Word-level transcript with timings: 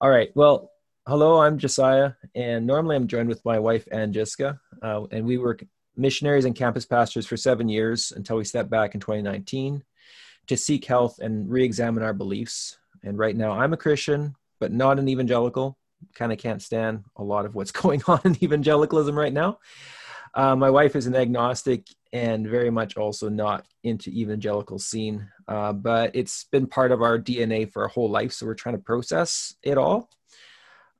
All 0.00 0.10
right. 0.10 0.30
Well, 0.36 0.70
hello, 1.08 1.40
I'm 1.40 1.58
Josiah, 1.58 2.12
and 2.36 2.64
normally 2.64 2.94
I'm 2.94 3.08
joined 3.08 3.28
with 3.28 3.44
my 3.44 3.58
wife, 3.58 3.88
Ann 3.90 4.12
Jessica, 4.12 4.60
uh, 4.80 5.06
and 5.10 5.26
we 5.26 5.38
were 5.38 5.58
missionaries 5.96 6.44
and 6.44 6.54
campus 6.54 6.86
pastors 6.86 7.26
for 7.26 7.36
seven 7.36 7.68
years 7.68 8.12
until 8.14 8.36
we 8.36 8.44
stepped 8.44 8.70
back 8.70 8.94
in 8.94 9.00
2019 9.00 9.82
to 10.46 10.56
seek 10.56 10.84
health 10.84 11.18
and 11.18 11.50
re 11.50 11.64
examine 11.64 12.04
our 12.04 12.12
beliefs. 12.14 12.78
And 13.02 13.18
right 13.18 13.34
now, 13.34 13.50
I'm 13.50 13.72
a 13.72 13.76
Christian, 13.76 14.36
but 14.60 14.70
not 14.70 15.00
an 15.00 15.08
evangelical. 15.08 15.76
Kind 16.14 16.30
of 16.30 16.38
can't 16.38 16.62
stand 16.62 17.02
a 17.16 17.24
lot 17.24 17.44
of 17.44 17.56
what's 17.56 17.72
going 17.82 18.00
on 18.06 18.20
in 18.22 18.40
evangelicalism 18.40 19.18
right 19.18 19.32
now. 19.32 19.58
Uh, 20.38 20.54
my 20.54 20.70
wife 20.70 20.94
is 20.94 21.08
an 21.08 21.16
agnostic 21.16 21.84
and 22.12 22.46
very 22.46 22.70
much 22.70 22.96
also 22.96 23.28
not 23.28 23.66
into 23.82 24.08
evangelical 24.10 24.78
scene, 24.78 25.28
uh, 25.48 25.72
but 25.72 26.14
it's 26.14 26.44
been 26.52 26.64
part 26.64 26.92
of 26.92 27.02
our 27.02 27.18
DNA 27.18 27.68
for 27.68 27.82
our 27.82 27.88
whole 27.88 28.08
life. 28.08 28.30
So 28.30 28.46
we're 28.46 28.54
trying 28.54 28.76
to 28.76 28.80
process 28.80 29.56
it 29.64 29.76
all. 29.76 30.08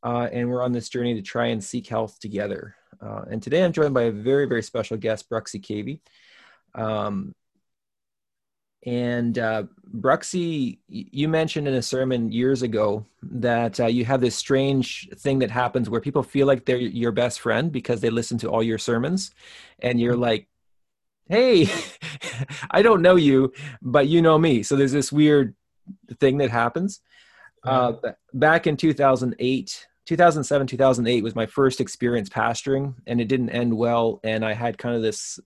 Uh, 0.02 0.29
and 0.32 0.51
we're 0.51 0.65
on 0.65 0.73
this 0.73 0.88
journey 0.88 1.15
to 1.15 1.23
try 1.23 1.46
and 1.46 1.62
seek 1.62 1.87
health 1.87 2.19
together. 2.19 2.74
Uh, 3.01 3.27
and 3.30 3.41
today 3.41 3.62
I'm 3.62 3.73
joined 3.73 3.95
by 3.95 4.02
a 4.02 4.10
very, 4.10 4.46
very 4.46 4.62
special 4.65 4.96
guest, 4.96 5.30
Bruxy 5.30 5.62
Cavey. 5.62 6.01
Um, 6.74 7.32
and 8.87 9.38
uh, 9.38 9.64
Bruxy, 9.96 10.78
you 10.88 11.28
mentioned 11.28 11.66
in 11.66 11.74
a 11.74 11.82
sermon 11.82 12.30
years 12.30 12.62
ago 12.62 13.04
that 13.23 13.80
uh, 13.80 13.87
you 13.87 14.04
have 14.04 14.20
this 14.20 14.37
strange 14.37 15.09
thing 15.16 15.41
that 15.41 15.51
happens 15.51 15.91
where 15.91 16.01
people 16.01 16.23
feel 16.23 16.46
like 16.46 16.64
they're 16.64 16.77
your 16.77 17.12
best 17.12 17.41
friend 17.41 17.73
because 17.73 18.01
they 18.01 18.10
listen 18.10 18.38
to 18.38 18.48
all 18.48 18.62
your 18.62 18.78
sermons, 18.78 19.32
and 19.80 20.01
you're 20.01 20.12
mm-hmm. 20.12 20.23
like, 20.23 20.48
"Hey, 21.28 21.68
I 22.70 22.82
don't 22.82 23.02
know 23.02 23.16
you, 23.16 23.52
but 23.82 24.06
you 24.06 24.23
know 24.23 24.38
me." 24.38 24.62
So 24.62 24.77
there's 24.77 24.92
this 24.92 25.10
weird 25.10 25.54
thing 26.20 26.38
that 26.38 26.51
happens. 26.51 27.01
Uh, 27.65 27.95
back 28.32 28.66
in 28.66 28.76
2008, 28.76 29.87
2007, 30.06 30.66
2008 30.66 31.23
was 31.23 31.34
my 31.34 31.46
first 31.46 31.80
experience 31.80 32.29
pastoring, 32.29 32.95
and 33.06 33.21
it 33.21 33.26
didn't 33.26 33.51
end 33.51 33.76
well. 33.76 34.21
And 34.23 34.45
I 34.45 34.54
had 34.54 34.79
kind 34.79 34.95
of 34.95 35.02
this 35.02 35.40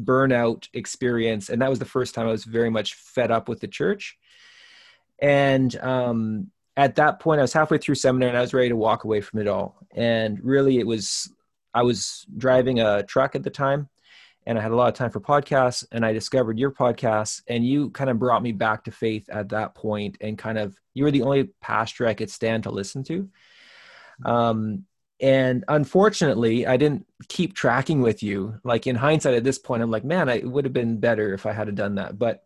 burnout 0.00 0.68
experience 0.72 1.50
and 1.50 1.60
that 1.60 1.70
was 1.70 1.78
the 1.78 1.84
first 1.84 2.14
time 2.14 2.26
i 2.26 2.30
was 2.30 2.44
very 2.44 2.70
much 2.70 2.94
fed 2.94 3.30
up 3.30 3.48
with 3.48 3.60
the 3.60 3.68
church. 3.68 4.16
And 5.20 5.74
um, 5.76 6.50
at 6.76 6.96
that 6.96 7.20
point 7.20 7.38
i 7.38 7.42
was 7.42 7.52
halfway 7.52 7.78
through 7.78 7.94
seminary 7.96 8.30
and 8.30 8.38
i 8.38 8.40
was 8.40 8.54
ready 8.54 8.70
to 8.70 8.76
walk 8.76 9.04
away 9.04 9.20
from 9.20 9.40
it 9.40 9.48
all. 9.48 9.76
And 9.94 10.38
really 10.42 10.78
it 10.78 10.86
was 10.86 11.32
i 11.74 11.82
was 11.82 12.26
driving 12.36 12.80
a 12.80 13.02
truck 13.02 13.34
at 13.34 13.42
the 13.42 13.50
time 13.50 13.88
and 14.46 14.58
i 14.58 14.62
had 14.62 14.72
a 14.72 14.76
lot 14.76 14.88
of 14.88 14.94
time 14.94 15.10
for 15.10 15.20
podcasts 15.20 15.84
and 15.92 16.04
i 16.04 16.12
discovered 16.12 16.58
your 16.58 16.70
podcast 16.70 17.42
and 17.48 17.64
you 17.64 17.90
kind 17.90 18.10
of 18.10 18.18
brought 18.18 18.42
me 18.42 18.52
back 18.52 18.84
to 18.84 18.90
faith 18.90 19.28
at 19.30 19.50
that 19.50 19.74
point 19.74 20.16
and 20.20 20.38
kind 20.38 20.58
of 20.58 20.76
you 20.94 21.04
were 21.04 21.10
the 21.10 21.22
only 21.22 21.44
pastor 21.60 22.06
i 22.06 22.14
could 22.14 22.30
stand 22.30 22.62
to 22.62 22.70
listen 22.70 23.04
to. 23.04 23.28
Um, 24.24 24.84
and 25.22 25.64
unfortunately 25.68 26.66
i 26.66 26.76
didn't 26.76 27.06
keep 27.28 27.54
tracking 27.54 28.02
with 28.02 28.22
you. 28.22 28.58
Like 28.64 28.88
in 28.88 28.96
hindsight 28.96 29.34
at 29.34 29.44
this 29.44 29.58
point 29.58 29.82
i'm 29.82 29.90
like 29.90 30.04
man 30.04 30.28
I, 30.28 30.34
it 30.38 30.50
would 30.50 30.64
have 30.64 30.74
been 30.74 30.98
better 30.98 31.32
if 31.32 31.46
i 31.46 31.52
had 31.52 31.74
done 31.74 31.94
that. 31.94 32.18
But 32.18 32.44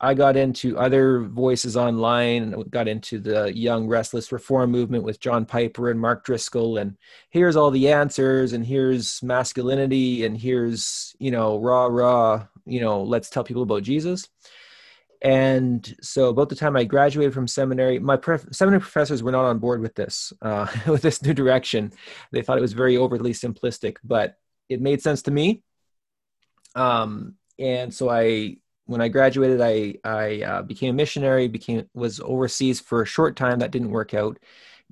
i 0.00 0.14
got 0.14 0.36
into 0.36 0.78
other 0.78 1.20
voices 1.20 1.76
online 1.76 2.52
got 2.70 2.88
into 2.88 3.18
the 3.18 3.54
young 3.54 3.86
restless 3.86 4.32
reform 4.32 4.70
movement 4.70 5.04
with 5.04 5.20
john 5.20 5.44
piper 5.44 5.90
and 5.90 5.98
mark 5.98 6.24
driscoll. 6.24 6.76
And 6.76 6.96
here's 7.30 7.56
all 7.56 7.70
the 7.70 7.90
answers 7.90 8.52
and 8.52 8.64
here's 8.64 9.22
masculinity 9.22 10.24
and 10.24 10.36
here's 10.36 11.16
you 11.18 11.30
know 11.30 11.58
raw 11.58 11.86
raw 11.86 12.46
you 12.66 12.80
know 12.80 13.02
let's 13.02 13.30
tell 13.30 13.44
people 13.44 13.62
about 13.62 13.82
jesus 13.82 14.28
and 15.22 15.96
so 16.00 16.28
about 16.28 16.48
the 16.48 16.54
time 16.54 16.76
i 16.76 16.84
graduated 16.84 17.34
from 17.34 17.46
seminary 17.46 17.98
my 17.98 18.16
pref- 18.16 18.52
seminary 18.52 18.80
professors 18.80 19.22
were 19.22 19.32
not 19.32 19.44
on 19.44 19.58
board 19.58 19.80
with 19.80 19.94
this 19.94 20.32
uh, 20.42 20.66
with 20.86 21.02
this 21.02 21.22
new 21.22 21.34
direction. 21.34 21.92
They 22.32 22.42
thought 22.42 22.58
it 22.58 22.62
was 22.62 22.72
very 22.72 22.96
overly 22.96 23.32
simplistic 23.32 23.96
but 24.02 24.36
it 24.68 24.80
made 24.80 25.02
sense 25.02 25.22
to 25.22 25.30
me. 25.30 25.62
Um, 26.74 27.34
and 27.58 27.92
so 27.92 28.08
i 28.08 28.56
when 28.86 29.00
i 29.00 29.08
graduated 29.08 29.60
i 29.60 29.94
i 30.04 30.42
uh, 30.42 30.62
became 30.62 30.90
a 30.90 30.96
missionary 30.96 31.48
became 31.48 31.88
was 31.92 32.20
overseas 32.20 32.80
for 32.80 33.02
a 33.02 33.06
short 33.06 33.36
time. 33.36 33.58
That 33.58 33.72
didn't 33.72 33.90
work 33.90 34.14
out. 34.14 34.38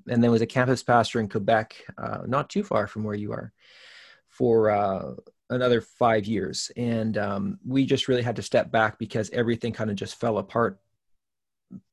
And 0.09 0.23
then 0.23 0.31
was 0.31 0.43
a 0.43 0.47
campus 0.47 0.83
pastor 0.83 1.21
in 1.21 1.29
quebec 1.29 1.75
uh, 1.97 2.21
not 2.27 2.51
too 2.51 2.65
far 2.65 2.87
from 2.87 3.05
where 3.05 3.15
you 3.15 3.33
are 3.33 3.53
for 4.29 4.71
uh, 4.71 5.15
another 5.51 5.81
five 5.81 6.27
years. 6.27 6.71
And 6.77 7.17
um, 7.17 7.59
we 7.67 7.87
just 7.87 8.09
really 8.09 8.23
had 8.23 8.37
to 8.37 8.43
step 8.43 8.71
back 8.71 8.99
because 8.99 9.31
everything 9.31 9.73
kind 9.73 9.91
of 9.91 9.97
just 9.97 10.21
fell 10.21 10.39
apart 10.39 10.81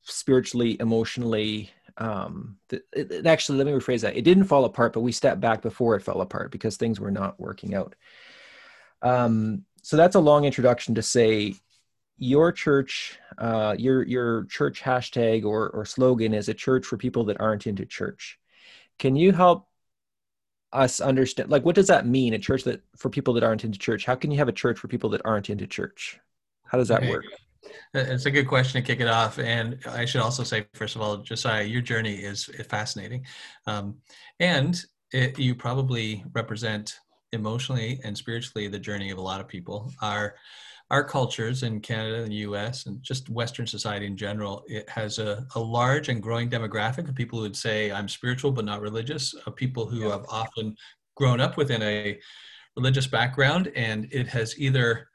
spiritually 0.02 0.76
emotionally 0.80 1.70
um, 1.98 2.58
it, 2.70 2.84
it 2.92 3.26
actually 3.26 3.56
let 3.58 3.66
me 3.66 3.72
rephrase 3.72 4.02
that. 4.02 4.16
It 4.16 4.22
didn't 4.22 4.44
fall 4.44 4.64
apart 4.64 4.92
but 4.92 5.00
we 5.00 5.12
stepped 5.12 5.40
back 5.40 5.62
before 5.62 5.96
it 5.96 6.02
fell 6.02 6.20
apart 6.20 6.50
because 6.50 6.76
things 6.76 7.00
were 7.00 7.10
not 7.10 7.40
working 7.40 7.74
out. 7.74 7.94
Um, 9.02 9.64
so 9.82 9.96
that's 9.96 10.16
a 10.16 10.20
long 10.20 10.44
introduction 10.44 10.94
to 10.96 11.02
say 11.02 11.54
your 12.18 12.52
church 12.52 13.18
uh, 13.38 13.74
your 13.78 14.02
your 14.02 14.44
church 14.44 14.82
hashtag 14.82 15.44
or, 15.44 15.70
or 15.70 15.84
slogan 15.84 16.34
is 16.34 16.48
a 16.48 16.54
church 16.54 16.84
for 16.84 16.96
people 16.96 17.24
that 17.24 17.40
aren't 17.40 17.66
into 17.66 17.86
church. 17.86 18.38
Can 18.98 19.16
you 19.16 19.32
help 19.32 19.68
us 20.76 21.00
understand 21.00 21.50
like 21.50 21.64
what 21.64 21.74
does 21.74 21.86
that 21.86 22.06
mean 22.06 22.34
a 22.34 22.38
church 22.38 22.64
that 22.64 22.82
for 22.96 23.10
people 23.10 23.34
that 23.34 23.44
aren't 23.44 23.64
into 23.64 23.78
church? 23.78 24.04
How 24.04 24.14
can 24.14 24.30
you 24.30 24.38
have 24.38 24.48
a 24.48 24.52
church 24.52 24.78
for 24.78 24.88
people 24.88 25.10
that 25.10 25.22
aren't 25.24 25.50
into 25.50 25.66
church? 25.66 26.18
How 26.64 26.78
does 26.78 26.88
that 26.88 27.02
okay. 27.02 27.10
work? 27.10 27.24
It's 27.94 28.26
a 28.26 28.30
good 28.30 28.46
question 28.46 28.80
to 28.80 28.86
kick 28.86 29.00
it 29.00 29.08
off 29.08 29.38
and 29.38 29.78
i 29.88 30.04
should 30.04 30.20
also 30.20 30.44
say 30.44 30.66
first 30.74 30.94
of 30.94 31.02
all 31.02 31.16
josiah 31.16 31.64
your 31.64 31.82
journey 31.82 32.14
is 32.14 32.44
fascinating. 32.68 33.24
Um, 33.66 33.96
and 34.38 34.80
it, 35.12 35.38
you 35.38 35.54
probably 35.54 36.24
represent 36.32 36.98
emotionally 37.32 38.00
and 38.04 38.16
spiritually 38.16 38.68
the 38.68 38.78
journey 38.78 39.10
of 39.10 39.18
a 39.18 39.22
lot 39.22 39.40
of 39.40 39.48
people. 39.48 39.92
Our 40.02 40.34
our 40.90 41.02
cultures 41.02 41.62
in 41.62 41.80
Canada 41.80 42.22
and 42.22 42.30
the 42.30 42.36
US 42.36 42.86
and 42.86 43.02
just 43.02 43.28
Western 43.28 43.66
society 43.66 44.06
in 44.06 44.16
general, 44.16 44.64
it 44.68 44.88
has 44.88 45.18
a, 45.18 45.46
a 45.54 45.60
large 45.60 46.08
and 46.08 46.22
growing 46.22 46.48
demographic 46.48 47.08
of 47.08 47.14
people 47.14 47.38
who 47.38 47.42
would 47.42 47.56
say, 47.56 47.90
I'm 47.90 48.08
spiritual 48.08 48.52
but 48.52 48.64
not 48.64 48.80
religious, 48.80 49.34
of 49.34 49.56
people 49.56 49.86
who 49.86 50.04
yeah. 50.04 50.12
have 50.12 50.26
often 50.28 50.76
grown 51.16 51.40
up 51.40 51.56
within 51.56 51.82
a 51.82 52.18
religious 52.76 53.06
background 53.06 53.72
and 53.74 54.06
it 54.12 54.28
has 54.28 54.58
either 54.58 55.08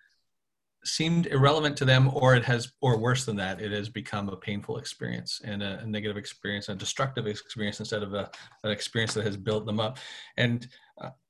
seemed 0.84 1.28
irrelevant 1.28 1.78
to 1.78 1.86
them 1.86 2.10
or 2.14 2.36
it 2.36 2.44
has 2.44 2.72
or 2.82 2.98
worse 2.98 3.24
than 3.24 3.36
that 3.36 3.62
it 3.62 3.72
has 3.72 3.88
become 3.88 4.30
a 4.30 4.36
painful 4.36 4.78
experience 4.78 5.40
and 5.44 5.62
a, 5.62 5.80
a 5.80 5.86
negative 5.86 6.18
experience 6.18 6.70
a 6.70 6.76
destructive 6.76 7.28
experience 7.28 7.80
instead 7.80 8.02
of 8.02 8.16
a, 8.16 8.30
an 8.64 8.72
experience 8.72 9.14
that 9.14 9.24
has 9.24 9.38
built 9.38 9.68
them 9.68 9.80
up 9.80 10.00
and 10.38 10.68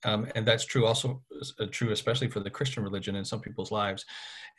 um, 0.03 0.27
and 0.35 0.45
that's 0.45 0.65
true 0.65 0.85
also 0.85 1.21
uh, 1.59 1.65
true 1.71 1.91
especially 1.91 2.29
for 2.29 2.39
the 2.39 2.49
christian 2.49 2.83
religion 2.83 3.15
in 3.15 3.25
some 3.25 3.39
people's 3.39 3.71
lives 3.71 4.05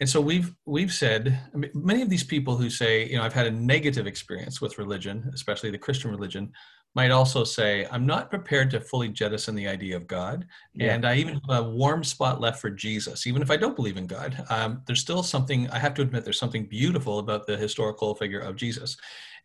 and 0.01 0.09
so 0.09 0.21
we've 0.21 0.55
we've 0.67 0.93
said 0.93 1.39
I 1.55 1.57
mean, 1.57 1.71
many 1.75 2.03
of 2.03 2.09
these 2.09 2.25
people 2.25 2.57
who 2.57 2.71
say 2.71 3.09
you 3.09 3.17
know 3.17 3.23
i've 3.23 3.33
had 3.33 3.47
a 3.47 3.51
negative 3.51 4.07
experience 4.07 4.61
with 4.61 4.79
religion 4.79 5.31
especially 5.35 5.71
the 5.71 5.79
christian 5.79 6.11
religion 6.11 6.53
might 6.95 7.11
also 7.11 7.43
say, 7.43 7.87
I'm 7.91 8.07
not 8.07 8.31
prepared 8.31 8.71
to 8.71 8.81
fully 8.81 9.09
jettison 9.09 9.55
the 9.55 9.67
idea 9.67 9.97
of 9.97 10.07
God. 10.07 10.47
Yeah. 10.75 10.95
And 10.95 11.07
I 11.07 11.17
even 11.17 11.41
have 11.49 11.65
a 11.65 11.71
warm 11.71 12.05
spot 12.05 12.41
left 12.41 12.61
for 12.61 12.71
Jesus. 12.71 13.27
Even 13.27 13.41
if 13.41 13.51
I 13.51 13.57
don't 13.57 13.77
believe 13.77 13.97
in 13.97 14.07
God, 14.07 14.45
um, 14.51 14.83
there's 14.87 15.01
still 15.01 15.23
something, 15.23 15.71
I 15.71 15.79
have 15.79 15.95
to 15.95 16.03
admit, 16.03 16.25
there's 16.25 16.39
something 16.39 16.67
beautiful 16.67 17.19
about 17.19 17.47
the 17.47 17.57
historical 17.57 18.15
figure 18.15 18.41
of 18.41 18.57
Jesus. 18.57 18.97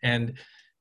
And, 0.04 0.34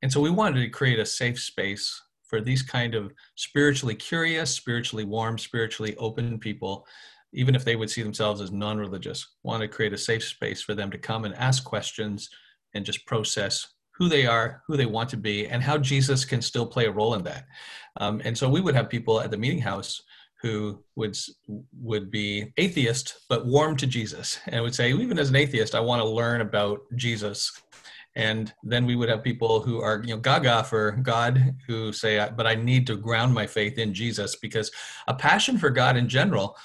and 0.02 0.12
so 0.12 0.20
we 0.20 0.30
wanted 0.30 0.60
to 0.60 0.68
create 0.68 0.98
a 0.98 1.06
safe 1.06 1.38
space 1.38 2.02
for 2.26 2.40
these 2.40 2.62
kind 2.62 2.94
of 2.94 3.12
spiritually 3.36 3.94
curious, 3.94 4.50
spiritually 4.50 5.04
warm, 5.04 5.38
spiritually 5.38 5.94
open 5.96 6.38
people, 6.38 6.86
even 7.32 7.54
if 7.54 7.64
they 7.64 7.76
would 7.76 7.90
see 7.90 8.02
themselves 8.02 8.40
as 8.40 8.50
non 8.50 8.78
religious, 8.78 9.26
want 9.42 9.60
to 9.60 9.68
create 9.68 9.92
a 9.92 9.98
safe 9.98 10.24
space 10.24 10.62
for 10.62 10.74
them 10.74 10.90
to 10.90 10.98
come 10.98 11.24
and 11.24 11.34
ask 11.34 11.64
questions 11.64 12.28
and 12.74 12.84
just 12.84 13.06
process 13.06 13.66
who 13.92 14.08
they 14.08 14.26
are, 14.26 14.62
who 14.66 14.76
they 14.76 14.86
want 14.86 15.08
to 15.10 15.16
be, 15.16 15.46
and 15.46 15.62
how 15.62 15.78
Jesus 15.78 16.24
can 16.24 16.42
still 16.42 16.66
play 16.66 16.86
a 16.86 16.90
role 16.90 17.14
in 17.14 17.22
that. 17.24 17.44
Um, 17.98 18.20
and 18.24 18.36
so 18.36 18.48
we 18.48 18.60
would 18.60 18.74
have 18.74 18.90
people 18.90 19.20
at 19.20 19.30
the 19.30 19.38
meeting 19.38 19.60
house 19.60 20.02
who 20.42 20.82
would 20.96 21.16
would 21.80 22.10
be 22.10 22.52
atheist 22.58 23.20
but 23.28 23.46
warm 23.46 23.76
to 23.76 23.86
Jesus, 23.86 24.38
and 24.48 24.62
would 24.62 24.74
say, 24.74 24.92
even 24.92 25.18
as 25.18 25.30
an 25.30 25.36
atheist, 25.36 25.74
I 25.74 25.80
want 25.80 26.00
to 26.00 26.08
learn 26.08 26.42
about 26.42 26.80
Jesus. 26.94 27.52
And 28.16 28.52
then 28.64 28.86
we 28.86 28.96
would 28.96 29.08
have 29.08 29.22
people 29.22 29.60
who 29.60 29.80
are, 29.80 30.02
you 30.02 30.14
know, 30.14 30.20
gaga 30.20 30.64
for 30.64 30.92
God, 31.02 31.54
who 31.66 31.92
say, 31.92 32.28
but 32.36 32.46
I 32.46 32.54
need 32.54 32.86
to 32.88 32.96
ground 32.96 33.32
my 33.32 33.46
faith 33.46 33.78
in 33.78 33.94
Jesus 33.94 34.34
because 34.34 34.72
a 35.06 35.14
passion 35.14 35.58
for 35.58 35.70
God 35.70 35.96
in 35.96 36.08
general 36.08 36.56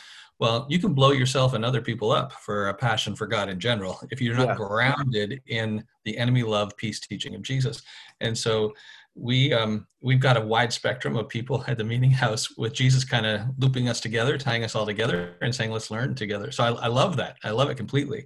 well, 0.41 0.65
you 0.67 0.79
can 0.79 0.95
blow 0.95 1.11
yourself 1.11 1.53
and 1.53 1.63
other 1.63 1.81
people 1.81 2.11
up 2.11 2.33
for 2.33 2.69
a 2.69 2.73
passion 2.73 3.15
for 3.15 3.27
God 3.27 3.47
in 3.47 3.59
general 3.59 4.01
if 4.09 4.19
you're 4.19 4.35
not 4.35 4.47
yeah. 4.47 4.55
grounded 4.55 5.39
in 5.45 5.83
the 6.03 6.17
enemy 6.17 6.41
love 6.41 6.75
peace 6.77 6.99
teaching 6.99 7.35
of 7.35 7.43
Jesus. 7.43 7.83
And 8.21 8.35
so 8.35 8.73
we 9.15 9.53
um, 9.53 9.87
we've 10.01 10.19
got 10.19 10.37
a 10.37 10.41
wide 10.41 10.71
spectrum 10.71 11.17
of 11.17 11.27
people 11.27 11.63
at 11.67 11.77
the 11.77 11.83
meeting 11.83 12.11
house 12.11 12.55
with 12.57 12.73
Jesus 12.73 13.03
kind 13.03 13.25
of 13.25 13.41
looping 13.57 13.89
us 13.89 13.99
together, 13.99 14.37
tying 14.37 14.63
us 14.63 14.75
all 14.75 14.85
together, 14.85 15.35
and 15.41 15.53
saying 15.53 15.71
let's 15.71 15.91
learn 15.91 16.15
together. 16.15 16.51
So 16.51 16.63
I, 16.63 16.85
I 16.85 16.87
love 16.87 17.17
that. 17.17 17.37
I 17.43 17.51
love 17.51 17.69
it 17.69 17.75
completely. 17.75 18.25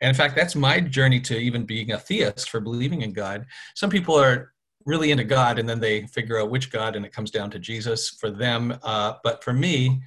And 0.00 0.08
in 0.08 0.14
fact, 0.14 0.34
that's 0.34 0.56
my 0.56 0.80
journey 0.80 1.20
to 1.20 1.36
even 1.36 1.64
being 1.64 1.92
a 1.92 1.98
theist 1.98 2.50
for 2.50 2.60
believing 2.60 3.02
in 3.02 3.12
God. 3.12 3.46
Some 3.74 3.90
people 3.90 4.16
are 4.20 4.52
really 4.86 5.12
into 5.12 5.24
God, 5.24 5.58
and 5.58 5.68
then 5.68 5.80
they 5.80 6.06
figure 6.08 6.40
out 6.40 6.50
which 6.50 6.70
God, 6.70 6.96
and 6.96 7.06
it 7.06 7.12
comes 7.12 7.30
down 7.30 7.50
to 7.52 7.58
Jesus 7.58 8.10
for 8.10 8.30
them. 8.30 8.76
Uh, 8.82 9.14
but 9.22 9.42
for 9.42 9.52
me, 9.52 10.02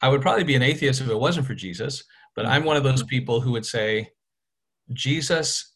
I 0.00 0.08
would 0.08 0.22
probably 0.22 0.44
be 0.44 0.56
an 0.56 0.62
atheist 0.62 1.00
if 1.00 1.08
it 1.08 1.18
wasn't 1.18 1.46
for 1.46 1.54
Jesus. 1.54 2.02
But 2.34 2.46
I'm 2.46 2.64
one 2.64 2.76
of 2.76 2.82
those 2.82 3.02
people 3.02 3.40
who 3.40 3.52
would 3.52 3.66
say, 3.66 4.10
Jesus, 4.92 5.71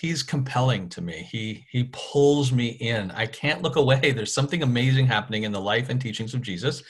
he's 0.00 0.22
compelling 0.22 0.88
to 0.90 1.00
me. 1.00 1.26
He 1.30 1.64
he 1.70 1.90
pulls 1.92 2.52
me 2.52 2.68
in. 2.68 3.10
I 3.12 3.26
can't 3.26 3.62
look 3.62 3.76
away. 3.76 4.10
There's 4.16 4.34
something 4.34 4.62
amazing 4.62 5.06
happening 5.06 5.44
in 5.44 5.52
the 5.52 5.60
life 5.60 5.88
and 5.88 6.00
teachings 6.00 6.34
of 6.34 6.42
Jesus, 6.42 6.82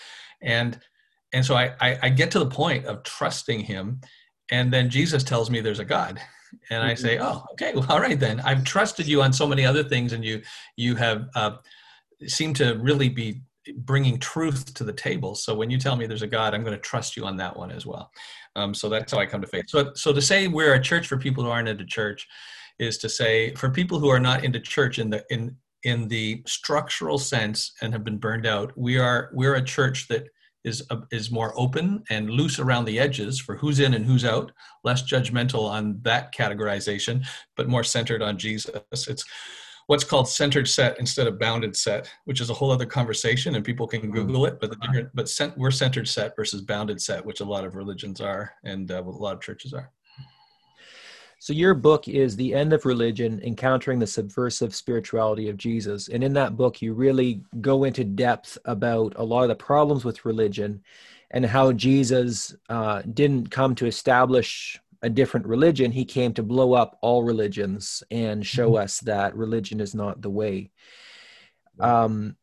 and 0.43 0.79
and 1.33 1.45
so 1.45 1.57
I, 1.57 1.75
I, 1.81 1.99
I 2.03 2.09
get 2.11 2.31
to 2.33 2.39
the 2.39 2.47
point 2.47 2.87
of 2.87 3.03
trusting 3.03 3.61
him, 3.61 4.01
and 4.51 4.73
then 4.73 4.89
Jesus 4.89 5.25
tells 5.25 5.51
me 5.51 5.61
there's 5.61 5.81
a 5.81 5.85
God, 5.85 6.21
and 6.71 6.83
I 6.83 6.95
say, 6.95 7.17
mm-hmm. 7.17 7.27
oh, 7.27 7.45
okay, 7.53 7.73
well, 7.75 7.87
all 7.89 8.01
right 8.01 8.19
then. 8.19 8.41
I've 8.41 8.65
trusted 8.65 9.09
you 9.09 9.21
on 9.23 9.33
so 9.33 9.47
many 9.47 9.67
other 9.67 9.83
things, 9.83 10.13
and 10.13 10.25
you 10.25 10.43
you 10.77 10.95
have 10.97 11.27
uh, 11.35 11.57
seemed 12.27 12.57
to 12.57 12.75
really 12.75 13.09
be 13.09 13.43
bringing 13.79 14.19
truth 14.19 14.75
to 14.75 14.85
the 14.85 14.93
table. 14.93 15.35
So 15.35 15.55
when 15.55 15.71
you 15.71 15.79
tell 15.79 15.97
me 15.97 16.07
there's 16.07 16.23
a 16.23 16.27
God, 16.27 16.55
I'm 16.55 16.63
going 16.63 16.77
to 16.77 16.83
trust 16.83 17.17
you 17.17 17.25
on 17.25 17.37
that 17.39 17.57
one 17.57 17.71
as 17.71 17.87
well. 17.87 18.11
Um, 18.57 18.75
so 18.75 18.89
that's 18.89 19.13
how 19.13 19.19
I 19.19 19.27
come 19.27 19.41
to 19.41 19.47
faith. 19.47 19.65
So 19.69 19.93
so 19.95 20.13
to 20.13 20.23
say 20.23 20.49
we're 20.49 20.75
a 20.75 20.81
church 20.81 21.07
for 21.07 21.17
people 21.17 21.45
who 21.45 21.51
aren't 21.51 21.69
into 21.69 21.85
church 21.85 22.27
is 22.79 22.99
to 22.99 23.09
say 23.09 23.55
for 23.55 23.71
people 23.71 23.99
who 23.99 24.09
are 24.09 24.21
not 24.21 24.45
into 24.45 24.61
church 24.61 24.99
in 24.99 25.11
the 25.11 25.25
in 25.31 25.57
in 25.83 26.09
the 26.09 26.43
structural 26.47 27.19
sense 27.19 27.73
and 27.83 27.93
have 27.93 28.05
been 28.05 28.19
burned 28.19 28.47
out, 28.47 28.73
we 28.77 28.99
are 28.99 29.31
we're 29.33 29.57
a 29.57 29.65
church 29.65 30.09
that 30.09 30.27
is 30.65 30.83
uh, 30.91 31.01
is 31.13 31.31
more 31.31 31.53
open 31.57 32.03
and 32.11 32.31
loose 32.31 32.59
around 32.59 32.87
the 32.87 32.99
edges 32.99 33.39
for 33.39 33.57
who's 33.57 33.81
in 33.81 33.95
and 33.95 34.05
who's 34.07 34.25
out, 34.25 34.51
less 34.83 35.03
judgmental 35.03 35.69
on 35.69 36.01
that 36.03 36.35
categorization, 36.35 37.25
but 37.57 37.69
more 37.69 37.85
centered 37.85 38.23
on 38.23 38.39
Jesus. 38.39 39.09
It's 39.09 39.25
what's 39.87 40.05
called 40.05 40.29
centered 40.29 40.69
set 40.69 40.99
instead 40.99 41.27
of 41.27 41.39
bounded 41.39 41.77
set, 41.77 42.11
which 42.25 42.41
is 42.41 42.51
a 42.51 42.55
whole 42.55 42.71
other 42.71 42.87
conversation, 42.87 43.55
and 43.55 43.65
people 43.65 43.87
can 43.87 44.03
mm-hmm. 44.03 44.13
Google 44.13 44.47
it. 44.47 44.59
But 44.61 44.71
the 44.71 44.77
different, 44.77 45.11
but 45.15 45.29
cent, 45.29 45.57
we're 45.57 45.71
centered 45.71 46.09
set 46.09 46.37
versus 46.37 46.61
bounded 46.61 47.01
set, 47.01 47.25
which 47.25 47.41
a 47.41 47.45
lot 47.45 47.65
of 47.65 47.75
religions 47.75 48.21
are, 48.21 48.53
and 48.65 48.91
uh, 48.91 49.03
a 49.03 49.05
lot 49.05 49.35
of 49.35 49.41
churches 49.41 49.73
are. 49.73 49.91
So 51.39 51.53
your 51.53 51.75
book 51.75 52.09
is 52.09 52.37
The 52.37 52.55
End 52.55 52.73
of 52.73 52.87
Religion: 52.87 53.41
Encountering 53.45 53.99
the 53.99 54.07
Subversive 54.07 54.75
Spirituality 54.75 55.51
of 55.51 55.59
Jesus. 55.59 56.09
And 56.09 56.25
in 56.25 56.33
that 56.35 56.57
book 56.57 56.81
you 56.81 56.95
really 56.95 57.43
go 57.61 57.85
into 57.85 58.03
depth 58.03 58.57
about 58.65 59.13
a 59.17 59.25
lot 59.25 59.43
of 59.43 59.49
the 59.49 59.55
problems 59.55 60.05
with 60.05 60.25
religion 60.25 60.83
and 61.33 61.45
how 61.45 61.73
Jesus 61.73 62.55
uh, 62.69 63.03
didn't 63.13 63.51
come 63.51 63.75
to 63.75 63.87
establish 63.87 64.81
a 65.05 65.11
different 65.11 65.47
religion, 65.47 65.93
he 65.93 66.05
came 66.05 66.33
to 66.35 66.43
blow 66.43 66.73
up 66.73 66.99
all 67.03 67.23
religions 67.23 68.03
and 68.11 68.45
show 68.45 68.71
mm-hmm. 68.71 68.85
us 68.85 69.01
that 69.01 69.37
religion 69.37 69.81
is 69.81 69.95
not 69.95 70.23
the 70.23 70.31
way. 70.31 70.71
Um, 71.79 72.37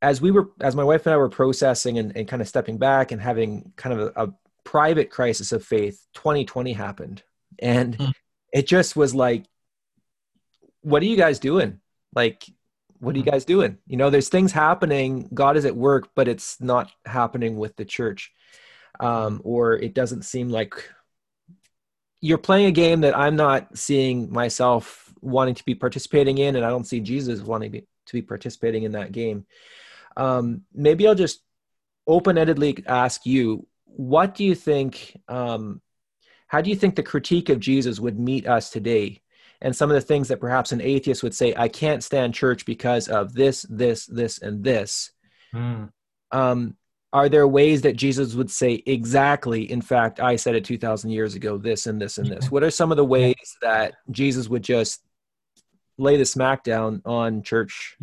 as 0.00 0.20
we 0.20 0.30
were, 0.30 0.50
as 0.60 0.74
my 0.74 0.84
wife 0.84 1.06
and 1.06 1.14
I 1.14 1.18
were 1.18 1.28
processing 1.28 1.98
and, 1.98 2.16
and 2.16 2.26
kind 2.26 2.40
of 2.40 2.48
stepping 2.48 2.78
back 2.78 3.12
and 3.12 3.20
having 3.20 3.72
kind 3.76 3.98
of 4.00 4.12
a, 4.16 4.24
a 4.24 4.34
private 4.64 5.10
crisis 5.10 5.52
of 5.52 5.64
faith, 5.64 6.06
2020 6.14 6.72
happened. 6.72 7.22
And 7.60 7.96
mm 7.96 8.12
it 8.52 8.66
just 8.66 8.96
was 8.96 9.14
like, 9.14 9.44
what 10.80 11.02
are 11.02 11.06
you 11.06 11.16
guys 11.16 11.38
doing? 11.38 11.80
Like, 12.14 12.44
what 12.98 13.14
are 13.14 13.18
you 13.18 13.24
mm-hmm. 13.24 13.32
guys 13.32 13.44
doing? 13.44 13.78
You 13.86 13.96
know, 13.96 14.10
there's 14.10 14.30
things 14.30 14.52
happening. 14.52 15.28
God 15.34 15.56
is 15.56 15.64
at 15.64 15.76
work, 15.76 16.08
but 16.14 16.28
it's 16.28 16.60
not 16.60 16.90
happening 17.04 17.56
with 17.56 17.76
the 17.76 17.84
church. 17.84 18.32
Um, 19.00 19.42
or 19.44 19.74
it 19.74 19.94
doesn't 19.94 20.24
seem 20.24 20.48
like 20.48 20.88
you're 22.20 22.38
playing 22.38 22.66
a 22.66 22.72
game 22.72 23.02
that 23.02 23.16
I'm 23.16 23.36
not 23.36 23.76
seeing 23.76 24.32
myself 24.32 25.12
wanting 25.20 25.54
to 25.54 25.64
be 25.64 25.74
participating 25.74 26.38
in, 26.38 26.56
and 26.56 26.64
I 26.64 26.70
don't 26.70 26.86
see 26.86 27.00
Jesus 27.00 27.40
wanting 27.40 27.72
to 27.72 28.12
be 28.12 28.22
participating 28.22 28.84
in 28.84 28.92
that 28.92 29.12
game. 29.12 29.46
Um, 30.16 30.62
maybe 30.72 31.06
I'll 31.06 31.14
just 31.14 31.42
open-endedly 32.06 32.86
ask 32.86 33.26
you, 33.26 33.66
what 33.84 34.34
do 34.34 34.44
you 34.44 34.54
think? 34.54 35.20
Um, 35.28 35.80
how 36.46 36.62
do 36.62 36.70
you 36.70 36.76
think 36.76 36.96
the 36.96 37.02
critique 37.02 37.50
of 37.50 37.60
Jesus 37.60 38.00
would 38.00 38.18
meet 38.18 38.48
us 38.48 38.70
today? 38.70 39.20
And 39.60 39.76
some 39.76 39.90
of 39.90 39.94
the 39.94 40.00
things 40.00 40.28
that 40.28 40.40
perhaps 40.40 40.72
an 40.72 40.80
atheist 40.80 41.22
would 41.22 41.34
say, 41.34 41.52
I 41.54 41.68
can't 41.68 42.02
stand 42.02 42.32
church 42.32 42.64
because 42.64 43.08
of 43.08 43.34
this, 43.34 43.66
this, 43.68 44.06
this, 44.06 44.38
and 44.38 44.64
this. 44.64 45.10
Mm. 45.52 45.90
Um, 46.32 46.76
are 47.12 47.28
there 47.28 47.48
ways 47.48 47.82
that 47.82 47.96
Jesus 47.96 48.34
would 48.34 48.50
say 48.50 48.82
exactly, 48.86 49.70
in 49.70 49.80
fact, 49.80 50.20
I 50.20 50.36
said 50.36 50.54
it 50.54 50.64
2,000 50.64 51.10
years 51.10 51.34
ago, 51.34 51.56
this 51.56 51.86
and 51.86 52.00
this 52.00 52.18
and 52.18 52.26
this? 52.26 52.50
What 52.50 52.62
are 52.62 52.70
some 52.70 52.90
of 52.90 52.96
the 52.96 53.04
ways 53.04 53.56
that 53.62 53.94
Jesus 54.10 54.48
would 54.48 54.62
just 54.62 55.02
lay 55.96 56.16
the 56.18 56.24
smackdown 56.24 57.00
on 57.06 57.42
church? 57.42 57.96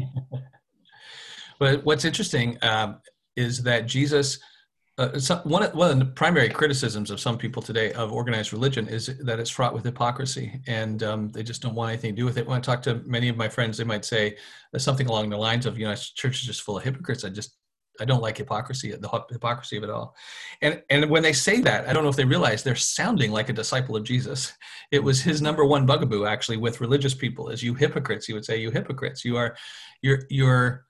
but 1.60 1.86
what's 1.86 2.04
interesting 2.04 2.58
um, 2.64 2.98
is 3.36 3.62
that 3.62 3.86
Jesus, 3.86 4.40
uh, 4.98 5.20
some, 5.20 5.40
one, 5.42 5.62
of, 5.62 5.76
one 5.76 5.92
of 5.92 6.00
the 6.00 6.06
primary 6.06 6.50
criticisms 6.50 7.12
of 7.12 7.20
some 7.20 7.38
people 7.38 7.62
today 7.62 7.94
of 7.94 8.12
organized 8.12 8.54
religion 8.54 8.88
is 8.88 9.16
that 9.20 9.40
it's 9.40 9.52
fraught 9.52 9.76
with 9.76 9.84
hypocrisy 9.84 10.60
and 10.66 11.04
um, 11.04 11.32
they 11.32 11.44
just 11.44 11.62
don't 11.62 11.76
want 11.76 11.92
anything 11.92 12.16
to 12.16 12.22
do 12.22 12.26
with 12.26 12.40
it. 12.40 12.48
When 12.48 12.58
I 12.58 12.62
talk 12.62 12.82
to 12.84 12.96
many 13.06 13.30
of 13.30 13.38
my 13.38 13.50
friends, 13.50 13.78
they 13.78 13.84
might 13.84 14.04
say 14.04 14.38
something 14.78 15.06
along 15.06 15.30
the 15.30 15.38
lines 15.38 15.68
of, 15.68 15.78
you 15.78 15.86
know, 15.86 15.94
church 15.94 16.42
is 16.42 16.48
just 16.48 16.64
full 16.64 16.80
of 16.80 16.84
hypocrites. 16.84 17.24
I 17.24 17.30
just 17.30 17.56
I 18.00 18.06
don't 18.06 18.22
like 18.22 18.38
hypocrisy, 18.38 18.92
the 18.92 19.26
hypocrisy 19.30 19.78
of 19.78 19.84
it 19.84 19.90
all. 19.90 20.16
And 20.62 20.82
and 20.90 21.10
when 21.10 21.24
they 21.24 21.34
say 21.34 21.62
that, 21.62 21.88
I 21.88 21.94
don't 21.94 22.04
know 22.04 22.10
if 22.10 22.16
they 22.16 22.26
realize 22.26 22.64
they're 22.64 22.76
sounding 22.76 23.32
like 23.32 23.50
a 23.50 23.54
disciple 23.54 23.96
of 23.96 24.04
Jesus. 24.04 24.54
It 24.92 25.04
was 25.04 25.22
his 25.22 25.42
number 25.42 25.66
one 25.66 25.86
bugaboo 25.86 26.26
actually 26.26 26.58
with 26.58 26.82
religious 26.82 27.14
people 27.14 27.50
is 27.50 27.64
you 27.64 27.74
hypocrites. 27.74 28.26
He 28.26 28.34
would 28.34 28.46
say, 28.46 28.58
you 28.58 28.72
hypocrites. 28.72 29.24
You 29.26 29.38
are 29.38 29.56
you're 30.02 30.24
you're 30.30 30.86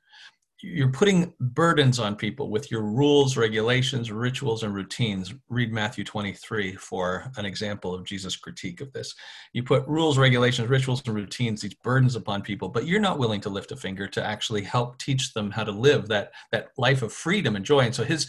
you're 0.61 0.91
putting 0.91 1.33
burdens 1.39 1.99
on 1.99 2.15
people 2.15 2.49
with 2.49 2.71
your 2.71 2.81
rules, 2.81 3.35
regulations, 3.35 4.11
rituals, 4.11 4.63
and 4.63 4.73
routines. 4.73 5.33
Read 5.49 5.71
Matthew 5.71 6.03
23 6.03 6.75
for 6.75 7.31
an 7.37 7.45
example 7.45 7.93
of 7.93 8.05
Jesus' 8.05 8.37
critique 8.37 8.79
of 8.79 8.91
this. 8.93 9.13
You 9.53 9.63
put 9.63 9.85
rules, 9.85 10.17
regulations, 10.17 10.69
rituals, 10.69 11.03
and 11.05 11.15
routines, 11.15 11.61
these 11.61 11.73
burdens 11.73 12.15
upon 12.15 12.41
people, 12.41 12.69
but 12.69 12.87
you're 12.87 13.01
not 13.01 13.19
willing 13.19 13.41
to 13.41 13.49
lift 13.49 13.71
a 13.73 13.75
finger 13.75 14.07
to 14.07 14.23
actually 14.23 14.63
help 14.63 14.97
teach 14.97 15.33
them 15.33 15.51
how 15.51 15.65
to 15.65 15.71
live 15.71 16.07
that, 16.07 16.31
that 16.51 16.69
life 16.77 17.01
of 17.01 17.11
freedom 17.11 17.55
and 17.55 17.65
joy. 17.65 17.81
And 17.81 17.95
so 17.95 18.05
his, 18.05 18.27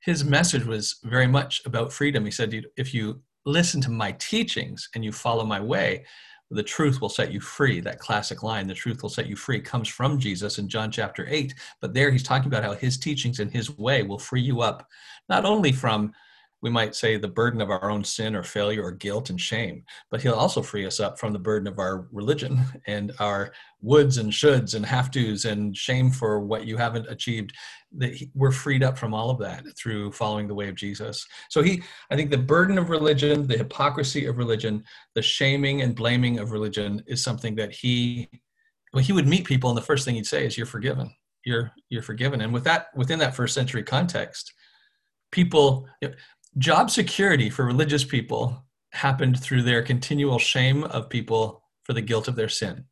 his 0.00 0.24
message 0.24 0.64
was 0.64 0.98
very 1.04 1.28
much 1.28 1.62
about 1.64 1.92
freedom. 1.92 2.24
He 2.24 2.30
said, 2.32 2.64
if 2.76 2.92
you 2.92 3.22
listen 3.46 3.80
to 3.82 3.90
my 3.90 4.12
teachings 4.12 4.88
and 4.94 5.04
you 5.04 5.12
follow 5.12 5.44
my 5.44 5.60
way, 5.60 6.04
the 6.50 6.62
truth 6.62 7.00
will 7.00 7.08
set 7.08 7.32
you 7.32 7.40
free. 7.40 7.80
That 7.80 7.98
classic 7.98 8.42
line, 8.42 8.66
the 8.66 8.74
truth 8.74 9.02
will 9.02 9.10
set 9.10 9.26
you 9.26 9.36
free, 9.36 9.60
comes 9.60 9.88
from 9.88 10.18
Jesus 10.18 10.58
in 10.58 10.68
John 10.68 10.90
chapter 10.90 11.26
8. 11.28 11.54
But 11.80 11.92
there 11.92 12.10
he's 12.10 12.22
talking 12.22 12.48
about 12.48 12.64
how 12.64 12.74
his 12.74 12.96
teachings 12.96 13.40
and 13.40 13.50
his 13.50 13.76
way 13.76 14.02
will 14.02 14.18
free 14.18 14.40
you 14.40 14.62
up, 14.62 14.88
not 15.28 15.44
only 15.44 15.72
from 15.72 16.12
we 16.62 16.70
might 16.70 16.94
say 16.94 17.16
the 17.16 17.28
burden 17.28 17.60
of 17.60 17.70
our 17.70 17.90
own 17.90 18.02
sin 18.02 18.34
or 18.34 18.42
failure 18.42 18.84
or 18.84 18.92
guilt 18.92 19.30
and 19.30 19.40
shame 19.40 19.84
but 20.10 20.20
he'll 20.20 20.34
also 20.34 20.62
free 20.62 20.86
us 20.86 21.00
up 21.00 21.18
from 21.18 21.32
the 21.32 21.38
burden 21.38 21.68
of 21.68 21.78
our 21.78 22.08
religion 22.12 22.60
and 22.86 23.12
our 23.20 23.52
woulds 23.82 24.18
and 24.18 24.32
shoulds 24.32 24.74
and 24.74 24.84
have 24.84 25.10
to's 25.10 25.44
and 25.44 25.76
shame 25.76 26.10
for 26.10 26.40
what 26.40 26.66
you 26.66 26.76
haven't 26.76 27.08
achieved 27.08 27.52
that 27.96 28.12
we're 28.34 28.52
freed 28.52 28.82
up 28.82 28.98
from 28.98 29.14
all 29.14 29.30
of 29.30 29.38
that 29.38 29.64
through 29.76 30.12
following 30.12 30.46
the 30.46 30.54
way 30.54 30.68
of 30.68 30.74
jesus. 30.74 31.24
So 31.48 31.62
he 31.62 31.82
i 32.10 32.16
think 32.16 32.30
the 32.30 32.38
burden 32.38 32.78
of 32.78 32.90
religion 32.90 33.46
the 33.46 33.56
hypocrisy 33.56 34.26
of 34.26 34.36
religion 34.38 34.84
the 35.14 35.22
shaming 35.22 35.82
and 35.82 35.94
blaming 35.94 36.38
of 36.38 36.50
religion 36.50 37.02
is 37.06 37.22
something 37.22 37.54
that 37.56 37.72
he 37.72 38.28
well, 38.92 39.04
he 39.04 39.12
would 39.12 39.28
meet 39.28 39.44
people 39.44 39.70
and 39.70 39.76
the 39.76 39.82
first 39.82 40.04
thing 40.04 40.14
he'd 40.14 40.26
say 40.26 40.46
is 40.46 40.56
you're 40.56 40.66
forgiven. 40.66 41.14
You're 41.44 41.72
you're 41.88 42.02
forgiven. 42.02 42.40
And 42.40 42.52
with 42.52 42.64
that 42.64 42.88
within 42.94 43.18
that 43.20 43.36
first 43.36 43.54
century 43.54 43.82
context 43.82 44.52
people 45.30 45.86
job 46.56 46.90
security 46.90 47.50
for 47.50 47.64
religious 47.64 48.04
people 48.04 48.64
happened 48.92 49.40
through 49.40 49.62
their 49.62 49.82
continual 49.82 50.38
shame 50.38 50.84
of 50.84 51.10
people 51.10 51.62
for 51.82 51.92
the 51.92 52.00
guilt 52.02 52.28
of 52.28 52.36
their 52.36 52.48
sin. 52.48 52.84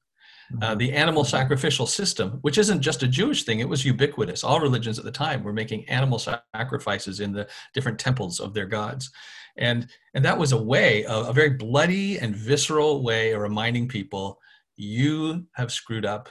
Uh, 0.63 0.69
mm-hmm. 0.69 0.79
the 0.79 0.93
animal 0.93 1.25
sacrificial 1.25 1.87
system, 1.87 2.39
which 2.43 2.57
isn't 2.57 2.81
just 2.81 3.03
a 3.03 3.09
Jewish 3.09 3.43
thing, 3.43 3.59
it 3.59 3.69
was 3.69 3.85
ubiquitous. 3.85 4.45
All 4.45 4.61
religions 4.61 4.97
at 4.97 5.05
the 5.05 5.11
time 5.11 5.43
were 5.43 5.53
making 5.53 5.89
animal 5.89 6.21
sacrifices 6.21 7.19
in 7.19 7.33
the 7.33 7.49
different 7.75 7.99
temples 7.99 8.39
of 8.39 8.55
their 8.55 8.67
gods. 8.67 9.11
And, 9.59 9.89
and 10.15 10.25
that 10.25 10.39
was 10.39 10.53
a 10.53 10.63
way, 10.63 11.03
a, 11.03 11.15
a 11.15 11.33
very 11.33 11.51
bloody 11.51 12.19
and 12.19 12.37
visceral 12.37 13.03
way 13.03 13.33
of 13.33 13.41
reminding 13.41 13.89
people 13.89 14.39
you 14.77 15.47
have 15.55 15.73
screwed 15.73 16.07
up 16.07 16.29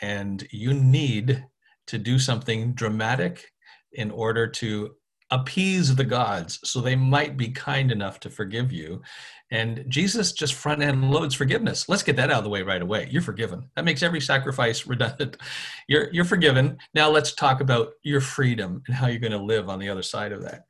and 0.00 0.46
you 0.52 0.72
need 0.72 1.44
to 1.88 1.98
do 1.98 2.18
something 2.18 2.72
dramatic 2.72 3.50
in 3.92 4.10
order 4.10 4.46
to 4.46 4.94
appease 5.30 5.94
the 5.94 6.04
gods 6.04 6.60
so 6.64 6.80
they 6.80 6.96
might 6.96 7.36
be 7.36 7.48
kind 7.48 7.90
enough 7.90 8.20
to 8.20 8.30
forgive 8.30 8.72
you. 8.72 9.02
And 9.50 9.84
Jesus 9.88 10.32
just 10.32 10.54
front 10.54 10.82
end 10.82 11.10
loads 11.10 11.34
forgiveness. 11.34 11.88
Let's 11.88 12.02
get 12.02 12.16
that 12.16 12.30
out 12.30 12.38
of 12.38 12.44
the 12.44 12.50
way 12.50 12.62
right 12.62 12.82
away. 12.82 13.08
You're 13.10 13.22
forgiven. 13.22 13.70
That 13.76 13.84
makes 13.84 14.02
every 14.02 14.20
sacrifice 14.20 14.86
redundant. 14.86 15.36
You're, 15.88 16.12
you're 16.12 16.24
forgiven. 16.24 16.78
Now 16.94 17.10
let's 17.10 17.32
talk 17.32 17.60
about 17.60 17.92
your 18.02 18.20
freedom 18.20 18.82
and 18.86 18.96
how 18.96 19.06
you're 19.06 19.20
going 19.20 19.32
to 19.32 19.38
live 19.38 19.68
on 19.68 19.78
the 19.78 19.88
other 19.88 20.02
side 20.02 20.32
of 20.32 20.42
that. 20.42 20.66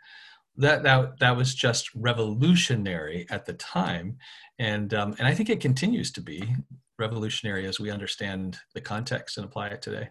That, 0.58 0.82
that, 0.84 1.18
that 1.20 1.36
was 1.36 1.54
just 1.54 1.94
revolutionary 1.94 3.26
at 3.28 3.44
the 3.44 3.52
time. 3.52 4.16
And, 4.58 4.94
um, 4.94 5.14
and 5.18 5.28
I 5.28 5.34
think 5.34 5.50
it 5.50 5.60
continues 5.60 6.10
to 6.12 6.22
be 6.22 6.56
revolutionary 6.98 7.66
as 7.66 7.78
we 7.78 7.90
understand 7.90 8.58
the 8.74 8.80
context 8.80 9.36
and 9.36 9.44
apply 9.44 9.68
it 9.68 9.82
today? 9.82 10.08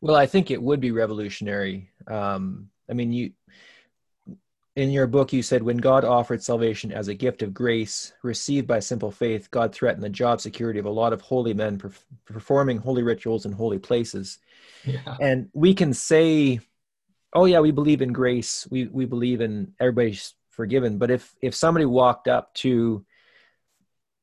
Well, 0.00 0.16
I 0.16 0.26
think 0.26 0.50
it 0.50 0.62
would 0.62 0.80
be 0.80 0.92
revolutionary. 0.92 1.90
Um, 2.06 2.70
I 2.90 2.94
mean, 2.94 3.12
you 3.12 3.32
in 4.76 4.90
your 4.90 5.06
book 5.06 5.32
you 5.32 5.42
said 5.42 5.62
when 5.62 5.76
God 5.76 6.04
offered 6.04 6.42
salvation 6.42 6.92
as 6.92 7.08
a 7.08 7.14
gift 7.14 7.42
of 7.42 7.52
grace 7.52 8.12
received 8.22 8.66
by 8.66 8.78
simple 8.78 9.10
faith, 9.10 9.50
God 9.50 9.74
threatened 9.74 10.02
the 10.02 10.08
job 10.08 10.40
security 10.40 10.78
of 10.78 10.86
a 10.86 10.90
lot 10.90 11.12
of 11.12 11.20
holy 11.20 11.54
men 11.54 11.76
perf- 11.76 12.04
performing 12.24 12.78
holy 12.78 13.02
rituals 13.02 13.46
in 13.46 13.52
holy 13.52 13.78
places. 13.78 14.38
Yeah. 14.84 15.16
And 15.20 15.48
we 15.52 15.74
can 15.74 15.92
say, 15.92 16.60
"Oh 17.34 17.44
yeah, 17.44 17.60
we 17.60 17.72
believe 17.72 18.02
in 18.02 18.12
grace. 18.12 18.66
We 18.70 18.86
we 18.86 19.04
believe 19.06 19.40
in 19.40 19.74
everybody's 19.80 20.34
forgiven." 20.50 20.98
But 20.98 21.10
if 21.10 21.34
if 21.42 21.54
somebody 21.54 21.84
walked 21.84 22.28
up 22.28 22.54
to 22.54 23.04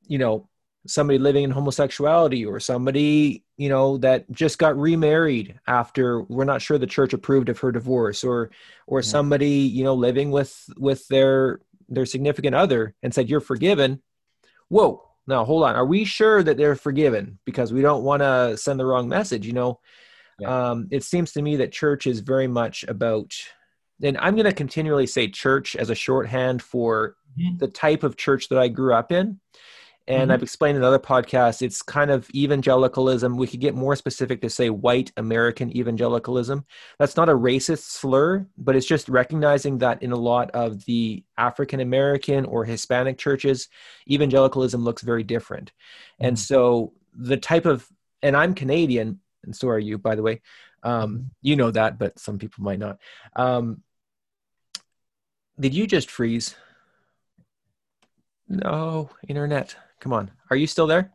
you 0.08 0.18
know 0.18 0.50
somebody 0.86 1.20
living 1.20 1.44
in 1.44 1.52
homosexuality 1.52 2.46
or 2.46 2.60
somebody 2.60 3.44
you 3.58 3.70
know 3.70 3.98
that 3.98 4.30
just 4.32 4.58
got 4.58 4.78
remarried 4.78 5.60
after 5.68 6.22
we're 6.24 6.46
not 6.46 6.62
sure 6.62 6.78
the 6.78 6.88
church 6.88 7.14
approved 7.14 7.50
of 7.50 7.60
her 7.60 7.72
divorce 7.72 8.24
or 8.24 8.52
or 8.86 9.00
yeah. 9.00 9.06
somebody 9.06 9.50
you 9.50 9.84
know 9.84 9.94
living 9.94 10.32
with 10.32 10.70
with 10.78 11.08
their 11.08 11.60
their 11.90 12.06
significant 12.06 12.56
other 12.56 12.94
and 13.04 13.14
said 13.14 13.30
you're 13.30 13.40
forgiven 13.40 14.02
whoa 14.70 15.04
now 15.26 15.44
hold 15.44 15.64
on 15.64 15.76
are 15.76 15.86
we 15.86 16.06
sure 16.06 16.44
that 16.44 16.58
they're 16.58 16.76
forgiven 16.76 17.40
because 17.46 17.74
we 17.74 17.82
don't 17.82 18.04
want 18.04 18.22
to 18.22 18.56
send 18.58 18.80
the 18.80 18.86
wrong 18.86 19.10
message 19.10 19.46
you 19.46 19.54
know 19.54 19.80
yeah. 20.40 20.70
um, 20.70 20.88
it 20.92 21.04
seems 21.04 21.32
to 21.32 21.42
me 21.42 21.56
that 21.56 21.72
church 21.72 22.06
is 22.08 22.20
very 22.20 22.48
much 22.48 22.84
about 22.88 23.34
and 24.04 24.18
i'm 24.20 24.36
going 24.36 24.46
to 24.46 24.54
continually 24.54 25.08
say 25.08 25.28
church 25.28 25.76
as 25.76 25.90
a 25.90 25.96
shorthand 25.96 26.62
for 26.62 27.16
mm-hmm. 27.38 27.58
the 27.58 27.68
type 27.68 28.04
of 28.04 28.16
church 28.16 28.48
that 28.50 28.60
i 28.60 28.68
grew 28.68 28.94
up 28.94 29.12
in 29.12 29.40
and 30.08 30.24
mm-hmm. 30.24 30.32
I've 30.32 30.44
explained 30.44 30.78
in 30.78 30.84
other 30.84 31.00
podcasts, 31.00 31.62
it's 31.62 31.82
kind 31.82 32.10
of 32.12 32.30
evangelicalism. 32.34 33.36
We 33.36 33.48
could 33.48 33.60
get 33.60 33.76
more 33.76 33.96
specific 33.96 34.42
to 34.42 34.50
say 34.50 34.70
white 34.70 35.12
American 35.18 35.76
evangelicalism. 35.76 36.66
That's 36.98 37.18
not 37.18 37.28
a 37.30 37.34
racist 37.34 37.84
slur, 37.84 38.48
but 38.58 38.76
it's 38.76 38.86
just 38.86 39.10
recognizing 39.10 39.80
that 39.80 40.02
in 40.02 40.14
a 40.14 40.18
lot 40.18 40.52
of 40.52 40.86
the 40.86 41.24
African 41.38 41.82
American 41.82 42.46
or 42.46 42.64
Hispanic 42.64 43.18
churches, 43.18 43.68
evangelicalism 44.10 44.84
looks 44.84 45.02
very 45.02 45.24
different. 45.24 45.72
Mm-hmm. 45.72 46.28
And 46.28 46.40
so 46.40 46.94
the 47.14 47.38
type 47.38 47.66
of, 47.66 47.88
and 48.22 48.36
I'm 48.36 48.54
Canadian, 48.54 49.20
and 49.44 49.56
so 49.56 49.68
are 49.70 49.80
you, 49.80 49.98
by 49.98 50.16
the 50.16 50.24
way. 50.24 50.42
Um, 50.84 51.32
you 51.42 51.56
know 51.56 51.72
that, 51.72 52.00
but 52.00 52.18
some 52.18 52.38
people 52.38 52.64
might 52.64 52.80
not. 52.80 53.00
Um, 53.36 53.82
did 55.60 55.74
you 55.74 55.88
just 55.88 56.10
freeze? 56.10 56.56
No, 58.48 59.10
internet. 59.28 59.76
Come 60.00 60.14
on. 60.14 60.32
Are 60.50 60.56
you 60.56 60.68
still 60.68 60.88
there? 60.88 61.14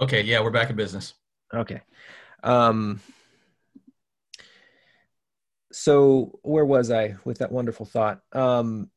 Okay. 0.00 0.22
Yeah, 0.22 0.40
we're 0.40 0.50
back 0.50 0.70
in 0.70 0.76
business. 0.76 1.14
Okay. 1.54 1.80
Um, 2.42 3.00
so 5.72 6.38
where 6.42 6.64
was 6.64 6.90
I 6.90 7.16
with 7.24 7.38
that 7.38 7.52
wonderful 7.52 7.86
thought? 7.86 8.20
Um, 8.32 8.90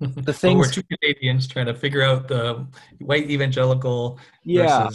the 0.00 0.32
things 0.32 0.58
we're 0.58 0.72
two 0.72 0.82
Canadians 0.82 1.46
trying 1.46 1.66
to 1.66 1.74
figure 1.74 2.02
out 2.02 2.28
the 2.28 2.66
white 2.98 3.30
evangelical 3.30 4.18
yeah. 4.44 4.88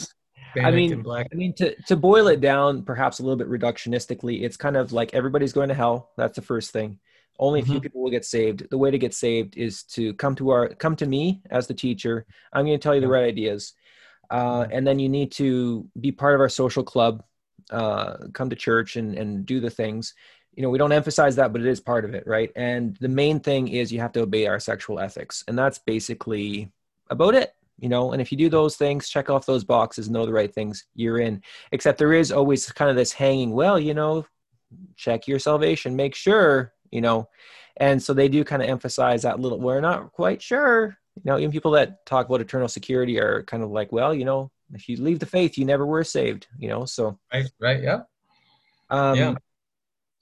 I 0.61 0.71
mean, 0.71 1.05
I 1.07 1.25
mean 1.33 1.53
to 1.55 1.75
to 1.83 1.95
boil 1.95 2.27
it 2.27 2.41
down, 2.41 2.83
perhaps 2.83 3.19
a 3.19 3.23
little 3.23 3.37
bit 3.37 3.49
reductionistically, 3.49 4.43
it's 4.43 4.57
kind 4.57 4.75
of 4.75 4.91
like 4.91 5.13
everybody's 5.13 5.53
going 5.53 5.69
to 5.69 5.75
hell. 5.75 6.11
That's 6.17 6.35
the 6.35 6.41
first 6.41 6.71
thing. 6.71 6.99
Only 7.39 7.61
a 7.61 7.63
few 7.63 7.75
mm-hmm. 7.75 7.81
people 7.81 8.01
will 8.01 8.11
get 8.11 8.25
saved. 8.25 8.69
The 8.69 8.77
way 8.77 8.91
to 8.91 8.97
get 8.97 9.13
saved 9.13 9.57
is 9.57 9.83
to 9.83 10.13
come 10.15 10.35
to 10.35 10.49
our 10.49 10.69
come 10.69 10.95
to 10.97 11.05
me 11.05 11.41
as 11.49 11.67
the 11.67 11.73
teacher. 11.73 12.25
I'm 12.53 12.65
going 12.65 12.77
to 12.77 12.81
tell 12.81 12.95
you 12.95 13.01
the 13.01 13.07
right 13.07 13.25
ideas, 13.25 13.73
uh, 14.29 14.61
mm-hmm. 14.61 14.71
and 14.71 14.85
then 14.85 14.99
you 14.99 15.09
need 15.09 15.31
to 15.33 15.87
be 15.99 16.11
part 16.11 16.35
of 16.35 16.41
our 16.41 16.49
social 16.49 16.83
club. 16.83 17.23
Uh, 17.69 18.17
come 18.33 18.49
to 18.49 18.55
church 18.55 18.95
and 18.95 19.15
and 19.17 19.45
do 19.45 19.59
the 19.59 19.69
things. 19.69 20.13
You 20.53 20.63
know, 20.63 20.69
we 20.69 20.77
don't 20.77 20.91
emphasize 20.91 21.37
that, 21.37 21.53
but 21.53 21.61
it 21.61 21.67
is 21.67 21.79
part 21.79 22.03
of 22.03 22.13
it, 22.13 22.27
right? 22.27 22.51
And 22.55 22.97
the 22.99 23.07
main 23.07 23.39
thing 23.39 23.69
is 23.69 23.91
you 23.91 24.01
have 24.01 24.11
to 24.13 24.21
obey 24.21 24.47
our 24.47 24.59
sexual 24.59 24.99
ethics, 24.99 25.43
and 25.47 25.57
that's 25.57 25.79
basically 25.79 26.71
about 27.09 27.35
it 27.35 27.55
you 27.81 27.89
know 27.89 28.13
and 28.13 28.21
if 28.21 28.31
you 28.31 28.37
do 28.37 28.47
those 28.47 28.77
things 28.77 29.09
check 29.09 29.29
off 29.29 29.45
those 29.45 29.65
boxes 29.65 30.09
know 30.09 30.25
the 30.25 30.31
right 30.31 30.53
things 30.53 30.85
you're 30.95 31.19
in 31.19 31.41
except 31.71 31.97
there 31.97 32.13
is 32.13 32.31
always 32.31 32.71
kind 32.71 32.89
of 32.89 32.95
this 32.95 33.11
hanging 33.11 33.51
well 33.51 33.77
you 33.77 33.93
know 33.93 34.25
check 34.95 35.27
your 35.27 35.39
salvation 35.39 35.95
make 35.95 36.15
sure 36.15 36.71
you 36.91 37.01
know? 37.01 37.29
And 37.77 38.01
so 38.01 38.13
they 38.13 38.29
do 38.29 38.43
kind 38.43 38.61
of 38.61 38.69
emphasize 38.69 39.23
that 39.23 39.39
little 39.39 39.59
we're 39.59 39.81
not 39.81 40.11
quite 40.11 40.41
sure. 40.41 40.97
You 41.15 41.23
know 41.25 41.37
even 41.37 41.51
people 41.51 41.71
that 41.71 42.05
talk 42.05 42.27
about 42.27 42.41
eternal 42.41 42.67
security 42.67 43.19
are 43.19 43.43
kind 43.43 43.63
of 43.63 43.69
like 43.69 43.91
well 43.91 44.13
you 44.13 44.23
know 44.23 44.49
if 44.73 44.87
you 44.87 44.95
leave 44.95 45.19
the 45.19 45.25
faith 45.25 45.57
you 45.57 45.65
never 45.65 45.85
were 45.85 46.03
saved 46.03 46.47
you 46.57 46.69
know 46.69 46.85
so. 46.85 47.17
Right 47.33 47.51
right 47.59 47.83
yeah. 47.83 48.01
Um, 48.89 49.17
yeah. 49.17 49.35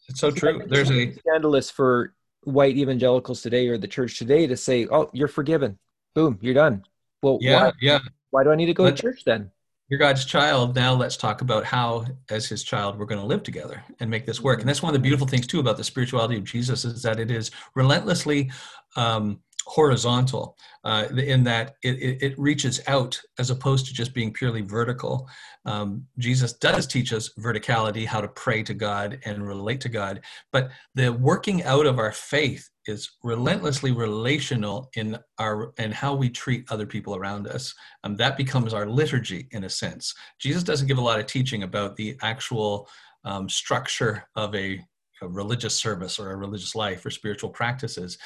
It's 0.07 0.19
so 0.19 0.31
true. 0.31 0.63
there's 0.67 0.89
a 0.89 1.13
scandalous 1.13 1.69
for 1.69 2.13
white 2.43 2.77
evangelicals 2.77 3.41
today 3.41 3.67
or 3.67 3.77
the 3.77 3.87
church 3.87 4.17
today 4.17 4.47
to 4.47 4.57
say 4.57 4.87
oh 4.91 5.09
you're 5.13 5.27
forgiven. 5.27 5.77
Boom 6.15 6.39
you're 6.41 6.55
done. 6.55 6.83
Well 7.21 7.37
yeah 7.41 7.65
why, 7.65 7.71
yeah. 7.81 7.99
Why 8.31 8.43
do 8.43 8.51
i 8.51 8.55
need 8.55 8.67
to 8.67 8.73
go 8.73 8.85
but, 8.85 8.95
to 8.95 9.01
church 9.01 9.23
then 9.25 9.51
you're 9.89 9.99
God's 9.99 10.23
child. 10.23 10.75
Now 10.75 10.93
let's 10.93 11.17
talk 11.17 11.41
about 11.41 11.65
how, 11.65 12.05
as 12.29 12.47
His 12.47 12.63
child, 12.63 12.97
we're 12.97 13.05
going 13.05 13.21
to 13.21 13.25
live 13.25 13.43
together 13.43 13.83
and 13.99 14.09
make 14.09 14.25
this 14.25 14.39
work. 14.39 14.59
And 14.59 14.69
that's 14.69 14.83
one 14.83 14.91
of 14.91 14.93
the 14.93 15.03
beautiful 15.03 15.27
things 15.27 15.47
too 15.47 15.59
about 15.59 15.77
the 15.77 15.83
spirituality 15.83 16.37
of 16.37 16.43
Jesus 16.43 16.85
is 16.85 17.01
that 17.01 17.19
it 17.19 17.31
is 17.31 17.49
relentlessly 17.73 18.51
um, 18.95 19.39
horizontal 19.65 20.57
uh, 20.83 21.07
in 21.15 21.43
that 21.43 21.75
it, 21.83 21.97
it, 22.01 22.23
it, 22.23 22.39
reaches 22.39 22.81
out 22.87 23.19
as 23.37 23.51
opposed 23.51 23.85
to 23.85 23.93
just 23.93 24.13
being 24.13 24.33
purely 24.33 24.61
vertical. 24.61 25.27
Um, 25.65 26.05
Jesus 26.17 26.53
does 26.53 26.87
teach 26.87 27.13
us 27.13 27.29
verticality, 27.37 28.05
how 28.05 28.21
to 28.21 28.27
pray 28.29 28.63
to 28.63 28.73
God 28.73 29.19
and 29.25 29.45
relate 29.45 29.81
to 29.81 29.89
God, 29.89 30.21
but 30.51 30.71
the 30.95 31.13
working 31.13 31.63
out 31.63 31.85
of 31.85 31.99
our 31.99 32.11
faith 32.11 32.68
is 32.87 33.11
relentlessly 33.23 33.91
relational 33.91 34.89
in 34.95 35.17
our 35.37 35.73
and 35.77 35.93
how 35.93 36.13
we 36.13 36.29
treat 36.29 36.65
other 36.71 36.85
people 36.85 37.15
around 37.15 37.47
us. 37.47 37.73
Um, 38.03 38.15
that 38.17 38.37
becomes 38.37 38.73
our 38.73 38.87
liturgy 38.87 39.47
in 39.51 39.63
a 39.65 39.69
sense. 39.69 40.13
Jesus 40.39 40.63
doesn't 40.63 40.87
give 40.87 40.97
a 40.97 41.01
lot 41.01 41.19
of 41.19 41.25
teaching 41.25 41.63
about 41.63 41.95
the 41.95 42.17
actual 42.21 42.87
um, 43.25 43.49
structure 43.49 44.23
of 44.35 44.55
a, 44.55 44.79
a 45.21 45.27
religious 45.27 45.75
service 45.75 46.19
or 46.19 46.31
a 46.31 46.37
religious 46.37 46.75
life 46.75 47.05
or 47.05 47.09
spiritual 47.09 47.49
practices 47.49 48.17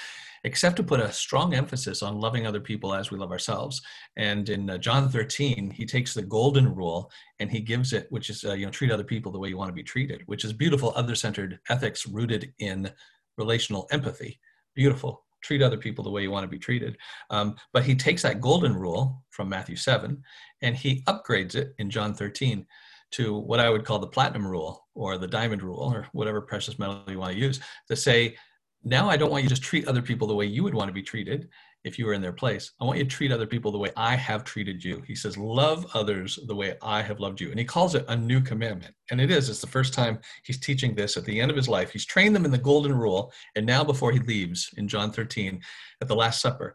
except 0.44 0.76
to 0.76 0.84
put 0.84 1.00
a 1.00 1.12
strong 1.12 1.54
emphasis 1.54 2.04
on 2.04 2.20
loving 2.20 2.46
other 2.46 2.60
people 2.60 2.94
as 2.94 3.10
we 3.12 3.18
love 3.18 3.32
ourselves. 3.32 3.82
And 4.18 4.50
in 4.50 4.70
uh, 4.70 4.78
John 4.78 5.10
13, 5.10 5.72
he 5.72 5.86
takes 5.86 6.14
the 6.14 6.22
golden 6.22 6.74
rule 6.76 7.10
and 7.40 7.50
he 7.50 7.62
gives 7.62 7.94
it, 7.94 8.08
which 8.10 8.30
is, 8.30 8.44
uh, 8.44 8.54
you 8.54 8.66
know, 8.66 8.72
treat 8.72 8.92
other 8.92 9.04
people 9.04 9.32
the 9.32 9.40
way 9.40 9.50
you 9.50 9.58
want 9.58 9.70
to 9.70 9.74
be 9.74 9.84
treated, 9.84 10.22
which 10.26 10.44
is 10.44 10.54
beautiful, 10.54 10.94
other 10.96 11.16
centered 11.16 11.60
ethics 11.70 12.06
rooted 12.06 12.54
in 12.60 12.92
relational 13.38 13.88
empathy. 13.92 14.40
Beautiful. 14.76 15.24
Treat 15.44 15.62
other 15.62 15.78
people 15.78 16.04
the 16.04 16.10
way 16.10 16.22
you 16.22 16.32
want 16.32 16.44
to 16.44 16.50
be 16.50 16.60
treated. 16.60 16.98
Um, 17.30 17.56
but 17.74 17.84
he 17.84 17.96
takes 17.96 18.22
that 18.22 18.42
golden 18.42 18.76
rule 18.76 19.24
from 19.30 19.50
Matthew 19.50 19.76
7 19.76 20.22
and 20.62 20.76
he 20.76 21.04
upgrades 21.04 21.56
it 21.56 21.74
in 21.80 21.90
John 21.90 22.14
13 22.14 22.66
to 23.12 23.38
what 23.38 23.60
I 23.60 23.70
would 23.70 23.86
call 23.86 24.00
the 24.00 24.08
platinum 24.08 24.48
rule 24.48 24.88
or 24.96 25.18
the 25.18 25.28
diamond 25.28 25.62
rule 25.62 25.94
or 25.94 26.08
whatever 26.14 26.42
precious 26.42 26.80
metal 26.80 27.04
you 27.08 27.20
want 27.20 27.34
to 27.34 27.40
use 27.40 27.60
to 27.88 27.96
say 27.96 28.36
now 28.84 29.10
I 29.10 29.18
don't 29.18 29.32
want 29.32 29.44
you 29.44 29.50
to 29.50 29.56
just 29.56 29.64
treat 29.64 29.88
other 29.88 30.02
people 30.02 30.28
the 30.28 30.36
way 30.36 30.46
you 30.46 30.64
would 30.64 30.74
want 30.74 30.90
to 30.90 30.94
be 30.94 31.04
treated 31.04 31.48
if 31.84 32.00
you 32.00 32.06
were 32.06 32.14
in 32.14 32.22
their 32.22 32.34
place. 32.34 32.72
I 32.80 32.86
want 32.86 32.98
you 32.98 33.04
to 33.04 33.10
treat 33.10 33.32
other 33.32 33.48
people 33.48 33.72
the 33.72 33.78
way 33.78 33.92
I 33.98 34.16
have 34.16 34.44
treated 34.44 34.84
you. 34.84 35.02
He 35.06 35.16
says, 35.16 35.38
Love 35.38 35.86
others 35.94 36.40
the 36.48 36.56
way 36.56 36.76
I 36.82 37.02
have 37.02 37.20
loved 37.20 37.42
you. 37.42 37.50
And 37.50 37.60
he 37.60 37.66
calls 37.66 37.96
it 37.96 38.06
a 38.08 38.16
new 38.16 38.42
commandment. 38.42 38.96
And 39.12 39.20
it 39.20 39.32
is. 39.32 39.50
It's 39.50 39.62
the 39.62 39.68
first 39.68 39.94
time 39.94 40.20
he's 40.44 40.60
teaching 40.60 40.96
this 40.96 41.18
at 41.18 41.26
the 41.26 41.40
end 41.40 41.52
of 41.52 41.58
his 41.58 41.68
life. 41.68 41.92
He's 41.92 42.06
trained 42.06 42.36
them 42.36 42.46
in 42.46 42.52
the 42.52 42.58
golden 42.58 42.94
rule. 42.94 43.32
And 43.56 43.66
now, 43.66 43.84
before 43.84 44.12
he 44.12 44.20
leaves 44.20 44.70
in 44.78 44.88
John 44.88 45.12
13 45.12 45.62
at 46.02 46.08
the 46.08 46.16
Last 46.16 46.42
Supper, 46.42 46.74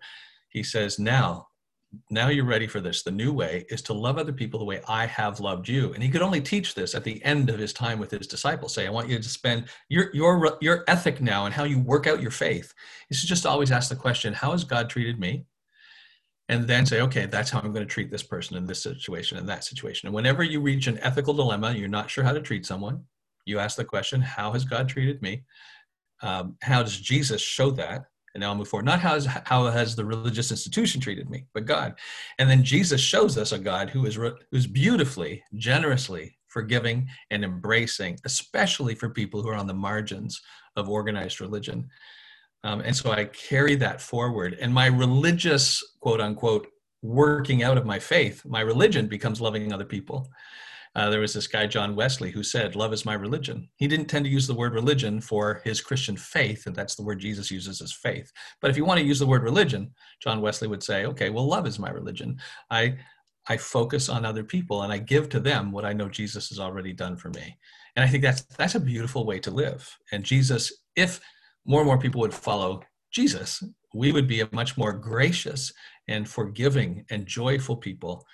he 0.48 0.62
says, 0.62 0.98
Now 0.98 1.47
now 2.10 2.28
you're 2.28 2.44
ready 2.44 2.66
for 2.66 2.80
this. 2.80 3.02
The 3.02 3.10
new 3.10 3.32
way 3.32 3.64
is 3.70 3.80
to 3.82 3.94
love 3.94 4.18
other 4.18 4.32
people 4.32 4.58
the 4.58 4.66
way 4.66 4.82
I 4.86 5.06
have 5.06 5.40
loved 5.40 5.68
you. 5.68 5.92
And 5.94 6.02
he 6.02 6.10
could 6.10 6.22
only 6.22 6.40
teach 6.40 6.74
this 6.74 6.94
at 6.94 7.04
the 7.04 7.22
end 7.24 7.48
of 7.48 7.58
his 7.58 7.72
time 7.72 7.98
with 7.98 8.10
his 8.10 8.26
disciples. 8.26 8.74
Say, 8.74 8.86
I 8.86 8.90
want 8.90 9.08
you 9.08 9.18
to 9.18 9.28
spend 9.28 9.66
your 9.88 10.10
your 10.12 10.58
your 10.60 10.84
ethic 10.86 11.20
now 11.20 11.46
and 11.46 11.54
how 11.54 11.64
you 11.64 11.78
work 11.78 12.06
out 12.06 12.20
your 12.20 12.30
faith 12.30 12.74
is 13.10 13.22
just 13.22 13.46
always 13.46 13.72
ask 13.72 13.88
the 13.88 13.96
question, 13.96 14.34
how 14.34 14.52
has 14.52 14.64
God 14.64 14.90
treated 14.90 15.18
me? 15.18 15.46
And 16.50 16.66
then 16.66 16.86
say, 16.86 17.00
okay, 17.02 17.26
that's 17.26 17.50
how 17.50 17.60
I'm 17.60 17.72
going 17.72 17.86
to 17.86 17.94
treat 17.94 18.10
this 18.10 18.22
person 18.22 18.56
in 18.56 18.66
this 18.66 18.82
situation 18.82 19.36
and 19.36 19.48
that 19.48 19.64
situation. 19.64 20.06
And 20.06 20.14
whenever 20.14 20.42
you 20.42 20.60
reach 20.60 20.86
an 20.86 20.98
ethical 21.02 21.34
dilemma, 21.34 21.72
you're 21.72 21.88
not 21.88 22.10
sure 22.10 22.24
how 22.24 22.32
to 22.32 22.40
treat 22.40 22.64
someone, 22.64 23.04
you 23.44 23.58
ask 23.58 23.76
the 23.76 23.84
question, 23.84 24.20
how 24.20 24.52
has 24.52 24.64
God 24.64 24.88
treated 24.88 25.20
me? 25.20 25.44
Um, 26.22 26.56
how 26.62 26.82
does 26.82 26.98
Jesus 26.98 27.40
show 27.40 27.70
that? 27.72 28.06
And 28.34 28.40
now 28.40 28.48
I'll 28.48 28.54
move 28.54 28.68
forward. 28.68 28.86
Not 28.86 29.00
how, 29.00 29.14
is, 29.14 29.26
how 29.26 29.66
has 29.66 29.96
the 29.96 30.04
religious 30.04 30.50
institution 30.50 31.00
treated 31.00 31.28
me, 31.30 31.46
but 31.54 31.66
God. 31.66 31.94
And 32.38 32.48
then 32.48 32.62
Jesus 32.62 33.00
shows 33.00 33.38
us 33.38 33.52
a 33.52 33.58
God 33.58 33.90
who 33.90 34.06
is 34.06 34.18
who's 34.50 34.66
beautifully, 34.66 35.42
generously 35.54 36.36
forgiving 36.48 37.08
and 37.30 37.44
embracing, 37.44 38.18
especially 38.24 38.94
for 38.94 39.10
people 39.10 39.42
who 39.42 39.48
are 39.48 39.54
on 39.54 39.66
the 39.66 39.74
margins 39.74 40.40
of 40.76 40.88
organized 40.88 41.40
religion. 41.40 41.88
Um, 42.64 42.80
and 42.80 42.96
so 42.96 43.12
I 43.12 43.26
carry 43.26 43.76
that 43.76 44.00
forward. 44.00 44.56
And 44.60 44.72
my 44.72 44.86
religious, 44.86 45.82
quote 46.00 46.20
unquote, 46.20 46.66
working 47.02 47.62
out 47.62 47.78
of 47.78 47.86
my 47.86 47.98
faith, 47.98 48.44
my 48.44 48.60
religion 48.60 49.06
becomes 49.06 49.40
loving 49.40 49.72
other 49.72 49.84
people. 49.84 50.28
Uh, 50.94 51.10
there 51.10 51.20
was 51.20 51.34
this 51.34 51.46
guy, 51.46 51.66
John 51.66 51.94
Wesley, 51.94 52.30
who 52.30 52.42
said, 52.42 52.76
Love 52.76 52.92
is 52.92 53.04
my 53.04 53.14
religion. 53.14 53.68
He 53.76 53.86
didn't 53.86 54.06
tend 54.06 54.24
to 54.24 54.30
use 54.30 54.46
the 54.46 54.54
word 54.54 54.74
religion 54.74 55.20
for 55.20 55.60
his 55.64 55.80
Christian 55.80 56.16
faith, 56.16 56.66
and 56.66 56.74
that's 56.74 56.94
the 56.94 57.02
word 57.02 57.20
Jesus 57.20 57.50
uses 57.50 57.80
as 57.80 57.92
faith. 57.92 58.32
But 58.60 58.70
if 58.70 58.76
you 58.76 58.84
want 58.84 59.00
to 59.00 59.06
use 59.06 59.18
the 59.18 59.26
word 59.26 59.42
religion, 59.42 59.92
John 60.20 60.40
Wesley 60.40 60.68
would 60.68 60.82
say, 60.82 61.06
Okay, 61.06 61.30
well, 61.30 61.46
love 61.46 61.66
is 61.66 61.78
my 61.78 61.90
religion. 61.90 62.38
I, 62.70 62.96
I 63.48 63.56
focus 63.56 64.08
on 64.08 64.24
other 64.24 64.44
people 64.44 64.82
and 64.82 64.92
I 64.92 64.98
give 64.98 65.28
to 65.30 65.40
them 65.40 65.72
what 65.72 65.84
I 65.84 65.94
know 65.94 66.08
Jesus 66.08 66.50
has 66.50 66.58
already 66.58 66.92
done 66.92 67.16
for 67.16 67.30
me. 67.30 67.56
And 67.96 68.04
I 68.04 68.08
think 68.08 68.22
that's 68.22 68.42
that's 68.42 68.74
a 68.74 68.80
beautiful 68.80 69.24
way 69.24 69.38
to 69.40 69.50
live. 69.50 69.96
And 70.12 70.22
Jesus, 70.22 70.72
if 70.94 71.20
more 71.64 71.80
and 71.80 71.86
more 71.86 71.98
people 71.98 72.20
would 72.20 72.34
follow 72.34 72.82
Jesus, 73.10 73.62
we 73.94 74.12
would 74.12 74.28
be 74.28 74.40
a 74.40 74.48
much 74.52 74.76
more 74.76 74.92
gracious 74.92 75.72
and 76.06 76.28
forgiving 76.28 77.04
and 77.10 77.26
joyful 77.26 77.76
people, 77.76 78.26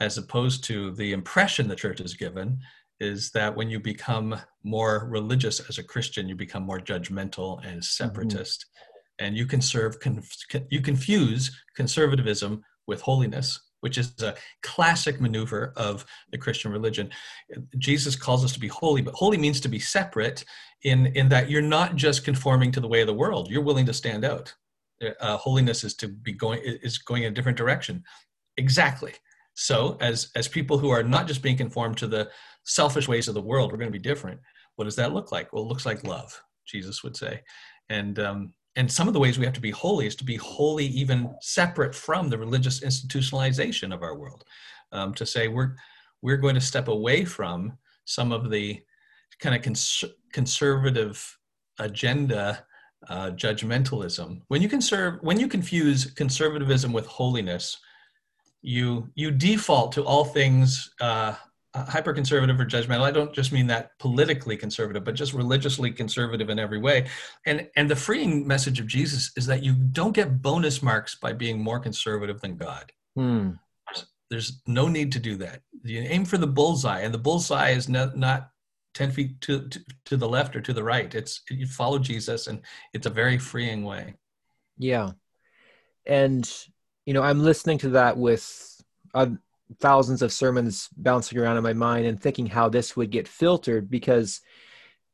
as 0.00 0.18
opposed 0.18 0.64
to 0.64 0.92
the 0.92 1.12
impression 1.12 1.68
the 1.68 1.76
church 1.76 1.98
has 1.98 2.14
given 2.14 2.58
is 3.00 3.30
that 3.32 3.54
when 3.54 3.68
you 3.68 3.80
become 3.80 4.36
more 4.62 5.08
religious 5.10 5.60
as 5.68 5.78
a 5.78 5.82
Christian, 5.82 6.28
you 6.28 6.36
become 6.36 6.62
more 6.62 6.78
judgmental 6.78 7.58
and 7.58 7.80
mm-hmm. 7.80 7.80
separatist, 7.80 8.66
mm-hmm. 8.66 9.26
and 9.26 9.36
you 9.36 9.46
can 9.46 9.60
serve 9.60 9.96
you 10.70 10.80
confuse 10.80 11.50
conservatism 11.74 12.62
with 12.86 13.00
holiness, 13.00 13.60
which 13.80 13.98
is 13.98 14.14
a 14.22 14.34
classic 14.62 15.20
maneuver 15.20 15.72
of 15.76 16.04
the 16.30 16.38
Christian 16.38 16.70
religion. 16.70 17.10
Jesus 17.78 18.14
calls 18.14 18.44
us 18.44 18.52
to 18.52 18.60
be 18.60 18.68
holy, 18.68 19.02
but 19.02 19.14
holy 19.14 19.38
means 19.38 19.60
to 19.60 19.68
be 19.68 19.80
separate 19.80 20.44
in, 20.84 21.06
in 21.06 21.28
that 21.28 21.50
you're 21.50 21.62
not 21.62 21.96
just 21.96 22.24
conforming 22.24 22.72
to 22.72 22.80
the 22.80 22.88
way 22.88 23.00
of 23.00 23.06
the 23.06 23.14
world, 23.14 23.50
you're 23.50 23.62
willing 23.62 23.86
to 23.86 23.94
stand 23.94 24.24
out. 24.24 24.52
Uh, 25.20 25.36
holiness 25.36 25.82
is 25.82 25.94
to 25.94 26.06
be 26.06 26.30
going 26.30 26.60
is 26.62 26.98
going 26.98 27.24
in 27.24 27.32
a 27.32 27.34
different 27.34 27.58
direction. 27.58 28.04
Exactly. 28.56 29.12
So 29.54 29.96
as 30.00 30.30
as 30.34 30.48
people 30.48 30.78
who 30.78 30.90
are 30.90 31.02
not 31.02 31.26
just 31.26 31.42
being 31.42 31.56
conformed 31.56 31.98
to 31.98 32.06
the 32.06 32.30
selfish 32.64 33.08
ways 33.08 33.28
of 33.28 33.34
the 33.34 33.42
world, 33.42 33.70
we're 33.70 33.78
going 33.78 33.92
to 33.92 33.98
be 33.98 34.10
different. 34.10 34.40
What 34.76 34.84
does 34.84 34.96
that 34.96 35.12
look 35.12 35.32
like? 35.32 35.52
Well, 35.52 35.64
it 35.64 35.68
looks 35.68 35.86
like 35.86 36.04
love, 36.04 36.40
Jesus 36.66 37.02
would 37.02 37.16
say. 37.16 37.42
And 37.88 38.18
um, 38.18 38.54
and 38.76 38.90
some 38.90 39.06
of 39.06 39.14
the 39.14 39.20
ways 39.20 39.38
we 39.38 39.44
have 39.44 39.54
to 39.54 39.60
be 39.60 39.70
holy 39.70 40.06
is 40.06 40.16
to 40.16 40.24
be 40.24 40.36
holy 40.36 40.86
even 40.86 41.34
separate 41.42 41.94
from 41.94 42.28
the 42.28 42.38
religious 42.38 42.80
institutionalization 42.80 43.92
of 43.92 44.02
our 44.02 44.16
world 44.16 44.44
um, 44.92 45.14
to 45.14 45.26
say 45.26 45.48
we're 45.48 45.76
we're 46.22 46.36
going 46.36 46.54
to 46.54 46.60
step 46.60 46.88
away 46.88 47.24
from 47.24 47.76
some 48.04 48.32
of 48.32 48.50
the 48.50 48.80
kind 49.40 49.54
of 49.54 49.62
cons- 49.62 50.04
conservative 50.32 51.38
agenda 51.78 52.64
uh, 53.08 53.30
judgmentalism 53.30 54.40
when 54.48 54.62
you 54.62 54.68
conserve 54.68 55.18
when 55.22 55.38
you 55.38 55.48
confuse 55.48 56.06
conservatism 56.12 56.92
with 56.92 57.06
holiness 57.06 57.78
you 58.62 59.10
you 59.14 59.30
default 59.30 59.92
to 59.92 60.04
all 60.04 60.24
things 60.24 60.90
uh, 61.00 61.34
hyper 61.74 62.12
conservative 62.12 62.60
or 62.60 62.66
judgmental. 62.66 63.00
I 63.00 63.10
don't 63.10 63.32
just 63.32 63.52
mean 63.52 63.66
that 63.68 63.90
politically 63.98 64.56
conservative 64.56 65.04
but 65.04 65.14
just 65.14 65.32
religiously 65.32 65.90
conservative 65.90 66.50
in 66.50 66.58
every 66.58 66.78
way. 66.78 67.08
And 67.46 67.68
and 67.76 67.90
the 67.90 67.96
freeing 67.96 68.46
message 68.46 68.78
of 68.78 68.86
jesus 68.86 69.32
is 69.36 69.46
that 69.46 69.62
you 69.62 69.74
don't 69.74 70.14
get 70.14 70.42
bonus 70.42 70.82
marks 70.82 71.16
by 71.16 71.32
being 71.32 71.60
more 71.60 71.80
conservative 71.80 72.40
than 72.40 72.56
god. 72.56 72.92
Hmm. 73.16 73.50
there's, 73.86 74.06
there's, 74.30 74.62
no 74.66 74.88
need 74.88 75.12
to 75.12 75.18
do 75.18 75.36
that. 75.36 75.60
You 75.82 76.00
aim 76.00 76.24
for 76.24 76.38
the 76.38 76.46
bullseye 76.46 77.00
and 77.00 77.12
the 77.12 77.18
bullseye 77.18 77.70
is 77.70 77.90
not, 77.90 78.16
not 78.16 78.48
10 78.94 79.10
feet 79.10 79.40
to, 79.42 79.68
to, 79.68 79.80
to 80.06 80.16
the 80.16 80.28
left 80.28 80.56
or 80.56 80.62
to 80.62 80.72
the 80.72 80.82
right. 80.82 81.14
It's 81.14 81.42
you 81.50 81.66
follow 81.66 81.98
jesus 81.98 82.46
and 82.46 82.62
it's 82.94 83.06
a 83.06 83.10
very 83.10 83.36
freeing 83.36 83.84
way. 83.84 84.14
Yeah. 84.78 85.10
And 86.06 86.50
you 87.06 87.14
know 87.14 87.22
i'm 87.22 87.42
listening 87.42 87.78
to 87.78 87.90
that 87.90 88.16
with 88.16 88.82
uh, 89.14 89.26
thousands 89.80 90.22
of 90.22 90.32
sermons 90.32 90.88
bouncing 90.96 91.38
around 91.38 91.56
in 91.56 91.62
my 91.62 91.72
mind 91.72 92.06
and 92.06 92.20
thinking 92.20 92.46
how 92.46 92.68
this 92.68 92.96
would 92.96 93.10
get 93.10 93.28
filtered 93.28 93.90
because 93.90 94.40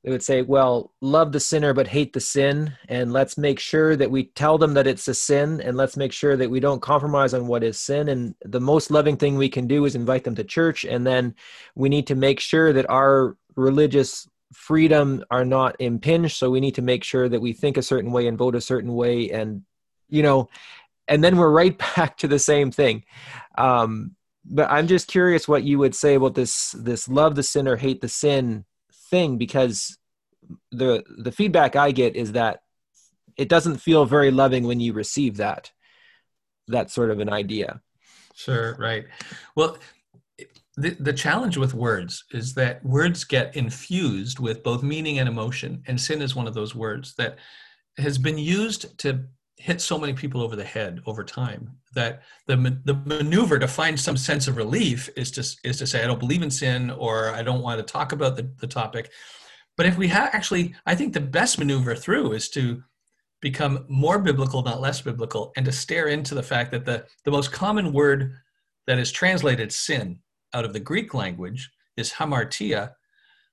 they 0.04 0.10
would 0.10 0.22
say, 0.22 0.42
well, 0.42 0.92
love 1.00 1.32
the 1.32 1.40
sinner 1.40 1.74
but 1.74 1.88
hate 1.88 2.12
the 2.12 2.20
sin. 2.20 2.72
And 2.88 3.12
let's 3.12 3.36
make 3.36 3.58
sure 3.58 3.96
that 3.96 4.10
we 4.10 4.24
tell 4.24 4.56
them 4.56 4.74
that 4.74 4.86
it's 4.86 5.08
a 5.08 5.14
sin 5.14 5.60
and 5.60 5.76
let's 5.76 5.96
make 5.96 6.12
sure 6.12 6.36
that 6.36 6.50
we 6.50 6.60
don't 6.60 6.80
compromise 6.80 7.34
on 7.34 7.48
what 7.48 7.64
is 7.64 7.78
sin. 7.78 8.08
And 8.08 8.34
the 8.44 8.60
most 8.60 8.90
loving 8.90 9.16
thing 9.16 9.36
we 9.36 9.48
can 9.48 9.66
do 9.66 9.84
is 9.84 9.96
invite 9.96 10.24
them 10.24 10.36
to 10.36 10.44
church. 10.44 10.84
And 10.84 11.06
then 11.06 11.34
we 11.74 11.88
need 11.88 12.06
to 12.06 12.14
make 12.14 12.38
sure 12.38 12.72
that 12.72 12.88
our 12.88 13.36
religious 13.56 14.28
freedom 14.54 15.24
are 15.32 15.44
not 15.44 15.74
impinged. 15.80 16.36
So 16.36 16.48
we 16.48 16.60
need 16.60 16.76
to 16.76 16.82
make 16.82 17.02
sure 17.02 17.28
that 17.28 17.40
we 17.40 17.52
think 17.52 17.76
a 17.76 17.82
certain 17.82 18.12
way 18.12 18.28
and 18.28 18.38
vote 18.38 18.54
a 18.54 18.60
certain 18.60 18.94
way. 18.94 19.30
And, 19.30 19.62
you 20.08 20.22
know, 20.22 20.48
and 21.08 21.22
then 21.24 21.36
we're 21.36 21.50
right 21.50 21.76
back 21.96 22.18
to 22.18 22.28
the 22.28 22.38
same 22.38 22.70
thing. 22.70 23.04
Um, 23.56 24.14
but 24.44 24.70
I'm 24.70 24.86
just 24.86 25.08
curious 25.08 25.48
what 25.48 25.64
you 25.64 25.78
would 25.78 25.94
say 25.94 26.14
about 26.14 26.34
this 26.34 26.72
this 26.72 27.08
love 27.08 27.34
the 27.34 27.42
sin 27.42 27.68
or 27.68 27.76
hate 27.76 28.00
the 28.00 28.08
sin 28.08 28.64
thing 29.10 29.36
because 29.36 29.98
the 30.70 31.04
the 31.18 31.32
feedback 31.32 31.76
I 31.76 31.90
get 31.90 32.16
is 32.16 32.32
that 32.32 32.60
it 33.36 33.48
doesn't 33.48 33.78
feel 33.78 34.04
very 34.04 34.30
loving 34.30 34.64
when 34.64 34.80
you 34.80 34.92
receive 34.92 35.36
that 35.36 35.70
that 36.68 36.90
sort 36.90 37.10
of 37.10 37.20
an 37.20 37.30
idea. 37.30 37.80
Sure, 38.34 38.76
right. 38.78 39.06
Well, 39.56 39.78
the, 40.76 40.90
the 41.00 41.12
challenge 41.12 41.56
with 41.56 41.74
words 41.74 42.24
is 42.30 42.54
that 42.54 42.84
words 42.84 43.24
get 43.24 43.56
infused 43.56 44.38
with 44.38 44.62
both 44.62 44.82
meaning 44.82 45.18
and 45.18 45.28
emotion, 45.28 45.82
and 45.86 46.00
sin 46.00 46.22
is 46.22 46.36
one 46.36 46.46
of 46.46 46.54
those 46.54 46.74
words 46.74 47.14
that 47.16 47.38
has 47.96 48.16
been 48.16 48.38
used 48.38 48.96
to 48.98 49.24
hit 49.58 49.80
so 49.80 49.98
many 49.98 50.12
people 50.12 50.40
over 50.40 50.56
the 50.56 50.64
head 50.64 51.00
over 51.06 51.24
time 51.24 51.70
that 51.94 52.22
the 52.46 52.56
the 52.84 52.94
maneuver 52.94 53.58
to 53.58 53.68
find 53.68 53.98
some 53.98 54.16
sense 54.16 54.46
of 54.46 54.56
relief 54.56 55.08
is 55.16 55.30
to 55.32 55.40
is 55.68 55.78
to 55.78 55.86
say 55.86 56.02
I 56.02 56.06
don't 56.06 56.20
believe 56.20 56.42
in 56.42 56.50
sin 56.50 56.90
or 56.90 57.30
I 57.30 57.42
don't 57.42 57.62
want 57.62 57.78
to 57.78 57.92
talk 57.92 58.12
about 58.12 58.36
the, 58.36 58.50
the 58.60 58.66
topic. 58.66 59.10
But 59.76 59.86
if 59.86 59.96
we 59.96 60.08
have 60.08 60.30
actually, 60.32 60.74
I 60.86 60.94
think 60.94 61.12
the 61.12 61.20
best 61.20 61.58
maneuver 61.58 61.94
through 61.94 62.32
is 62.32 62.48
to 62.50 62.82
become 63.40 63.84
more 63.88 64.18
biblical, 64.18 64.62
not 64.62 64.80
less 64.80 65.00
biblical, 65.00 65.52
and 65.56 65.64
to 65.66 65.72
stare 65.72 66.08
into 66.08 66.34
the 66.34 66.42
fact 66.42 66.72
that 66.72 66.84
the, 66.84 67.06
the 67.24 67.30
most 67.30 67.52
common 67.52 67.92
word 67.92 68.32
that 68.86 68.98
is 68.98 69.12
translated 69.12 69.72
sin 69.72 70.18
out 70.54 70.64
of 70.64 70.72
the 70.72 70.80
Greek 70.80 71.14
language 71.14 71.70
is 71.96 72.12
hamartia, 72.12 72.92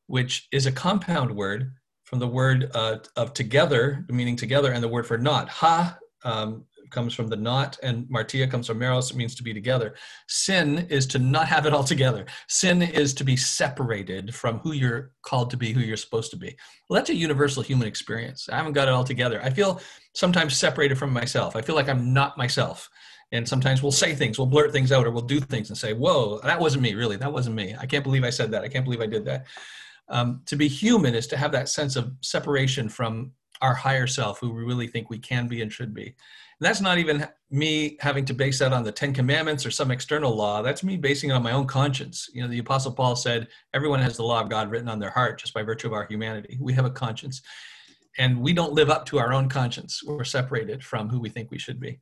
which 0.07 0.47
is 0.51 0.65
a 0.65 0.71
compound 0.71 1.35
word 1.35 1.71
from 2.05 2.19
the 2.19 2.27
word 2.27 2.71
uh, 2.73 2.97
of 3.15 3.33
together, 3.33 4.05
meaning 4.09 4.35
together, 4.35 4.71
and 4.71 4.83
the 4.83 4.87
word 4.87 5.05
for 5.05 5.17
not. 5.17 5.49
Ha 5.49 5.97
um, 6.23 6.65
comes 6.91 7.13
from 7.13 7.27
the 7.27 7.35
not, 7.35 7.77
and 7.83 8.09
martia 8.09 8.47
comes 8.47 8.67
from 8.67 8.79
meros, 8.79 9.11
it 9.11 9.17
means 9.17 9.35
to 9.35 9.43
be 9.43 9.53
together. 9.53 9.95
Sin 10.27 10.87
is 10.89 11.05
to 11.07 11.19
not 11.19 11.47
have 11.47 11.65
it 11.65 11.73
all 11.73 11.83
together. 11.83 12.25
Sin 12.47 12.81
is 12.81 13.13
to 13.15 13.23
be 13.23 13.35
separated 13.35 14.33
from 14.33 14.59
who 14.59 14.71
you're 14.71 15.11
called 15.23 15.49
to 15.51 15.57
be, 15.57 15.73
who 15.73 15.81
you're 15.81 15.97
supposed 15.97 16.31
to 16.31 16.37
be. 16.37 16.55
Well, 16.89 16.99
that's 16.99 17.09
a 17.09 17.15
universal 17.15 17.63
human 17.63 17.87
experience. 17.87 18.47
I 18.49 18.55
haven't 18.55 18.73
got 18.73 18.87
it 18.87 18.93
all 18.93 19.03
together. 19.03 19.41
I 19.43 19.49
feel 19.49 19.81
sometimes 20.13 20.57
separated 20.57 20.97
from 20.97 21.11
myself. 21.11 21.55
I 21.55 21.61
feel 21.61 21.75
like 21.75 21.89
I'm 21.89 22.13
not 22.13 22.37
myself. 22.37 22.89
And 23.31 23.47
sometimes 23.47 23.81
we'll 23.81 23.91
say 23.91 24.13
things, 24.13 24.37
we'll 24.37 24.45
blurt 24.47 24.71
things 24.71 24.91
out, 24.91 25.05
or 25.05 25.11
we'll 25.11 25.23
do 25.23 25.39
things 25.39 25.69
and 25.69 25.77
say, 25.77 25.93
Whoa, 25.93 26.39
that 26.43 26.59
wasn't 26.59 26.83
me, 26.83 26.93
really. 26.93 27.17
That 27.17 27.33
wasn't 27.33 27.55
me. 27.55 27.75
I 27.77 27.85
can't 27.85 28.03
believe 28.03 28.23
I 28.23 28.29
said 28.29 28.51
that. 28.51 28.63
I 28.63 28.67
can't 28.69 28.85
believe 28.85 29.01
I 29.01 29.07
did 29.07 29.25
that. 29.25 29.45
Um, 30.09 30.41
to 30.45 30.55
be 30.55 30.67
human 30.67 31.15
is 31.15 31.27
to 31.27 31.37
have 31.37 31.51
that 31.53 31.69
sense 31.69 31.95
of 31.95 32.11
separation 32.21 32.89
from 32.89 33.31
our 33.61 33.73
higher 33.73 34.07
self, 34.07 34.39
who 34.39 34.51
we 34.51 34.63
really 34.63 34.87
think 34.87 35.09
we 35.09 35.17
can 35.17 35.47
be 35.47 35.61
and 35.61 35.71
should 35.71 35.93
be. 35.93 36.07
And 36.07 36.65
that's 36.67 36.81
not 36.81 36.97
even 36.97 37.27
me 37.49 37.97
having 37.99 38.25
to 38.25 38.33
base 38.33 38.59
that 38.59 38.73
on 38.73 38.83
the 38.83 38.91
Ten 38.91 39.13
Commandments 39.13 39.65
or 39.65 39.71
some 39.71 39.91
external 39.91 40.35
law. 40.35 40.61
That's 40.61 40.83
me 40.83 40.97
basing 40.97 41.29
it 41.29 41.33
on 41.33 41.43
my 41.43 41.51
own 41.51 41.67
conscience. 41.67 42.29
You 42.33 42.41
know, 42.41 42.47
the 42.47 42.59
Apostle 42.59 42.93
Paul 42.93 43.15
said, 43.15 43.47
everyone 43.73 44.01
has 44.01 44.17
the 44.17 44.23
law 44.23 44.41
of 44.41 44.49
God 44.49 44.69
written 44.69 44.89
on 44.89 44.99
their 44.99 45.09
heart 45.09 45.39
just 45.39 45.53
by 45.53 45.63
virtue 45.63 45.87
of 45.87 45.93
our 45.93 46.05
humanity. 46.05 46.57
We 46.61 46.73
have 46.73 46.85
a 46.85 46.91
conscience. 46.91 47.41
And 48.17 48.39
we 48.39 48.53
don't 48.53 48.73
live 48.73 48.89
up 48.89 49.05
to 49.07 49.19
our 49.19 49.33
own 49.33 49.49
conscience. 49.49 50.01
We're 50.05 50.23
separated 50.23 50.83
from 50.83 51.09
who 51.09 51.19
we 51.19 51.29
think 51.29 51.51
we 51.51 51.59
should 51.59 51.79
be. 51.79 51.99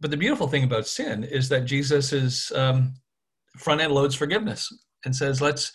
But 0.00 0.10
the 0.10 0.16
beautiful 0.16 0.48
thing 0.48 0.64
about 0.64 0.88
sin 0.88 1.22
is 1.22 1.48
that 1.50 1.64
Jesus 1.64 2.12
is 2.12 2.50
um, 2.54 2.94
front 3.56 3.80
end 3.80 3.92
loads 3.92 4.16
forgiveness 4.16 4.68
and 5.04 5.14
says, 5.14 5.40
let's 5.40 5.72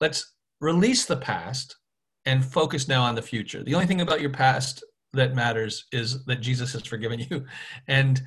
let's 0.00 0.31
release 0.62 1.04
the 1.04 1.16
past 1.16 1.76
and 2.24 2.44
focus 2.44 2.88
now 2.88 3.02
on 3.02 3.16
the 3.16 3.20
future. 3.20 3.62
The 3.62 3.74
only 3.74 3.86
thing 3.86 4.00
about 4.00 4.20
your 4.20 4.30
past 4.30 4.82
that 5.12 5.34
matters 5.34 5.84
is 5.92 6.24
that 6.24 6.40
Jesus 6.40 6.72
has 6.72 6.84
forgiven 6.84 7.20
you. 7.28 7.44
And 7.88 8.22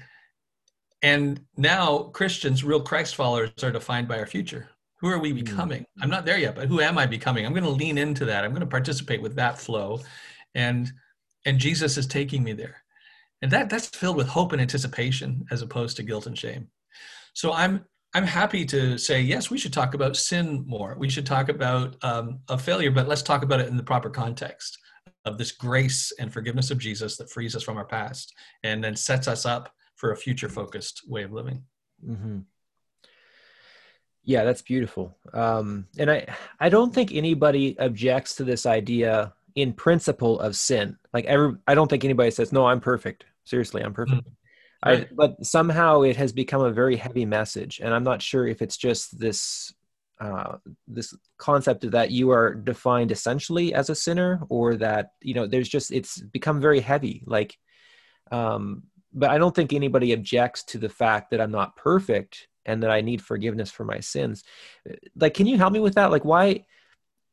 and 1.02 1.42
now 1.56 2.04
Christians, 2.14 2.64
real 2.64 2.82
Christ 2.82 3.16
followers, 3.16 3.52
are 3.64 3.72
defined 3.72 4.08
by 4.08 4.18
our 4.18 4.26
future. 4.26 4.70
Who 5.00 5.08
are 5.08 5.20
we 5.20 5.30
hmm. 5.30 5.44
becoming? 5.44 5.86
I'm 6.02 6.10
not 6.10 6.26
there 6.26 6.38
yet, 6.38 6.56
but 6.56 6.68
who 6.68 6.82
am 6.82 6.98
I 6.98 7.06
becoming? 7.06 7.46
I'm 7.46 7.54
going 7.54 7.64
to 7.64 7.70
lean 7.70 7.98
into 7.98 8.26
that. 8.26 8.44
I'm 8.44 8.52
going 8.52 8.62
to 8.62 8.68
participate 8.68 9.22
with 9.22 9.36
that 9.36 9.58
flow. 9.58 10.02
And 10.54 10.92
and 11.46 11.60
Jesus 11.60 11.98
is 11.98 12.08
taking 12.08 12.44
me 12.44 12.54
there. 12.54 12.84
And 13.42 13.52
that 13.52 13.70
that's 13.70 13.88
filled 13.88 14.18
with 14.18 14.28
hope 14.28 14.52
and 14.52 14.62
anticipation 14.62 15.46
as 15.52 15.62
opposed 15.62 15.96
to 15.98 16.04
guilt 16.04 16.28
and 16.28 16.38
shame. 16.38 16.68
So 17.34 17.54
I'm 17.54 17.86
I'm 18.16 18.26
happy 18.26 18.64
to 18.68 18.98
say, 18.98 19.20
yes, 19.20 19.52
we 19.52 19.58
should 19.58 19.74
talk 19.74 19.94
about 19.94 20.16
sin 20.16 20.64
more. 20.66 20.96
We 20.98 21.10
should 21.10 21.26
talk 21.26 21.50
about 21.50 21.98
um, 22.02 22.40
a 22.48 22.58
failure, 22.58 22.90
but 22.90 23.10
let's 23.10 23.22
talk 23.22 23.44
about 23.44 23.60
it 23.60 23.68
in 23.68 23.76
the 23.76 23.84
proper 23.84 24.10
context 24.10 24.78
of 25.26 25.38
this 25.38 25.52
grace 25.52 26.14
and 26.18 26.32
forgiveness 26.32 26.72
of 26.72 26.78
Jesus 26.78 27.18
that 27.18 27.30
frees 27.30 27.58
us 27.58 27.64
from 27.64 27.76
our 27.76 27.84
past 27.84 28.34
and 28.64 28.82
then 28.82 28.96
sets 28.96 29.28
us 29.28 29.46
up 29.46 29.70
for 29.98 30.14
a 30.14 30.16
future 30.16 30.48
focused 30.48 31.02
way 31.10 31.24
of 31.24 31.34
living. 31.34 31.64
Mm-hmm. 32.08 32.40
Yeah, 34.24 34.46
that's 34.46 34.62
beautiful. 34.62 35.18
Um, 35.34 35.88
and 35.98 36.10
I, 36.10 36.34
I 36.58 36.70
don't 36.70 36.94
think 36.94 37.14
anybody 37.14 37.78
objects 37.80 38.36
to 38.36 38.46
this 38.46 38.66
idea 38.66 39.34
in 39.56 39.74
principle 39.74 40.40
of 40.40 40.56
sin. 40.56 40.98
Like 41.14 41.26
every, 41.26 41.58
I 41.68 41.76
don't 41.76 41.90
think 41.90 42.06
anybody 42.06 42.32
says, 42.32 42.54
"No, 42.54 42.66
I'm 42.66 42.80
perfect." 42.80 43.26
Seriously, 43.44 43.84
I'm 43.84 43.94
perfect. 43.94 44.22
Mm-hmm. 44.22 44.45
Right. 44.84 45.04
I, 45.04 45.14
but 45.14 45.46
somehow 45.46 46.02
it 46.02 46.16
has 46.16 46.32
become 46.32 46.62
a 46.62 46.72
very 46.72 46.96
heavy 46.96 47.26
message, 47.26 47.80
and 47.84 47.94
I'm 47.94 48.04
not 48.04 48.22
sure 48.22 48.48
if 48.48 48.62
it's 48.62 48.78
just 48.78 49.20
this 49.20 49.74
uh, 50.20 50.58
this 50.88 51.14
concept 51.38 51.84
of 51.84 51.92
that 51.92 52.12
you 52.12 52.32
are 52.32 52.54
defined 52.54 53.12
essentially 53.12 53.74
as 53.74 53.90
a 53.90 53.96
sinner, 53.96 54.42
or 54.50 54.76
that 54.78 55.12
you 55.22 55.34
know 55.34 55.48
there's 55.48 55.70
just 55.70 55.92
it's 55.92 56.20
become 56.20 56.62
very 56.62 56.80
heavy. 56.80 57.24
Like, 57.26 57.58
um, 58.32 58.84
but 59.14 59.30
I 59.30 59.38
don't 59.38 59.56
think 59.56 59.74
anybody 59.74 60.14
objects 60.14 60.64
to 60.66 60.78
the 60.78 60.90
fact 60.90 61.32
that 61.32 61.42
I'm 61.42 61.52
not 61.52 61.76
perfect 61.76 62.48
and 62.66 62.82
that 62.82 62.90
I 62.90 63.02
need 63.02 63.22
forgiveness 63.22 63.70
for 63.70 63.86
my 63.86 64.00
sins. 64.00 64.44
Like, 65.16 65.36
can 65.36 65.46
you 65.46 65.58
help 65.58 65.72
me 65.72 65.80
with 65.80 65.96
that? 65.96 66.12
Like, 66.12 66.26
why? 66.26 66.66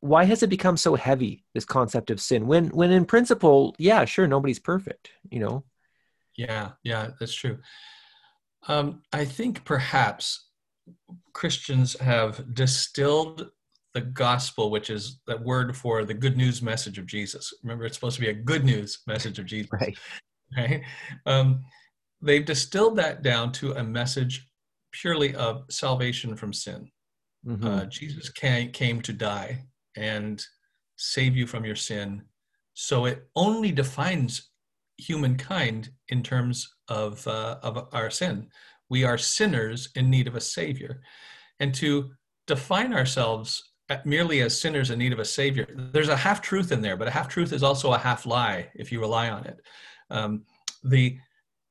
why 0.02 0.24
has 0.24 0.42
it 0.42 0.50
become 0.50 0.76
so 0.76 0.96
heavy 0.96 1.44
this 1.55 1.64
concept 1.64 2.11
of 2.11 2.20
sin 2.20 2.46
when 2.48 2.66
when 2.70 2.90
in 2.90 3.05
principle 3.05 3.74
yeah 3.78 4.05
sure 4.05 4.26
nobody's 4.26 4.59
perfect 4.59 5.12
you 5.31 5.38
know 5.38 5.62
yeah, 6.37 6.71
yeah, 6.85 7.11
that's 7.18 7.35
true. 7.35 7.59
Um, 8.68 9.03
I 9.12 9.25
think 9.25 9.64
perhaps 9.64 10.49
Christians 11.33 11.99
have 12.01 12.55
distilled 12.55 13.51
the 13.95 14.01
gospel, 14.01 14.71
which 14.71 14.90
is 14.90 15.21
that 15.27 15.42
word 15.42 15.77
for 15.77 16.05
the 16.05 16.14
good 16.14 16.37
news 16.37 16.62
message 16.62 16.99
of 16.99 17.07
Jesus. 17.07 17.53
Remember, 17.62 17.85
it's 17.85 17.97
supposed 17.97 18.16
to 18.16 18.23
be 18.23 18.31
a 18.31 18.35
good 18.35 18.64
news 18.64 19.01
message 19.07 19.38
of 19.38 19.47
Jesus. 19.47 19.71
Right. 19.73 19.99
Right. 20.55 20.83
Um, 21.25 21.64
they've 22.21 22.45
distilled 22.45 22.97
that 22.97 23.23
down 23.23 23.53
to 23.53 23.73
a 23.73 23.83
message 23.83 24.47
purely 24.92 25.35
of 25.35 25.64
salvation 25.71 26.37
from 26.37 26.53
sin. 26.53 26.90
Mm-hmm. 27.47 27.66
Uh, 27.66 27.85
Jesus 27.87 28.29
came, 28.29 28.71
came 28.71 29.01
to 29.01 29.14
die 29.14 29.64
and 29.97 30.45
save 30.97 31.35
you 31.37 31.47
from 31.47 31.64
your 31.64 31.75
sin. 31.75 32.23
So 32.75 33.07
it 33.07 33.27
only 33.35 33.73
defines 33.73 34.51
humankind 35.07 35.91
in 36.09 36.23
terms 36.23 36.75
of, 36.88 37.27
uh, 37.27 37.59
of 37.62 37.88
our 37.93 38.11
sin. 38.11 38.49
We 38.88 39.05
are 39.05 39.19
sinners 39.19 39.88
in 39.97 40.11
need 40.11 40.29
of 40.29 40.35
a 40.35 40.41
savior. 40.41 41.03
And 41.61 41.75
to 41.77 42.11
define 42.47 42.93
ourselves 42.93 43.73
merely 44.05 44.41
as 44.41 44.59
sinners 44.59 44.91
in 44.91 44.99
need 44.99 45.12
of 45.12 45.19
a 45.19 45.25
savior, 45.25 45.67
there's 45.93 46.09
a 46.09 46.17
half 46.17 46.41
truth 46.41 46.73
in 46.73 46.81
there, 46.81 46.97
but 46.97 47.09
a 47.09 47.12
half 47.12 47.29
truth 47.29 47.53
is 47.53 47.62
also 47.62 47.93
a 47.93 47.99
half 47.99 48.27
lie 48.27 48.71
if 48.75 48.91
you 48.91 49.01
rely 49.01 49.31
on 49.31 49.45
it. 49.45 49.61
Um, 50.11 50.45
the, 50.85 51.19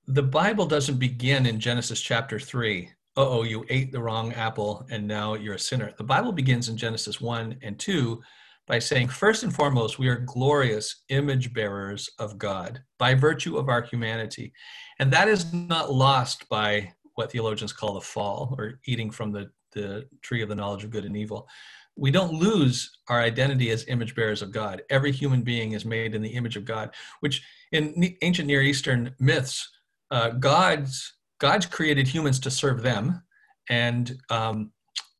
the 0.08 0.24
Bible 0.24 0.66
doesn't 0.66 0.98
begin 0.98 1.46
in 1.46 1.60
Genesis 1.60 2.02
chapter 2.02 2.40
3 2.40 2.90
oh, 3.18 3.44
you 3.44 3.66
ate 3.70 3.92
the 3.92 4.02
wrong 4.02 4.34
apple 4.34 4.86
and 4.90 5.08
now 5.08 5.34
you're 5.34 5.56
a 5.56 5.60
sinner. 5.60 5.94
The 5.98 6.04
Bible 6.04 6.32
begins 6.32 6.70
in 6.70 6.78
Genesis 6.78 7.20
1 7.20 7.58
and 7.62 7.78
2 7.78 8.22
by 8.72 8.80
saying, 8.80 9.10
first 9.10 9.44
and 9.44 9.54
foremost, 9.54 10.00
we 10.00 10.08
are 10.08 10.16
glorious 10.16 11.04
image 11.10 11.54
bearers 11.54 12.10
of 12.20 12.38
God 12.38 12.82
by 12.98 13.14
virtue 13.14 13.58
of 13.58 13.68
our 13.68 13.82
humanity. 13.82 14.54
And 14.98 15.12
that 15.12 15.28
is 15.28 15.52
not 15.52 15.92
lost 15.92 16.48
by 16.48 16.94
what 17.16 17.34
theologians 17.34 17.74
call 17.74 17.96
the 17.96 18.02
fall 18.02 18.56
or 18.58 18.80
eating 18.88 19.12
from 19.12 19.34
the, 19.34 19.52
the 19.74 20.06
tree 20.22 20.42
of 20.42 20.48
the 20.48 20.56
knowledge 20.56 20.86
of 20.86 20.90
good 20.90 21.04
and 21.04 21.18
evil. 21.18 21.50
We 21.98 22.12
don't 22.12 22.32
lose 22.32 22.90
our 23.10 23.20
identity 23.20 23.72
as 23.72 23.90
image 23.90 24.16
bearers 24.16 24.42
of 24.42 24.54
God. 24.54 24.84
Every 24.90 25.12
human 25.12 25.42
being 25.42 25.74
is 25.74 25.84
made 25.84 26.16
in 26.16 26.22
the 26.22 26.30
image 26.30 26.56
of 26.56 26.64
God, 26.64 26.92
which 27.20 27.44
in 27.74 28.16
ancient 28.22 28.48
Near 28.48 28.62
Eastern 28.62 29.14
myths, 29.20 29.70
uh, 30.12 30.30
God's 30.30 31.12
God's 31.40 31.66
created 31.66 32.08
humans 32.08 32.40
to 32.40 32.50
serve 32.50 32.84
them, 32.84 33.22
and 33.70 34.18
um, 34.30 34.72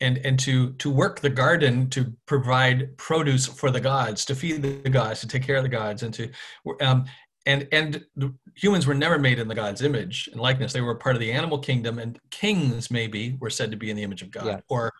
and 0.02 0.18
and 0.26 0.40
to 0.40 0.74
to 0.74 0.90
work 0.90 1.22
the 1.22 1.30
garden 1.30 1.90
to 1.90 2.12
provide 2.26 2.98
produce 2.98 3.46
for 3.46 3.72
the 3.72 3.80
gods 3.80 4.26
to 4.26 4.36
feed 4.36 4.62
the 4.62 4.90
gods 4.90 5.22
to 5.22 5.28
take 5.28 5.44
care 5.44 5.56
of 5.56 5.64
the 5.64 5.70
gods 5.70 6.04
and 6.04 6.14
to 6.14 6.30
um, 6.82 7.06
and 7.46 7.68
and 7.72 8.04
humans 8.56 8.86
were 8.86 8.94
never 8.94 9.18
made 9.18 9.40
in 9.40 9.48
the 9.48 9.56
god's 9.56 9.82
image 9.82 10.28
and 10.32 10.42
likeness 10.42 10.74
they 10.74 10.82
were 10.82 10.96
part 10.96 11.16
of 11.16 11.20
the 11.20 11.32
animal 11.32 11.58
kingdom 11.58 12.00
and 12.00 12.20
kings 12.32 12.92
maybe 12.92 13.38
were 13.40 13.50
said 13.50 13.72
to 13.72 13.78
be 13.78 13.90
in 13.90 13.96
the 13.96 14.04
image 14.04 14.22
of 14.22 14.32
god 14.32 14.46
yeah. 14.46 14.60
or 14.70 14.92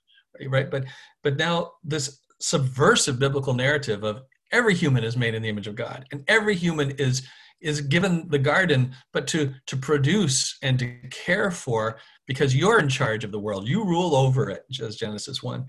right 0.48 0.72
but 0.72 0.86
but 1.24 1.38
now 1.38 1.72
this 1.84 2.20
subversive 2.40 3.20
biblical 3.20 3.54
narrative 3.54 4.04
of 4.04 4.22
every 4.52 4.76
human 4.76 5.04
is 5.04 5.18
made 5.18 5.34
in 5.34 5.42
the 5.42 5.50
image 5.50 5.68
of 5.68 5.76
god 5.76 6.06
and 6.12 6.24
every 6.28 6.56
human 6.56 6.92
is 6.92 7.28
is 7.62 7.82
given 7.82 8.28
the 8.30 8.40
garden 8.40 8.94
but 9.14 9.28
to 9.28 9.54
to 9.68 9.78
produce 9.78 10.58
and 10.64 10.80
to 10.80 10.98
care 11.10 11.52
for 11.52 12.00
because 12.32 12.56
you're 12.56 12.80
in 12.80 12.88
charge 12.88 13.26
of 13.26 13.32
the 13.34 13.40
world. 13.40 13.68
You 13.68 13.84
rule 13.84 14.16
over 14.16 14.50
it, 14.50 14.64
as 14.82 14.96
Genesis 14.96 15.44
1. 15.44 15.66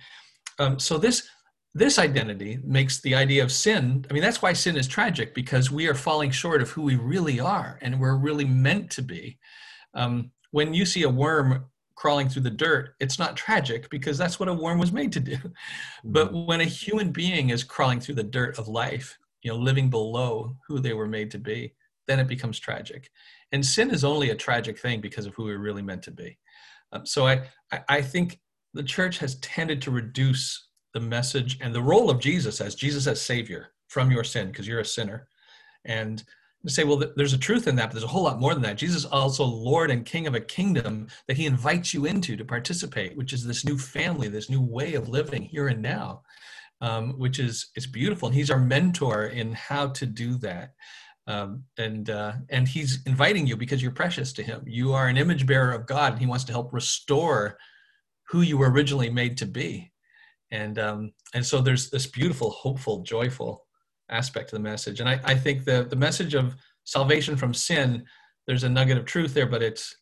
Um, 0.60 0.78
so 0.78 0.96
this 0.96 1.28
this 1.74 1.98
identity 1.98 2.60
makes 2.62 3.00
the 3.00 3.14
idea 3.14 3.42
of 3.42 3.50
sin 3.50 4.04
i 4.10 4.12
mean 4.12 4.22
that's 4.22 4.42
why 4.42 4.52
sin 4.52 4.76
is 4.76 4.86
tragic 4.86 5.34
because 5.34 5.70
we 5.70 5.86
are 5.88 5.94
falling 5.94 6.30
short 6.30 6.60
of 6.60 6.68
who 6.68 6.82
we 6.82 6.96
really 6.96 7.40
are 7.40 7.78
and 7.80 7.98
we're 7.98 8.18
really 8.18 8.44
meant 8.44 8.90
to 8.90 9.00
be 9.00 9.38
um, 9.94 10.30
when 10.50 10.74
you 10.74 10.84
see 10.84 11.04
a 11.04 11.08
worm 11.08 11.64
crawling 11.96 12.28
through 12.28 12.42
the 12.42 12.50
dirt 12.50 12.94
it's 13.00 13.18
not 13.18 13.38
tragic 13.38 13.88
because 13.88 14.18
that's 14.18 14.38
what 14.38 14.50
a 14.50 14.52
worm 14.52 14.78
was 14.78 14.92
made 14.92 15.10
to 15.10 15.20
do 15.20 15.38
but 16.04 16.28
mm-hmm. 16.28 16.46
when 16.46 16.60
a 16.60 16.76
human 16.82 17.10
being 17.10 17.48
is 17.48 17.64
crawling 17.64 18.00
through 18.00 18.16
the 18.16 18.22
dirt 18.38 18.58
of 18.58 18.68
life 18.68 19.16
you 19.42 19.50
know 19.50 19.56
living 19.56 19.88
below 19.88 20.54
who 20.68 20.78
they 20.78 20.92
were 20.92 21.08
made 21.08 21.30
to 21.30 21.38
be 21.38 21.72
then 22.06 22.20
it 22.20 22.28
becomes 22.28 22.60
tragic 22.60 23.10
and 23.52 23.64
sin 23.64 23.90
is 23.90 24.04
only 24.04 24.30
a 24.30 24.34
tragic 24.34 24.78
thing 24.78 25.00
because 25.00 25.26
of 25.26 25.34
who 25.34 25.44
we're 25.44 25.58
really 25.58 25.82
meant 25.82 26.02
to 26.02 26.10
be 26.10 26.36
um, 26.92 27.06
so 27.06 27.26
I, 27.26 27.42
I 27.88 28.02
think 28.02 28.40
the 28.74 28.82
church 28.82 29.18
has 29.18 29.36
tended 29.36 29.82
to 29.82 29.90
reduce 29.90 30.68
the 30.94 31.00
message 31.00 31.58
and 31.60 31.74
the 31.74 31.82
role 31.82 32.10
of 32.10 32.20
Jesus 32.20 32.60
as 32.60 32.74
Jesus 32.74 33.06
as 33.06 33.20
Savior 33.20 33.72
from 33.88 34.10
your 34.10 34.24
sin 34.24 34.48
because 34.48 34.66
you're 34.66 34.80
a 34.80 34.84
sinner, 34.84 35.26
and 35.84 36.22
to 36.64 36.72
say, 36.72 36.84
well, 36.84 37.02
there's 37.16 37.32
a 37.32 37.38
truth 37.38 37.66
in 37.66 37.74
that, 37.76 37.86
but 37.86 37.92
there's 37.94 38.04
a 38.04 38.08
whole 38.08 38.22
lot 38.22 38.40
more 38.40 38.54
than 38.54 38.62
that. 38.62 38.76
Jesus 38.76 39.04
is 39.04 39.10
also 39.10 39.44
Lord 39.44 39.90
and 39.90 40.06
King 40.06 40.28
of 40.28 40.34
a 40.34 40.40
kingdom 40.40 41.08
that 41.26 41.36
He 41.36 41.46
invites 41.46 41.92
you 41.92 42.04
into 42.04 42.36
to 42.36 42.44
participate, 42.44 43.16
which 43.16 43.32
is 43.32 43.44
this 43.44 43.64
new 43.64 43.76
family, 43.76 44.28
this 44.28 44.48
new 44.48 44.60
way 44.60 44.94
of 44.94 45.08
living 45.08 45.42
here 45.42 45.68
and 45.68 45.82
now, 45.82 46.22
um, 46.80 47.18
which 47.18 47.38
is 47.38 47.70
is 47.74 47.86
beautiful. 47.86 48.28
And 48.28 48.36
He's 48.36 48.50
our 48.50 48.60
mentor 48.60 49.26
in 49.26 49.52
how 49.52 49.88
to 49.88 50.06
do 50.06 50.36
that 50.38 50.74
um, 51.26 51.64
and 51.78 52.10
uh, 52.10 52.32
and 52.50 52.66
he's 52.66 53.00
inviting 53.06 53.46
you 53.46 53.56
because 53.56 53.82
you're 53.82 53.92
precious 53.92 54.32
to 54.34 54.42
him. 54.42 54.62
You 54.66 54.92
are 54.92 55.08
an 55.08 55.16
image 55.16 55.46
bearer 55.46 55.72
of 55.72 55.86
God, 55.86 56.12
and 56.12 56.20
he 56.20 56.26
wants 56.26 56.44
to 56.44 56.52
help 56.52 56.72
restore 56.72 57.58
who 58.28 58.40
you 58.40 58.58
were 58.58 58.70
originally 58.70 59.10
made 59.10 59.36
to 59.38 59.46
be. 59.46 59.92
And 60.50 60.78
um, 60.78 61.12
and 61.34 61.44
so 61.44 61.60
there's 61.60 61.90
this 61.90 62.06
beautiful, 62.06 62.50
hopeful, 62.50 63.02
joyful 63.02 63.66
aspect 64.10 64.50
to 64.50 64.56
the 64.56 64.62
message. 64.62 65.00
And 65.00 65.08
I, 65.08 65.20
I 65.24 65.34
think 65.34 65.64
the 65.64 65.84
the 65.84 65.96
message 65.96 66.34
of 66.34 66.56
salvation 66.84 67.36
from 67.36 67.54
sin, 67.54 68.04
there's 68.46 68.64
a 68.64 68.68
nugget 68.68 68.98
of 68.98 69.04
truth 69.04 69.32
there, 69.32 69.46
but 69.46 69.62
it's 69.62 69.96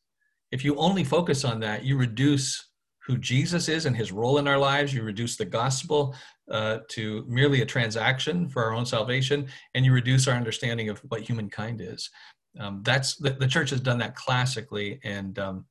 if 0.51 0.65
you 0.65 0.75
only 0.77 1.05
focus 1.05 1.45
on 1.45 1.61
that, 1.61 1.85
you 1.85 1.97
reduce 1.97 2.70
who 3.11 3.19
Jesus 3.19 3.69
is 3.69 3.87
and 3.87 3.97
his 3.97 4.13
role 4.13 4.39
in 4.39 4.47
our 4.47 4.59
lives. 4.59 4.95
You 4.95 5.03
reduce 5.03 5.37
the 5.37 5.45
gospel 5.45 6.15
uh, 6.51 6.79
to 6.91 7.25
merely 7.29 7.63
a 7.63 7.67
transaction 7.67 8.49
for 8.49 8.65
our 8.65 8.73
own 8.73 8.87
salvation, 8.87 9.47
and 9.75 9.85
you 9.85 9.93
reduce 9.93 10.29
our 10.29 10.37
understanding 10.37 10.89
of 10.89 11.01
what 11.09 11.23
humankind 11.23 11.81
is. 11.81 12.11
Um, 12.59 12.83
that's 12.85 13.17
the, 13.17 13.31
the, 13.31 13.47
church 13.47 13.71
has 13.71 13.81
done 13.81 13.99
that 13.99 14.17
classically, 14.17 15.01
and 15.05 15.39
um, 15.39 15.65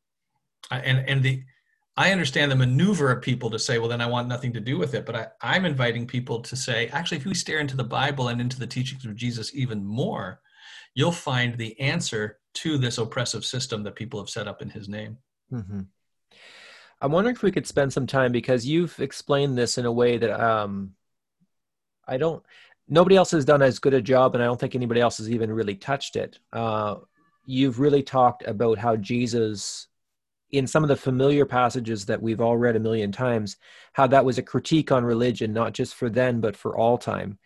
and 0.72 1.08
and 1.10 1.24
the 1.24 1.44
I 1.98 2.12
understand 2.12 2.50
the 2.50 2.56
maneuver 2.56 3.12
of 3.12 3.22
people 3.22 3.50
to 3.50 3.60
say, 3.60 3.78
well, 3.78 3.90
then 3.90 4.00
I 4.00 4.06
want 4.06 4.30
nothing 4.30 4.54
to 4.54 4.62
do 4.62 4.78
with 4.78 4.94
it. 4.94 5.06
But 5.06 5.16
I, 5.16 5.28
I'm 5.42 5.66
inviting 5.66 6.08
people 6.08 6.40
to 6.42 6.56
say, 6.56 6.88
actually, 6.88 7.18
if 7.18 7.26
we 7.26 7.34
stare 7.34 7.60
into 7.60 7.76
the 7.76 7.84
Bible 7.84 8.30
and 8.30 8.40
into 8.40 8.58
the 8.58 8.68
teachings 8.68 9.04
of 9.06 9.18
Jesus 9.18 9.54
even 9.54 9.86
more, 9.86 10.40
you'll 10.94 11.12
find 11.12 11.58
the 11.58 11.78
answer 11.80 12.40
to 12.54 12.78
this 12.78 12.98
oppressive 12.98 13.44
system 13.44 13.84
that 13.84 13.96
people 13.96 14.20
have 14.20 14.30
set 14.30 14.48
up 14.48 14.62
in 14.62 14.70
His 14.70 14.88
name. 14.88 15.18
Mm-hmm. 15.52 15.82
I'm 17.02 17.12
wondering 17.12 17.36
if 17.36 17.44
we 17.44 17.52
could 17.52 17.68
spend 17.68 17.94
some 17.94 18.08
time 18.08 18.32
because 18.32 18.66
you've 18.66 19.00
explained 19.00 19.58
this 19.58 19.78
in 19.78 19.86
a 19.86 19.92
way 19.92 20.18
that 20.18 20.32
um, 20.32 20.96
I 22.08 22.18
don't. 22.18 22.44
Nobody 22.88 23.16
else 23.16 23.32
has 23.32 23.46
done 23.46 23.62
as 23.62 23.80
good 23.80 23.94
a 23.94 24.02
job, 24.02 24.34
and 24.34 24.44
I 24.44 24.48
don't 24.48 24.60
think 24.60 24.76
anybody 24.76 25.00
else 25.00 25.20
has 25.20 25.30
even 25.30 25.52
really 25.52 25.76
touched 25.76 26.16
it. 26.16 26.40
Uh, 26.52 26.96
you've 27.46 27.80
really 27.80 28.04
talked 28.04 28.44
about 28.48 28.80
how 28.80 28.96
Jesus, 28.96 29.88
in 30.52 30.66
some 30.66 30.84
of 30.84 30.90
the 30.90 30.96
familiar 30.96 31.46
passages 31.46 32.08
that 32.08 32.22
we've 32.22 32.42
all 32.42 32.58
read 32.58 32.76
a 32.76 32.80
million 32.80 33.12
times, 33.12 33.58
how 33.94 34.08
that 34.08 34.26
was 34.26 34.40
a 34.40 34.44
critique 34.44 34.92
on 34.92 35.06
religion, 35.06 35.54
not 35.54 35.74
just 35.74 35.94
for 35.94 36.10
then, 36.10 36.42
but 36.42 36.58
for 36.58 36.76
all 36.76 36.98
time. 36.98 37.38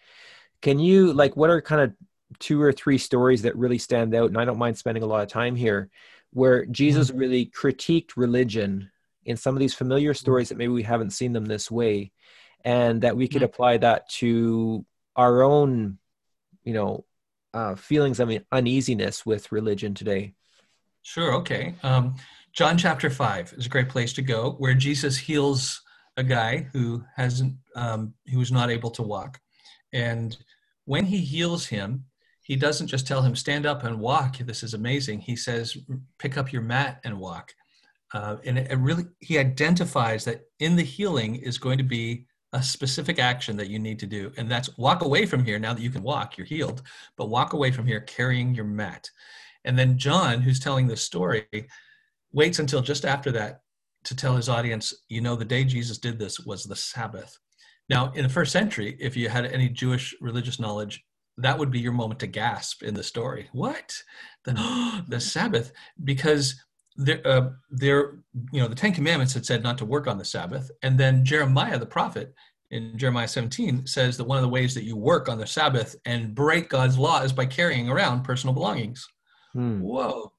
Can 0.61 0.79
you, 0.79 1.11
like, 1.11 1.35
what 1.35 1.49
are 1.49 1.61
kind 1.61 1.81
of 1.81 1.93
two 2.39 2.61
or 2.61 2.71
three 2.71 2.97
stories 2.97 3.41
that 3.41 3.57
really 3.57 3.77
stand 3.77 4.15
out? 4.15 4.29
And 4.29 4.37
I 4.37 4.45
don't 4.45 4.57
mind 4.57 4.77
spending 4.77 5.03
a 5.03 5.07
lot 5.07 5.23
of 5.23 5.27
time 5.27 5.57
here, 5.57 5.89
where 6.31 6.65
Jesus 6.65 7.09
mm-hmm. 7.09 7.19
really 7.19 7.45
critiqued 7.45 8.11
religion 8.15 8.89
in 9.25 9.37
some 9.37 9.55
of 9.55 9.59
these 9.59 9.73
familiar 9.73 10.11
mm-hmm. 10.11 10.17
stories 10.17 10.49
that 10.49 10.57
maybe 10.57 10.73
we 10.73 10.83
haven't 10.83 11.11
seen 11.11 11.33
them 11.33 11.45
this 11.45 11.69
way 11.69 12.11
and 12.65 13.01
that 13.01 13.17
we 13.17 13.27
could 13.27 13.37
mm-hmm. 13.37 13.45
apply 13.45 13.77
that 13.77 14.09
to 14.09 14.85
our 15.15 15.43
own 15.43 15.97
you 16.63 16.73
know 16.73 17.05
uh, 17.53 17.75
feelings 17.75 18.19
of 18.19 18.31
uneasiness 18.51 19.25
with 19.25 19.51
religion 19.51 19.93
today 19.93 20.33
sure 21.03 21.33
okay 21.33 21.75
um, 21.83 22.15
John 22.53 22.77
chapter 22.77 23.09
5 23.09 23.55
is 23.57 23.65
a 23.65 23.69
great 23.69 23.89
place 23.89 24.13
to 24.13 24.21
go 24.21 24.51
where 24.59 24.75
Jesus 24.75 25.17
heals 25.17 25.81
a 26.17 26.23
guy 26.23 26.67
who 26.71 27.03
hasn't 27.15 27.55
um, 27.75 28.13
who 28.31 28.37
was 28.37 28.51
not 28.51 28.69
able 28.69 28.91
to 28.91 29.01
walk. 29.01 29.39
And 29.91 30.37
when 30.85 31.05
he 31.05 31.17
heals 31.17 31.65
him, 31.65 32.05
he 32.43 32.55
doesn't 32.55 32.87
just 32.87 33.07
tell 33.07 33.23
him 33.23 33.35
stand 33.35 33.65
up 33.65 33.83
and 33.83 33.99
walk. 33.99 34.37
This 34.37 34.61
is 34.61 34.75
amazing. 34.75 35.21
He 35.21 35.35
says 35.35 35.75
pick 36.19 36.37
up 36.37 36.53
your 36.53 36.61
mat 36.61 36.99
and 37.03 37.19
walk. 37.19 37.53
Uh, 38.13 38.37
and 38.45 38.57
it, 38.57 38.71
it 38.71 38.77
really 38.77 39.05
he 39.19 39.37
identifies 39.37 40.23
that 40.25 40.41
in 40.59 40.75
the 40.75 40.83
healing 40.83 41.35
is 41.35 41.57
going 41.57 41.77
to 41.77 41.83
be 41.83 42.25
a 42.53 42.61
specific 42.61 43.17
action 43.17 43.57
that 43.57 43.69
you 43.69 43.79
need 43.79 43.97
to 43.97 44.05
do 44.05 44.31
and 44.37 44.49
that's 44.49 44.77
walk 44.77 45.01
away 45.01 45.25
from 45.25 45.43
here 45.43 45.57
now 45.57 45.73
that 45.73 45.81
you 45.81 45.89
can 45.89 46.03
walk 46.03 46.37
you're 46.37 46.45
healed 46.45 46.83
but 47.17 47.29
walk 47.29 47.53
away 47.53 47.71
from 47.71 47.87
here 47.87 48.01
carrying 48.01 48.53
your 48.53 48.65
mat 48.65 49.09
and 49.65 49.75
then 49.75 49.97
john 49.97 50.39
who's 50.39 50.59
telling 50.59 50.85
this 50.85 51.01
story 51.01 51.47
waits 52.31 52.59
until 52.59 52.81
just 52.81 53.05
after 53.05 53.31
that 53.31 53.61
to 54.03 54.15
tell 54.15 54.35
his 54.35 54.49
audience, 54.49 54.93
you 55.07 55.21
know, 55.21 55.35
the 55.35 55.45
day 55.45 55.63
Jesus 55.63 55.97
did 55.97 56.19
this 56.19 56.39
was 56.39 56.63
the 56.63 56.75
Sabbath. 56.75 57.37
Now, 57.89 58.11
in 58.13 58.23
the 58.23 58.29
first 58.29 58.51
century, 58.51 58.97
if 58.99 59.15
you 59.15 59.29
had 59.29 59.45
any 59.45 59.69
Jewish 59.69 60.15
religious 60.19 60.59
knowledge, 60.59 61.03
that 61.37 61.57
would 61.57 61.71
be 61.71 61.79
your 61.79 61.91
moment 61.93 62.19
to 62.21 62.27
gasp 62.27 62.83
in 62.83 62.93
the 62.93 63.03
story. 63.03 63.49
What? 63.53 63.95
The, 64.45 65.03
the 65.07 65.19
Sabbath? 65.19 65.71
Because 66.03 66.55
there, 66.95 67.21
uh, 67.25 67.49
there, 67.69 68.19
you 68.51 68.61
know, 68.61 68.67
the 68.67 68.75
Ten 68.75 68.93
Commandments 68.93 69.33
had 69.33 69.45
said 69.45 69.63
not 69.63 69.77
to 69.79 69.85
work 69.85 70.07
on 70.07 70.17
the 70.17 70.25
Sabbath, 70.25 70.69
and 70.81 70.97
then 70.97 71.25
Jeremiah, 71.25 71.79
the 71.79 71.85
prophet, 71.85 72.33
in 72.71 72.97
Jeremiah 72.97 73.27
17, 73.27 73.85
says 73.85 74.17
that 74.17 74.23
one 74.23 74.37
of 74.37 74.41
the 74.41 74.49
ways 74.49 74.73
that 74.73 74.83
you 74.83 74.97
work 74.97 75.29
on 75.29 75.37
the 75.37 75.45
Sabbath 75.45 75.95
and 76.05 76.33
break 76.33 76.69
God's 76.69 76.97
law 76.97 77.21
is 77.21 77.31
by 77.31 77.45
carrying 77.45 77.87
around 77.87 78.23
personal 78.23 78.53
belongings. 78.53 79.07
Hmm. 79.53 79.79
Whoa! 79.81 80.33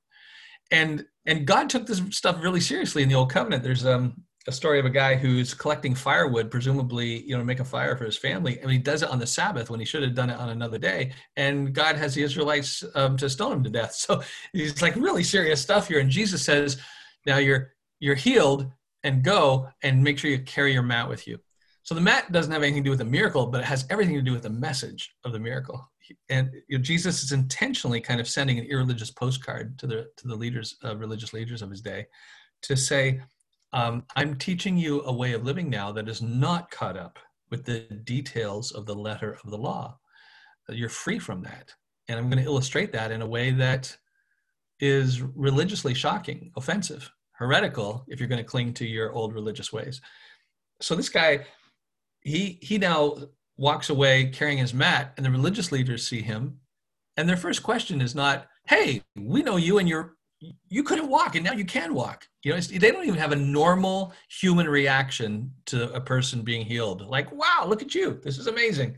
And 0.70 1.04
and 1.26 1.46
God 1.46 1.70
took 1.70 1.86
this 1.86 2.02
stuff 2.10 2.42
really 2.42 2.60
seriously 2.60 3.02
in 3.02 3.08
the 3.08 3.14
Old 3.14 3.30
Covenant. 3.30 3.62
There's 3.62 3.86
um, 3.86 4.23
a 4.46 4.52
story 4.52 4.78
of 4.78 4.84
a 4.84 4.90
guy 4.90 5.14
who's 5.14 5.54
collecting 5.54 5.94
firewood, 5.94 6.50
presumably, 6.50 7.22
you 7.22 7.30
know, 7.30 7.38
to 7.38 7.44
make 7.44 7.60
a 7.60 7.64
fire 7.64 7.96
for 7.96 8.04
his 8.04 8.16
family, 8.16 8.58
and 8.60 8.70
he 8.70 8.78
does 8.78 9.02
it 9.02 9.08
on 9.08 9.18
the 9.18 9.26
Sabbath 9.26 9.70
when 9.70 9.80
he 9.80 9.86
should 9.86 10.02
have 10.02 10.14
done 10.14 10.30
it 10.30 10.38
on 10.38 10.50
another 10.50 10.78
day. 10.78 11.12
And 11.36 11.72
God 11.72 11.96
has 11.96 12.14
the 12.14 12.22
Israelites 12.22 12.84
um, 12.94 13.16
to 13.16 13.30
stone 13.30 13.52
him 13.52 13.64
to 13.64 13.70
death. 13.70 13.94
So 14.04 14.22
he's 14.52 14.82
like 14.82 14.96
really 14.96 15.24
serious 15.24 15.62
stuff 15.62 15.88
here. 15.88 16.00
And 16.00 16.10
Jesus 16.10 16.42
says, 16.42 16.78
"Now 17.26 17.38
you're 17.38 17.72
you're 18.00 18.14
healed, 18.14 18.70
and 19.02 19.22
go 19.22 19.68
and 19.82 20.02
make 20.02 20.18
sure 20.18 20.30
you 20.30 20.40
carry 20.40 20.72
your 20.72 20.82
mat 20.82 21.08
with 21.08 21.26
you." 21.26 21.38
So 21.82 21.94
the 21.94 22.00
mat 22.00 22.32
doesn't 22.32 22.52
have 22.52 22.62
anything 22.62 22.82
to 22.82 22.88
do 22.88 22.90
with 22.90 22.98
the 22.98 23.04
miracle, 23.04 23.46
but 23.46 23.60
it 23.60 23.66
has 23.66 23.86
everything 23.90 24.14
to 24.14 24.22
do 24.22 24.32
with 24.32 24.42
the 24.42 24.50
message 24.50 25.14
of 25.24 25.32
the 25.32 25.38
miracle 25.38 25.86
and 26.28 26.50
you 26.68 26.78
know, 26.78 26.82
Jesus 26.82 27.22
is 27.22 27.32
intentionally 27.32 28.00
kind 28.00 28.20
of 28.20 28.28
sending 28.28 28.58
an 28.58 28.66
irreligious 28.66 29.10
postcard 29.10 29.78
to 29.78 29.86
the 29.86 30.10
to 30.16 30.28
the 30.28 30.34
leaders, 30.34 30.76
uh, 30.84 30.96
religious 30.96 31.32
leaders 31.32 31.62
of 31.62 31.70
his 31.70 31.80
day, 31.80 32.06
to 32.62 32.76
say, 32.76 33.20
um, 33.74 34.04
"I'm 34.16 34.36
teaching 34.36 34.78
you 34.78 35.02
a 35.02 35.12
way 35.12 35.32
of 35.34 35.44
living 35.44 35.68
now 35.68 35.92
that 35.92 36.08
is 36.08 36.22
not 36.22 36.70
caught 36.70 36.96
up 36.96 37.18
with 37.50 37.64
the 37.64 37.80
details 37.80 38.72
of 38.72 38.86
the 38.86 38.94
letter 38.94 39.38
of 39.44 39.50
the 39.50 39.58
law. 39.58 39.98
You're 40.68 40.88
free 40.88 41.18
from 41.18 41.42
that, 41.42 41.74
and 42.08 42.18
I'm 42.18 42.30
going 42.30 42.42
to 42.42 42.50
illustrate 42.50 42.92
that 42.92 43.10
in 43.10 43.20
a 43.20 43.26
way 43.26 43.50
that 43.50 43.94
is 44.80 45.20
religiously 45.20 45.92
shocking, 45.92 46.52
offensive, 46.56 47.10
heretical 47.32 48.04
if 48.08 48.18
you're 48.18 48.28
going 48.28 48.42
to 48.42 48.50
cling 48.50 48.72
to 48.74 48.86
your 48.86 49.12
old 49.12 49.34
religious 49.34 49.72
ways." 49.72 50.00
So 50.80 50.94
this 50.94 51.08
guy, 51.08 51.46
he 52.20 52.58
he 52.62 52.78
now 52.78 53.16
walks 53.56 53.90
away 53.90 54.30
carrying 54.30 54.58
his 54.58 54.72
mat, 54.74 55.14
and 55.16 55.26
the 55.26 55.30
religious 55.30 55.72
leaders 55.72 56.06
see 56.06 56.22
him, 56.22 56.60
and 57.16 57.28
their 57.28 57.36
first 57.36 57.62
question 57.62 58.00
is 58.00 58.14
not, 58.14 58.48
"Hey, 58.66 59.02
we 59.16 59.42
know 59.42 59.56
you, 59.56 59.78
and 59.78 59.88
you're 59.88 60.16
you 60.68 60.82
couldn't 60.82 61.08
walk, 61.08 61.34
and 61.34 61.44
now 61.44 61.52
you 61.52 61.64
can 61.64 61.94
walk." 61.94 62.28
You 62.42 62.52
know, 62.52 62.60
they 62.60 62.90
don't 62.90 63.06
even 63.06 63.18
have 63.18 63.32
a 63.32 63.36
normal 63.36 64.12
human 64.28 64.68
reaction 64.68 65.52
to 65.66 65.92
a 65.92 66.00
person 66.00 66.42
being 66.42 66.64
healed. 66.64 67.02
Like, 67.02 67.30
"Wow, 67.32 67.66
look 67.66 67.82
at 67.82 67.94
you! 67.94 68.20
This 68.22 68.38
is 68.38 68.46
amazing." 68.46 68.96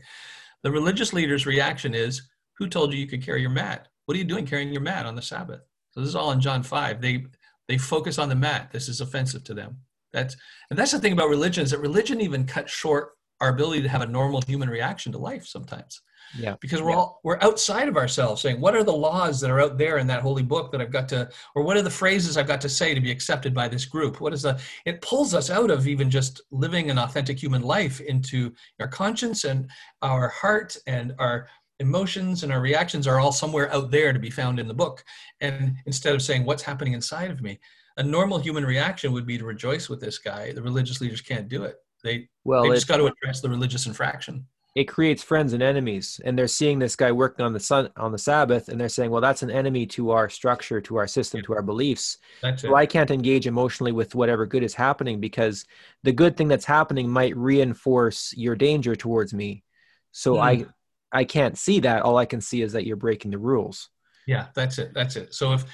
The 0.63 0.71
religious 0.71 1.13
leaders' 1.13 1.45
reaction 1.45 1.93
is, 1.93 2.23
"Who 2.57 2.67
told 2.67 2.93
you 2.93 2.99
you 2.99 3.07
could 3.07 3.23
carry 3.23 3.41
your 3.41 3.49
mat? 3.49 3.87
What 4.05 4.15
are 4.15 4.19
you 4.19 4.23
doing 4.23 4.45
carrying 4.45 4.71
your 4.71 4.81
mat 4.81 5.05
on 5.05 5.15
the 5.15 5.21
Sabbath?" 5.21 5.61
So 5.91 6.01
this 6.01 6.09
is 6.09 6.15
all 6.15 6.31
in 6.31 6.41
John 6.41 6.63
five. 6.63 7.01
They 7.01 7.25
they 7.67 7.77
focus 7.77 8.17
on 8.17 8.29
the 8.29 8.35
mat. 8.35 8.71
This 8.71 8.87
is 8.89 9.01
offensive 9.01 9.43
to 9.45 9.53
them. 9.53 9.77
That's 10.13 10.35
and 10.69 10.77
that's 10.79 10.91
the 10.91 10.99
thing 10.99 11.13
about 11.13 11.29
religion 11.29 11.63
is 11.63 11.71
that 11.71 11.79
religion 11.79 12.21
even 12.21 12.45
cuts 12.45 12.71
short 12.71 13.17
our 13.39 13.49
ability 13.49 13.83
to 13.83 13.89
have 13.89 14.01
a 14.01 14.07
normal 14.07 14.41
human 14.41 14.69
reaction 14.69 15.11
to 15.11 15.17
life 15.17 15.45
sometimes 15.45 16.01
yeah. 16.37 16.55
Because 16.59 16.81
we're 16.81 16.91
yeah. 16.91 16.97
all 16.97 17.19
we're 17.23 17.39
outside 17.41 17.87
of 17.87 17.97
ourselves 17.97 18.41
saying 18.41 18.59
what 18.59 18.75
are 18.75 18.83
the 18.83 18.91
laws 18.91 19.39
that 19.41 19.51
are 19.51 19.61
out 19.61 19.77
there 19.77 19.97
in 19.97 20.07
that 20.07 20.21
holy 20.21 20.43
book 20.43 20.71
that 20.71 20.81
i've 20.81 20.91
got 20.91 21.07
to 21.09 21.29
or 21.55 21.63
what 21.63 21.77
are 21.77 21.81
the 21.81 21.89
phrases 21.89 22.37
i've 22.37 22.47
got 22.47 22.61
to 22.61 22.69
say 22.69 22.93
to 22.93 23.01
be 23.01 23.11
accepted 23.11 23.53
by 23.53 23.67
this 23.67 23.85
group? 23.85 24.19
What 24.19 24.33
is 24.33 24.41
the 24.41 24.59
it 24.85 25.01
pulls 25.01 25.33
us 25.33 25.49
out 25.49 25.71
of 25.71 25.87
even 25.87 26.09
just 26.09 26.41
living 26.51 26.89
an 26.89 26.97
authentic 26.97 27.41
human 27.41 27.61
life 27.61 28.01
into 28.01 28.53
our 28.79 28.87
conscience 28.87 29.43
and 29.43 29.69
our 30.01 30.27
heart 30.29 30.75
and 30.87 31.13
our 31.19 31.47
emotions 31.79 32.43
and 32.43 32.51
our 32.51 32.61
reactions 32.61 33.07
are 33.07 33.19
all 33.19 33.31
somewhere 33.31 33.73
out 33.73 33.91
there 33.91 34.11
to 34.13 34.19
be 34.19 34.29
found 34.29 34.59
in 34.59 34.67
the 34.67 34.73
book. 34.73 35.03
And 35.41 35.75
instead 35.85 36.15
of 36.15 36.21
saying 36.21 36.45
what's 36.45 36.63
happening 36.63 36.93
inside 36.93 37.31
of 37.31 37.41
me? 37.41 37.59
A 37.97 38.03
normal 38.03 38.37
human 38.37 38.65
reaction 38.65 39.11
would 39.11 39.25
be 39.25 39.37
to 39.37 39.45
rejoice 39.45 39.89
with 39.89 39.99
this 39.99 40.17
guy. 40.19 40.51
The 40.51 40.61
religious 40.61 41.01
leaders 41.01 41.21
can't 41.21 41.49
do 41.49 41.63
it. 41.63 41.77
They 42.03 42.29
well, 42.43 42.63
they 42.63 42.75
just 42.75 42.87
got 42.87 42.97
to 42.97 43.07
address 43.07 43.41
the 43.41 43.49
religious 43.49 43.87
infraction. 43.87 44.45
It 44.77 44.87
creates 44.87 45.23
friends 45.23 45.53
and 45.53 45.63
enemies, 45.63 46.21
and 46.23 46.37
they're 46.37 46.47
seeing 46.47 46.77
this 46.77 46.95
guy 46.95 47.11
working 47.11 47.43
on 47.43 47.51
the 47.51 47.59
sun 47.59 47.89
on 47.97 48.11
the 48.11 48.19
Sabbath, 48.19 48.69
and 48.69 48.79
they're 48.79 48.89
saying, 48.89 49.09
"Well, 49.09 49.21
that's 49.21 49.41
an 49.41 49.49
enemy 49.49 49.87
to 49.87 50.11
our 50.11 50.29
structure, 50.29 50.79
to 50.81 50.97
our 50.97 51.07
system, 51.07 51.41
to 51.41 51.55
our 51.55 51.63
beliefs." 51.63 52.19
That's 52.43 52.61
so 52.61 52.75
it. 52.75 52.77
I 52.77 52.85
can't 52.85 53.09
engage 53.09 53.47
emotionally 53.47 53.91
with 53.91 54.13
whatever 54.13 54.45
good 54.45 54.61
is 54.61 54.75
happening 54.75 55.19
because 55.19 55.65
the 56.03 56.11
good 56.11 56.37
thing 56.37 56.47
that's 56.47 56.63
happening 56.63 57.09
might 57.09 57.35
reinforce 57.35 58.35
your 58.37 58.55
danger 58.55 58.95
towards 58.95 59.33
me. 59.33 59.63
So 60.11 60.35
mm. 60.35 60.41
I 60.43 60.65
I 61.11 61.23
can't 61.23 61.57
see 61.57 61.79
that. 61.79 62.03
All 62.03 62.19
I 62.19 62.27
can 62.27 62.39
see 62.39 62.61
is 62.61 62.73
that 62.73 62.85
you're 62.85 62.97
breaking 62.97 63.31
the 63.31 63.39
rules. 63.39 63.89
Yeah, 64.27 64.49
that's 64.53 64.77
it. 64.77 64.93
That's 64.93 65.15
it. 65.15 65.33
So 65.33 65.53
if 65.53 65.65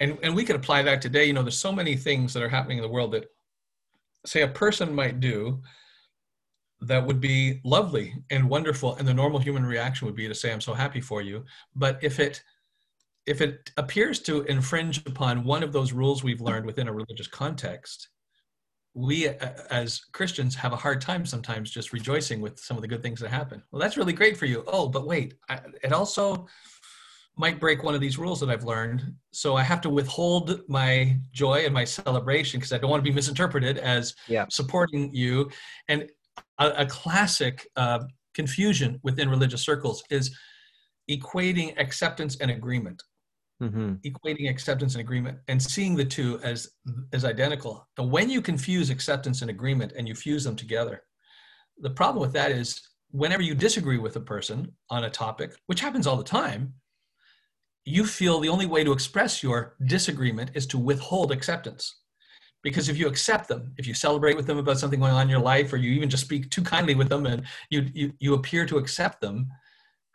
and 0.00 0.18
and 0.24 0.34
we 0.34 0.44
could 0.44 0.56
apply 0.56 0.82
that 0.82 1.00
today. 1.00 1.26
You 1.26 1.32
know, 1.32 1.42
there's 1.42 1.56
so 1.56 1.70
many 1.70 1.94
things 1.94 2.34
that 2.34 2.42
are 2.42 2.48
happening 2.48 2.78
in 2.78 2.82
the 2.82 2.88
world 2.88 3.12
that 3.12 3.30
say 4.26 4.42
a 4.42 4.48
person 4.48 4.92
might 4.92 5.20
do 5.20 5.62
that 6.80 7.04
would 7.04 7.20
be 7.20 7.60
lovely 7.64 8.14
and 8.30 8.48
wonderful 8.48 8.94
and 8.96 9.08
the 9.08 9.14
normal 9.14 9.38
human 9.38 9.64
reaction 9.64 10.06
would 10.06 10.14
be 10.14 10.28
to 10.28 10.34
say 10.34 10.52
i'm 10.52 10.60
so 10.60 10.74
happy 10.74 11.00
for 11.00 11.22
you 11.22 11.44
but 11.74 11.98
if 12.02 12.20
it 12.20 12.42
if 13.26 13.40
it 13.40 13.70
appears 13.76 14.20
to 14.20 14.42
infringe 14.44 15.04
upon 15.06 15.44
one 15.44 15.62
of 15.62 15.72
those 15.72 15.92
rules 15.92 16.22
we've 16.22 16.40
learned 16.40 16.64
within 16.64 16.88
a 16.88 16.92
religious 16.92 17.26
context 17.26 18.08
we 18.94 19.28
uh, 19.28 19.50
as 19.70 20.00
christians 20.12 20.54
have 20.54 20.72
a 20.72 20.76
hard 20.76 21.00
time 21.00 21.26
sometimes 21.26 21.70
just 21.70 21.92
rejoicing 21.92 22.40
with 22.40 22.58
some 22.58 22.76
of 22.76 22.80
the 22.80 22.88
good 22.88 23.02
things 23.02 23.20
that 23.20 23.30
happen 23.30 23.62
well 23.72 23.80
that's 23.80 23.96
really 23.96 24.12
great 24.12 24.36
for 24.36 24.46
you 24.46 24.62
oh 24.68 24.88
but 24.88 25.06
wait 25.06 25.34
I, 25.48 25.60
it 25.82 25.92
also 25.92 26.46
might 27.38 27.60
break 27.60 27.84
one 27.84 27.94
of 27.94 28.00
these 28.00 28.18
rules 28.18 28.40
that 28.40 28.50
I've 28.50 28.64
learned. 28.64 29.14
So 29.30 29.56
I 29.56 29.62
have 29.62 29.80
to 29.82 29.88
withhold 29.88 30.60
my 30.68 31.16
joy 31.30 31.64
and 31.64 31.72
my 31.72 31.84
celebration 31.84 32.58
because 32.58 32.72
I 32.72 32.78
don't 32.78 32.90
want 32.90 33.02
to 33.04 33.08
be 33.08 33.14
misinterpreted 33.14 33.78
as 33.78 34.14
yeah. 34.26 34.44
supporting 34.50 35.14
you. 35.14 35.48
And 35.86 36.10
a, 36.58 36.68
a 36.78 36.86
classic 36.86 37.66
uh, 37.76 38.00
confusion 38.34 39.00
within 39.02 39.28
religious 39.28 39.62
circles 39.62 40.02
is 40.10 40.36
equating 41.10 41.78
acceptance 41.78 42.36
and 42.40 42.50
agreement. 42.50 43.02
Mm-hmm. 43.62 43.94
Equating 44.06 44.48
acceptance 44.48 44.94
and 44.94 45.00
agreement 45.00 45.38
and 45.48 45.60
seeing 45.60 45.96
the 45.96 46.04
two 46.04 46.38
as 46.44 46.68
as 47.12 47.24
identical. 47.24 47.88
And 47.98 48.08
when 48.08 48.30
you 48.30 48.40
confuse 48.40 48.88
acceptance 48.88 49.42
and 49.42 49.50
agreement 49.50 49.92
and 49.96 50.06
you 50.06 50.14
fuse 50.14 50.44
them 50.44 50.54
together, 50.54 51.02
the 51.80 51.90
problem 51.90 52.20
with 52.20 52.32
that 52.34 52.52
is 52.52 52.80
whenever 53.10 53.42
you 53.42 53.54
disagree 53.54 53.98
with 53.98 54.14
a 54.14 54.20
person 54.20 54.72
on 54.90 55.04
a 55.04 55.10
topic, 55.10 55.56
which 55.66 55.80
happens 55.80 56.06
all 56.06 56.16
the 56.16 56.22
time, 56.22 56.74
you 57.84 58.04
feel 58.04 58.38
the 58.38 58.48
only 58.48 58.66
way 58.66 58.84
to 58.84 58.92
express 58.92 59.42
your 59.42 59.74
disagreement 59.86 60.50
is 60.54 60.66
to 60.66 60.78
withhold 60.78 61.32
acceptance. 61.32 62.02
Because 62.70 62.88
if 62.88 62.98
you 62.98 63.08
accept 63.08 63.48
them, 63.48 63.72
if 63.78 63.86
you 63.86 63.94
celebrate 63.94 64.36
with 64.36 64.46
them 64.46 64.58
about 64.58 64.78
something 64.78 65.00
going 65.00 65.12
on 65.12 65.22
in 65.22 65.28
your 65.28 65.40
life, 65.40 65.72
or 65.72 65.76
you 65.76 65.92
even 65.92 66.10
just 66.10 66.24
speak 66.24 66.50
too 66.50 66.62
kindly 66.62 66.94
with 66.94 67.08
them 67.08 67.26
and 67.26 67.44
you, 67.70 67.86
you, 67.94 68.12
you 68.18 68.34
appear 68.34 68.66
to 68.66 68.78
accept 68.78 69.20
them, 69.20 69.48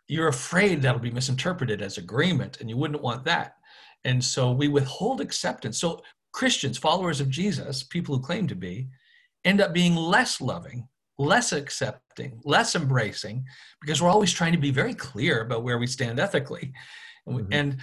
you're 0.08 0.28
afraid 0.28 0.82
that'll 0.82 1.00
be 1.00 1.10
misinterpreted 1.10 1.80
as 1.80 1.98
agreement, 1.98 2.60
and 2.60 2.68
you 2.68 2.76
wouldn't 2.76 3.02
want 3.02 3.24
that. 3.24 3.56
And 4.04 4.22
so 4.22 4.52
we 4.52 4.68
withhold 4.68 5.20
acceptance. 5.20 5.78
So 5.78 6.02
Christians, 6.32 6.76
followers 6.76 7.20
of 7.20 7.30
Jesus, 7.30 7.82
people 7.82 8.16
who 8.16 8.22
claim 8.22 8.46
to 8.48 8.54
be, 8.54 8.88
end 9.44 9.60
up 9.60 9.72
being 9.72 9.96
less 9.96 10.40
loving, 10.40 10.88
less 11.18 11.52
accepting, 11.52 12.40
less 12.44 12.74
embracing, 12.74 13.44
because 13.80 14.02
we're 14.02 14.10
always 14.10 14.32
trying 14.32 14.52
to 14.52 14.58
be 14.58 14.70
very 14.70 14.94
clear 14.94 15.42
about 15.42 15.62
where 15.62 15.78
we 15.78 15.86
stand 15.86 16.20
ethically. 16.20 16.72
Mm-hmm. 17.26 17.52
And, 17.52 17.78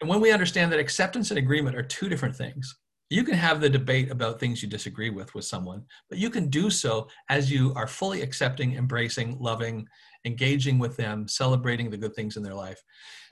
and 0.00 0.10
when 0.10 0.20
we 0.20 0.32
understand 0.32 0.70
that 0.72 0.80
acceptance 0.80 1.30
and 1.30 1.38
agreement 1.38 1.76
are 1.76 1.82
two 1.82 2.08
different 2.08 2.36
things, 2.36 2.76
you 3.10 3.22
can 3.22 3.34
have 3.34 3.60
the 3.60 3.68
debate 3.68 4.10
about 4.10 4.40
things 4.40 4.62
you 4.62 4.68
disagree 4.68 5.10
with 5.10 5.34
with 5.34 5.44
someone, 5.44 5.84
but 6.08 6.18
you 6.18 6.30
can 6.30 6.48
do 6.48 6.70
so 6.70 7.08
as 7.28 7.50
you 7.50 7.72
are 7.74 7.86
fully 7.86 8.22
accepting, 8.22 8.74
embracing, 8.74 9.38
loving, 9.38 9.86
engaging 10.24 10.78
with 10.78 10.96
them, 10.96 11.28
celebrating 11.28 11.90
the 11.90 11.96
good 11.96 12.14
things 12.14 12.36
in 12.36 12.42
their 12.42 12.54
life. 12.54 12.82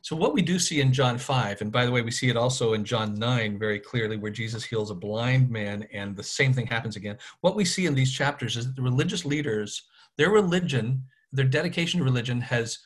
So, 0.02 0.16
what 0.16 0.34
we 0.34 0.42
do 0.42 0.58
see 0.58 0.80
in 0.80 0.92
John 0.92 1.16
5, 1.16 1.62
and 1.62 1.72
by 1.72 1.86
the 1.86 1.92
way, 1.92 2.02
we 2.02 2.10
see 2.10 2.28
it 2.28 2.36
also 2.36 2.74
in 2.74 2.84
John 2.84 3.14
9 3.14 3.58
very 3.58 3.78
clearly, 3.78 4.16
where 4.16 4.32
Jesus 4.32 4.64
heals 4.64 4.90
a 4.90 4.94
blind 4.94 5.48
man 5.48 5.86
and 5.92 6.16
the 6.16 6.22
same 6.22 6.52
thing 6.52 6.66
happens 6.66 6.96
again. 6.96 7.16
What 7.40 7.56
we 7.56 7.64
see 7.64 7.86
in 7.86 7.94
these 7.94 8.12
chapters 8.12 8.56
is 8.56 8.66
that 8.66 8.76
the 8.76 8.82
religious 8.82 9.24
leaders, 9.24 9.84
their 10.18 10.30
religion, 10.30 11.04
their 11.32 11.46
dedication 11.46 11.98
to 11.98 12.04
religion 12.04 12.40
has 12.40 12.78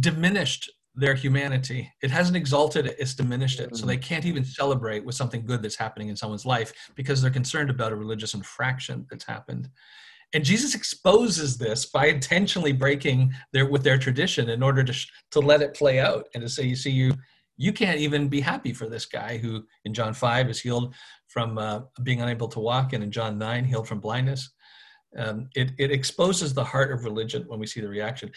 diminished 0.00 0.70
their 0.94 1.14
humanity. 1.14 1.90
It 2.02 2.10
hasn't 2.10 2.36
exalted 2.36 2.86
it, 2.86 2.96
it's 2.98 3.14
diminished 3.14 3.60
it. 3.60 3.76
So 3.76 3.86
they 3.86 3.96
can't 3.96 4.26
even 4.26 4.44
celebrate 4.44 5.04
with 5.04 5.14
something 5.14 5.46
good 5.46 5.62
that's 5.62 5.76
happening 5.76 6.08
in 6.08 6.16
someone's 6.16 6.46
life 6.46 6.72
because 6.94 7.22
they're 7.22 7.30
concerned 7.30 7.70
about 7.70 7.92
a 7.92 7.96
religious 7.96 8.34
infraction 8.34 9.06
that's 9.08 9.24
happened. 9.24 9.68
And 10.32 10.44
Jesus 10.44 10.74
exposes 10.74 11.58
this 11.58 11.86
by 11.86 12.06
intentionally 12.06 12.72
breaking 12.72 13.32
their 13.52 13.68
with 13.68 13.82
their 13.82 13.98
tradition 13.98 14.48
in 14.48 14.62
order 14.62 14.84
to 14.84 14.94
to 15.32 15.40
let 15.40 15.62
it 15.62 15.74
play 15.74 15.98
out 15.98 16.28
and 16.34 16.42
to 16.42 16.48
say, 16.48 16.64
you 16.64 16.76
see, 16.76 16.90
you 16.90 17.14
you 17.56 17.72
can't 17.72 17.98
even 17.98 18.28
be 18.28 18.40
happy 18.40 18.72
for 18.72 18.88
this 18.88 19.06
guy 19.06 19.36
who 19.36 19.64
in 19.84 19.92
John 19.92 20.14
five 20.14 20.48
is 20.48 20.60
healed 20.60 20.94
from 21.28 21.58
uh, 21.58 21.80
being 22.02 22.22
unable 22.22 22.48
to 22.48 22.60
walk, 22.60 22.92
and 22.92 23.02
in 23.02 23.10
John 23.10 23.38
nine 23.38 23.64
healed 23.64 23.88
from 23.88 24.00
blindness. 24.00 24.50
Um, 25.16 25.48
it 25.56 25.72
it 25.78 25.90
exposes 25.90 26.54
the 26.54 26.64
heart 26.64 26.92
of 26.92 27.04
religion 27.04 27.44
when 27.48 27.58
we 27.58 27.66
see 27.66 27.80
the 27.80 27.88
reaction, 27.88 28.30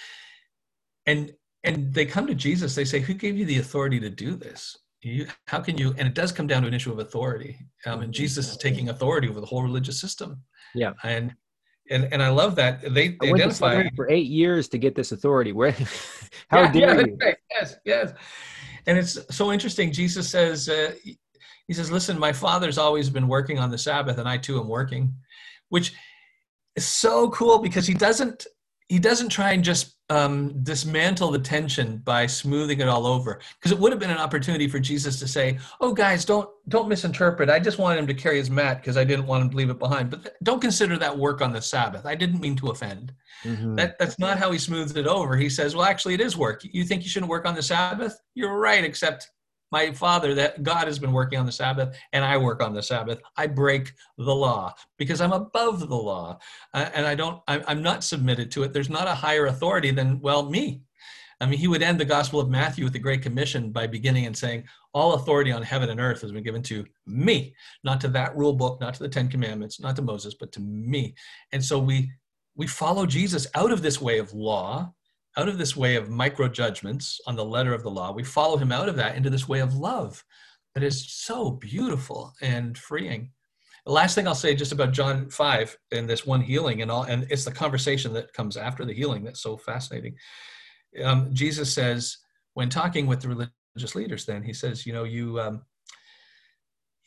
and 1.05 1.31
and 1.63 1.93
they 1.93 2.05
come 2.05 2.27
to 2.27 2.35
Jesus. 2.35 2.75
They 2.75 2.85
say, 2.85 2.99
"Who 2.99 3.13
gave 3.13 3.37
you 3.37 3.45
the 3.45 3.59
authority 3.59 3.99
to 3.99 4.09
do 4.09 4.35
this?" 4.35 4.77
You, 5.01 5.27
how 5.47 5.59
can 5.59 5.77
you 5.77 5.93
and 5.97 6.07
it 6.07 6.13
does 6.13 6.31
come 6.31 6.47
down 6.47 6.61
to 6.61 6.67
an 6.69 6.73
issue 6.73 6.89
of 6.89 6.99
authority 6.99 7.59
um, 7.85 8.03
and 8.03 8.13
jesus 8.13 8.49
is 8.51 8.55
taking 8.55 8.87
authority 8.87 9.27
over 9.27 9.41
the 9.41 9.45
whole 9.45 9.61
religious 9.61 9.99
system 9.99 10.41
yeah 10.73 10.93
and 11.03 11.35
and 11.89 12.07
and 12.11 12.23
I 12.23 12.29
love 12.29 12.55
that 12.55 12.81
they, 12.81 13.09
they 13.09 13.33
identify 13.33 13.83
for 13.95 14.09
eight 14.09 14.27
years 14.27 14.67
to 14.69 14.77
get 14.77 14.95
this 14.95 15.11
authority. 15.11 15.51
Where, 15.53 15.71
how 16.49 16.61
yeah, 16.61 16.71
dare 16.71 16.95
yeah, 16.95 17.05
you? 17.07 17.17
Right. 17.21 17.37
Yes, 17.51 17.75
yes. 17.85 18.13
And 18.85 18.97
it's 18.97 19.19
so 19.35 19.51
interesting. 19.51 19.91
Jesus 19.91 20.29
says, 20.29 20.69
uh, 20.69 20.93
he 21.03 21.73
says, 21.73 21.91
"Listen, 21.91 22.17
my 22.17 22.33
Father's 22.33 22.77
always 22.77 23.09
been 23.09 23.27
working 23.27 23.59
on 23.59 23.69
the 23.69 23.77
Sabbath, 23.77 24.17
and 24.17 24.27
I 24.27 24.37
too 24.37 24.59
am 24.59 24.67
working," 24.67 25.13
which 25.69 25.93
is 26.75 26.85
so 26.85 27.29
cool 27.29 27.59
because 27.59 27.85
he 27.85 27.93
doesn't 27.93 28.47
he 28.87 28.99
doesn't 28.99 29.29
try 29.29 29.51
and 29.51 29.63
just 29.63 29.92
um, 30.13 30.61
dismantle 30.61 31.31
the 31.31 31.39
tension 31.39 31.97
by 31.97 32.27
smoothing 32.27 32.79
it 32.79 32.87
all 32.87 33.07
over. 33.07 33.39
Because 33.57 33.71
it 33.71 33.79
would 33.79 33.91
have 33.91 33.99
been 33.99 34.11
an 34.11 34.17
opportunity 34.17 34.67
for 34.67 34.79
jesus 34.79 35.17
to 35.19 35.27
say 35.27 35.57
oh 35.81 35.91
guys 35.91 36.23
don't 36.23 36.47
don't 36.69 36.87
misinterpret. 36.87 37.49
I 37.49 37.59
just 37.59 37.79
wanted 37.79 37.99
him 37.99 38.07
to 38.07 38.13
carry 38.13 38.37
his 38.37 38.49
mat 38.49 38.77
because 38.77 38.95
i 38.95 39.03
didn't 39.03 39.25
want 39.25 39.43
him 39.43 39.49
to 39.49 39.57
leave 39.57 39.71
it 39.71 39.79
behind. 39.79 40.11
But 40.11 40.23
th- 40.23 40.35
don't 40.43 40.61
consider 40.61 40.97
that 40.97 41.17
work 41.17 41.41
on 41.41 41.51
the 41.51 41.61
sabbath. 41.61 42.05
I 42.05 42.15
didn't 42.15 42.39
mean 42.39 42.55
to 42.57 42.67
offend. 42.67 43.13
Mm-hmm. 43.43 43.75
that, 43.75 43.99
that's 43.99 44.19
not 44.19 44.37
how 44.37 44.51
he 44.51 44.57
smooths 44.57 44.95
it 44.95 45.07
over. 45.07 45.35
He 45.35 45.49
says 45.49 45.75
well 45.75 45.85
actually 45.85 46.13
it 46.13 46.21
is 46.21 46.37
work. 46.37 46.61
You 46.63 46.83
think 46.83 47.03
you 47.03 47.09
shouldn't 47.09 47.31
work 47.31 47.45
on 47.45 47.55
the 47.55 47.63
sabbath? 47.63 48.19
You're 48.35 48.57
right 48.57 48.83
except 48.83 49.31
my 49.73 49.91
father 49.91 50.35
that 50.35 50.61
god 50.61 50.85
has 50.85 50.99
been 50.99 51.11
working 51.11 51.39
on 51.39 51.47
the 51.47 51.51
sabbath 51.51 51.97
and 52.13 52.23
i 52.23 52.37
work 52.37 52.61
on 52.61 52.75
the 52.75 52.83
sabbath. 52.83 53.19
I 53.35 53.47
break 53.47 53.91
the 54.19 54.35
law 54.45 54.75
because 54.99 55.19
i'm 55.19 55.33
above 55.33 55.89
the 55.89 56.03
law. 56.11 56.37
Uh, 56.75 56.89
and 56.93 57.05
i 57.07 57.15
don't 57.15 57.41
i'm 57.47 57.81
not 57.81 58.03
submitted 58.03 58.51
to 58.51 58.63
it. 58.63 58.71
There's 58.71 58.95
not 58.97 59.07
a 59.07 59.21
higher 59.25 59.47
authority 59.47 59.91
than 59.91 60.21
well 60.21 60.43
me. 60.47 60.83
I 61.41 61.47
mean 61.47 61.57
he 61.57 61.67
would 61.67 61.81
end 61.81 61.99
the 61.99 62.13
gospel 62.17 62.39
of 62.39 62.49
matthew 62.49 62.83
with 62.83 62.93
the 62.93 63.07
great 63.07 63.23
commission 63.23 63.71
by 63.71 63.87
beginning 63.87 64.27
and 64.27 64.37
saying 64.37 64.65
all 64.93 65.15
authority 65.15 65.51
on 65.51 65.63
heaven 65.63 65.89
and 65.89 65.99
earth 65.99 66.21
has 66.21 66.31
been 66.31 66.43
given 66.49 66.63
to 66.71 66.85
me 67.07 67.55
not 67.83 67.99
to 68.01 68.09
that 68.09 68.37
rule 68.37 68.53
book 68.53 68.79
not 68.79 68.93
to 68.93 69.03
the 69.03 69.09
10 69.09 69.27
commandments 69.27 69.79
not 69.79 69.95
to 69.95 70.03
moses 70.03 70.35
but 70.39 70.51
to 70.51 70.59
me. 70.59 71.15
And 71.51 71.65
so 71.69 71.79
we 71.79 72.11
we 72.55 72.67
follow 72.67 73.07
jesus 73.07 73.47
out 73.55 73.71
of 73.71 73.81
this 73.81 73.99
way 73.99 74.19
of 74.19 74.33
law 74.33 74.93
out 75.37 75.47
of 75.47 75.57
this 75.57 75.75
way 75.75 75.95
of 75.95 76.09
micro 76.09 76.47
judgments 76.47 77.19
on 77.25 77.35
the 77.35 77.45
letter 77.45 77.73
of 77.73 77.83
the 77.83 77.89
law. 77.89 78.11
We 78.11 78.23
follow 78.23 78.57
him 78.57 78.71
out 78.71 78.89
of 78.89 78.95
that 78.97 79.15
into 79.15 79.29
this 79.29 79.47
way 79.47 79.59
of 79.59 79.75
love 79.75 80.23
that 80.75 80.83
is 80.83 81.11
so 81.11 81.51
beautiful 81.51 82.33
and 82.41 82.77
freeing. 82.77 83.31
The 83.85 83.91
last 83.91 84.15
thing 84.15 84.27
I'll 84.27 84.35
say 84.35 84.55
just 84.55 84.71
about 84.71 84.93
John 84.93 85.29
5 85.29 85.77
and 85.91 86.09
this 86.09 86.25
one 86.25 86.41
healing 86.41 86.81
and 86.81 86.89
all, 86.89 87.03
and 87.03 87.27
it's 87.29 87.45
the 87.45 87.51
conversation 87.51 88.13
that 88.13 88.33
comes 88.33 88.57
after 88.57 88.85
the 88.85 88.93
healing 88.93 89.23
that's 89.23 89.41
so 89.41 89.57
fascinating. 89.57 90.15
Um, 91.03 91.33
Jesus 91.33 91.73
says, 91.73 92.17
when 92.53 92.69
talking 92.69 93.07
with 93.07 93.21
the 93.21 93.29
religious 93.29 93.95
leaders, 93.95 94.25
then 94.25 94.43
he 94.43 94.53
says, 94.53 94.85
you 94.85 94.93
know, 94.93 95.03
you, 95.03 95.39
um, 95.39 95.63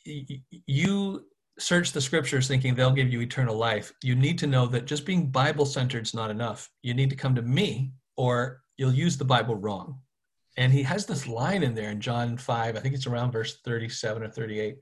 you 0.05 1.25
search 1.57 1.91
the 1.91 2.01
scriptures 2.01 2.47
thinking 2.47 2.75
they'll 2.75 2.91
give 2.91 3.11
you 3.11 3.21
eternal 3.21 3.55
life. 3.55 3.91
You 4.03 4.15
need 4.15 4.37
to 4.39 4.47
know 4.47 4.67
that 4.67 4.85
just 4.85 5.05
being 5.05 5.31
Bible 5.31 5.65
centered 5.65 6.03
is 6.03 6.13
not 6.13 6.29
enough. 6.29 6.69
You 6.83 6.93
need 6.93 7.09
to 7.09 7.15
come 7.15 7.33
to 7.35 7.41
me 7.41 7.93
or 8.17 8.61
you'll 8.77 8.93
use 8.93 9.17
the 9.17 9.25
Bible 9.25 9.55
wrong. 9.55 9.99
And 10.57 10.73
he 10.73 10.83
has 10.83 11.05
this 11.05 11.27
line 11.27 11.63
in 11.63 11.75
there 11.75 11.91
in 11.91 12.01
John 12.01 12.35
5, 12.35 12.75
I 12.75 12.79
think 12.79 12.95
it's 12.95 13.07
around 13.07 13.31
verse 13.31 13.59
37 13.63 14.23
or 14.23 14.27
38, 14.27 14.77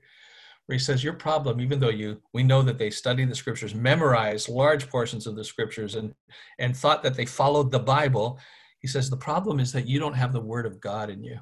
where 0.64 0.74
he 0.74 0.78
says, 0.78 1.04
Your 1.04 1.12
problem, 1.12 1.60
even 1.60 1.78
though 1.78 1.90
you 1.90 2.20
we 2.32 2.42
know 2.42 2.62
that 2.62 2.78
they 2.78 2.90
studied 2.90 3.30
the 3.30 3.34
scriptures, 3.34 3.74
memorized 3.74 4.48
large 4.48 4.88
portions 4.88 5.26
of 5.26 5.36
the 5.36 5.44
scriptures, 5.44 5.94
and 5.94 6.14
and 6.58 6.74
thought 6.74 7.02
that 7.02 7.14
they 7.14 7.26
followed 7.26 7.70
the 7.70 7.78
Bible, 7.78 8.40
he 8.80 8.88
says, 8.88 9.10
the 9.10 9.16
problem 9.16 9.58
is 9.58 9.72
that 9.72 9.88
you 9.88 9.98
don't 9.98 10.14
have 10.14 10.32
the 10.32 10.40
word 10.40 10.64
of 10.64 10.80
God 10.80 11.10
in 11.10 11.24
you. 11.24 11.38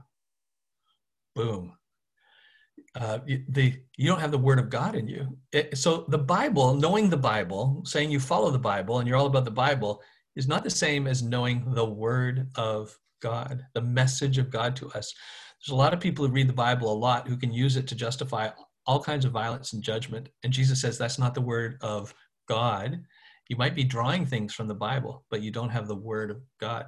Boom. 1.34 1.76
Uh, 2.94 3.18
the 3.48 3.74
you 3.96 4.08
don't 4.08 4.20
have 4.20 4.30
the 4.30 4.38
word 4.38 4.58
of 4.58 4.70
God 4.70 4.94
in 4.94 5.08
you. 5.08 5.36
It, 5.52 5.76
so 5.76 6.04
the 6.08 6.18
Bible, 6.18 6.74
knowing 6.74 7.10
the 7.10 7.16
Bible, 7.16 7.82
saying 7.84 8.10
you 8.10 8.20
follow 8.20 8.50
the 8.50 8.58
Bible 8.58 8.98
and 8.98 9.08
you're 9.08 9.18
all 9.18 9.26
about 9.26 9.44
the 9.44 9.50
Bible, 9.50 10.00
is 10.36 10.48
not 10.48 10.64
the 10.64 10.70
same 10.70 11.06
as 11.06 11.22
knowing 11.22 11.64
the 11.74 11.84
word 11.84 12.48
of 12.56 12.96
God, 13.20 13.64
the 13.74 13.80
message 13.80 14.38
of 14.38 14.50
God 14.50 14.76
to 14.76 14.88
us. 14.88 15.14
There's 15.60 15.72
a 15.72 15.76
lot 15.76 15.94
of 15.94 16.00
people 16.00 16.26
who 16.26 16.32
read 16.32 16.48
the 16.48 16.52
Bible 16.52 16.92
a 16.92 16.94
lot 16.94 17.26
who 17.26 17.36
can 17.36 17.52
use 17.52 17.76
it 17.76 17.86
to 17.88 17.94
justify 17.94 18.50
all 18.86 19.02
kinds 19.02 19.24
of 19.24 19.32
violence 19.32 19.72
and 19.72 19.82
judgment. 19.82 20.28
And 20.42 20.52
Jesus 20.52 20.80
says 20.80 20.98
that's 20.98 21.18
not 21.18 21.34
the 21.34 21.40
word 21.40 21.78
of 21.80 22.14
God. 22.48 23.00
You 23.48 23.56
might 23.56 23.74
be 23.74 23.84
drawing 23.84 24.26
things 24.26 24.54
from 24.54 24.68
the 24.68 24.74
Bible, 24.74 25.24
but 25.30 25.42
you 25.42 25.50
don't 25.50 25.70
have 25.70 25.88
the 25.88 25.94
word 25.94 26.30
of 26.30 26.42
God. 26.60 26.86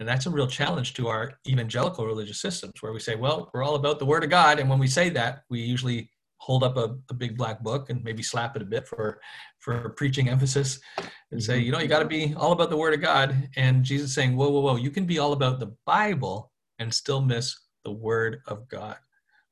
And 0.00 0.08
that's 0.08 0.26
a 0.26 0.30
real 0.30 0.46
challenge 0.46 0.94
to 0.94 1.08
our 1.08 1.34
evangelical 1.46 2.04
religious 2.04 2.40
systems 2.40 2.74
where 2.80 2.92
we 2.92 3.00
say, 3.00 3.14
well, 3.14 3.50
we're 3.54 3.62
all 3.62 3.76
about 3.76 3.98
the 3.98 4.06
word 4.06 4.24
of 4.24 4.30
God. 4.30 4.58
And 4.58 4.68
when 4.68 4.78
we 4.78 4.88
say 4.88 5.08
that, 5.10 5.42
we 5.48 5.60
usually 5.60 6.10
hold 6.38 6.62
up 6.62 6.76
a, 6.76 6.96
a 7.10 7.14
big 7.14 7.36
black 7.36 7.62
book 7.62 7.90
and 7.90 8.02
maybe 8.04 8.22
slap 8.22 8.56
it 8.56 8.62
a 8.62 8.66
bit 8.66 8.86
for 8.86 9.20
for 9.58 9.90
preaching 9.90 10.28
emphasis 10.28 10.78
and 11.30 11.42
say 11.42 11.56
mm-hmm. 11.56 11.66
you 11.66 11.72
know 11.72 11.78
you 11.78 11.88
got 11.88 12.00
to 12.00 12.04
be 12.04 12.34
all 12.36 12.52
about 12.52 12.70
the 12.70 12.76
word 12.76 12.94
of 12.94 13.00
god. 13.00 13.48
And 13.56 13.84
jesus 13.84 14.14
saying 14.14 14.36
whoa 14.36 14.50
whoa 14.50 14.60
whoa 14.60 14.76
you 14.76 14.90
can 14.90 15.06
be 15.06 15.18
all 15.18 15.32
about 15.32 15.60
the 15.60 15.74
bible 15.86 16.52
and 16.78 16.92
still 16.92 17.20
miss 17.20 17.58
the 17.84 17.92
word 17.92 18.40
of 18.46 18.68
god. 18.68 18.96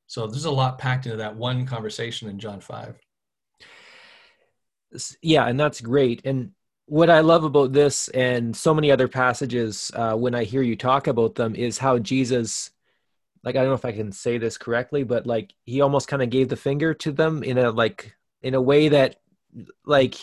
So 0.07 0.27
there's 0.27 0.45
a 0.45 0.51
lot 0.51 0.77
packed 0.77 1.05
into 1.05 1.17
that 1.17 1.35
one 1.35 1.65
conversation 1.65 2.29
in 2.29 2.39
john 2.39 2.59
5 2.59 2.99
yeah 5.21 5.47
and 5.47 5.59
that's 5.59 5.81
great. 5.81 6.21
And 6.25 6.51
what 6.85 7.09
i 7.09 7.21
love 7.21 7.43
about 7.43 7.71
this 7.71 8.09
and 8.09 8.55
so 8.55 8.73
many 8.73 8.91
other 8.91 9.07
passages 9.07 9.89
uh, 9.95 10.13
when 10.15 10.35
i 10.35 10.43
hear 10.43 10.61
you 10.61 10.75
talk 10.75 11.07
about 11.07 11.33
them 11.33 11.55
is 11.55 11.77
how 11.77 11.97
jesus 11.97 12.71
like 13.43 13.55
I 13.55 13.59
don't 13.59 13.69
know 13.69 13.75
if 13.75 13.85
I 13.85 13.91
can 13.91 14.11
say 14.11 14.37
this 14.37 14.57
correctly, 14.57 15.03
but 15.03 15.27
like 15.27 15.53
he 15.65 15.81
almost 15.81 16.07
kind 16.07 16.21
of 16.21 16.29
gave 16.29 16.49
the 16.49 16.55
finger 16.55 16.93
to 16.95 17.11
them 17.11 17.43
in 17.43 17.57
a 17.57 17.71
like 17.71 18.15
in 18.41 18.53
a 18.53 18.61
way 18.61 18.89
that 18.89 19.17
like 19.85 20.15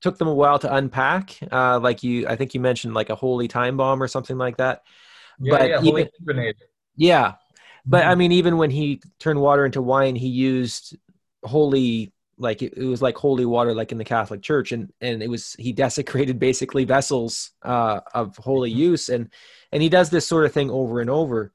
took 0.00 0.18
them 0.18 0.28
a 0.28 0.34
while 0.34 0.58
to 0.58 0.74
unpack. 0.74 1.38
Uh, 1.50 1.78
like 1.78 2.02
you, 2.02 2.26
I 2.26 2.36
think 2.36 2.54
you 2.54 2.60
mentioned 2.60 2.94
like 2.94 3.10
a 3.10 3.14
holy 3.14 3.48
time 3.48 3.76
bomb 3.76 4.02
or 4.02 4.08
something 4.08 4.36
like 4.36 4.56
that. 4.58 4.82
Yeah, 5.38 5.50
but 5.50 5.68
yeah, 5.68 5.82
even, 5.82 6.08
grenade. 6.24 6.56
Yeah, 6.96 7.34
but 7.84 8.02
mm-hmm. 8.02 8.10
I 8.10 8.14
mean, 8.16 8.32
even 8.32 8.56
when 8.56 8.70
he 8.70 9.00
turned 9.20 9.40
water 9.40 9.64
into 9.64 9.82
wine, 9.82 10.16
he 10.16 10.28
used 10.28 10.96
holy 11.44 12.12
like 12.38 12.62
it, 12.62 12.74
it, 12.76 12.84
was 12.84 13.00
like 13.00 13.16
holy 13.16 13.46
water 13.46 13.74
like 13.74 13.92
in 13.92 13.98
the 13.98 14.04
catholic 14.04 14.42
church 14.42 14.72
and 14.72 14.92
and 15.00 15.22
it 15.22 15.28
was 15.28 15.54
he 15.58 15.72
desecrated 15.72 16.38
basically 16.40 16.84
vessels 16.84 17.52
uh 17.62 18.00
of 18.14 18.36
holy 18.36 18.70
mm-hmm. 18.70 18.80
use 18.80 19.08
and 19.08 19.30
and 19.72 19.82
he 19.82 19.88
does 19.88 20.10
this 20.10 20.26
sort 20.26 20.44
of 20.44 20.52
thing 20.52 20.70
over 20.70 21.00
and 21.00 21.08
over 21.08 21.52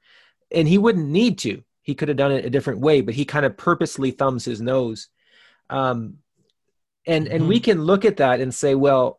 and 0.54 0.68
he 0.68 0.78
wouldn't 0.78 1.08
need 1.08 1.38
to. 1.38 1.62
He 1.82 1.94
could 1.94 2.08
have 2.08 2.16
done 2.16 2.32
it 2.32 2.44
a 2.44 2.50
different 2.50 2.80
way, 2.80 3.00
but 3.00 3.14
he 3.14 3.24
kind 3.24 3.44
of 3.44 3.56
purposely 3.56 4.12
thumbs 4.12 4.44
his 4.44 4.60
nose. 4.60 5.08
Um, 5.68 6.18
and 7.06 7.26
and 7.26 7.40
mm-hmm. 7.40 7.48
we 7.48 7.60
can 7.60 7.82
look 7.82 8.04
at 8.04 8.18
that 8.18 8.40
and 8.40 8.54
say, 8.54 8.74
well, 8.74 9.18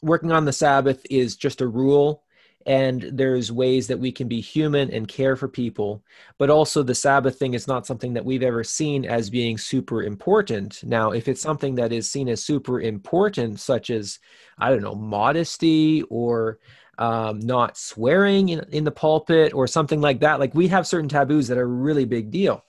working 0.00 0.32
on 0.32 0.44
the 0.44 0.52
Sabbath 0.52 1.04
is 1.10 1.36
just 1.36 1.60
a 1.60 1.66
rule, 1.66 2.22
and 2.64 3.02
there's 3.12 3.52
ways 3.52 3.86
that 3.88 3.98
we 3.98 4.12
can 4.12 4.28
be 4.28 4.40
human 4.40 4.90
and 4.90 5.08
care 5.08 5.36
for 5.36 5.48
people, 5.48 6.02
but 6.38 6.50
also 6.50 6.82
the 6.82 6.94
Sabbath 6.94 7.38
thing 7.38 7.54
is 7.54 7.68
not 7.68 7.86
something 7.86 8.14
that 8.14 8.24
we've 8.24 8.42
ever 8.42 8.64
seen 8.64 9.04
as 9.04 9.30
being 9.30 9.58
super 9.58 10.02
important. 10.02 10.82
Now, 10.84 11.10
if 11.10 11.28
it's 11.28 11.42
something 11.42 11.74
that 11.74 11.92
is 11.92 12.10
seen 12.10 12.28
as 12.28 12.42
super 12.42 12.80
important, 12.80 13.60
such 13.60 13.90
as 13.90 14.18
I 14.58 14.70
don't 14.70 14.82
know, 14.82 14.94
modesty 14.94 16.02
or 16.08 16.58
um, 16.98 17.38
not 17.38 17.78
swearing 17.78 18.48
in, 18.50 18.64
in 18.70 18.84
the 18.84 18.90
pulpit 18.90 19.54
or 19.54 19.66
something 19.66 20.00
like 20.00 20.20
that. 20.20 20.40
Like 20.40 20.54
we 20.54 20.68
have 20.68 20.86
certain 20.86 21.08
taboos 21.08 21.48
that 21.48 21.58
are 21.58 21.62
a 21.62 21.66
really 21.66 22.04
big 22.04 22.30
deal. 22.30 22.64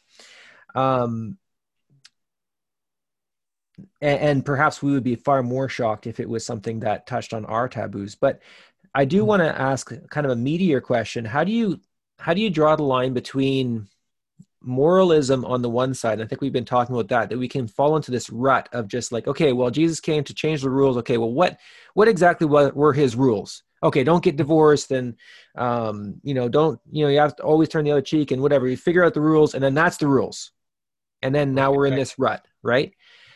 Um, 0.75 1.37
and, 4.01 4.19
and 4.19 4.45
perhaps 4.45 4.83
we 4.83 4.91
would 4.91 5.03
be 5.03 5.15
far 5.15 5.41
more 5.41 5.67
shocked 5.67 6.07
if 6.07 6.19
it 6.19 6.29
was 6.29 6.45
something 6.45 6.81
that 6.81 7.07
touched 7.07 7.33
on 7.33 7.45
our 7.45 7.67
taboos. 7.67 8.15
But 8.15 8.39
I 8.93 9.05
do 9.05 9.19
mm-hmm. 9.19 9.27
want 9.27 9.41
to 9.41 9.61
ask 9.61 9.91
kind 10.09 10.25
of 10.25 10.31
a 10.31 10.35
meatier 10.35 10.81
question. 10.81 11.25
How 11.25 11.43
do 11.43 11.51
you 11.51 11.79
how 12.19 12.33
do 12.33 12.41
you 12.41 12.49
draw 12.49 12.75
the 12.75 12.83
line 12.83 13.13
between 13.13 13.87
moralism 14.61 15.45
on 15.45 15.61
the 15.61 15.69
one 15.69 15.93
side 15.93 16.21
i 16.21 16.25
think 16.25 16.41
we've 16.41 16.51
been 16.51 16.65
talking 16.65 16.93
about 16.93 17.07
that 17.07 17.29
that 17.29 17.37
we 17.37 17.47
can 17.47 17.65
fall 17.65 17.95
into 17.95 18.11
this 18.11 18.29
rut 18.29 18.67
of 18.73 18.89
just 18.89 19.09
like 19.09 19.25
okay 19.25 19.53
well 19.53 19.69
jesus 19.69 20.01
came 20.01 20.21
to 20.21 20.33
change 20.33 20.61
the 20.61 20.69
rules 20.69 20.97
okay 20.97 21.17
well 21.17 21.31
what 21.31 21.57
what 21.93 22.09
exactly 22.09 22.45
were 22.45 22.91
his 22.91 23.15
rules 23.15 23.63
okay 23.81 24.03
don't 24.03 24.23
get 24.23 24.35
divorced 24.35 24.91
and 24.91 25.15
um, 25.55 26.19
you 26.23 26.33
know 26.33 26.49
don't 26.49 26.79
you 26.91 27.03
know 27.03 27.09
you 27.09 27.19
have 27.19 27.35
to 27.35 27.43
always 27.43 27.69
turn 27.69 27.85
the 27.85 27.91
other 27.91 28.01
cheek 28.01 28.31
and 28.31 28.41
whatever. 28.41 28.67
You 28.67 28.77
figure 28.77 29.03
out 29.03 29.13
the 29.13 29.21
rules 29.21 29.53
and 29.53 29.63
then 29.63 29.73
that's 29.73 29.97
the 29.97 30.07
rules. 30.07 30.51
And 31.21 31.35
then 31.35 31.53
now 31.53 31.73
we're 31.73 31.87
in 31.87 31.95
this 31.95 32.17
rut 32.17 32.45
right? 32.63 32.93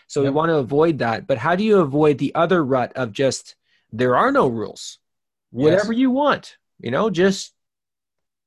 So 0.08 0.22
yep. 0.22 0.32
we 0.32 0.36
want 0.36 0.50
to 0.50 0.56
avoid 0.56 1.00
that 1.00 1.28
but 1.28 1.38
how 1.38 1.56
do 1.56 1.64
you 1.64 1.80
avoid 1.80 2.18
the 2.18 2.36
other 2.36 2.64
rut 2.64 2.94
of 2.96 3.12
just 3.12 3.56
there 3.92 4.16
are 4.16 4.32
no 4.32 4.48
rules. 4.48 5.00
Whatever 5.52 5.94
yes. 5.94 6.00
you 6.00 6.12
want 6.12 6.58
you 6.80 6.92
know 6.92 7.10
just 7.10 7.54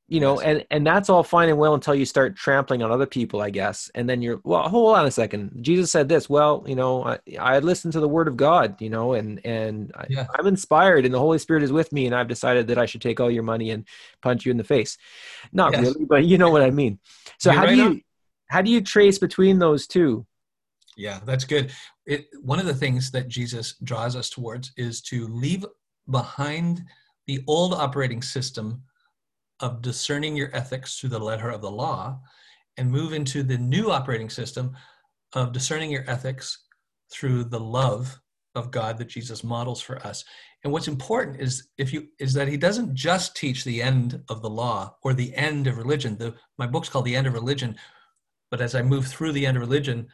you 0.09 0.21
know 0.21 0.39
and 0.41 0.65
and 0.71 0.87
that's 0.87 1.11
all 1.11 1.23
fine 1.23 1.49
and 1.49 1.59
well 1.59 1.75
until 1.75 1.95
you 1.95 2.05
start 2.05 2.37
trampling 2.37 2.83
on 2.83 2.93
other 2.93 3.07
people 3.07 3.41
i 3.41 3.51
guess 3.51 3.91
and 3.95 4.09
then 4.09 4.23
you're 4.23 4.41
well 4.45 4.69
hold 4.69 4.97
on 4.97 5.07
a 5.07 5.11
second 5.11 5.51
jesus 5.61 5.91
said 5.91 6.09
this 6.09 6.31
well 6.31 6.65
you 6.67 6.77
know 6.77 7.05
i, 7.05 7.19
I 7.39 7.59
listened 7.59 7.93
to 7.95 8.01
the 8.01 8.09
word 8.09 8.29
of 8.29 8.37
god 8.37 8.81
you 8.81 8.89
know 8.89 9.15
and 9.15 9.45
and 9.45 9.93
yeah. 10.09 10.27
I, 10.35 10.41
am 10.41 10.47
inspired 10.47 11.05
and 11.05 11.13
the 11.13 11.19
holy 11.19 11.39
spirit 11.39 11.63
is 11.63 11.73
with 11.73 11.93
me 11.93 12.07
and 12.07 12.15
i've 12.15 12.29
decided 12.29 12.69
that 12.69 12.79
i 12.79 12.87
should 12.87 13.03
take 13.03 13.21
all 13.21 13.31
your 13.31 13.43
money 13.43 13.71
and 13.71 13.87
punch 14.23 14.45
you 14.47 14.51
in 14.51 14.57
the 14.57 14.65
face 14.65 14.97
not 15.53 15.73
yes. 15.73 15.83
really 15.83 16.05
but 16.05 16.25
you 16.25 16.39
know 16.39 16.51
what 16.51 16.63
i 16.63 16.71
mean 16.71 16.99
so 17.39 17.51
you're 17.51 17.61
how 17.61 17.67
right 17.67 17.71
do 17.71 17.77
you 17.77 17.87
on. 17.87 18.03
how 18.49 18.63
do 18.63 18.71
you 18.71 18.81
trace 18.81 19.19
between 19.19 19.59
those 19.59 19.87
two 19.87 20.25
yeah 20.97 21.21
that's 21.25 21.45
good 21.45 21.73
it, 22.07 22.29
one 22.43 22.61
of 22.61 22.67
the 22.67 22.75
things 22.75 23.11
that 23.11 23.27
jesus 23.27 23.75
draws 23.83 24.15
us 24.15 24.31
towards 24.31 24.73
is 24.77 25.01
to 25.01 25.27
leave 25.27 25.65
behind 26.11 26.85
the 27.27 27.43
old 27.49 27.75
operating 27.75 28.23
system 28.23 28.81
of 29.61 29.83
discerning 29.83 30.37
your 30.37 30.55
ethics 30.55 30.99
through 30.99 31.11
the 31.11 31.19
letter 31.19 31.51
of 31.51 31.63
the 31.63 31.71
law 31.71 32.21
and 32.77 32.91
move 32.91 33.13
into 33.13 33.43
the 33.43 33.59
new 33.59 33.91
operating 33.91 34.31
system 34.31 34.77
of 35.35 35.53
discerning 35.53 35.91
your 35.91 36.05
ethics 36.09 36.65
through 37.11 37.45
the 37.45 37.61
love 37.61 38.21
of 38.55 38.71
God 38.71 38.99
that 38.99 39.09
Jesus 39.09 39.45
models 39.45 39.81
for 39.81 39.99
us. 40.07 40.25
And 40.65 40.73
what's 40.73 40.89
important 40.89 41.41
is 41.41 41.69
if 41.79 41.93
you 41.93 42.09
is 42.19 42.33
that 42.35 42.49
he 42.49 42.57
doesn't 42.57 42.95
just 42.95 43.37
teach 43.37 43.65
the 43.65 43.83
end 43.83 44.23
of 44.29 44.43
the 44.43 44.51
law 44.51 44.97
or 45.03 45.15
the 45.15 45.35
end 45.35 45.67
of 45.67 45.77
religion. 45.77 46.17
The, 46.17 46.35
my 46.59 46.67
book's 46.67 46.89
called 46.89 47.05
The 47.05 47.15
End 47.15 47.27
of 47.27 47.35
Religion, 47.35 47.77
but 48.51 48.61
as 48.61 48.75
I 48.75 48.83
move 48.83 49.07
through 49.07 49.33
the 49.33 49.47
end 49.47 49.57
of 49.57 49.61
religion, 49.61 50.09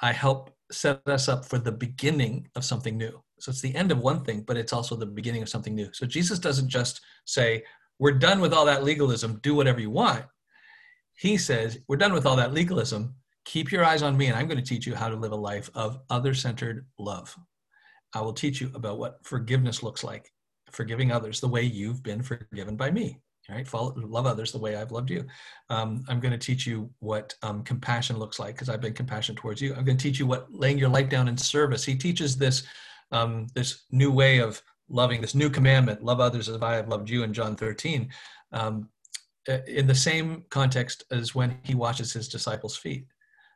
I 0.00 0.12
help 0.12 0.56
set 0.70 1.02
us 1.06 1.28
up 1.28 1.44
for 1.44 1.58
the 1.58 1.72
beginning 1.72 2.48
of 2.54 2.64
something 2.64 2.96
new. 2.96 3.22
So 3.40 3.50
it's 3.50 3.60
the 3.60 3.74
end 3.74 3.90
of 3.90 3.98
one 3.98 4.24
thing, 4.24 4.42
but 4.46 4.56
it's 4.56 4.72
also 4.72 4.96
the 4.96 5.06
beginning 5.06 5.42
of 5.42 5.48
something 5.48 5.74
new. 5.74 5.88
So 5.92 6.06
Jesus 6.06 6.38
doesn't 6.38 6.68
just 6.68 7.00
say, 7.24 7.64
we're 7.98 8.12
done 8.12 8.40
with 8.40 8.52
all 8.52 8.66
that 8.66 8.84
legalism. 8.84 9.40
Do 9.42 9.54
whatever 9.54 9.80
you 9.80 9.90
want. 9.90 10.24
He 11.14 11.36
says, 11.36 11.78
We're 11.88 11.96
done 11.96 12.12
with 12.12 12.26
all 12.26 12.36
that 12.36 12.52
legalism. 12.52 13.14
Keep 13.44 13.72
your 13.72 13.84
eyes 13.84 14.02
on 14.02 14.16
me, 14.16 14.26
and 14.26 14.36
I'm 14.36 14.46
going 14.46 14.62
to 14.62 14.64
teach 14.64 14.86
you 14.86 14.94
how 14.94 15.08
to 15.08 15.16
live 15.16 15.32
a 15.32 15.36
life 15.36 15.70
of 15.74 16.00
other 16.10 16.34
centered 16.34 16.86
love. 16.98 17.34
I 18.14 18.20
will 18.20 18.32
teach 18.32 18.60
you 18.60 18.70
about 18.74 18.98
what 18.98 19.24
forgiveness 19.24 19.82
looks 19.82 20.04
like, 20.04 20.30
forgiving 20.70 21.10
others 21.10 21.40
the 21.40 21.48
way 21.48 21.62
you've 21.62 22.02
been 22.02 22.22
forgiven 22.22 22.76
by 22.76 22.90
me. 22.90 23.20
Right? 23.48 23.66
Follow, 23.66 23.94
love 23.96 24.26
others 24.26 24.52
the 24.52 24.58
way 24.58 24.76
I've 24.76 24.92
loved 24.92 25.08
you. 25.08 25.24
Um, 25.70 26.04
I'm 26.06 26.20
going 26.20 26.32
to 26.32 26.38
teach 26.38 26.66
you 26.66 26.90
what 26.98 27.34
um, 27.42 27.62
compassion 27.62 28.18
looks 28.18 28.38
like 28.38 28.54
because 28.54 28.68
I've 28.68 28.82
been 28.82 28.92
compassionate 28.92 29.40
towards 29.40 29.62
you. 29.62 29.74
I'm 29.74 29.86
going 29.86 29.96
to 29.96 30.02
teach 30.02 30.18
you 30.18 30.26
what 30.26 30.52
laying 30.52 30.76
your 30.76 30.90
life 30.90 31.08
down 31.08 31.28
in 31.28 31.36
service. 31.38 31.82
He 31.82 31.96
teaches 31.96 32.36
this 32.36 32.64
um, 33.10 33.46
this 33.54 33.84
new 33.90 34.12
way 34.12 34.40
of 34.40 34.60
loving 34.88 35.20
this 35.20 35.34
new 35.34 35.50
commandment 35.50 36.02
love 36.02 36.20
others 36.20 36.48
as 36.48 36.60
i 36.62 36.74
have 36.74 36.88
loved 36.88 37.10
you 37.10 37.22
in 37.22 37.32
john 37.32 37.54
13 37.54 38.08
um, 38.52 38.88
in 39.66 39.86
the 39.86 39.94
same 39.94 40.44
context 40.50 41.04
as 41.10 41.34
when 41.34 41.58
he 41.62 41.74
washes 41.74 42.12
his 42.12 42.28
disciples 42.28 42.76
feet. 42.76 43.06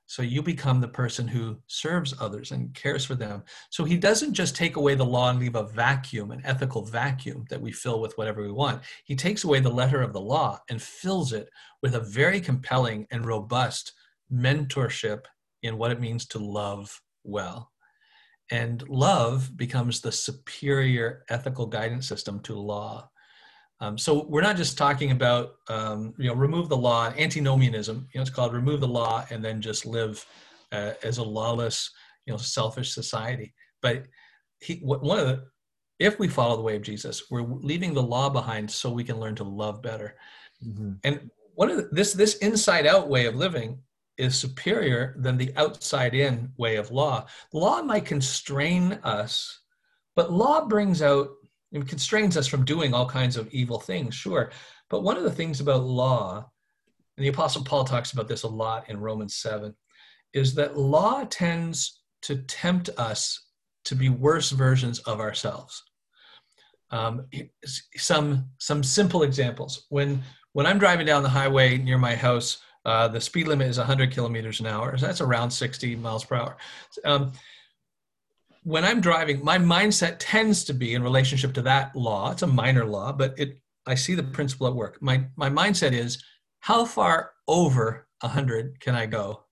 So 0.07 0.23
you 0.23 0.43
become 0.43 0.81
the 0.81 0.89
person 0.89 1.29
who 1.29 1.59
serves 1.69 2.15
others 2.21 2.51
and 2.51 2.75
cares 2.75 3.05
for 3.05 3.15
them. 3.15 3.45
So 3.71 3.85
he 3.85 3.97
doesn't 3.97 4.35
just 4.35 4.57
take 4.57 4.77
away 4.77 4.95
the 4.95 5.05
law 5.05 5.31
and 5.31 5.39
leave 5.39 5.55
a 5.55 5.69
vacuum 5.69 6.33
an 6.33 6.43
ethical 6.45 6.85
vacuum 6.85 7.45
that 7.51 7.61
we 7.61 7.73
fill 7.73 8.01
with 8.01 8.17
whatever 8.19 8.43
we 8.43 8.53
want. 8.53 8.83
He 9.05 9.15
takes 9.15 9.45
away 9.45 9.61
the 9.61 9.71
letter 9.71 10.03
of 10.03 10.13
the 10.13 10.21
law 10.21 10.59
and 10.69 10.83
fills 10.83 11.33
it 11.33 11.49
with 11.83 11.95
a 11.95 12.01
very 12.01 12.41
compelling 12.41 13.07
and 13.11 13.25
robust 13.25 13.93
mentorship 14.31 15.25
in 15.63 15.79
what 15.79 15.93
it 15.93 16.01
means 16.01 16.27
to 16.27 16.39
love 16.39 17.01
well 17.25 17.72
and 18.53 18.87
love 18.89 19.57
becomes 19.57 20.03
the 20.03 20.13
superior 20.13 21.25
ethical 21.31 21.67
guidance 21.67 22.07
system 22.07 22.39
to 22.41 22.55
law. 22.55 23.09
Um, 23.81 23.97
so 23.97 24.27
we're 24.29 24.43
not 24.43 24.59
just 24.59 24.77
talking 24.77 25.11
about 25.11 25.55
um, 25.69 26.13
you 26.19 26.29
know 26.29 26.35
remove 26.35 26.69
the 26.69 26.77
law, 26.77 27.13
antinomianism. 27.17 28.07
You 28.13 28.19
know, 28.19 28.23
it's 28.23 28.31
called 28.31 28.53
remove 28.53 28.81
the 28.81 28.87
law 28.87 29.25
and 29.31 29.43
then 29.43 29.63
just 29.63 29.87
live 29.87 30.25
uh, 30.71 30.93
as 31.03 31.17
a 31.19 31.23
lawless, 31.23 31.91
you 32.27 32.33
know, 32.33 32.37
selfish 32.37 32.93
society. 32.93 33.55
But 33.81 34.05
he, 34.61 34.75
one 34.85 35.19
of 35.19 35.27
the, 35.27 35.45
if 35.99 36.19
we 36.19 36.29
follow 36.29 36.55
the 36.55 36.63
way 36.63 36.77
of 36.77 36.83
Jesus, 36.83 37.25
we're 37.31 37.43
leaving 37.43 37.95
the 37.95 38.03
law 38.03 38.29
behind 38.29 38.71
so 38.71 38.91
we 38.91 39.03
can 39.03 39.19
learn 39.19 39.35
to 39.37 39.45
love 39.45 39.83
better. 39.83 40.15
Mm-hmm. 40.65 40.93
And 41.05 41.31
one 41.55 41.71
of 41.71 41.79
the, 41.79 41.89
this 41.91 42.13
this 42.13 42.37
inside 42.37 42.87
out 42.87 43.09
way 43.09 43.25
of 43.25 43.35
living 43.35 43.79
is 44.19 44.39
superior 44.39 45.15
than 45.19 45.37
the 45.37 45.53
outside 45.57 46.15
in 46.15 46.53
way 46.57 46.77
of 46.77 46.91
law. 46.91 47.27
Law 47.53 47.83
might 47.83 48.05
constrain 48.05 48.99
us, 49.03 49.61
but 50.15 50.33
law 50.33 50.67
brings 50.67 51.03
out 51.03 51.31
and 51.73 51.89
constrains 51.89 52.37
us 52.37 52.47
from 52.47 52.65
doing 52.65 52.93
all 52.93 53.07
kinds 53.07 53.37
of 53.37 53.49
evil 53.49 53.81
things, 53.81 54.15
sure. 54.15 54.51
But 54.91 55.03
one 55.03 55.17
of 55.17 55.23
the 55.23 55.31
things 55.31 55.61
about 55.61 55.85
law, 55.85 56.51
and 57.17 57.25
the 57.25 57.31
Apostle 57.31 57.65
Paul 57.65 57.85
talks 57.85 58.13
about 58.13 58.29
this 58.29 58.43
a 58.43 58.49
lot 58.49 58.91
in 58.91 59.01
Romans 59.01 59.37
7, 59.37 59.75
is 60.35 60.55
that 60.55 60.79
law 60.79 61.25
tends 61.25 62.03
to 62.23 62.37
tempt 62.37 62.91
us 62.99 63.47
to 63.85 63.95
be 63.95 64.09
worse 64.09 64.51
versions 64.51 64.99
of 65.01 65.21
ourselves. 65.21 65.83
Um, 66.91 67.27
some 67.97 68.51
some 68.59 68.83
simple 68.83 69.23
examples. 69.23 69.87
When 69.89 70.23
when 70.53 70.67
I'm 70.67 70.79
driving 70.79 71.07
down 71.07 71.23
the 71.23 71.29
highway 71.29 71.79
near 71.79 71.97
my 71.97 72.15
house, 72.15 72.59
uh, 72.85 73.09
the 73.09 73.21
speed 73.21 73.47
limit 73.47 73.69
is 73.69 73.79
100 73.79 74.13
kilometers 74.13 74.61
an 74.61 74.67
hour. 74.67 74.97
So 74.97 75.07
that's 75.07 75.21
around 75.21 75.51
60 75.51 75.97
miles 75.97 76.25
per 76.25 76.37
hour. 76.37 76.57
Um, 77.05 77.33
when 78.65 78.85
I'm 78.85 79.01
driving, 79.01 79.45
my 79.45 79.59
mindset 79.59 80.17
tends 80.19 80.65
to 80.65 80.75
be 80.75 80.95
in 80.95 81.03
relationship 81.03 81.53
to 81.55 81.63
that 81.63 81.95
law. 81.97 82.31
It's 82.31 82.43
a 82.43 82.47
minor 82.47 82.85
law, 82.85 83.13
but 83.13 83.39
it 83.39 83.59
I 83.85 83.97
see 83.97 84.15
the 84.15 84.23
principle 84.23 84.69
at 84.69 84.75
work. 84.75 84.99
My 85.03 85.25
my 85.37 85.51
mindset 85.51 85.93
is 85.93 86.23
how 86.61 86.85
far 86.85 87.33
over 87.49 88.07
100 88.21 88.79
can 88.79 88.95
I 88.95 89.07
go 89.07 89.45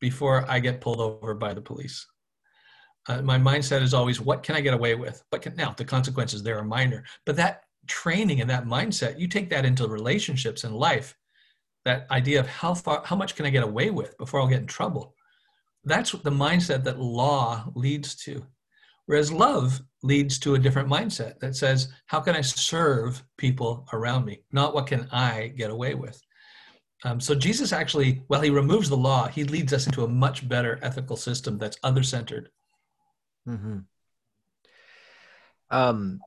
before 0.00 0.46
I 0.48 0.60
get 0.60 0.80
pulled 0.80 1.00
over 1.00 1.34
by 1.34 1.52
the 1.52 1.60
police? 1.60 2.06
Uh, 3.06 3.20
my 3.20 3.38
mindset 3.38 3.82
is 3.82 3.92
always 3.92 4.20
what 4.20 4.42
can 4.42 4.56
I 4.56 4.62
get 4.62 4.74
away 4.74 4.94
with? 4.94 5.22
But 5.30 5.42
can, 5.42 5.54
now 5.56 5.74
the 5.76 5.84
consequences 5.84 6.42
there 6.42 6.58
are 6.58 6.64
minor, 6.64 7.04
but 7.26 7.36
that 7.36 7.64
training 7.86 8.40
and 8.40 8.48
that 8.48 8.64
mindset, 8.64 9.18
you 9.18 9.28
take 9.28 9.50
that 9.50 9.66
into 9.66 9.88
relationships 9.88 10.64
in 10.64 10.72
life 10.72 11.14
that 11.88 12.06
idea 12.10 12.38
of 12.38 12.46
how 12.46 12.74
far 12.74 13.02
how 13.04 13.16
much 13.16 13.34
can 13.34 13.46
i 13.46 13.50
get 13.50 13.64
away 13.64 13.88
with 13.90 14.16
before 14.18 14.40
i'll 14.40 14.46
get 14.54 14.60
in 14.60 14.66
trouble? 14.66 15.14
That's 15.84 16.12
the 16.12 16.30
mindset 16.30 16.84
that 16.84 17.00
law 17.00 17.64
leads 17.74 18.14
to. 18.24 18.44
Whereas 19.06 19.32
love 19.32 19.80
leads 20.02 20.38
to 20.40 20.54
a 20.54 20.58
different 20.58 20.90
mindset 20.90 21.38
that 21.40 21.56
says 21.56 21.88
how 22.06 22.20
can 22.20 22.36
i 22.36 22.42
serve 22.42 23.22
people 23.38 23.88
around 23.94 24.26
me? 24.26 24.42
Not 24.52 24.74
what 24.74 24.86
can 24.86 25.08
i 25.10 25.48
get 25.56 25.70
away 25.70 25.94
with. 25.94 26.20
Um, 27.04 27.20
so 27.20 27.32
jesus 27.34 27.72
actually 27.72 28.22
while 28.26 28.42
he 28.42 28.50
removes 28.50 28.88
the 28.88 29.02
law 29.10 29.28
he 29.28 29.44
leads 29.44 29.72
us 29.72 29.86
into 29.86 30.04
a 30.04 30.08
much 30.24 30.46
better 30.48 30.80
ethical 30.82 31.16
system 31.16 31.56
that's 31.56 31.78
other 31.84 32.02
centered 32.02 32.50
mm-hmm. 33.48 33.78
um, 35.70 36.18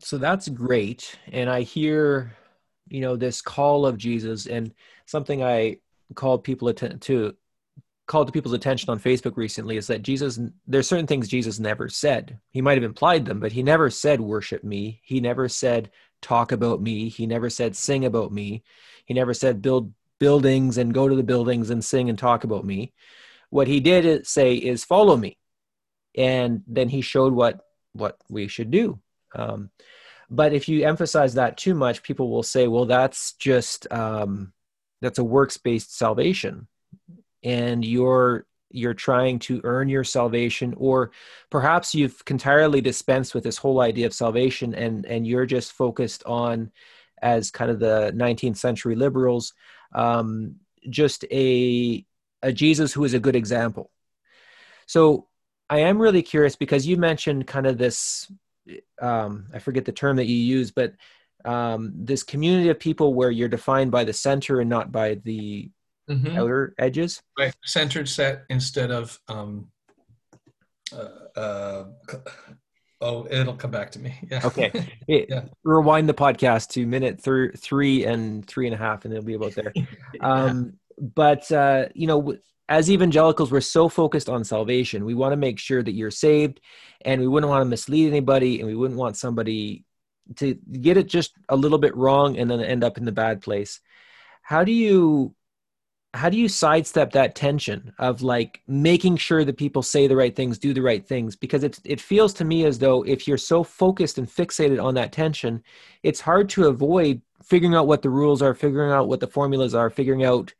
so 0.00 0.18
that's 0.18 0.46
great. 0.50 1.18
And 1.32 1.48
i 1.48 1.62
hear 1.62 2.36
you 2.88 3.00
know 3.00 3.16
this 3.16 3.42
call 3.42 3.86
of 3.86 3.98
jesus 3.98 4.46
and 4.46 4.72
something 5.06 5.42
i 5.42 5.76
called 6.14 6.44
people 6.44 6.68
atten- 6.68 6.98
to 6.98 7.34
called 8.06 8.26
to 8.26 8.32
people's 8.32 8.54
attention 8.54 8.90
on 8.90 8.98
facebook 8.98 9.36
recently 9.36 9.76
is 9.76 9.86
that 9.86 10.02
jesus 10.02 10.38
there's 10.66 10.88
certain 10.88 11.06
things 11.06 11.28
jesus 11.28 11.58
never 11.58 11.88
said. 11.88 12.38
He 12.50 12.60
might 12.60 12.76
have 12.76 12.84
implied 12.84 13.24
them 13.24 13.40
but 13.40 13.52
he 13.52 13.62
never 13.62 13.90
said 13.90 14.20
worship 14.20 14.62
me. 14.62 15.00
He 15.04 15.20
never 15.20 15.48
said 15.48 15.90
talk 16.24 16.52
about 16.52 16.80
me. 16.80 17.08
He 17.08 17.26
never 17.26 17.50
said 17.50 17.76
sing 17.76 18.04
about 18.04 18.32
me. 18.32 18.64
He 19.04 19.14
never 19.14 19.34
said 19.34 19.62
build 19.62 19.92
buildings 20.18 20.78
and 20.78 20.94
go 20.94 21.08
to 21.08 21.14
the 21.14 21.22
buildings 21.22 21.70
and 21.70 21.84
sing 21.84 22.08
and 22.08 22.18
talk 22.18 22.44
about 22.44 22.64
me. 22.64 22.92
What 23.50 23.68
he 23.68 23.78
did 23.78 24.26
say 24.26 24.54
is 24.54 24.84
follow 24.84 25.16
me. 25.16 25.36
And 26.16 26.62
then 26.66 26.88
he 26.88 27.02
showed 27.02 27.32
what 27.32 27.60
what 27.92 28.16
we 28.28 28.48
should 28.48 28.70
do. 28.70 28.98
Um, 29.34 29.70
but 30.34 30.52
if 30.52 30.68
you 30.68 30.86
emphasize 30.86 31.34
that 31.34 31.56
too 31.56 31.74
much, 31.74 32.02
people 32.02 32.30
will 32.30 32.42
say, 32.42 32.66
well, 32.68 32.86
that's 32.86 33.32
just, 33.34 33.90
um, 33.92 34.52
that's 35.00 35.18
a 35.18 35.24
works 35.24 35.56
based 35.56 35.96
salvation. 35.96 36.66
And 37.42 37.84
you're, 37.84 38.46
you're 38.74 38.94
trying 38.94 39.38
to 39.38 39.60
earn 39.62 39.88
your 39.88 40.02
salvation 40.02 40.74
or 40.76 41.12
perhaps 41.48 41.94
you've 41.94 42.20
entirely 42.28 42.80
dispensed 42.80 43.34
with 43.34 43.44
this 43.44 43.56
whole 43.56 43.80
idea 43.80 44.04
of 44.04 44.12
salvation 44.12 44.74
and 44.74 45.06
and 45.06 45.26
you're 45.26 45.46
just 45.46 45.72
focused 45.72 46.24
on 46.24 46.70
as 47.22 47.52
kind 47.52 47.70
of 47.70 47.78
the 47.78 48.12
19th 48.16 48.56
century 48.56 48.96
liberals 48.96 49.54
um, 49.94 50.56
just 50.90 51.24
a 51.30 52.04
a 52.42 52.52
jesus 52.52 52.92
who 52.92 53.04
is 53.04 53.14
a 53.14 53.20
good 53.20 53.36
example 53.36 53.90
so 54.86 55.28
i 55.70 55.78
am 55.78 56.02
really 56.02 56.22
curious 56.22 56.56
because 56.56 56.86
you 56.86 56.96
mentioned 56.96 57.46
kind 57.46 57.66
of 57.66 57.78
this 57.78 58.30
um, 59.00 59.46
i 59.52 59.58
forget 59.58 59.84
the 59.84 59.92
term 59.92 60.16
that 60.16 60.26
you 60.26 60.36
use 60.36 60.70
but 60.70 60.94
um, 61.44 61.92
this 61.94 62.22
community 62.22 62.70
of 62.70 62.78
people 62.78 63.14
where 63.14 63.30
you're 63.30 63.48
defined 63.48 63.90
by 63.90 64.04
the 64.04 64.12
center 64.12 64.60
and 64.60 64.70
not 64.70 64.90
by 64.90 65.16
the 65.16 65.70
mm-hmm. 66.08 66.38
outer 66.38 66.74
edges. 66.78 67.20
Right, 67.38 67.54
centered 67.64 68.08
set 68.08 68.44
instead 68.48 68.90
of. 68.90 69.18
Um, 69.28 69.68
uh, 70.92 71.38
uh, 71.38 71.84
oh, 73.00 73.26
it'll 73.30 73.56
come 73.56 73.70
back 73.70 73.90
to 73.92 73.98
me. 73.98 74.18
Yeah. 74.30 74.40
Okay. 74.44 74.72
Yeah. 75.06 75.44
Rewind 75.64 76.08
the 76.08 76.14
podcast 76.14 76.70
to 76.70 76.86
minute 76.86 77.20
thir- 77.20 77.52
three 77.52 78.04
and 78.04 78.46
three 78.46 78.66
and 78.66 78.74
a 78.74 78.78
half, 78.78 79.04
and 79.04 79.12
it'll 79.12 79.24
be 79.24 79.34
about 79.34 79.54
there. 79.54 79.72
yeah. 79.76 79.86
um, 80.22 80.78
but 80.98 81.50
uh, 81.52 81.86
you 81.94 82.06
know, 82.06 82.36
as 82.68 82.90
evangelicals, 82.90 83.50
we're 83.50 83.60
so 83.60 83.88
focused 83.88 84.28
on 84.28 84.44
salvation. 84.44 85.04
We 85.04 85.14
want 85.14 85.32
to 85.32 85.36
make 85.36 85.58
sure 85.58 85.82
that 85.82 85.92
you're 85.92 86.10
saved, 86.10 86.60
and 87.02 87.20
we 87.20 87.26
wouldn't 87.26 87.50
want 87.50 87.62
to 87.62 87.66
mislead 87.68 88.08
anybody, 88.08 88.60
and 88.60 88.68
we 88.68 88.74
wouldn't 88.74 88.98
want 88.98 89.16
somebody 89.16 89.84
to 90.36 90.54
get 90.54 90.96
it 90.96 91.06
just 91.06 91.34
a 91.50 91.56
little 91.56 91.78
bit 91.78 91.94
wrong 91.94 92.38
and 92.38 92.50
then 92.50 92.60
end 92.60 92.82
up 92.82 92.96
in 92.96 93.04
the 93.04 93.12
bad 93.12 93.42
place. 93.42 93.80
How 94.42 94.64
do 94.64 94.72
you 94.72 95.34
how 96.14 96.28
do 96.28 96.36
you 96.36 96.48
sidestep 96.48 97.10
that 97.10 97.34
tension 97.34 97.92
of 97.98 98.22
like 98.22 98.62
making 98.68 99.16
sure 99.16 99.44
that 99.44 99.56
people 99.56 99.82
say 99.82 100.06
the 100.06 100.14
right 100.14 100.36
things 100.36 100.58
do 100.58 100.72
the 100.72 100.80
right 100.80 101.04
things 101.04 101.34
because 101.34 101.64
it 101.64 101.80
it 101.84 102.00
feels 102.00 102.32
to 102.32 102.44
me 102.44 102.64
as 102.64 102.78
though 102.78 103.02
if 103.02 103.26
you're 103.26 103.36
so 103.36 103.64
focused 103.64 104.16
and 104.16 104.28
fixated 104.28 104.82
on 104.82 104.94
that 104.94 105.10
tension 105.10 105.60
it's 106.04 106.20
hard 106.20 106.48
to 106.48 106.68
avoid 106.68 107.20
figuring 107.42 107.74
out 107.74 107.88
what 107.88 108.00
the 108.00 108.10
rules 108.10 108.42
are 108.42 108.54
figuring 108.54 108.92
out 108.92 109.08
what 109.08 109.18
the 109.18 109.26
formulas 109.26 109.74
are 109.74 109.90
figuring 109.90 110.24
out 110.24 110.54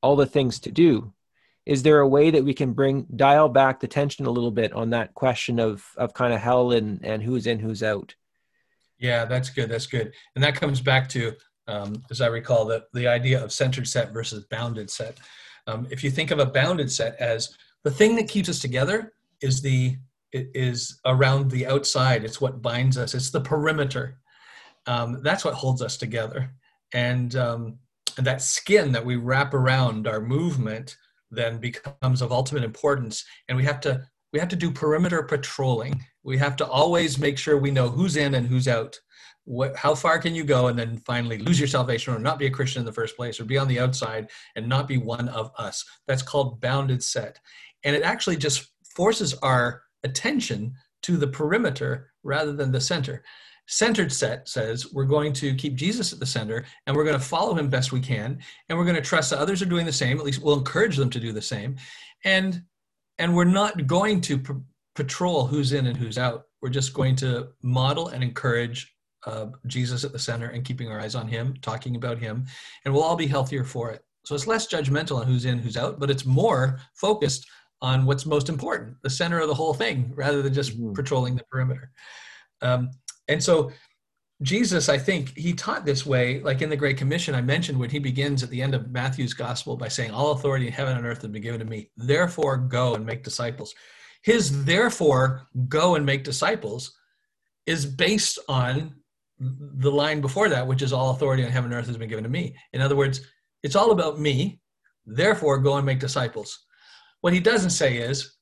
all 0.00 0.14
the 0.14 0.26
things 0.26 0.60
to 0.60 0.70
do 0.70 1.12
is 1.66 1.82
there 1.82 2.00
a 2.00 2.08
way 2.08 2.30
that 2.30 2.44
we 2.44 2.54
can 2.54 2.72
bring 2.72 3.06
dial 3.16 3.48
back 3.48 3.80
the 3.80 3.88
tension 3.88 4.26
a 4.26 4.30
little 4.30 4.50
bit 4.50 4.72
on 4.72 4.90
that 4.90 5.14
question 5.14 5.58
of 5.58 5.84
of 5.96 6.14
kind 6.14 6.32
of 6.32 6.40
hell 6.40 6.72
and 6.72 7.04
and 7.04 7.22
who's 7.22 7.46
in 7.46 7.58
who's 7.58 7.82
out 7.82 8.14
yeah 8.98 9.24
that's 9.24 9.50
good 9.50 9.68
that's 9.68 9.86
good 9.86 10.12
and 10.34 10.44
that 10.44 10.54
comes 10.54 10.80
back 10.80 11.08
to 11.08 11.34
um, 11.66 12.02
as 12.10 12.20
I 12.20 12.26
recall, 12.26 12.64
the, 12.64 12.84
the 12.92 13.06
idea 13.06 13.42
of 13.42 13.52
centered 13.52 13.88
set 13.88 14.12
versus 14.12 14.44
bounded 14.44 14.90
set. 14.90 15.18
Um, 15.66 15.86
if 15.90 16.04
you 16.04 16.10
think 16.10 16.30
of 16.30 16.38
a 16.38 16.46
bounded 16.46 16.90
set 16.90 17.16
as 17.18 17.56
the 17.84 17.90
thing 17.90 18.16
that 18.16 18.28
keeps 18.28 18.48
us 18.48 18.58
together 18.58 19.14
is 19.40 19.62
the 19.62 19.96
is 20.32 21.00
around 21.06 21.48
the 21.48 21.64
outside. 21.64 22.24
It's 22.24 22.40
what 22.40 22.60
binds 22.60 22.98
us. 22.98 23.14
It's 23.14 23.30
the 23.30 23.40
perimeter. 23.40 24.18
Um, 24.84 25.22
that's 25.22 25.44
what 25.44 25.54
holds 25.54 25.80
us 25.80 25.96
together. 25.96 26.50
And, 26.92 27.36
um, 27.36 27.78
and 28.18 28.26
that 28.26 28.42
skin 28.42 28.90
that 28.92 29.04
we 29.04 29.14
wrap 29.14 29.54
around 29.54 30.08
our 30.08 30.20
movement 30.20 30.96
then 31.34 31.58
becomes 31.58 32.22
of 32.22 32.32
ultimate 32.32 32.64
importance. 32.64 33.24
And 33.48 33.56
we 33.56 33.64
have 33.64 33.80
to 33.82 34.06
we 34.32 34.40
have 34.40 34.48
to 34.48 34.56
do 34.56 34.70
perimeter 34.70 35.22
patrolling. 35.22 36.04
We 36.24 36.38
have 36.38 36.56
to 36.56 36.66
always 36.66 37.18
make 37.18 37.38
sure 37.38 37.56
we 37.56 37.70
know 37.70 37.88
who's 37.88 38.16
in 38.16 38.34
and 38.34 38.46
who's 38.46 38.66
out 38.66 38.98
what, 39.44 39.76
how 39.76 39.94
far 39.94 40.18
can 40.18 40.34
you 40.34 40.42
go 40.42 40.68
and 40.68 40.78
then 40.78 40.98
finally 41.06 41.38
lose 41.38 41.60
your 41.60 41.68
salvation 41.68 42.14
or 42.14 42.18
not 42.18 42.38
be 42.38 42.46
a 42.46 42.50
Christian 42.50 42.80
in 42.80 42.86
the 42.86 42.92
first 42.92 43.16
place 43.16 43.38
or 43.38 43.44
be 43.44 43.58
on 43.58 43.68
the 43.68 43.78
outside 43.78 44.30
and 44.56 44.68
not 44.68 44.88
be 44.88 44.96
one 44.96 45.28
of 45.28 45.50
us? 45.58 45.84
That's 46.06 46.22
called 46.22 46.60
bounded 46.60 47.02
set. 47.02 47.38
And 47.84 47.94
it 47.94 48.02
actually 48.02 48.36
just 48.36 48.72
forces 48.96 49.34
our 49.34 49.82
attention 50.02 50.74
to 51.02 51.16
the 51.16 51.26
perimeter 51.26 52.10
rather 52.22 52.52
than 52.52 52.72
the 52.72 52.80
center. 52.80 53.22
Centered 53.66 54.12
set 54.12 54.48
says 54.48 54.92
we're 54.92 55.04
going 55.04 55.32
to 55.34 55.54
keep 55.54 55.74
Jesus 55.74 56.12
at 56.12 56.20
the 56.20 56.26
center 56.26 56.64
and 56.86 56.94
we're 56.94 57.04
going 57.04 57.18
to 57.18 57.24
follow 57.24 57.54
him 57.54 57.68
best 57.68 57.92
we 57.92 58.00
can 58.00 58.38
and 58.68 58.78
we're 58.78 58.84
going 58.84 58.96
to 58.96 59.02
trust 59.02 59.30
that 59.30 59.38
others 59.38 59.62
are 59.62 59.66
doing 59.66 59.86
the 59.86 59.92
same 59.92 60.18
at 60.18 60.24
least 60.24 60.42
we'll 60.42 60.58
encourage 60.58 60.96
them 60.96 61.10
to 61.10 61.20
do 61.20 61.32
the 61.32 61.40
same 61.40 61.76
and 62.24 62.62
and 63.18 63.34
we're 63.34 63.44
not 63.44 63.86
going 63.86 64.20
to 64.20 64.38
p- 64.38 64.52
patrol 64.94 65.46
who's 65.46 65.72
in 65.72 65.86
and 65.86 65.96
who's 65.96 66.18
out 66.18 66.44
we're 66.60 66.68
just 66.68 66.92
going 66.92 67.16
to 67.16 67.48
model 67.62 68.08
and 68.08 68.22
encourage 68.22 68.94
uh, 69.26 69.46
Jesus 69.66 70.04
at 70.04 70.12
the 70.12 70.18
center 70.18 70.48
and 70.48 70.64
keeping 70.64 70.90
our 70.90 71.00
eyes 71.00 71.14
on 71.14 71.28
Him, 71.28 71.54
talking 71.62 71.96
about 71.96 72.18
Him, 72.18 72.46
and 72.84 72.92
we'll 72.92 73.02
all 73.02 73.16
be 73.16 73.26
healthier 73.26 73.64
for 73.64 73.90
it. 73.90 74.02
So 74.24 74.34
it's 74.34 74.46
less 74.46 74.66
judgmental 74.66 75.20
on 75.20 75.26
who's 75.26 75.44
in, 75.44 75.58
who's 75.58 75.76
out, 75.76 76.00
but 76.00 76.10
it's 76.10 76.24
more 76.24 76.80
focused 76.94 77.46
on 77.82 78.06
what's 78.06 78.24
most 78.24 78.48
important, 78.48 78.96
the 79.02 79.10
center 79.10 79.40
of 79.40 79.48
the 79.48 79.54
whole 79.54 79.74
thing, 79.74 80.12
rather 80.14 80.40
than 80.40 80.54
just 80.54 80.72
mm-hmm. 80.72 80.94
patrolling 80.94 81.36
the 81.36 81.44
perimeter. 81.50 81.90
Um, 82.62 82.90
and 83.28 83.42
so 83.42 83.72
Jesus, 84.42 84.88
I 84.88 84.98
think, 84.98 85.36
he 85.36 85.52
taught 85.52 85.84
this 85.84 86.04
way, 86.04 86.40
like 86.40 86.60
in 86.60 86.68
the 86.68 86.76
Great 86.76 86.96
Commission 86.96 87.34
I 87.34 87.40
mentioned 87.40 87.78
when 87.78 87.90
he 87.90 87.98
begins 87.98 88.42
at 88.42 88.50
the 88.50 88.60
end 88.60 88.74
of 88.74 88.90
Matthew's 88.90 89.32
gospel 89.32 89.76
by 89.76 89.88
saying, 89.88 90.10
All 90.10 90.32
authority 90.32 90.66
in 90.66 90.72
heaven 90.72 90.96
and 90.96 91.06
earth 91.06 91.22
has 91.22 91.30
been 91.30 91.42
given 91.42 91.60
to 91.60 91.66
me. 91.66 91.90
Therefore, 91.96 92.56
go 92.56 92.94
and 92.94 93.06
make 93.06 93.22
disciples. 93.22 93.74
His 94.22 94.64
therefore, 94.64 95.46
go 95.68 95.94
and 95.94 96.04
make 96.04 96.24
disciples 96.24 96.94
is 97.66 97.86
based 97.86 98.38
on 98.48 98.94
the 99.38 99.90
line 99.90 100.20
before 100.20 100.48
that, 100.48 100.66
which 100.66 100.82
is 100.82 100.92
all 100.92 101.10
authority 101.10 101.44
on 101.44 101.50
heaven 101.50 101.70
and 101.70 101.80
earth 101.80 101.86
has 101.86 101.96
been 101.96 102.08
given 102.08 102.24
to 102.24 102.30
me. 102.30 102.56
In 102.72 102.80
other 102.80 102.96
words, 102.96 103.20
it's 103.62 103.76
all 103.76 103.92
about 103.92 104.20
me. 104.20 104.60
Therefore, 105.06 105.58
go 105.58 105.76
and 105.76 105.86
make 105.86 106.00
disciples. 106.00 106.64
What 107.20 107.32
he 107.32 107.40
doesn't 107.40 107.70
say 107.70 107.98
is, 107.98 108.36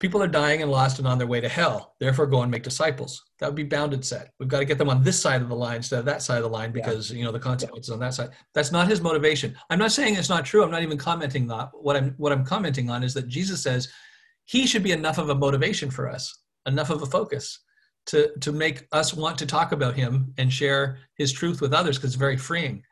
people 0.00 0.22
are 0.22 0.28
dying 0.28 0.62
and 0.62 0.70
lost 0.70 0.98
and 0.98 1.08
on 1.08 1.18
their 1.18 1.26
way 1.26 1.40
to 1.40 1.48
hell. 1.48 1.94
Therefore, 1.98 2.26
go 2.26 2.42
and 2.42 2.50
make 2.50 2.62
disciples. 2.62 3.24
That 3.40 3.46
would 3.46 3.56
be 3.56 3.64
bounded 3.64 4.04
set. 4.04 4.32
We've 4.38 4.48
got 4.48 4.60
to 4.60 4.64
get 4.64 4.78
them 4.78 4.90
on 4.90 5.02
this 5.02 5.20
side 5.20 5.42
of 5.42 5.48
the 5.48 5.56
line 5.56 5.76
instead 5.76 5.98
of 5.98 6.04
that 6.04 6.22
side 6.22 6.38
of 6.38 6.44
the 6.44 6.48
line 6.48 6.72
because 6.72 7.10
yeah. 7.10 7.18
you 7.18 7.24
know 7.24 7.32
the 7.32 7.38
consequences 7.38 7.88
yeah. 7.88 7.94
on 7.94 8.00
that 8.00 8.14
side. 8.14 8.30
That's 8.54 8.72
not 8.72 8.88
his 8.88 9.00
motivation. 9.00 9.56
I'm 9.70 9.78
not 9.78 9.92
saying 9.92 10.14
it's 10.14 10.28
not 10.28 10.44
true. 10.44 10.62
I'm 10.62 10.70
not 10.70 10.82
even 10.82 10.98
commenting 10.98 11.46
that. 11.48 11.70
What 11.72 11.96
I'm 11.96 12.14
what 12.16 12.32
I'm 12.32 12.44
commenting 12.44 12.90
on 12.90 13.02
is 13.02 13.14
that 13.14 13.28
Jesus 13.28 13.62
says 13.62 13.88
he 14.44 14.66
should 14.66 14.82
be 14.82 14.92
enough 14.92 15.18
of 15.18 15.30
a 15.30 15.34
motivation 15.34 15.90
for 15.90 16.08
us, 16.08 16.42
enough 16.66 16.90
of 16.90 17.02
a 17.02 17.06
focus 17.06 17.60
to 18.06 18.30
to 18.40 18.52
make 18.52 18.86
us 18.92 19.14
want 19.14 19.38
to 19.38 19.46
talk 19.46 19.72
about 19.72 19.94
him 19.94 20.32
and 20.38 20.52
share 20.52 20.98
his 21.16 21.32
truth 21.32 21.60
with 21.60 21.74
others 21.74 21.96
because 21.96 22.10
it's 22.10 22.16
very 22.16 22.36
freeing. 22.36 22.82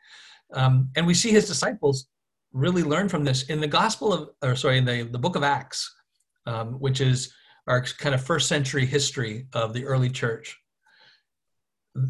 Um, 0.53 0.89
and 0.95 1.05
we 1.05 1.13
see 1.13 1.31
his 1.31 1.47
disciples 1.47 2.07
really 2.53 2.83
learn 2.83 3.09
from 3.09 3.23
this 3.23 3.43
in 3.43 3.59
the 3.59 3.67
Gospel 3.67 4.13
of, 4.13 4.29
or 4.41 4.55
sorry, 4.55 4.77
in 4.77 4.85
the 4.85 5.03
the 5.03 5.19
Book 5.19 5.35
of 5.35 5.43
Acts, 5.43 5.93
um, 6.47 6.79
which 6.79 7.01
is 7.01 7.33
our 7.67 7.83
kind 7.83 8.15
of 8.15 8.23
first 8.23 8.47
century 8.47 8.85
history 8.85 9.47
of 9.53 9.73
the 9.73 9.85
early 9.85 10.09
church. 10.09 10.57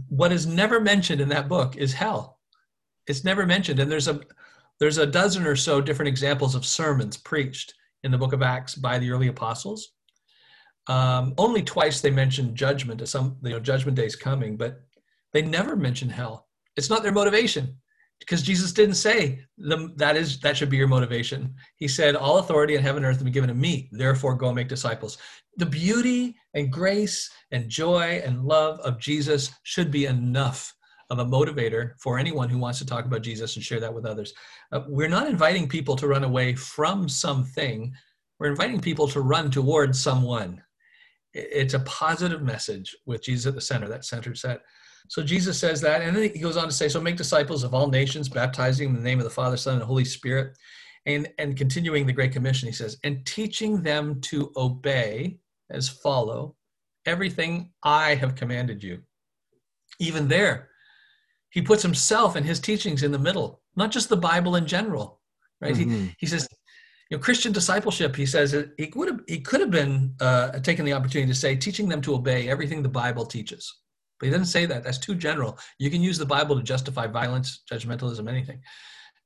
What 0.07 0.31
is 0.31 0.45
never 0.45 0.79
mentioned 0.79 1.19
in 1.19 1.29
that 1.29 1.49
book 1.49 1.75
is 1.75 1.93
hell. 1.93 2.39
It's 3.07 3.23
never 3.23 3.45
mentioned, 3.45 3.79
and 3.79 3.91
there's 3.91 4.07
a 4.07 4.21
there's 4.79 4.99
a 4.99 5.05
dozen 5.07 5.47
or 5.47 5.55
so 5.55 5.81
different 5.81 6.09
examples 6.09 6.53
of 6.53 6.65
sermons 6.65 7.17
preached 7.17 7.73
in 8.03 8.11
the 8.11 8.17
book 8.17 8.33
of 8.33 8.43
Acts 8.43 8.75
by 8.75 8.99
the 8.99 9.09
early 9.09 9.27
apostles. 9.27 9.93
Um, 10.87 11.33
only 11.37 11.63
twice 11.63 11.99
they 11.99 12.11
mention 12.11 12.55
judgment, 12.55 13.05
some 13.07 13.37
you 13.43 13.51
know 13.51 13.59
judgment 13.59 13.97
day 13.97 14.05
is 14.05 14.15
coming, 14.15 14.55
but 14.55 14.81
they 15.33 15.41
never 15.41 15.75
mention 15.75 16.09
hell. 16.09 16.47
It's 16.75 16.89
not 16.89 17.01
their 17.01 17.11
motivation 17.11 17.77
because 18.19 18.41
Jesus 18.41 18.73
didn't 18.73 18.95
say 18.95 19.43
that 19.57 20.15
is 20.15 20.39
that 20.39 20.57
should 20.57 20.69
be 20.69 20.77
your 20.77 20.87
motivation. 20.87 21.53
He 21.77 21.87
said, 21.87 22.15
"All 22.15 22.39
authority 22.39 22.75
in 22.75 22.81
heaven 22.81 23.03
and 23.03 23.09
earth 23.09 23.17
has 23.17 23.23
been 23.23 23.33
given 23.33 23.49
to 23.49 23.55
me. 23.55 23.89
Therefore, 23.91 24.35
go 24.35 24.47
and 24.47 24.55
make 24.55 24.67
disciples." 24.67 25.17
The 25.57 25.65
beauty 25.65 26.35
and 26.53 26.71
grace 26.71 27.29
and 27.51 27.69
joy 27.69 28.21
and 28.23 28.45
love 28.45 28.79
of 28.81 28.99
Jesus 28.99 29.51
should 29.63 29.91
be 29.91 30.05
enough 30.05 30.73
of 31.09 31.19
a 31.19 31.25
motivator 31.25 31.93
for 31.99 32.19
anyone 32.19 32.49
who 32.49 32.57
wants 32.57 32.79
to 32.79 32.85
talk 32.85 33.05
about 33.05 33.21
Jesus 33.21 33.55
and 33.55 33.63
share 33.63 33.79
that 33.79 33.93
with 33.93 34.05
others. 34.05 34.33
Uh, 34.71 34.81
we're 34.87 35.07
not 35.07 35.27
inviting 35.27 35.67
people 35.67 35.95
to 35.95 36.07
run 36.07 36.23
away 36.23 36.53
from 36.53 37.07
something. 37.07 37.93
We're 38.39 38.49
inviting 38.49 38.81
people 38.81 39.07
to 39.09 39.21
run 39.21 39.49
towards 39.49 39.99
someone 39.99 40.61
it's 41.37 41.73
a 41.73 41.79
positive 41.81 42.41
message 42.41 42.95
with 43.05 43.23
Jesus 43.23 43.45
at 43.45 43.55
the 43.55 43.61
center, 43.61 43.87
that 43.87 44.05
center 44.05 44.33
set. 44.33 44.61
So 45.09 45.23
Jesus 45.23 45.59
says 45.59 45.81
that, 45.81 46.01
and 46.01 46.15
then 46.15 46.23
he 46.23 46.39
goes 46.39 46.57
on 46.57 46.65
to 46.65 46.73
say, 46.73 46.89
"So 46.89 47.01
make 47.01 47.17
disciples 47.17 47.63
of 47.63 47.73
all 47.73 47.87
nations, 47.87 48.29
baptizing 48.29 48.89
in 48.89 48.95
the 48.95 49.01
name 49.01 49.19
of 49.19 49.23
the 49.23 49.29
Father, 49.29 49.57
Son, 49.57 49.75
and 49.75 49.83
Holy 49.83 50.05
Spirit." 50.05 50.57
And 51.05 51.29
and 51.37 51.55
continuing 51.55 52.05
the 52.05 52.13
Great 52.13 52.33
Commission, 52.33 52.67
he 52.67 52.73
says, 52.73 52.97
"And 53.03 53.25
teaching 53.25 53.81
them 53.81 54.19
to 54.21 54.51
obey 54.57 55.39
as 55.69 55.87
follow 55.89 56.55
everything 57.05 57.71
I 57.83 58.15
have 58.15 58.35
commanded 58.35 58.83
you." 58.83 59.01
Even 59.99 60.27
there, 60.27 60.69
he 61.49 61.61
puts 61.61 61.81
himself 61.81 62.35
and 62.35 62.45
his 62.45 62.59
teachings 62.59 63.03
in 63.03 63.11
the 63.11 63.19
middle, 63.19 63.61
not 63.75 63.91
just 63.91 64.09
the 64.09 64.17
Bible 64.17 64.57
in 64.57 64.67
general, 64.67 65.21
right? 65.61 65.73
Mm-hmm. 65.73 66.03
He, 66.05 66.15
he 66.19 66.27
says, 66.27 66.47
you 67.09 67.17
know, 67.17 67.23
Christian 67.23 67.51
discipleship, 67.51 68.15
he 68.15 68.25
says, 68.25 68.55
he 68.77 68.91
would 68.95 69.07
have, 69.07 69.21
he 69.27 69.39
could 69.39 69.61
have 69.61 69.71
been 69.71 70.13
uh, 70.19 70.59
taken 70.59 70.85
the 70.85 70.93
opportunity 70.93 71.31
to 71.31 71.37
say, 71.37 71.55
teaching 71.55 71.87
them 71.87 72.01
to 72.01 72.15
obey 72.15 72.49
everything 72.49 72.83
the 72.83 72.89
Bible 72.89 73.25
teaches. 73.25 73.73
But 74.19 74.27
he 74.27 74.31
doesn't 74.31 74.47
say 74.47 74.65
that. 74.65 74.83
That's 74.83 74.97
too 74.97 75.15
general. 75.15 75.57
You 75.79 75.89
can 75.89 76.01
use 76.01 76.17
the 76.17 76.25
Bible 76.25 76.55
to 76.55 76.63
justify 76.63 77.07
violence, 77.07 77.61
judgmentalism, 77.71 78.27
anything. 78.27 78.61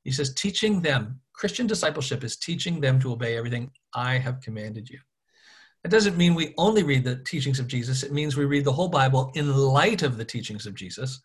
He 0.04 0.12
says, 0.12 0.34
teaching 0.34 0.82
them, 0.82 1.20
Christian 1.34 1.68
discipleship 1.68 2.24
is 2.24 2.38
teaching 2.38 2.82
them 2.82 3.00
to 3.00 3.12
obey 3.12 3.38
everything 3.38 3.72
I 3.94 4.18
have 4.18 4.42
commanded 4.42 4.90
you. 4.90 5.00
That 5.84 5.90
doesn't 5.90 6.18
mean 6.18 6.36
we 6.36 6.54
only 6.58 6.84
read 6.84 7.04
the 7.04 7.18
teachings 7.18 7.60
of 7.60 7.68
Jesus. 7.68 8.04
It 8.04 8.12
means 8.12 8.38
we 8.38 8.46
read 8.46 8.66
the 8.66 8.72
whole 8.72 8.88
Bible 8.88 9.32
in 9.34 9.56
light 9.56 10.04
of 10.04 10.18
the 10.18 10.26
teachings 10.26 10.66
of 10.66 10.76
Jesus, 10.76 11.22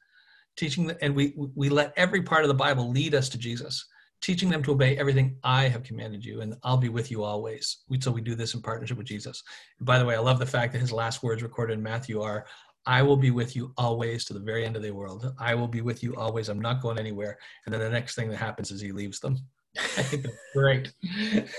teaching, 0.57 0.91
and 1.03 1.15
we, 1.15 1.35
we 1.55 1.69
let 1.69 1.93
every 1.97 2.23
part 2.23 2.43
of 2.43 2.49
the 2.49 2.55
Bible 2.55 2.91
lead 2.91 3.15
us 3.15 3.29
to 3.31 3.39
Jesus, 3.39 3.87
teaching 4.23 4.49
them 4.49 4.63
to 4.63 4.73
obey 4.73 4.97
everything 4.97 5.37
I 5.45 5.69
have 5.69 5.83
commanded 5.83 6.25
you, 6.25 6.41
and 6.41 6.55
I'll 6.63 6.79
be 6.79 6.89
with 6.89 7.11
you 7.11 7.23
always. 7.23 7.79
We, 7.89 8.01
so 8.01 8.11
we 8.11 8.23
do 8.23 8.35
this 8.35 8.55
in 8.55 8.63
partnership 8.63 8.97
with 8.97 9.07
Jesus. 9.07 9.43
And 9.79 9.87
by 9.87 9.99
the 9.99 10.07
way, 10.07 10.17
I 10.17 10.21
love 10.21 10.39
the 10.39 10.47
fact 10.47 10.73
that 10.73 10.81
his 10.81 10.93
last 10.93 11.23
words 11.23 11.43
recorded 11.43 11.75
in 11.75 11.83
Matthew 11.83 12.23
are, 12.23 12.47
I 12.87 13.03
will 13.03 13.17
be 13.17 13.31
with 13.31 13.57
you 13.57 13.73
always 13.77 14.25
to 14.27 14.33
the 14.33 14.41
very 14.41 14.65
end 14.65 14.77
of 14.77 14.83
the 14.83 14.93
world. 14.93 15.33
I 15.39 15.55
will 15.55 15.69
be 15.69 15.81
with 15.81 16.03
you 16.03 16.15
always. 16.15 16.49
I'm 16.49 16.61
not 16.61 16.81
going 16.81 16.99
anywhere. 16.99 17.39
And 17.65 17.73
then 17.73 17.81
the 17.81 17.91
next 17.91 18.15
thing 18.15 18.31
that 18.31 18.37
happens 18.37 18.71
is 18.71 18.81
he 18.81 18.93
leaves 18.93 19.19
them. 19.19 19.39
I 19.77 20.03
think 20.03 20.23
that's 20.23 20.37
great. 20.55 20.93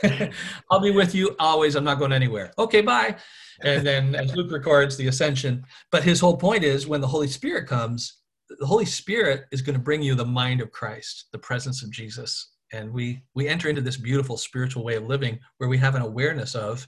I'll 0.72 0.80
be 0.80 0.92
with 0.92 1.14
you 1.14 1.36
always. 1.40 1.76
I'm 1.76 1.84
not 1.84 2.00
going 2.00 2.14
anywhere. 2.14 2.54
Okay, 2.58 2.82
bye. 2.82 3.16
And 3.64 3.86
then 3.86 4.16
as 4.16 4.36
Luke 4.36 4.52
records 4.52 4.96
the 4.96 5.08
ascension, 5.08 5.64
but 5.92 6.04
his 6.04 6.20
whole 6.20 6.38
point 6.38 6.64
is 6.64 6.88
when 6.88 7.02
the 7.02 7.08
Holy 7.08 7.28
Spirit 7.28 7.68
comes, 7.68 8.18
the 8.60 8.66
Holy 8.66 8.86
Spirit 8.86 9.46
is 9.52 9.62
going 9.62 9.76
to 9.76 9.84
bring 9.84 10.02
you 10.02 10.16
the 10.16 10.26
mind 10.26 10.62
of 10.62 10.72
Christ, 10.72 11.26
the 11.32 11.40
presence 11.40 11.84
of 11.84 11.92
Jesus. 11.92 12.52
And 12.72 12.92
we 12.92 13.22
we 13.34 13.48
enter 13.48 13.70
into 13.70 13.82
this 13.82 13.98
beautiful 13.98 14.38
spiritual 14.38 14.84
way 14.84 14.96
of 14.96 15.08
living 15.08 15.40
where 15.58 15.70
we 15.70 15.78
have 15.78 15.96
an 15.96 16.02
awareness 16.02 16.56
of 16.56 16.88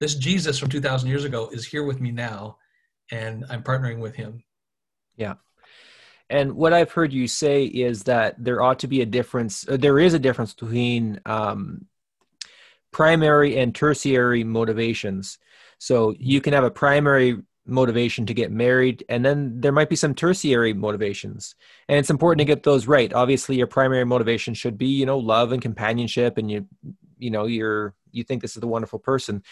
this 0.00 0.14
Jesus 0.14 0.58
from 0.58 0.68
2000 0.68 1.08
years 1.08 1.24
ago 1.24 1.48
is 1.52 1.66
here 1.66 1.82
with 1.82 2.00
me 2.00 2.10
now 2.10 2.56
and 3.10 3.44
I'm 3.50 3.62
partnering 3.62 3.98
with 3.98 4.14
him. 4.14 4.42
Yeah. 5.16 5.34
And 6.30 6.54
what 6.54 6.72
I've 6.72 6.92
heard 6.92 7.12
you 7.12 7.26
say 7.26 7.64
is 7.64 8.04
that 8.04 8.42
there 8.42 8.60
ought 8.60 8.80
to 8.80 8.88
be 8.88 9.00
a 9.00 9.06
difference. 9.06 9.66
Uh, 9.68 9.76
there 9.78 9.98
is 9.98 10.14
a 10.14 10.18
difference 10.18 10.52
between 10.52 11.20
um, 11.24 11.86
primary 12.92 13.58
and 13.58 13.74
tertiary 13.74 14.44
motivations. 14.44 15.38
So 15.78 16.14
you 16.18 16.40
can 16.40 16.52
have 16.52 16.64
a 16.64 16.70
primary 16.70 17.38
motivation 17.64 18.26
to 18.26 18.34
get 18.34 18.50
married, 18.50 19.04
and 19.08 19.24
then 19.24 19.60
there 19.60 19.72
might 19.72 19.90
be 19.90 19.96
some 19.96 20.14
tertiary 20.14 20.72
motivations. 20.72 21.54
And 21.88 21.98
it's 21.98 22.10
important 22.10 22.40
to 22.40 22.44
get 22.44 22.62
those 22.62 22.86
right. 22.86 23.12
Obviously, 23.12 23.56
your 23.56 23.66
primary 23.66 24.04
motivation 24.04 24.54
should 24.54 24.78
be, 24.78 24.86
you 24.86 25.06
know, 25.06 25.18
love 25.18 25.52
and 25.52 25.62
companionship, 25.62 26.38
and 26.38 26.50
you, 26.50 26.66
you 27.18 27.30
know, 27.30 27.46
you're 27.46 27.94
you 28.10 28.24
think 28.24 28.42
this 28.42 28.56
is 28.56 28.60
the 28.60 28.66
wonderful 28.66 28.98
person 28.98 29.42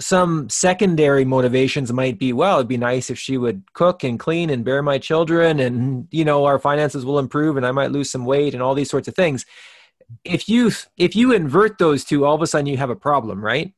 some 0.00 0.48
secondary 0.48 1.24
motivations 1.24 1.92
might 1.92 2.18
be 2.18 2.32
well 2.32 2.56
it'd 2.56 2.68
be 2.68 2.76
nice 2.76 3.10
if 3.10 3.18
she 3.18 3.36
would 3.36 3.62
cook 3.74 4.02
and 4.02 4.18
clean 4.18 4.48
and 4.50 4.64
bear 4.64 4.82
my 4.82 4.98
children 4.98 5.60
and 5.60 6.08
you 6.10 6.24
know 6.24 6.44
our 6.44 6.58
finances 6.58 7.04
will 7.04 7.18
improve 7.18 7.56
and 7.56 7.66
i 7.66 7.70
might 7.70 7.92
lose 7.92 8.10
some 8.10 8.24
weight 8.24 8.54
and 8.54 8.62
all 8.62 8.74
these 8.74 8.90
sorts 8.90 9.08
of 9.08 9.14
things. 9.14 9.44
If 10.24 10.48
you 10.48 10.70
if 10.96 11.14
you 11.14 11.32
invert 11.32 11.78
those 11.78 12.04
two 12.04 12.24
all 12.24 12.34
of 12.34 12.42
a 12.42 12.46
sudden 12.46 12.66
you 12.66 12.76
have 12.76 12.90
a 12.90 12.96
problem 12.96 13.44
right? 13.44 13.72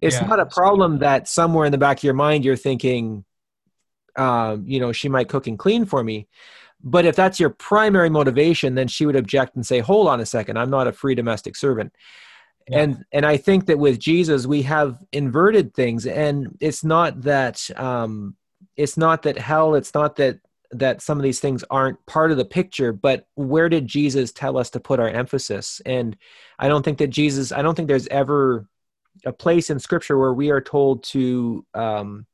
It's 0.00 0.20
yeah, 0.20 0.26
not 0.26 0.40
a 0.40 0.46
problem 0.46 0.98
that 0.98 1.28
somewhere 1.28 1.66
in 1.66 1.72
the 1.72 1.78
back 1.78 1.98
of 1.98 2.04
your 2.04 2.14
mind 2.14 2.44
you're 2.44 2.56
thinking 2.56 3.24
um, 4.16 4.64
you 4.66 4.80
know 4.80 4.92
she 4.92 5.08
might 5.08 5.28
cook 5.28 5.46
and 5.46 5.58
clean 5.58 5.86
for 5.86 6.04
me. 6.04 6.28
But 6.86 7.06
if 7.06 7.16
that's 7.16 7.40
your 7.40 7.50
primary 7.50 8.10
motivation 8.10 8.74
then 8.74 8.88
she 8.88 9.06
would 9.06 9.16
object 9.16 9.56
and 9.56 9.66
say 9.66 9.80
hold 9.80 10.08
on 10.08 10.20
a 10.20 10.26
second 10.26 10.58
i'm 10.58 10.70
not 10.70 10.86
a 10.86 10.92
free 10.92 11.14
domestic 11.14 11.56
servant 11.56 11.92
yeah. 12.68 12.80
and 12.80 13.04
and 13.12 13.26
i 13.26 13.36
think 13.36 13.66
that 13.66 13.78
with 13.78 13.98
jesus 13.98 14.46
we 14.46 14.62
have 14.62 14.98
inverted 15.12 15.74
things 15.74 16.06
and 16.06 16.56
it's 16.60 16.84
not 16.84 17.22
that 17.22 17.70
um 17.76 18.34
it's 18.76 18.96
not 18.96 19.22
that 19.22 19.38
hell 19.38 19.74
it's 19.74 19.94
not 19.94 20.16
that 20.16 20.38
that 20.70 21.00
some 21.00 21.18
of 21.18 21.22
these 21.22 21.40
things 21.40 21.62
aren't 21.70 22.04
part 22.06 22.30
of 22.30 22.36
the 22.36 22.44
picture 22.44 22.92
but 22.92 23.26
where 23.34 23.68
did 23.68 23.86
jesus 23.86 24.32
tell 24.32 24.56
us 24.56 24.70
to 24.70 24.80
put 24.80 25.00
our 25.00 25.08
emphasis 25.08 25.80
and 25.86 26.16
i 26.58 26.68
don't 26.68 26.84
think 26.84 26.98
that 26.98 27.10
jesus 27.10 27.52
i 27.52 27.62
don't 27.62 27.74
think 27.74 27.88
there's 27.88 28.08
ever 28.08 28.66
a 29.24 29.32
place 29.32 29.70
in 29.70 29.78
scripture 29.78 30.18
where 30.18 30.34
we 30.34 30.50
are 30.50 30.60
told 30.60 31.02
to 31.04 31.64
um 31.74 32.26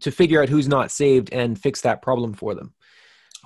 to 0.00 0.10
figure 0.10 0.42
out 0.42 0.48
who's 0.48 0.68
not 0.68 0.90
saved 0.90 1.32
and 1.32 1.60
fix 1.60 1.80
that 1.82 2.02
problem 2.02 2.32
for 2.32 2.54
them 2.54 2.72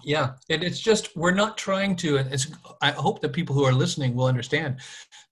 yeah, 0.05 0.33
and 0.49 0.63
it's 0.63 0.81
just 0.81 1.17
we're 1.17 1.31
not 1.33 1.59
trying 1.59 1.97
to. 1.97 2.19
And 2.19 2.33
it's 2.33 2.49
I 2.83 2.91
hope 2.91 3.21
that 3.21 3.33
people 3.33 3.55
who 3.55 3.65
are 3.65 3.73
listening 3.73 4.15
will 4.15 4.27
understand. 4.27 4.81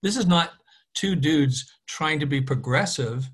This 0.03 0.17
is 0.17 0.27
not 0.27 0.53
two 0.95 1.15
dudes 1.15 1.73
trying 1.87 2.21
to 2.21 2.27
be 2.27 2.41
progressive. 2.41 3.29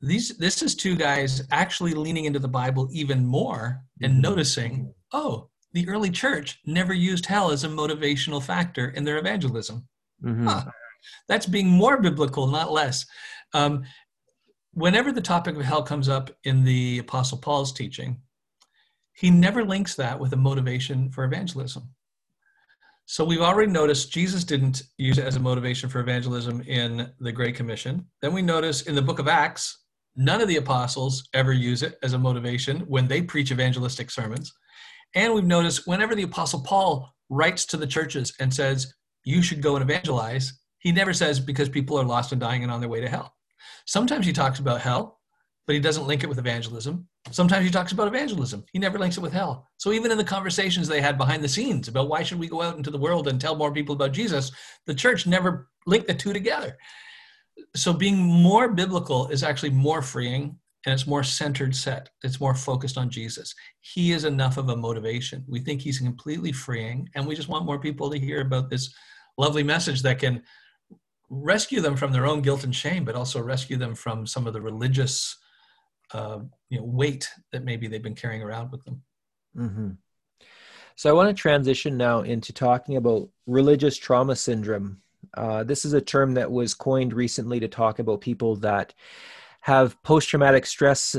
These 0.00 0.36
this 0.38 0.62
is 0.62 0.74
two 0.74 0.96
guys 0.96 1.46
actually 1.50 1.94
leaning 1.94 2.24
into 2.24 2.38
the 2.38 2.48
Bible 2.48 2.88
even 2.92 3.24
more 3.24 3.82
and 4.02 4.14
mm-hmm. 4.14 4.22
noticing, 4.22 4.94
oh, 5.12 5.48
the 5.72 5.88
early 5.88 6.10
church 6.10 6.60
never 6.66 6.94
used 6.94 7.26
hell 7.26 7.50
as 7.50 7.64
a 7.64 7.68
motivational 7.68 8.42
factor 8.42 8.90
in 8.90 9.04
their 9.04 9.18
evangelism. 9.18 9.86
Mm-hmm. 10.22 10.46
Huh. 10.46 10.64
That's 11.28 11.46
being 11.46 11.68
more 11.68 12.00
biblical, 12.00 12.46
not 12.46 12.72
less. 12.72 13.04
Um, 13.52 13.84
whenever 14.72 15.12
the 15.12 15.20
topic 15.20 15.56
of 15.56 15.62
hell 15.62 15.82
comes 15.82 16.08
up 16.08 16.30
in 16.44 16.64
the 16.64 16.98
Apostle 16.98 17.38
Paul's 17.38 17.72
teaching, 17.72 18.20
he 19.14 19.30
never 19.30 19.64
links 19.64 19.94
that 19.94 20.18
with 20.18 20.32
a 20.32 20.36
motivation 20.36 21.10
for 21.10 21.24
evangelism. 21.24 21.94
So 23.06 23.24
we've 23.24 23.40
already 23.40 23.70
noticed 23.70 24.12
Jesus 24.12 24.44
didn't 24.44 24.82
use 24.96 25.18
it 25.18 25.26
as 25.26 25.36
a 25.36 25.40
motivation 25.40 25.88
for 25.88 26.00
evangelism 26.00 26.62
in 26.62 27.12
the 27.20 27.32
Great 27.32 27.54
Commission. 27.54 28.06
Then 28.22 28.32
we 28.32 28.42
notice 28.42 28.82
in 28.82 28.94
the 28.94 29.02
book 29.02 29.18
of 29.18 29.28
Acts, 29.28 29.84
none 30.16 30.40
of 30.40 30.48
the 30.48 30.56
apostles 30.56 31.28
ever 31.34 31.52
use 31.52 31.82
it 31.82 31.98
as 32.02 32.14
a 32.14 32.18
motivation 32.18 32.80
when 32.80 33.06
they 33.06 33.20
preach 33.20 33.50
evangelistic 33.50 34.10
sermons. 34.10 34.52
And 35.14 35.34
we've 35.34 35.44
noticed 35.44 35.86
whenever 35.86 36.14
the 36.14 36.22
apostle 36.22 36.62
Paul 36.62 37.14
writes 37.28 37.66
to 37.66 37.76
the 37.76 37.86
churches 37.86 38.32
and 38.40 38.52
says, 38.52 38.94
you 39.24 39.42
should 39.42 39.62
go 39.62 39.76
and 39.76 39.82
evangelize, 39.82 40.60
he 40.78 40.90
never 40.90 41.12
says 41.12 41.38
because 41.40 41.68
people 41.68 41.98
are 41.98 42.04
lost 42.04 42.32
and 42.32 42.40
dying 42.40 42.62
and 42.62 42.72
on 42.72 42.80
their 42.80 42.88
way 42.88 43.00
to 43.00 43.08
hell. 43.08 43.34
Sometimes 43.86 44.26
he 44.26 44.32
talks 44.32 44.58
about 44.58 44.80
hell, 44.80 45.20
but 45.66 45.74
he 45.74 45.80
doesn't 45.80 46.06
link 46.06 46.22
it 46.22 46.28
with 46.28 46.38
evangelism. 46.38 47.06
Sometimes 47.30 47.64
he 47.64 47.70
talks 47.70 47.92
about 47.92 48.06
evangelism. 48.06 48.64
He 48.72 48.78
never 48.78 48.98
links 48.98 49.16
it 49.16 49.20
with 49.20 49.32
hell. 49.32 49.68
So 49.78 49.92
even 49.92 50.10
in 50.10 50.18
the 50.18 50.24
conversations 50.24 50.86
they 50.86 51.00
had 51.00 51.16
behind 51.16 51.42
the 51.42 51.48
scenes 51.48 51.88
about 51.88 52.08
why 52.08 52.22
should 52.22 52.38
we 52.38 52.48
go 52.48 52.60
out 52.60 52.76
into 52.76 52.90
the 52.90 52.98
world 52.98 53.28
and 53.28 53.40
tell 53.40 53.56
more 53.56 53.72
people 53.72 53.94
about 53.94 54.12
Jesus, 54.12 54.52
the 54.86 54.94
church 54.94 55.26
never 55.26 55.68
linked 55.86 56.06
the 56.06 56.14
two 56.14 56.32
together. 56.32 56.76
So 57.74 57.92
being 57.92 58.18
more 58.18 58.72
biblical 58.72 59.28
is 59.28 59.42
actually 59.42 59.70
more 59.70 60.02
freeing 60.02 60.58
and 60.84 60.92
it's 60.92 61.06
more 61.06 61.22
centered 61.22 61.74
set. 61.74 62.10
It's 62.22 62.40
more 62.40 62.54
focused 62.54 62.98
on 62.98 63.08
Jesus. 63.08 63.54
He 63.80 64.12
is 64.12 64.24
enough 64.24 64.58
of 64.58 64.68
a 64.68 64.76
motivation. 64.76 65.44
We 65.48 65.60
think 65.60 65.80
he's 65.80 66.00
completely 66.00 66.52
freeing 66.52 67.08
and 67.14 67.26
we 67.26 67.34
just 67.34 67.48
want 67.48 67.64
more 67.64 67.78
people 67.78 68.10
to 68.10 68.18
hear 68.18 68.42
about 68.42 68.68
this 68.68 68.94
lovely 69.38 69.62
message 69.62 70.02
that 70.02 70.18
can 70.18 70.42
rescue 71.30 71.80
them 71.80 71.96
from 71.96 72.12
their 72.12 72.26
own 72.26 72.42
guilt 72.42 72.64
and 72.64 72.74
shame, 72.74 73.04
but 73.04 73.14
also 73.14 73.40
rescue 73.40 73.78
them 73.78 73.94
from 73.94 74.26
some 74.26 74.46
of 74.46 74.52
the 74.52 74.60
religious 74.60 75.38
uh, 76.12 76.40
you 76.70 76.78
know 76.78 76.84
weight 76.84 77.28
that 77.52 77.64
maybe 77.64 77.86
they've 77.86 78.02
been 78.02 78.14
carrying 78.14 78.42
around 78.42 78.70
with 78.70 78.84
them. 78.84 79.02
Mm-hmm. 79.56 79.90
So 80.96 81.10
I 81.10 81.12
want 81.12 81.28
to 81.28 81.40
transition 81.40 81.96
now 81.96 82.20
into 82.20 82.52
talking 82.52 82.96
about 82.96 83.28
religious 83.46 83.96
trauma 83.96 84.36
syndrome. 84.36 85.00
Uh, 85.34 85.64
this 85.64 85.84
is 85.84 85.92
a 85.92 86.00
term 86.00 86.34
that 86.34 86.50
was 86.50 86.74
coined 86.74 87.12
recently 87.12 87.58
to 87.60 87.68
talk 87.68 87.98
about 87.98 88.20
people 88.20 88.56
that 88.56 88.94
have 89.60 90.00
post-traumatic 90.02 90.66
stress 90.66 91.16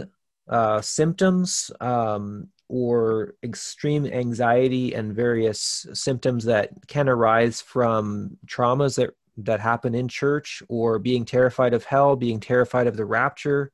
uh, 0.47 0.79
symptoms 0.79 1.71
um, 1.81 2.47
or 2.69 3.33
extreme 3.43 4.05
anxiety 4.05 4.93
and 4.93 5.13
various 5.13 5.87
symptoms 5.93 6.45
that 6.45 6.69
can 6.87 7.09
arise 7.09 7.61
from 7.61 8.37
traumas 8.47 8.95
that 8.95 9.11
that 9.37 9.59
happen 9.59 9.93
in 9.93 10.07
church 10.07 10.63
or 10.69 10.97
being 10.97 11.25
terrified 11.25 11.73
of 11.73 11.83
hell 11.83 12.15
being 12.15 12.39
terrified 12.39 12.87
of 12.87 12.95
the 12.95 13.03
rapture 13.03 13.71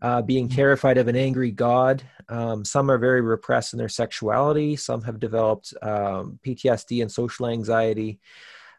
uh, 0.00 0.22
being 0.22 0.48
mm-hmm. 0.48 0.56
terrified 0.56 0.98
of 0.98 1.08
an 1.08 1.16
angry 1.16 1.50
God. 1.50 2.02
Um, 2.28 2.64
some 2.64 2.90
are 2.90 2.98
very 2.98 3.20
repressed 3.20 3.72
in 3.72 3.78
their 3.78 3.88
sexuality. 3.88 4.76
Some 4.76 5.02
have 5.02 5.18
developed 5.18 5.74
um, 5.82 6.38
PTSD 6.44 7.02
and 7.02 7.10
social 7.10 7.46
anxiety. 7.46 8.20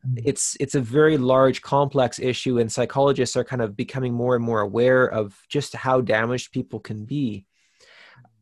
Mm-hmm. 0.08 0.24
It's 0.26 0.56
it's 0.60 0.76
a 0.76 0.82
very 0.82 1.18
large, 1.18 1.62
complex 1.62 2.20
issue, 2.20 2.60
and 2.60 2.72
psychologists 2.72 3.36
are 3.36 3.44
kind 3.44 3.62
of 3.62 3.76
becoming 3.76 4.14
more 4.14 4.36
and 4.36 4.44
more 4.44 4.62
aware 4.62 5.06
of 5.06 5.38
just 5.50 5.76
how 5.76 6.02
damaged 6.02 6.54
people 6.54 6.80
can 6.80 7.06
be. 7.06 7.46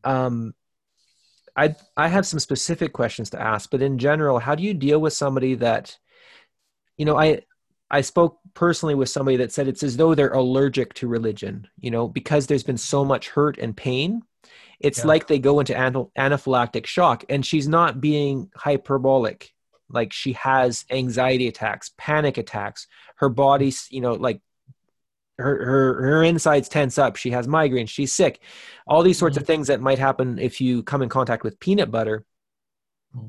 Um, 0.03 0.53
I 1.55 1.75
I 1.95 2.07
have 2.09 2.27
some 2.27 2.39
specific 2.39 2.93
questions 2.93 3.31
to 3.31 3.41
ask, 3.41 3.71
but 3.71 3.81
in 3.81 3.97
general, 3.97 4.37
how 4.37 4.53
do 4.53 4.61
you 4.63 4.75
deal 4.75 4.99
with 4.99 5.13
somebody 5.13 5.55
that, 5.55 5.97
you 6.97 7.05
know, 7.05 7.17
I 7.17 7.41
I 7.89 8.01
spoke 8.01 8.39
personally 8.53 8.95
with 8.95 9.09
somebody 9.09 9.37
that 9.37 9.51
said 9.51 9.67
it's 9.67 9.83
as 9.83 9.97
though 9.97 10.13
they're 10.13 10.33
allergic 10.33 10.93
to 10.95 11.07
religion, 11.07 11.67
you 11.79 11.91
know, 11.91 12.07
because 12.07 12.47
there's 12.47 12.63
been 12.63 12.77
so 12.77 13.05
much 13.05 13.29
hurt 13.29 13.57
and 13.57 13.75
pain. 13.75 14.23
It's 14.79 14.99
yeah. 14.99 15.07
like 15.07 15.27
they 15.27 15.39
go 15.39 15.59
into 15.59 15.73
anaphylactic 15.73 16.85
shock, 16.85 17.23
and 17.29 17.45
she's 17.45 17.67
not 17.67 18.01
being 18.01 18.51
hyperbolic. 18.55 19.53
Like 19.89 20.11
she 20.11 20.33
has 20.33 20.85
anxiety 20.91 21.47
attacks, 21.47 21.91
panic 21.97 22.37
attacks. 22.37 22.87
Her 23.15 23.29
body's, 23.29 23.87
you 23.89 24.01
know, 24.01 24.13
like 24.13 24.41
her 25.37 25.65
her 25.65 26.01
her 26.01 26.23
insides 26.23 26.67
tense 26.67 26.97
up. 26.97 27.15
She 27.15 27.31
has 27.31 27.47
migraines. 27.47 27.89
She's 27.89 28.13
sick. 28.13 28.41
All 28.85 29.01
these 29.01 29.17
sorts 29.17 29.35
mm-hmm. 29.35 29.43
of 29.43 29.47
things 29.47 29.67
that 29.67 29.81
might 29.81 29.99
happen 29.99 30.39
if 30.39 30.59
you 30.59 30.83
come 30.83 31.01
in 31.01 31.09
contact 31.09 31.43
with 31.43 31.59
peanut 31.59 31.89
butter. 31.89 32.25
Mm-hmm. 33.15 33.27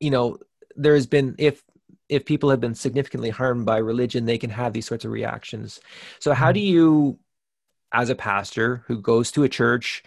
You 0.00 0.10
know, 0.10 0.38
there 0.76 0.94
has 0.94 1.06
been 1.06 1.34
if 1.38 1.62
if 2.08 2.24
people 2.24 2.50
have 2.50 2.60
been 2.60 2.74
significantly 2.74 3.30
harmed 3.30 3.66
by 3.66 3.78
religion, 3.78 4.24
they 4.24 4.38
can 4.38 4.50
have 4.50 4.72
these 4.72 4.86
sorts 4.86 5.04
of 5.04 5.10
reactions. 5.10 5.80
So 6.20 6.32
how 6.32 6.52
do 6.52 6.60
you, 6.60 7.18
as 7.92 8.10
a 8.10 8.14
pastor 8.14 8.84
who 8.86 9.00
goes 9.00 9.30
to 9.32 9.44
a 9.44 9.48
church, 9.48 10.02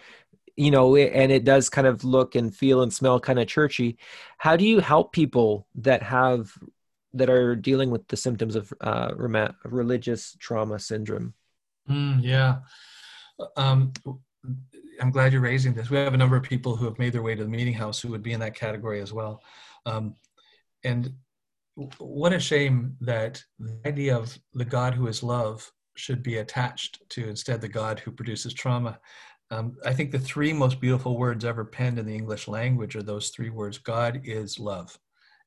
you 0.56 0.70
know, 0.70 0.96
and 0.96 1.32
it 1.32 1.44
does 1.44 1.70
kind 1.70 1.86
of 1.86 2.04
look 2.04 2.34
and 2.34 2.54
feel 2.54 2.82
and 2.82 2.92
smell 2.92 3.18
kind 3.20 3.38
of 3.38 3.46
churchy, 3.46 3.98
how 4.38 4.56
do 4.56 4.64
you 4.64 4.80
help 4.80 5.12
people 5.12 5.66
that 5.76 6.02
have 6.02 6.58
that 7.14 7.28
are 7.28 7.54
dealing 7.54 7.90
with 7.90 8.08
the 8.08 8.16
symptoms 8.16 8.56
of 8.56 8.72
uh, 8.80 9.12
religious 9.64 10.36
trauma 10.38 10.78
syndrome? 10.78 11.34
Mm, 11.88 12.22
yeah. 12.22 12.60
Um, 13.56 13.92
I'm 15.00 15.10
glad 15.10 15.32
you're 15.32 15.42
raising 15.42 15.74
this. 15.74 15.90
We 15.90 15.98
have 15.98 16.14
a 16.14 16.18
number 16.18 16.36
of 16.36 16.42
people 16.42 16.76
who 16.76 16.84
have 16.86 16.98
made 16.98 17.12
their 17.12 17.22
way 17.22 17.34
to 17.34 17.42
the 17.42 17.50
meeting 17.50 17.74
house 17.74 18.00
who 18.00 18.08
would 18.08 18.22
be 18.22 18.32
in 18.32 18.40
that 18.40 18.54
category 18.54 19.00
as 19.00 19.12
well. 19.12 19.42
Um, 19.84 20.14
and 20.84 21.12
what 21.98 22.32
a 22.32 22.38
shame 22.38 22.96
that 23.00 23.42
the 23.58 23.78
idea 23.86 24.16
of 24.16 24.38
the 24.52 24.64
God 24.64 24.94
who 24.94 25.06
is 25.06 25.22
love 25.22 25.70
should 25.96 26.22
be 26.22 26.38
attached 26.38 27.02
to 27.10 27.28
instead 27.28 27.60
the 27.60 27.68
God 27.68 27.98
who 27.98 28.10
produces 28.10 28.52
trauma. 28.52 28.98
Um, 29.50 29.76
I 29.84 29.92
think 29.92 30.10
the 30.10 30.18
three 30.18 30.52
most 30.52 30.80
beautiful 30.80 31.18
words 31.18 31.44
ever 31.44 31.64
penned 31.64 31.98
in 31.98 32.06
the 32.06 32.14
English 32.14 32.48
language 32.48 32.96
are 32.96 33.02
those 33.02 33.30
three 33.30 33.50
words 33.50 33.78
God 33.78 34.20
is 34.24 34.58
love. 34.58 34.98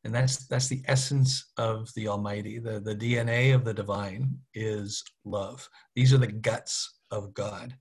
And 0.03 0.13
that's 0.13 0.45
that's 0.45 0.67
the 0.67 0.83
essence 0.85 1.51
of 1.57 1.91
the 1.95 2.07
Almighty. 2.07 2.59
The, 2.59 2.79
the 2.79 2.95
DNA 2.95 3.55
of 3.55 3.65
the 3.65 3.73
divine 3.73 4.37
is 4.53 5.03
love. 5.23 5.67
These 5.95 6.13
are 6.13 6.19
the 6.19 6.27
guts 6.27 6.99
of 7.09 7.33
God. 7.33 7.75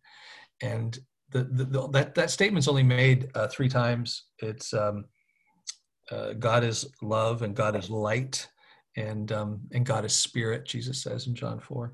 And 0.62 0.98
the, 1.30 1.44
the, 1.44 1.64
the 1.64 1.88
that, 1.88 2.14
that 2.14 2.30
statement's 2.30 2.68
only 2.68 2.82
made 2.82 3.28
uh, 3.34 3.48
three 3.48 3.68
times. 3.68 4.24
It's 4.38 4.72
um, 4.72 5.04
uh, 6.10 6.34
God 6.34 6.64
is 6.64 6.86
love 7.02 7.42
and 7.42 7.54
God 7.54 7.76
is 7.76 7.90
light 7.90 8.48
and 8.96 9.32
um, 9.32 9.60
and 9.72 9.84
God 9.86 10.04
is 10.04 10.12
spirit. 10.14 10.66
Jesus 10.66 11.02
says 11.02 11.26
in 11.26 11.34
John 11.34 11.60
four. 11.60 11.92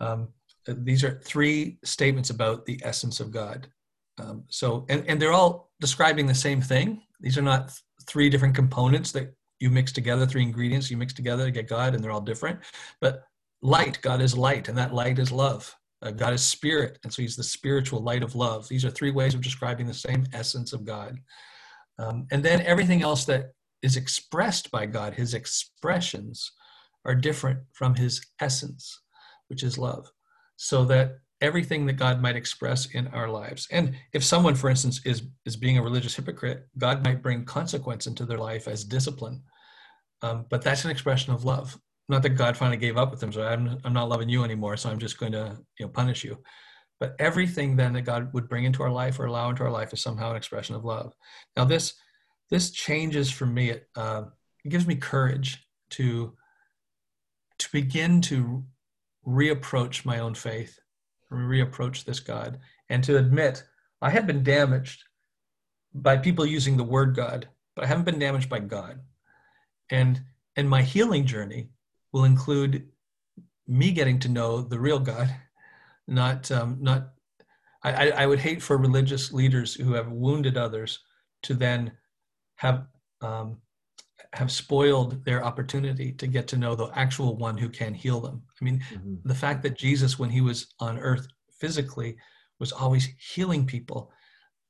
Um, 0.00 0.28
these 0.66 1.04
are 1.04 1.20
three 1.24 1.78
statements 1.84 2.30
about 2.30 2.66
the 2.66 2.80
essence 2.84 3.20
of 3.20 3.30
God. 3.30 3.68
Um, 4.18 4.44
so 4.48 4.84
and 4.88 5.04
and 5.08 5.20
they're 5.20 5.32
all 5.32 5.70
describing 5.80 6.26
the 6.26 6.34
same 6.34 6.60
thing. 6.60 7.02
These 7.20 7.38
are 7.38 7.42
not 7.42 7.68
th- 7.68 7.80
three 8.06 8.28
different 8.28 8.54
components 8.54 9.12
that 9.12 9.34
you 9.58 9.70
mix 9.70 9.92
together, 9.92 10.26
three 10.26 10.42
ingredients 10.42 10.90
you 10.90 10.96
mix 10.96 11.12
together 11.12 11.46
to 11.46 11.50
get 11.50 11.68
God, 11.68 11.94
and 11.94 12.02
they're 12.02 12.10
all 12.12 12.20
different. 12.20 12.60
But 13.00 13.24
light, 13.62 13.98
God 14.02 14.20
is 14.20 14.36
light, 14.36 14.68
and 14.68 14.76
that 14.76 14.94
light 14.94 15.18
is 15.18 15.32
love. 15.32 15.74
Uh, 16.02 16.10
God 16.10 16.34
is 16.34 16.42
spirit, 16.42 16.98
and 17.02 17.12
so 17.12 17.22
He's 17.22 17.36
the 17.36 17.42
spiritual 17.42 18.00
light 18.00 18.22
of 18.22 18.34
love. 18.34 18.68
These 18.68 18.84
are 18.84 18.90
three 18.90 19.10
ways 19.10 19.34
of 19.34 19.40
describing 19.40 19.86
the 19.86 19.94
same 19.94 20.26
essence 20.32 20.72
of 20.72 20.84
God. 20.84 21.18
Um, 21.98 22.26
and 22.30 22.42
then 22.42 22.60
everything 22.62 23.02
else 23.02 23.24
that 23.24 23.52
is 23.82 23.96
expressed 23.96 24.70
by 24.70 24.86
God, 24.86 25.14
his 25.14 25.34
expressions, 25.34 26.52
are 27.04 27.14
different 27.14 27.60
from 27.72 27.94
his 27.94 28.20
essence, 28.40 29.00
which 29.48 29.62
is 29.62 29.78
love. 29.78 30.10
So 30.56 30.84
that 30.86 31.18
everything 31.40 31.86
that 31.86 31.94
God 31.94 32.20
might 32.20 32.36
express 32.36 32.86
in 32.86 33.06
our 33.08 33.28
lives. 33.28 33.68
And 33.70 33.94
if 34.12 34.24
someone, 34.24 34.54
for 34.54 34.70
instance, 34.70 35.00
is, 35.04 35.22
is 35.44 35.56
being 35.56 35.78
a 35.78 35.82
religious 35.82 36.14
hypocrite, 36.14 36.66
God 36.78 37.04
might 37.04 37.22
bring 37.22 37.44
consequence 37.44 38.06
into 38.06 38.24
their 38.24 38.38
life 38.38 38.68
as 38.68 38.84
discipline. 38.84 39.42
Um, 40.22 40.46
but 40.48 40.62
that's 40.62 40.84
an 40.84 40.90
expression 40.90 41.32
of 41.32 41.44
love. 41.44 41.78
Not 42.08 42.22
that 42.22 42.30
God 42.30 42.56
finally 42.56 42.78
gave 42.78 42.96
up 42.96 43.10
with 43.10 43.20
them, 43.20 43.32
so 43.32 43.42
I'm, 43.42 43.78
I'm 43.84 43.92
not 43.92 44.08
loving 44.08 44.28
you 44.28 44.44
anymore, 44.44 44.76
so 44.76 44.88
I'm 44.88 44.98
just 44.98 45.18
going 45.18 45.32
to 45.32 45.58
you 45.78 45.86
know, 45.86 45.92
punish 45.92 46.24
you. 46.24 46.38
But 46.98 47.14
everything 47.18 47.76
then 47.76 47.92
that 47.92 48.02
God 48.02 48.32
would 48.32 48.48
bring 48.48 48.64
into 48.64 48.82
our 48.82 48.90
life 48.90 49.20
or 49.20 49.26
allow 49.26 49.50
into 49.50 49.62
our 49.64 49.70
life 49.70 49.92
is 49.92 50.00
somehow 50.00 50.30
an 50.30 50.36
expression 50.36 50.74
of 50.74 50.84
love. 50.84 51.12
Now, 51.56 51.64
this 51.64 51.94
this 52.50 52.70
changes 52.70 53.30
for 53.30 53.46
me. 53.46 53.70
It, 53.70 53.88
uh, 53.96 54.24
it 54.64 54.68
gives 54.70 54.86
me 54.86 54.96
courage 54.96 55.66
to 55.90 56.34
to 57.58 57.68
begin 57.72 58.20
to 58.22 58.64
reapproach 59.26 60.04
my 60.04 60.20
own 60.20 60.34
faith, 60.34 60.78
reapproach 61.32 62.04
this 62.04 62.20
God, 62.20 62.60
and 62.88 63.02
to 63.04 63.18
admit 63.18 63.64
I 64.00 64.10
have 64.10 64.26
been 64.26 64.42
damaged 64.42 65.02
by 65.94 66.16
people 66.16 66.44
using 66.46 66.76
the 66.76 66.84
word 66.84 67.16
God, 67.16 67.48
but 67.74 67.84
I 67.84 67.88
haven't 67.88 68.04
been 68.04 68.18
damaged 68.18 68.48
by 68.48 68.60
God. 68.60 69.00
And 69.90 70.20
and 70.56 70.68
my 70.68 70.82
healing 70.82 71.26
journey 71.26 71.68
will 72.12 72.24
include 72.24 72.88
me 73.66 73.92
getting 73.92 74.18
to 74.20 74.28
know 74.28 74.62
the 74.62 74.78
real 74.78 74.98
God, 74.98 75.34
not 76.06 76.50
um, 76.50 76.78
not. 76.80 77.12
I, 77.82 78.10
I 78.10 78.26
would 78.26 78.40
hate 78.40 78.60
for 78.60 78.78
religious 78.78 79.32
leaders 79.32 79.74
who 79.74 79.92
have 79.92 80.10
wounded 80.10 80.56
others 80.56 80.98
to 81.42 81.54
then 81.54 81.92
have 82.56 82.86
um, 83.20 83.58
have 84.32 84.50
spoiled 84.50 85.24
their 85.24 85.44
opportunity 85.44 86.12
to 86.12 86.26
get 86.26 86.48
to 86.48 86.56
know 86.56 86.74
the 86.74 86.90
actual 86.94 87.36
one 87.36 87.56
who 87.56 87.68
can 87.68 87.94
heal 87.94 88.20
them. 88.20 88.42
I 88.60 88.64
mean, 88.64 88.82
mm-hmm. 88.92 89.14
the 89.24 89.34
fact 89.34 89.62
that 89.62 89.78
Jesus, 89.78 90.18
when 90.18 90.30
he 90.30 90.40
was 90.40 90.74
on 90.80 90.98
earth 90.98 91.26
physically, 91.50 92.16
was 92.58 92.72
always 92.72 93.08
healing 93.18 93.66
people. 93.66 94.10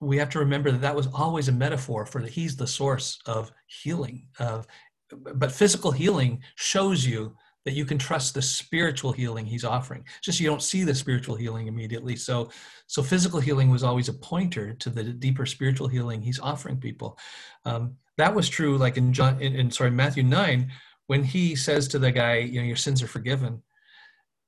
We 0.01 0.19
have 0.19 0.31
to 0.31 0.39
remember 0.39 0.71
that 0.71 0.83
that 0.83 0.95
was 0.95 1.09
always 1.09 1.49
a 1.49 1.53
metaphor 1.53 2.05
for 2.05 2.21
that 2.21 2.31
he's 2.31 2.57
the 2.57 2.67
source 2.67 3.19
of 3.27 3.51
healing. 3.67 4.29
Of, 4.39 4.67
but 5.11 5.53
physical 5.53 5.91
healing 5.91 6.43
shows 6.57 7.07
you 7.07 7.35
that 7.67 7.75
you 7.75 7.85
can 7.85 7.99
trust 7.99 8.33
the 8.33 8.41
spiritual 8.41 9.11
healing 9.11 9.45
he's 9.45 9.65
offering. 9.65 10.05
It's 10.07 10.27
just 10.27 10.39
you 10.39 10.47
don't 10.47 10.63
see 10.63 10.85
the 10.85 10.95
spiritual 10.95 11.35
healing 11.35 11.67
immediately. 11.67 12.15
So, 12.15 12.49
so 12.87 13.03
physical 13.03 13.41
healing 13.41 13.71
was 13.71 13.83
always 13.83 14.09
a 14.09 14.15
pointer 14.15 14.73
to 14.75 14.89
the 14.89 15.03
deeper 15.03 15.45
spiritual 15.45 15.89
healing 15.89 16.23
he's 16.23 16.39
offering 16.39 16.79
people. 16.79 17.19
Um, 17.65 17.97
that 18.19 18.33
was 18.33 18.49
true, 18.49 18.79
like 18.79 18.97
in 18.97 19.13
John, 19.13 19.43
in, 19.43 19.57
in, 19.57 19.71
sorry 19.73 19.91
Matthew 19.91 20.23
nine, 20.23 20.71
when 21.09 21.25
he 21.25 21.57
says 21.57 21.89
to 21.89 21.99
the 21.99 22.13
guy, 22.13 22.37
you 22.37 22.61
know, 22.61 22.67
your 22.67 22.77
sins 22.77 23.03
are 23.03 23.09
forgiven. 23.09 23.61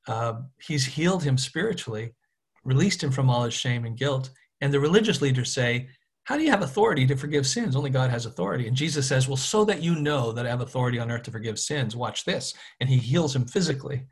Uh, 0.07 0.35
he's 0.63 0.87
healed 0.87 1.25
him 1.25 1.37
spiritually, 1.37 2.15
released 2.63 3.03
him 3.03 3.11
from 3.11 3.29
all 3.29 3.43
his 3.43 3.53
shame 3.53 3.85
and 3.85 3.99
guilt. 3.99 4.31
And 4.61 4.73
the 4.73 4.81
religious 4.81 5.21
leaders 5.21 5.53
say, 5.53 5.89
how 6.29 6.37
do 6.37 6.45
you 6.45 6.51
have 6.51 6.61
authority 6.61 7.07
to 7.07 7.17
forgive 7.17 7.47
sins? 7.47 7.75
Only 7.75 7.89
God 7.89 8.11
has 8.11 8.27
authority. 8.27 8.69
And 8.69 8.77
Jesus 8.77 9.09
says, 9.09 9.27
Well, 9.27 9.39
so 9.39 9.65
that 9.65 9.83
you 9.83 9.95
know 9.95 10.31
that 10.33 10.45
I 10.45 10.51
have 10.51 10.61
authority 10.61 10.99
on 10.99 11.11
earth 11.11 11.23
to 11.23 11.31
forgive 11.31 11.59
sins, 11.59 11.97
watch 11.97 12.27
this. 12.27 12.53
And 12.81 12.91
he 12.91 12.99
heals 12.99 13.35
him 13.35 13.47
physically. 13.47 14.05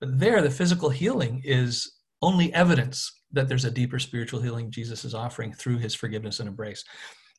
But 0.00 0.18
there, 0.18 0.40
the 0.40 0.50
physical 0.50 0.88
healing 0.88 1.42
is 1.44 1.98
only 2.22 2.54
evidence 2.54 3.12
that 3.32 3.48
there's 3.48 3.66
a 3.66 3.70
deeper 3.70 3.98
spiritual 3.98 4.40
healing 4.40 4.70
Jesus 4.70 5.04
is 5.04 5.12
offering 5.12 5.52
through 5.52 5.76
his 5.76 5.94
forgiveness 5.94 6.40
and 6.40 6.48
embrace. 6.48 6.82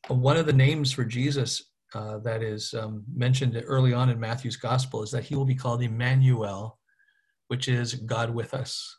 One 0.06 0.36
of 0.36 0.46
the 0.46 0.52
names 0.52 0.92
for 0.92 1.04
Jesus 1.04 1.64
uh, 1.92 2.18
that 2.18 2.40
is 2.40 2.74
um, 2.74 3.02
mentioned 3.12 3.60
early 3.66 3.94
on 3.94 4.10
in 4.10 4.20
Matthew's 4.20 4.56
gospel 4.56 5.02
is 5.02 5.10
that 5.10 5.24
he 5.24 5.34
will 5.34 5.44
be 5.44 5.56
called 5.56 5.82
Emmanuel, 5.82 6.78
which 7.48 7.66
is 7.66 7.94
God 7.94 8.30
with 8.30 8.54
us. 8.54 8.97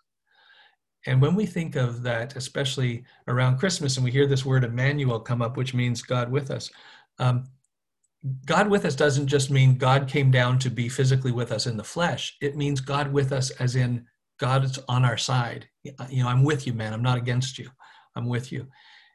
And 1.06 1.22
when 1.22 1.36
we 1.36 1.45
think 1.45 1.76
of 1.76 2.04
that, 2.04 2.36
especially 2.36 3.06
around 3.28 3.58
Christmas, 3.58 3.95
and 3.95 4.04
we 4.04 4.12
hear 4.12 4.28
this 4.28 4.45
word 4.45 4.64
Emmanuel 4.64 5.20
come 5.20 5.41
up, 5.41 5.56
which 5.56 5.74
means 5.74 6.02
God 6.02 6.30
with 6.30 6.52
us, 6.52 6.70
um, 7.20 7.45
God 8.45 8.68
with 8.68 8.84
us 8.86 8.95
doesn't 8.95 9.28
just 9.28 9.50
mean 9.50 9.78
God 9.78 10.08
came 10.08 10.30
down 10.30 10.60
to 10.60 10.70
be 10.70 10.89
physically 10.89 11.32
with 11.32 11.52
us 11.54 11.68
in 11.68 11.78
the 11.78 11.84
flesh. 11.84 12.36
It 12.41 12.58
means 12.58 12.82
God 12.82 13.14
with 13.14 13.32
us 13.32 13.50
as 13.52 13.78
in 13.78 14.06
God 14.39 14.66
is 14.66 14.78
on 14.89 15.06
our 15.06 15.18
side. 15.18 15.70
You 15.84 16.24
know, 16.24 16.28
I'm 16.28 16.43
with 16.43 16.68
you, 16.68 16.74
man. 16.74 16.93
I'm 16.93 17.02
not 17.02 17.18
against 17.18 17.58
you. 17.58 17.70
I'm 18.16 18.28
with 18.28 18.52
you. 18.52 18.68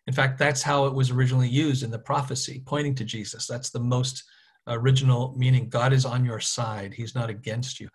In 0.06 0.14
fact, 0.14 0.38
that's 0.38 0.62
how 0.62 0.86
it 0.86 0.94
was 0.94 1.10
originally 1.10 1.48
used 1.48 1.82
in 1.82 1.90
the 1.90 1.98
prophecy, 1.98 2.62
pointing 2.64 2.94
to 2.96 3.04
Jesus. 3.04 3.46
That's 3.46 3.70
the 3.70 3.80
most 3.80 4.24
original 4.66 5.34
meaning. 5.36 5.68
God 5.68 5.92
is 5.92 6.06
on 6.06 6.24
your 6.24 6.40
side. 6.40 6.94
He's 6.94 7.14
not 7.14 7.30
against 7.30 7.80
you. 7.80 7.88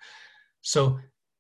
So 0.62 1.00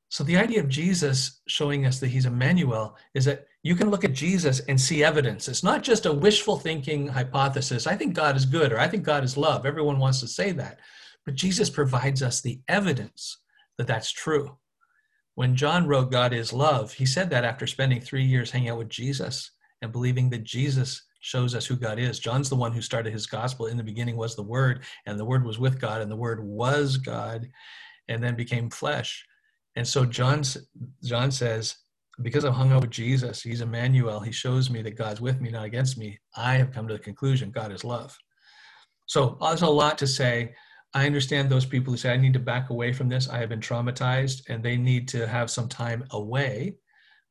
so 0.09 0.23
the 0.23 0.37
idea 0.37 0.59
of 0.59 0.67
Jesus 0.67 1.41
showing 1.47 1.85
us 1.85 1.99
that 1.99 2.07
he's 2.07 2.25
Emmanuel 2.25 2.97
is 3.13 3.25
that 3.25 3.45
you 3.61 3.75
can 3.75 3.91
look 3.91 4.03
at 4.03 4.13
Jesus 4.13 4.59
and 4.61 4.79
see 4.79 5.03
evidence. 5.03 5.47
It's 5.47 5.63
not 5.63 5.83
just 5.83 6.07
a 6.07 6.13
wishful 6.13 6.57
thinking 6.57 7.07
hypothesis. 7.07 7.85
I 7.85 7.95
think 7.95 8.15
God 8.15 8.35
is 8.35 8.45
good 8.45 8.71
or 8.71 8.79
I 8.79 8.87
think 8.87 9.03
God 9.03 9.23
is 9.23 9.37
love. 9.37 9.67
Everyone 9.67 9.99
wants 9.99 10.19
to 10.21 10.27
say 10.27 10.51
that. 10.53 10.79
But 11.25 11.35
Jesus 11.35 11.69
provides 11.69 12.23
us 12.23 12.41
the 12.41 12.59
evidence 12.67 13.37
that 13.77 13.85
that's 13.85 14.11
true. 14.11 14.57
When 15.35 15.55
John 15.55 15.85
wrote 15.87 16.11
God 16.11 16.33
is 16.33 16.51
love, 16.51 16.91
he 16.91 17.05
said 17.05 17.29
that 17.29 17.45
after 17.45 17.67
spending 17.67 18.01
three 18.01 18.25
years 18.25 18.49
hanging 18.49 18.69
out 18.69 18.79
with 18.79 18.89
Jesus 18.89 19.51
and 19.83 19.91
believing 19.91 20.29
that 20.31 20.43
Jesus 20.43 21.03
shows 21.21 21.53
us 21.53 21.65
who 21.65 21.75
God 21.75 21.99
is. 21.99 22.17
John's 22.17 22.49
the 22.49 22.55
one 22.55 22.71
who 22.71 22.81
started 22.81 23.13
his 23.13 23.27
gospel. 23.27 23.67
In 23.67 23.77
the 23.77 23.83
beginning 23.83 24.17
was 24.17 24.35
the 24.35 24.41
Word, 24.41 24.83
and 25.05 25.19
the 25.19 25.25
Word 25.25 25.45
was 25.45 25.59
with 25.59 25.79
God, 25.79 26.01
and 26.01 26.09
the 26.09 26.15
Word 26.15 26.43
was 26.43 26.97
God, 26.97 27.47
and 28.07 28.23
then 28.23 28.35
became 28.35 28.69
flesh. 28.69 29.25
And 29.75 29.87
so 29.87 30.05
John, 30.05 30.43
John 31.03 31.31
says, 31.31 31.77
because 32.21 32.43
I've 32.43 32.53
hung 32.53 32.71
out 32.71 32.81
with 32.81 32.89
Jesus, 32.89 33.41
he's 33.41 33.61
Emmanuel. 33.61 34.19
He 34.19 34.31
shows 34.31 34.69
me 34.69 34.81
that 34.81 34.97
God's 34.97 35.21
with 35.21 35.39
me, 35.39 35.51
not 35.51 35.65
against 35.65 35.97
me. 35.97 36.19
I 36.35 36.55
have 36.55 36.71
come 36.71 36.87
to 36.87 36.95
the 36.95 36.99
conclusion 36.99 37.51
God 37.51 37.71
is 37.71 37.83
love. 37.83 38.17
So 39.05 39.37
there's 39.41 39.61
a 39.61 39.69
lot 39.69 39.97
to 39.99 40.07
say. 40.07 40.53
I 40.93 41.05
understand 41.05 41.49
those 41.49 41.65
people 41.65 41.93
who 41.93 41.97
say, 41.97 42.11
I 42.11 42.17
need 42.17 42.33
to 42.33 42.39
back 42.39 42.71
away 42.71 42.93
from 42.93 43.09
this. 43.09 43.29
I 43.29 43.37
have 43.37 43.49
been 43.49 43.59
traumatized 43.59 44.41
and 44.49 44.63
they 44.63 44.75
need 44.75 45.07
to 45.09 45.27
have 45.27 45.51
some 45.51 45.67
time 45.67 46.03
away. 46.11 46.77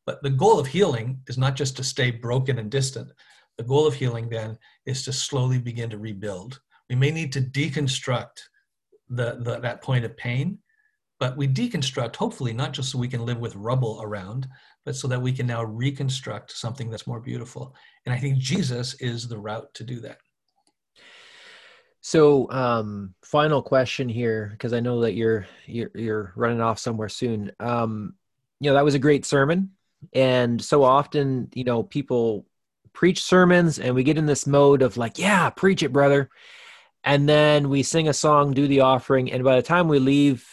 But 0.07 0.23
the 0.23 0.31
goal 0.31 0.59
of 0.59 0.67
healing 0.67 1.21
is 1.27 1.37
not 1.37 1.57
just 1.57 1.77
to 1.77 1.85
stay 1.85 2.11
broken 2.11 2.59
and 2.59 2.71
distant. 2.71 3.11
The 3.59 3.65
goal 3.65 3.87
of 3.87 3.95
healing 3.95 4.29
then 4.29 4.57
is 4.87 5.05
to 5.05 5.13
slowly 5.13 5.59
begin 5.59 5.91
to 5.91 5.99
rebuild. 5.99 6.61
We 6.89 6.95
may 6.95 7.11
need 7.11 7.33
to 7.33 7.41
deconstruct 7.41 8.39
the, 9.09 9.39
the 9.41 9.59
that 9.61 9.83
point 9.83 10.05
of 10.05 10.17
pain 10.17 10.59
but 11.19 11.37
we 11.37 11.49
deconstruct 11.49 12.17
hopefully 12.17 12.53
not 12.53 12.73
just 12.73 12.91
so 12.91 12.99
we 12.99 13.09
can 13.09 13.25
live 13.25 13.39
with 13.39 13.57
rubble 13.57 14.01
around 14.03 14.47
but 14.85 14.97
so 14.97 15.09
that 15.09 15.21
we 15.21 15.33
can 15.33 15.47
now 15.47 15.63
reconstruct 15.63 16.51
something 16.53 16.89
that's 16.89 17.07
more 17.07 17.21
beautiful. 17.21 17.75
And 18.07 18.15
i 18.15 18.19
think 18.19 18.39
jesus 18.39 18.95
is 18.95 19.29
the 19.29 19.39
route 19.39 19.73
to 19.75 19.85
do 19.85 20.01
that. 20.01 20.19
So 22.01 22.51
um 22.51 23.15
final 23.23 23.61
question 23.61 24.09
here 24.09 24.49
because 24.53 24.73
i 24.73 24.81
know 24.81 25.03
that 25.03 25.15
you're 25.15 25.47
you're, 25.67 25.91
you're 25.95 26.33
running 26.37 26.61
off 26.61 26.79
somewhere 26.79 27.09
soon. 27.09 27.53
Um 27.61 28.15
you 28.61 28.71
know 28.71 28.75
that 28.75 28.85
was 28.85 28.95
a 28.95 29.01
great 29.01 29.27
sermon. 29.27 29.73
And 30.13 30.63
so 30.63 30.85
often 30.85 31.49
you 31.55 31.65
know 31.65 31.83
people 31.83 32.47
preach 32.93 33.23
sermons 33.23 33.79
and 33.79 33.95
we 33.95 34.03
get 34.03 34.19
in 34.19 34.27
this 34.27 34.47
mode 34.47 34.83
of 34.83 34.97
like 34.97 35.19
yeah 35.19 35.51
preach 35.51 35.83
it 35.83 35.93
brother. 35.93 36.31
And 37.05 37.29
then 37.29 37.69
we 37.69 37.83
sing 37.83 38.09
a 38.09 38.13
song 38.13 38.53
do 38.53 38.67
the 38.67 38.81
offering 38.81 39.31
and 39.31 39.45
by 39.45 39.57
the 39.57 39.63
time 39.63 39.89
we 39.89 39.99
leave 39.99 40.49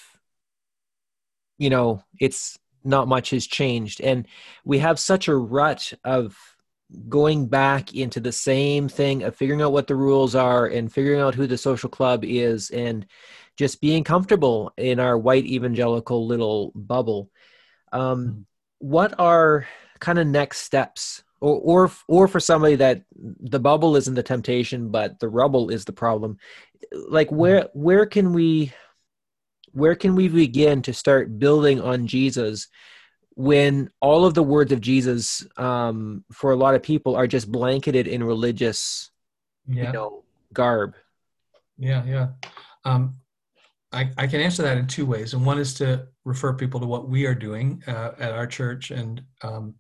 you 1.58 1.70
know 1.70 2.04
it's 2.20 2.58
not 2.84 3.08
much 3.08 3.32
has 3.32 3.48
changed 3.48 4.00
and 4.02 4.28
we 4.64 4.80
have 4.80 5.00
such 5.00 5.28
a 5.28 5.36
rut 5.36 5.94
of 6.04 6.38
going 7.10 7.48
back 7.48 7.96
into 7.96 8.20
the 8.20 8.32
same 8.32 8.88
thing 8.88 9.24
of 9.24 9.36
figuring 9.36 9.62
out 9.62 9.72
what 9.72 9.88
the 9.88 9.96
rules 9.96 10.36
are 10.36 10.68
and 10.68 10.94
figuring 10.94 11.20
out 11.20 11.34
who 11.34 11.48
the 11.48 11.58
social 11.58 11.90
club 11.90 12.24
is 12.24 12.70
and 12.70 13.08
just 13.58 13.82
being 13.82 14.04
comfortable 14.04 14.72
in 14.78 15.00
our 15.00 15.18
white 15.18 15.46
evangelical 15.46 16.28
little 16.28 16.72
bubble 16.76 17.32
um, 17.92 18.02
mm-hmm. 18.02 18.42
what 18.80 19.14
are 19.20 19.68
kind 20.00 20.20
of 20.20 20.28
next 20.28 20.60
steps 20.60 21.24
or, 21.42 21.86
or 21.88 21.92
or 22.08 22.28
for 22.28 22.40
somebody 22.40 22.76
that 22.76 23.02
the 23.16 23.60
bubble 23.60 23.96
isn't 23.96 24.14
the 24.14 24.24
temptation 24.24 24.90
but 24.90 25.20
the 25.20 25.30
rubble 25.30 25.70
is 25.70 25.86
the 25.86 25.94
problem 25.94 26.38
like 27.10 27.28
mm-hmm. 27.28 27.38
where 27.38 27.70
where 27.74 28.06
can 28.06 28.32
we 28.32 28.72
where 29.76 29.96
can 29.96 30.16
we 30.16 30.28
begin 30.28 30.82
to 30.82 30.94
start 30.94 31.40
building 31.40 31.82
on 31.82 32.08
jesus 32.08 32.68
when 33.36 33.90
all 34.00 34.26
of 34.26 34.34
the 34.34 34.44
words 34.44 34.72
of 34.72 34.82
jesus 34.82 35.46
um, 35.58 36.24
for 36.32 36.52
a 36.52 36.56
lot 36.56 36.76
of 36.76 36.82
people 36.84 37.16
are 37.16 37.28
just 37.28 37.52
blanketed 37.52 38.08
in 38.08 38.24
religious 38.24 39.12
yeah. 39.68 39.88
you 39.88 39.94
know 39.94 40.24
garb 40.54 40.96
yeah 41.78 42.04
yeah 42.06 42.28
um, 42.86 43.16
I, 43.92 44.12
I 44.18 44.28
can 44.28 44.42
answer 44.42 44.62
that 44.64 44.78
in 44.78 44.88
two 44.88 45.06
ways 45.06 45.34
and 45.34 45.46
one 45.46 45.60
is 45.60 45.74
to 45.76 46.08
refer 46.24 46.54
people 46.54 46.80
to 46.80 46.86
what 46.86 47.10
we 47.10 47.26
are 47.26 47.36
doing 47.36 47.82
uh, 47.88 48.12
at 48.20 48.32
our 48.32 48.48
church 48.48 48.92
and 48.92 49.22
um, 49.44 49.76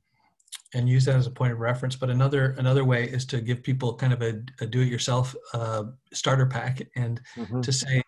and 0.73 0.89
use 0.89 1.05
that 1.05 1.15
as 1.15 1.25
a 1.25 1.31
point 1.31 1.53
of 1.53 1.59
reference. 1.59 1.95
But 1.95 2.09
another 2.09 2.55
another 2.57 2.83
way 2.83 3.05
is 3.05 3.25
to 3.27 3.41
give 3.41 3.63
people 3.63 3.95
kind 3.95 4.13
of 4.13 4.21
a, 4.21 4.41
a 4.61 4.65
do-it-yourself 4.65 5.35
uh, 5.53 5.85
starter 6.13 6.45
pack, 6.45 6.81
and 6.95 7.21
mm-hmm. 7.35 7.61
to 7.61 7.71
say 7.71 8.01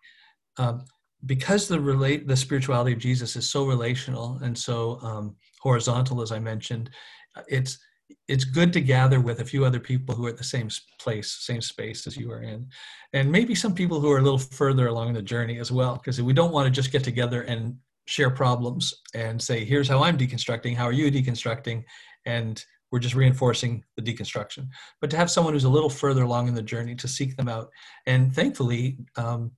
um, 0.57 0.85
because 1.25 1.67
the 1.67 1.79
relate 1.79 2.27
the 2.27 2.35
spirituality 2.35 2.93
of 2.93 2.99
Jesus 2.99 3.35
is 3.35 3.49
so 3.49 3.65
relational 3.65 4.39
and 4.43 4.57
so 4.57 4.99
um, 5.01 5.35
horizontal, 5.61 6.21
as 6.21 6.31
I 6.31 6.39
mentioned, 6.39 6.89
it's 7.47 7.79
it's 8.27 8.45
good 8.45 8.71
to 8.73 8.81
gather 8.81 9.19
with 9.19 9.41
a 9.41 9.45
few 9.45 9.65
other 9.65 9.79
people 9.79 10.15
who 10.15 10.25
are 10.25 10.29
at 10.29 10.37
the 10.37 10.43
same 10.43 10.69
place, 10.99 11.31
same 11.41 11.61
space 11.61 12.07
as 12.07 12.15
you 12.15 12.31
are 12.31 12.41
in, 12.41 12.67
and 13.13 13.31
maybe 13.31 13.55
some 13.55 13.73
people 13.73 13.99
who 13.99 14.11
are 14.11 14.19
a 14.19 14.21
little 14.21 14.39
further 14.39 14.87
along 14.87 15.13
the 15.13 15.21
journey 15.21 15.59
as 15.59 15.71
well. 15.71 15.95
Because 15.95 16.21
we 16.21 16.33
don't 16.33 16.53
want 16.53 16.65
to 16.65 16.71
just 16.71 16.91
get 16.91 17.03
together 17.03 17.41
and 17.43 17.75
share 18.05 18.29
problems 18.29 18.93
and 19.13 19.41
say, 19.41 19.65
"Here's 19.65 19.89
how 19.89 20.03
I'm 20.03 20.17
deconstructing. 20.17 20.75
How 20.75 20.85
are 20.85 20.93
you 20.93 21.11
deconstructing?" 21.11 21.83
and 22.25 22.63
we're 22.91 22.99
just 22.99 23.15
reinforcing 23.15 23.83
the 23.95 24.01
deconstruction. 24.01 24.67
But 25.01 25.09
to 25.09 25.17
have 25.17 25.29
someone 25.29 25.53
who's 25.53 25.65
a 25.65 25.69
little 25.69 25.89
further 25.89 26.23
along 26.23 26.47
in 26.47 26.53
the 26.53 26.61
journey 26.61 26.95
to 26.95 27.07
seek 27.07 27.35
them 27.35 27.49
out, 27.49 27.69
and 28.05 28.33
thankfully, 28.33 28.97
um, 29.15 29.51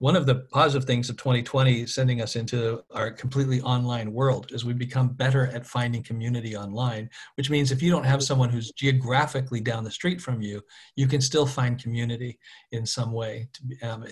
one 0.00 0.16
of 0.16 0.24
the 0.24 0.46
positive 0.50 0.86
things 0.86 1.10
of 1.10 1.16
2020 1.18 1.86
sending 1.86 2.22
us 2.22 2.34
into 2.34 2.82
our 2.92 3.10
completely 3.10 3.60
online 3.60 4.12
world 4.12 4.50
is 4.50 4.64
we 4.64 4.72
become 4.72 5.08
better 5.08 5.46
at 5.48 5.66
finding 5.66 6.02
community 6.02 6.56
online 6.56 7.08
which 7.36 7.50
means 7.50 7.70
if 7.70 7.82
you 7.82 7.90
don't 7.90 8.04
have 8.04 8.22
someone 8.22 8.48
who's 8.48 8.72
geographically 8.72 9.60
down 9.60 9.84
the 9.84 9.90
street 9.90 10.20
from 10.20 10.42
you 10.42 10.60
you 10.96 11.06
can 11.06 11.20
still 11.20 11.46
find 11.46 11.80
community 11.80 12.38
in 12.72 12.84
some 12.84 13.12
way 13.12 13.48
to, 13.52 13.88
um, 13.88 14.04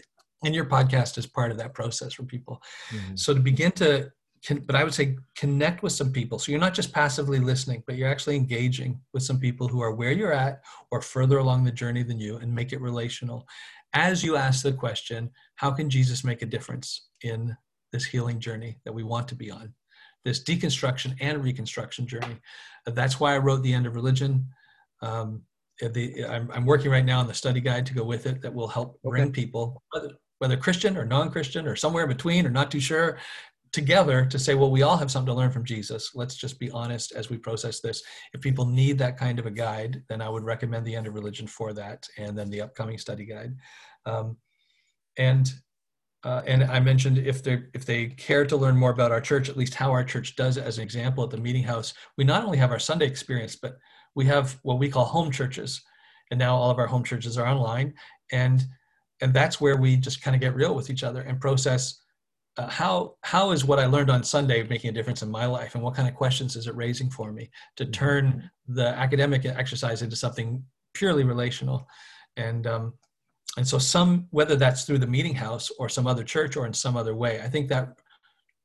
and 0.44 0.54
your 0.54 0.66
podcast 0.66 1.18
is 1.18 1.26
part 1.26 1.50
of 1.50 1.58
that 1.58 1.74
process 1.74 2.12
for 2.12 2.22
people 2.22 2.62
mm-hmm. 2.90 3.16
so 3.16 3.34
to 3.34 3.40
begin 3.40 3.72
to 3.72 4.10
can, 4.44 4.60
but 4.60 4.76
I 4.76 4.84
would 4.84 4.94
say 4.94 5.16
connect 5.36 5.82
with 5.82 5.92
some 5.92 6.12
people. 6.12 6.38
So 6.38 6.52
you're 6.52 6.60
not 6.60 6.74
just 6.74 6.92
passively 6.92 7.38
listening, 7.38 7.82
but 7.86 7.96
you're 7.96 8.08
actually 8.08 8.36
engaging 8.36 9.00
with 9.12 9.22
some 9.22 9.38
people 9.38 9.68
who 9.68 9.80
are 9.80 9.94
where 9.94 10.12
you're 10.12 10.32
at 10.32 10.62
or 10.90 11.00
further 11.00 11.38
along 11.38 11.64
the 11.64 11.72
journey 11.72 12.02
than 12.02 12.20
you 12.20 12.36
and 12.36 12.54
make 12.54 12.72
it 12.72 12.80
relational. 12.80 13.46
As 13.94 14.22
you 14.22 14.36
ask 14.36 14.62
the 14.62 14.72
question, 14.72 15.30
how 15.56 15.70
can 15.70 15.88
Jesus 15.88 16.24
make 16.24 16.42
a 16.42 16.46
difference 16.46 17.08
in 17.22 17.56
this 17.92 18.04
healing 18.04 18.38
journey 18.38 18.78
that 18.84 18.92
we 18.92 19.02
want 19.02 19.28
to 19.28 19.34
be 19.34 19.50
on? 19.50 19.74
This 20.24 20.42
deconstruction 20.42 21.16
and 21.20 21.42
reconstruction 21.42 22.06
journey. 22.06 22.36
That's 22.86 23.18
why 23.18 23.34
I 23.34 23.38
wrote 23.38 23.62
The 23.62 23.72
End 23.72 23.86
of 23.86 23.94
Religion. 23.94 24.46
Um, 25.00 25.42
the, 25.80 26.24
I'm, 26.26 26.50
I'm, 26.52 26.66
working 26.66 26.90
right 26.90 27.04
now 27.04 27.20
on 27.20 27.28
the 27.28 27.34
study 27.34 27.60
guide 27.60 27.86
to 27.86 27.94
go 27.94 28.02
with 28.02 28.26
it 28.26 28.42
that 28.42 28.52
will 28.52 28.66
help 28.66 29.00
bring 29.02 29.24
okay. 29.24 29.32
people, 29.32 29.80
whether, 29.92 30.10
whether 30.38 30.56
Christian 30.56 30.96
or 30.96 31.04
non 31.04 31.30
Christian 31.30 31.66
or 31.66 31.76
somewhere 31.76 32.02
in 32.02 32.08
between 32.08 32.46
or 32.46 32.50
not 32.50 32.70
too 32.70 32.80
sure, 32.80 33.18
together 33.72 34.26
to 34.26 34.38
say, 34.38 34.54
well, 34.54 34.70
we 34.70 34.82
all 34.82 34.96
have 34.96 35.10
something 35.10 35.32
to 35.32 35.38
learn 35.38 35.50
from 35.50 35.64
Jesus. 35.64 36.12
Let's 36.14 36.36
just 36.36 36.58
be 36.58 36.70
honest 36.70 37.12
as 37.12 37.30
we 37.30 37.36
process 37.36 37.80
this. 37.80 38.02
If 38.32 38.40
people 38.40 38.66
need 38.66 38.98
that 38.98 39.16
kind 39.16 39.38
of 39.38 39.46
a 39.46 39.50
guide, 39.50 40.02
then 40.08 40.20
I 40.20 40.28
would 40.28 40.44
recommend 40.44 40.86
the 40.86 40.94
End 40.94 41.06
of 41.06 41.14
Religion 41.14 41.46
for 41.46 41.72
that, 41.74 42.06
and 42.16 42.36
then 42.36 42.50
the 42.50 42.62
upcoming 42.62 42.98
study 42.98 43.24
guide. 43.24 43.54
Um, 44.06 44.36
and 45.16 45.52
uh, 46.24 46.42
and 46.46 46.64
I 46.64 46.80
mentioned 46.80 47.18
if 47.18 47.42
they 47.42 47.62
if 47.74 47.84
they 47.84 48.06
care 48.06 48.44
to 48.44 48.56
learn 48.56 48.76
more 48.76 48.90
about 48.90 49.12
our 49.12 49.20
church, 49.20 49.48
at 49.48 49.56
least 49.56 49.74
how 49.74 49.90
our 49.90 50.04
church 50.04 50.34
does 50.34 50.56
it 50.56 50.64
as 50.64 50.78
an 50.78 50.84
example 50.84 51.22
at 51.22 51.30
the 51.30 51.36
meeting 51.36 51.62
house, 51.62 51.94
we 52.16 52.24
not 52.24 52.44
only 52.44 52.58
have 52.58 52.72
our 52.72 52.78
Sunday 52.78 53.06
experience, 53.06 53.56
but 53.56 53.76
we 54.14 54.24
have 54.24 54.58
what 54.62 54.78
we 54.78 54.90
call 54.90 55.04
home 55.04 55.30
churches, 55.30 55.80
and 56.30 56.38
now 56.38 56.56
all 56.56 56.70
of 56.70 56.78
our 56.78 56.86
home 56.86 57.04
churches 57.04 57.38
are 57.38 57.46
online, 57.46 57.94
and 58.32 58.64
and 59.20 59.32
that's 59.32 59.60
where 59.60 59.76
we 59.76 59.96
just 59.96 60.22
kind 60.22 60.34
of 60.34 60.40
get 60.40 60.54
real 60.54 60.74
with 60.74 60.90
each 60.90 61.04
other 61.04 61.20
and 61.22 61.40
process 61.40 62.00
uh, 62.58 62.68
how 62.68 63.14
how 63.22 63.52
is 63.52 63.64
what 63.64 63.78
I 63.78 63.86
learned 63.86 64.10
on 64.10 64.24
Sunday 64.24 64.64
making 64.64 64.90
a 64.90 64.92
difference 64.92 65.22
in 65.22 65.30
my 65.30 65.46
life, 65.46 65.74
and 65.74 65.84
what 65.84 65.94
kind 65.94 66.08
of 66.08 66.14
questions 66.14 66.56
is 66.56 66.66
it 66.66 66.74
raising 66.74 67.08
for 67.08 67.32
me 67.32 67.50
to 67.76 67.84
mm-hmm. 67.84 67.92
turn 67.92 68.50
the 68.66 68.88
academic 68.88 69.46
exercise 69.46 70.02
into 70.02 70.16
something 70.16 70.64
purely 70.92 71.22
relational, 71.22 71.86
and 72.36 72.66
um, 72.66 72.94
and 73.56 73.66
so 73.66 73.78
some 73.78 74.26
whether 74.30 74.56
that's 74.56 74.84
through 74.84 74.98
the 74.98 75.06
meeting 75.06 75.34
house 75.34 75.70
or 75.78 75.88
some 75.88 76.06
other 76.08 76.24
church 76.24 76.56
or 76.56 76.66
in 76.66 76.72
some 76.74 76.96
other 76.96 77.14
way, 77.14 77.40
I 77.40 77.48
think 77.48 77.68
that 77.68 78.00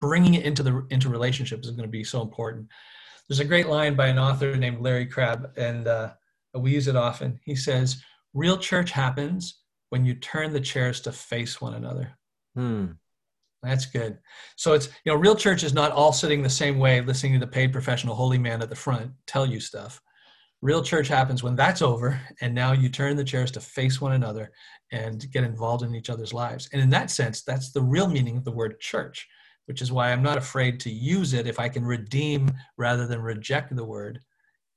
bringing 0.01 0.33
it 0.33 0.43
into 0.43 0.63
the 0.63 0.85
into 0.89 1.09
relationships 1.09 1.67
is 1.67 1.75
going 1.75 1.87
to 1.87 1.91
be 1.91 2.03
so 2.03 2.21
important. 2.23 2.67
There's 3.29 3.39
a 3.39 3.45
great 3.45 3.67
line 3.67 3.95
by 3.95 4.07
an 4.07 4.19
author 4.19 4.55
named 4.55 4.81
Larry 4.81 5.05
Crabb, 5.05 5.51
and 5.55 5.87
uh, 5.87 6.13
we 6.55 6.71
use 6.71 6.87
it 6.87 6.95
often. 6.95 7.39
He 7.45 7.55
says, 7.55 8.01
"Real 8.33 8.57
church 8.57 8.89
happens 8.89 9.61
when 9.91 10.03
you 10.03 10.15
turn 10.15 10.51
the 10.51 10.59
chairs 10.59 10.99
to 11.01 11.11
face 11.11 11.61
one 11.61 11.75
another." 11.75 12.17
Hmm. 12.55 12.85
That's 13.63 13.85
good. 13.85 14.19
So 14.57 14.73
it's, 14.73 14.87
you 15.05 15.11
know, 15.11 15.15
real 15.15 15.35
church 15.35 15.63
is 15.63 15.73
not 15.73 15.91
all 15.91 16.11
sitting 16.11 16.43
the 16.43 16.49
same 16.49 16.77
way, 16.77 17.01
listening 17.01 17.33
to 17.33 17.39
the 17.39 17.47
paid 17.47 17.71
professional 17.71 18.13
holy 18.13 18.37
man 18.37 18.61
at 18.61 18.69
the 18.69 18.75
front 18.75 19.11
tell 19.25 19.45
you 19.45 19.59
stuff. 19.59 20.01
Real 20.61 20.83
church 20.83 21.07
happens 21.07 21.43
when 21.43 21.55
that's 21.55 21.81
over, 21.81 22.19
and 22.41 22.53
now 22.53 22.73
you 22.73 22.89
turn 22.89 23.15
the 23.15 23.23
chairs 23.23 23.51
to 23.51 23.59
face 23.59 23.99
one 23.99 24.13
another 24.13 24.51
and 24.91 25.29
get 25.31 25.43
involved 25.43 25.83
in 25.83 25.95
each 25.95 26.09
other's 26.09 26.33
lives. 26.33 26.69
And 26.71 26.81
in 26.81 26.89
that 26.91 27.09
sense, 27.09 27.41
that's 27.41 27.71
the 27.71 27.81
real 27.81 28.07
meaning 28.07 28.37
of 28.37 28.45
the 28.45 28.51
word 28.51 28.79
church, 28.79 29.27
which 29.65 29.81
is 29.81 29.91
why 29.91 30.11
I'm 30.11 30.23
not 30.23 30.37
afraid 30.37 30.79
to 30.81 30.89
use 30.89 31.33
it 31.33 31.47
if 31.47 31.59
I 31.59 31.67
can 31.67 31.85
redeem 31.85 32.49
rather 32.77 33.07
than 33.07 33.21
reject 33.21 33.75
the 33.75 33.85
word. 33.85 34.19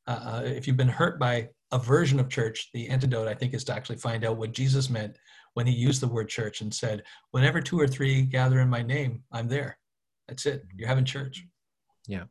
Uh, 0.06 0.20
uh 0.24 0.42
if 0.44 0.66
you've 0.66 0.76
been 0.76 0.88
hurt 0.88 1.20
by 1.20 1.48
a 1.72 1.78
version 1.78 2.20
of 2.20 2.28
church, 2.28 2.70
the 2.72 2.88
antidote, 2.88 3.28
I 3.28 3.34
think, 3.34 3.54
is 3.54 3.64
to 3.64 3.74
actually 3.74 3.98
find 3.98 4.24
out 4.24 4.36
what 4.36 4.52
Jesus 4.52 4.88
meant 4.90 5.18
when 5.56 5.66
he 5.66 5.72
used 5.72 6.02
the 6.02 6.06
word 6.06 6.28
church 6.28 6.60
and 6.60 6.72
said, 6.72 7.02
Whenever 7.30 7.62
two 7.62 7.80
or 7.80 7.88
three 7.88 8.20
gather 8.20 8.60
in 8.60 8.68
my 8.68 8.82
name, 8.82 9.22
I'm 9.32 9.48
there. 9.48 9.78
That's 10.28 10.44
it. 10.44 10.66
You're 10.76 10.86
having 10.86 11.06
church. 11.06 11.46
Yeah. 12.06 12.24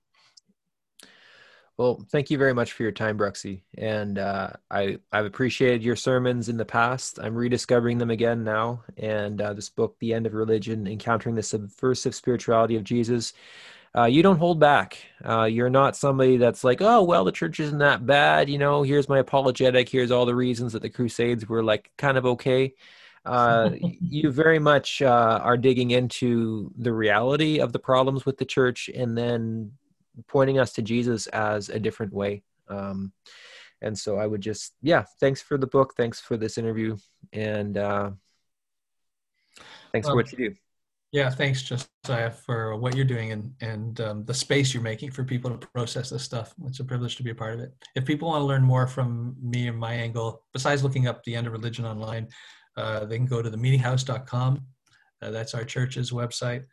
Well, 1.76 2.06
thank 2.12 2.30
you 2.30 2.38
very 2.38 2.54
much 2.54 2.74
for 2.74 2.84
your 2.84 2.92
time, 2.92 3.18
Bruxy. 3.18 3.64
And 3.80 4.20
uh, 4.20 4.52
I, 4.70 5.00
I've 5.12 5.26
appreciated 5.26 5.84
your 5.84 5.96
sermons 5.96 6.50
in 6.50 6.58
the 6.58 6.66
past. 6.66 7.18
I'm 7.20 7.34
rediscovering 7.34 7.98
them 7.98 8.12
again 8.12 8.44
now. 8.44 8.84
And 8.98 9.42
uh, 9.42 9.54
this 9.54 9.70
book, 9.70 9.96
The 10.00 10.14
End 10.14 10.28
of 10.28 10.36
Religion 10.36 10.86
Encountering 10.86 11.34
the 11.34 11.42
Subversive 11.42 12.14
Spirituality 12.14 12.76
of 12.76 12.84
Jesus, 12.84 13.34
uh, 13.98 14.06
you 14.06 14.22
don't 14.22 14.38
hold 14.38 14.60
back. 14.60 15.00
Uh, 15.28 15.46
you're 15.46 15.72
not 15.72 15.96
somebody 15.96 16.38
that's 16.38 16.64
like, 16.64 16.80
oh, 16.80 17.02
well, 17.02 17.24
the 17.24 17.32
church 17.32 17.60
isn't 17.60 17.80
that 17.80 18.06
bad. 18.06 18.52
You 18.52 18.60
know, 18.60 18.84
here's 18.84 19.10
my 19.10 19.18
apologetic. 19.18 19.90
Here's 19.90 20.12
all 20.12 20.28
the 20.28 20.36
reasons 20.36 20.74
that 20.74 20.84
the 20.84 20.90
Crusades 20.92 21.50
were 21.50 21.64
like 21.64 21.90
kind 21.98 22.20
of 22.20 22.26
okay. 22.28 22.76
Uh, 23.26 23.72
you 24.02 24.32
very 24.32 24.60
much 24.60 25.02
uh, 25.02 25.40
are 25.42 25.58
digging 25.58 25.92
into 25.92 26.72
the 26.78 26.94
reality 26.94 27.60
of 27.60 27.74
the 27.74 27.80
problems 27.80 28.26
with 28.26 28.38
the 28.38 28.46
church 28.46 28.90
and 28.94 29.18
then 29.18 29.72
pointing 30.28 30.60
us 30.60 30.74
to 30.74 30.82
Jesus 30.82 31.28
as 31.28 31.70
a 31.70 31.80
different 31.80 32.14
way. 32.14 32.44
Um, 32.68 33.12
and 33.82 33.98
so 33.98 34.18
I 34.18 34.26
would 34.26 34.42
just, 34.42 34.74
yeah, 34.82 35.04
thanks 35.20 35.42
for 35.42 35.58
the 35.58 35.68
book. 35.68 35.94
Thanks 35.96 36.20
for 36.20 36.38
this 36.38 36.58
interview. 36.58 36.98
And 37.34 37.78
uh, 37.78 38.12
thanks 39.92 40.08
for 40.08 40.16
what 40.16 40.32
you 40.32 40.50
do. 40.50 40.56
Yeah, 41.12 41.30
thanks, 41.30 41.64
Josiah, 41.64 42.30
for 42.30 42.76
what 42.76 42.94
you're 42.94 43.06
doing 43.06 43.32
and 43.32 43.54
and 43.62 44.02
um, 44.02 44.26
the 44.26 44.34
space 44.34 44.74
you're 44.74 44.84
making 44.84 45.12
for 45.12 45.24
people 45.24 45.50
to 45.50 45.68
process 45.68 46.10
this 46.10 46.24
stuff. 46.24 46.54
It's 46.66 46.82
a 46.82 46.84
privilege 46.84 47.16
to 47.16 47.24
be 47.24 47.30
a 47.30 47.36
part 47.36 47.54
of 47.54 47.62
it. 47.62 47.72
If 47.96 48.04
people 48.04 48.28
want 48.28 48.42
to 48.42 48.46
learn 48.46 48.64
more 48.64 48.86
from 48.86 49.34
me 49.42 49.70
and 49.70 49.78
my 49.78 49.94
angle, 49.94 50.44
besides 50.52 50.84
looking 50.84 51.08
up 51.08 51.24
the 51.24 51.34
end 51.34 51.48
of 51.48 51.54
religion 51.54 51.86
online, 51.86 52.28
uh, 52.78 53.06
they 53.06 53.18
can 53.18 53.26
go 53.26 53.42
to 53.42 53.50
themeetinghouse.com. 53.50 54.62
Uh, 55.22 55.32
that's 55.32 55.54
our 55.54 55.64
church's 55.64 56.12
website, 56.12 56.66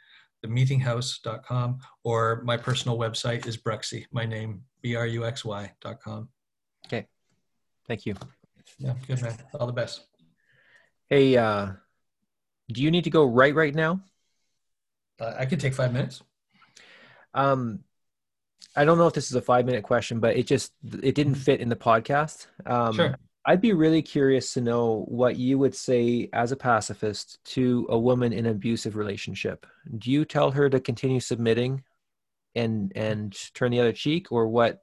themeetinghouse.com, 0.44 1.78
or 2.04 2.42
my 2.44 2.56
personal 2.56 2.98
website 2.98 3.46
is 3.46 3.56
Bruxy, 3.56 4.06
my 4.12 4.24
name, 4.24 4.62
B-R-U-X-Y.com. 4.82 6.28
Okay. 6.86 7.06
Thank 7.86 8.06
you. 8.06 8.14
Yeah, 8.78 8.94
good 9.06 9.22
man. 9.22 9.36
All 9.54 9.66
the 9.66 9.72
best. 9.72 10.04
Hey, 11.08 11.36
uh, 11.36 11.72
do 12.72 12.82
you 12.82 12.90
need 12.90 13.04
to 13.04 13.10
go 13.10 13.24
right 13.24 13.54
right 13.54 13.74
now? 13.74 14.00
Uh, 15.20 15.34
I 15.38 15.46
could 15.46 15.60
take 15.60 15.74
five 15.74 15.92
minutes. 15.92 16.22
Um, 17.34 17.80
I 18.74 18.84
don't 18.84 18.98
know 18.98 19.06
if 19.06 19.14
this 19.14 19.30
is 19.30 19.36
a 19.36 19.42
five 19.42 19.66
minute 19.66 19.84
question, 19.84 20.20
but 20.20 20.36
it 20.36 20.46
just 20.46 20.72
it 21.02 21.14
didn't 21.14 21.34
fit 21.34 21.60
in 21.60 21.68
the 21.68 21.76
podcast. 21.76 22.46
Um, 22.66 22.94
Sure. 22.94 23.16
I'd 23.44 23.60
be 23.60 23.72
really 23.72 24.02
curious 24.02 24.54
to 24.54 24.60
know 24.60 25.04
what 25.08 25.36
you 25.36 25.58
would 25.58 25.74
say 25.74 26.28
as 26.32 26.52
a 26.52 26.56
pacifist 26.56 27.42
to 27.46 27.86
a 27.90 27.98
woman 27.98 28.32
in 28.32 28.46
an 28.46 28.52
abusive 28.52 28.94
relationship. 28.94 29.66
Do 29.98 30.10
you 30.12 30.24
tell 30.24 30.52
her 30.52 30.70
to 30.70 30.78
continue 30.78 31.20
submitting 31.20 31.82
and 32.54 32.92
and 32.94 33.36
turn 33.54 33.72
the 33.72 33.80
other 33.80 33.92
cheek, 33.92 34.30
or 34.30 34.46
what? 34.46 34.82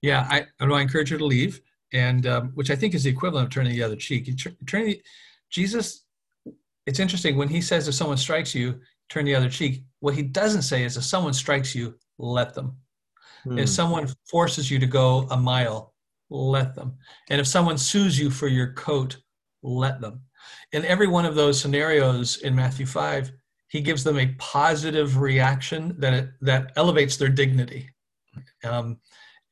Yeah, 0.00 0.26
I, 0.30 0.46
I 0.60 0.80
encourage 0.80 1.10
her 1.10 1.18
to 1.18 1.24
leave, 1.24 1.60
and 1.92 2.26
um, 2.26 2.48
which 2.54 2.70
I 2.70 2.76
think 2.76 2.94
is 2.94 3.04
the 3.04 3.10
equivalent 3.10 3.46
of 3.46 3.52
turning 3.52 3.72
the 3.72 3.82
other 3.82 3.96
cheek. 3.96 4.28
You 4.28 4.36
tur- 4.36 4.56
turn 4.66 4.86
the, 4.86 5.02
Jesus, 5.50 6.04
it's 6.86 7.00
interesting 7.00 7.36
when 7.36 7.48
he 7.48 7.60
says 7.60 7.88
if 7.88 7.94
someone 7.94 8.16
strikes 8.16 8.54
you, 8.54 8.80
turn 9.08 9.24
the 9.24 9.34
other 9.34 9.48
cheek. 9.48 9.84
What 10.00 10.14
he 10.14 10.22
doesn't 10.22 10.62
say 10.62 10.84
is 10.84 10.96
if 10.96 11.04
someone 11.04 11.34
strikes 11.34 11.74
you, 11.74 11.94
let 12.18 12.54
them. 12.54 12.76
Hmm. 13.44 13.58
If 13.58 13.68
someone 13.68 14.08
forces 14.30 14.70
you 14.70 14.78
to 14.78 14.86
go 14.86 15.26
a 15.30 15.36
mile, 15.36 15.91
let 16.32 16.74
them. 16.74 16.96
And 17.30 17.40
if 17.40 17.46
someone 17.46 17.78
sues 17.78 18.18
you 18.18 18.30
for 18.30 18.48
your 18.48 18.72
coat, 18.72 19.18
let 19.62 20.00
them. 20.00 20.22
In 20.72 20.84
every 20.84 21.06
one 21.06 21.24
of 21.24 21.34
those 21.34 21.60
scenarios 21.60 22.38
in 22.38 22.54
Matthew 22.54 22.86
5, 22.86 23.32
he 23.68 23.80
gives 23.80 24.04
them 24.04 24.18
a 24.18 24.34
positive 24.38 25.18
reaction 25.18 25.94
that 25.98 26.12
it, 26.12 26.30
that 26.40 26.72
elevates 26.76 27.16
their 27.16 27.28
dignity. 27.28 27.88
Um, 28.64 28.98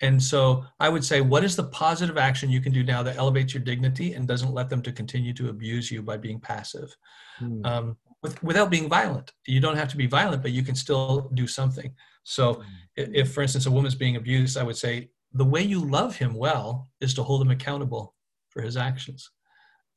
and 0.02 0.22
so 0.22 0.64
I 0.78 0.88
would 0.88 1.04
say, 1.04 1.20
what 1.20 1.44
is 1.44 1.56
the 1.56 1.64
positive 1.64 2.16
action 2.16 2.50
you 2.50 2.60
can 2.60 2.72
do 2.72 2.82
now 2.82 3.02
that 3.02 3.16
elevates 3.16 3.52
your 3.52 3.62
dignity 3.62 4.14
and 4.14 4.26
doesn't 4.26 4.52
let 4.52 4.70
them 4.70 4.82
to 4.82 4.92
continue 4.92 5.34
to 5.34 5.50
abuse 5.50 5.90
you 5.90 6.02
by 6.02 6.16
being 6.16 6.40
passive? 6.40 6.94
Hmm. 7.38 7.64
um, 7.64 7.96
with, 8.22 8.42
without 8.42 8.70
being 8.70 8.88
violent. 8.88 9.32
You 9.46 9.60
don't 9.60 9.76
have 9.76 9.88
to 9.88 9.96
be 9.96 10.06
violent, 10.06 10.42
but 10.42 10.52
you 10.52 10.62
can 10.62 10.74
still 10.74 11.30
do 11.34 11.46
something. 11.46 11.92
So, 12.22 12.62
if, 12.96 13.32
for 13.32 13.42
instance, 13.42 13.66
a 13.66 13.70
woman's 13.70 13.94
being 13.94 14.16
abused, 14.16 14.58
I 14.58 14.62
would 14.62 14.76
say 14.76 15.10
the 15.32 15.44
way 15.44 15.62
you 15.62 15.80
love 15.80 16.16
him 16.16 16.34
well 16.34 16.88
is 17.00 17.14
to 17.14 17.22
hold 17.22 17.42
him 17.42 17.50
accountable 17.50 18.14
for 18.48 18.62
his 18.62 18.76
actions. 18.76 19.30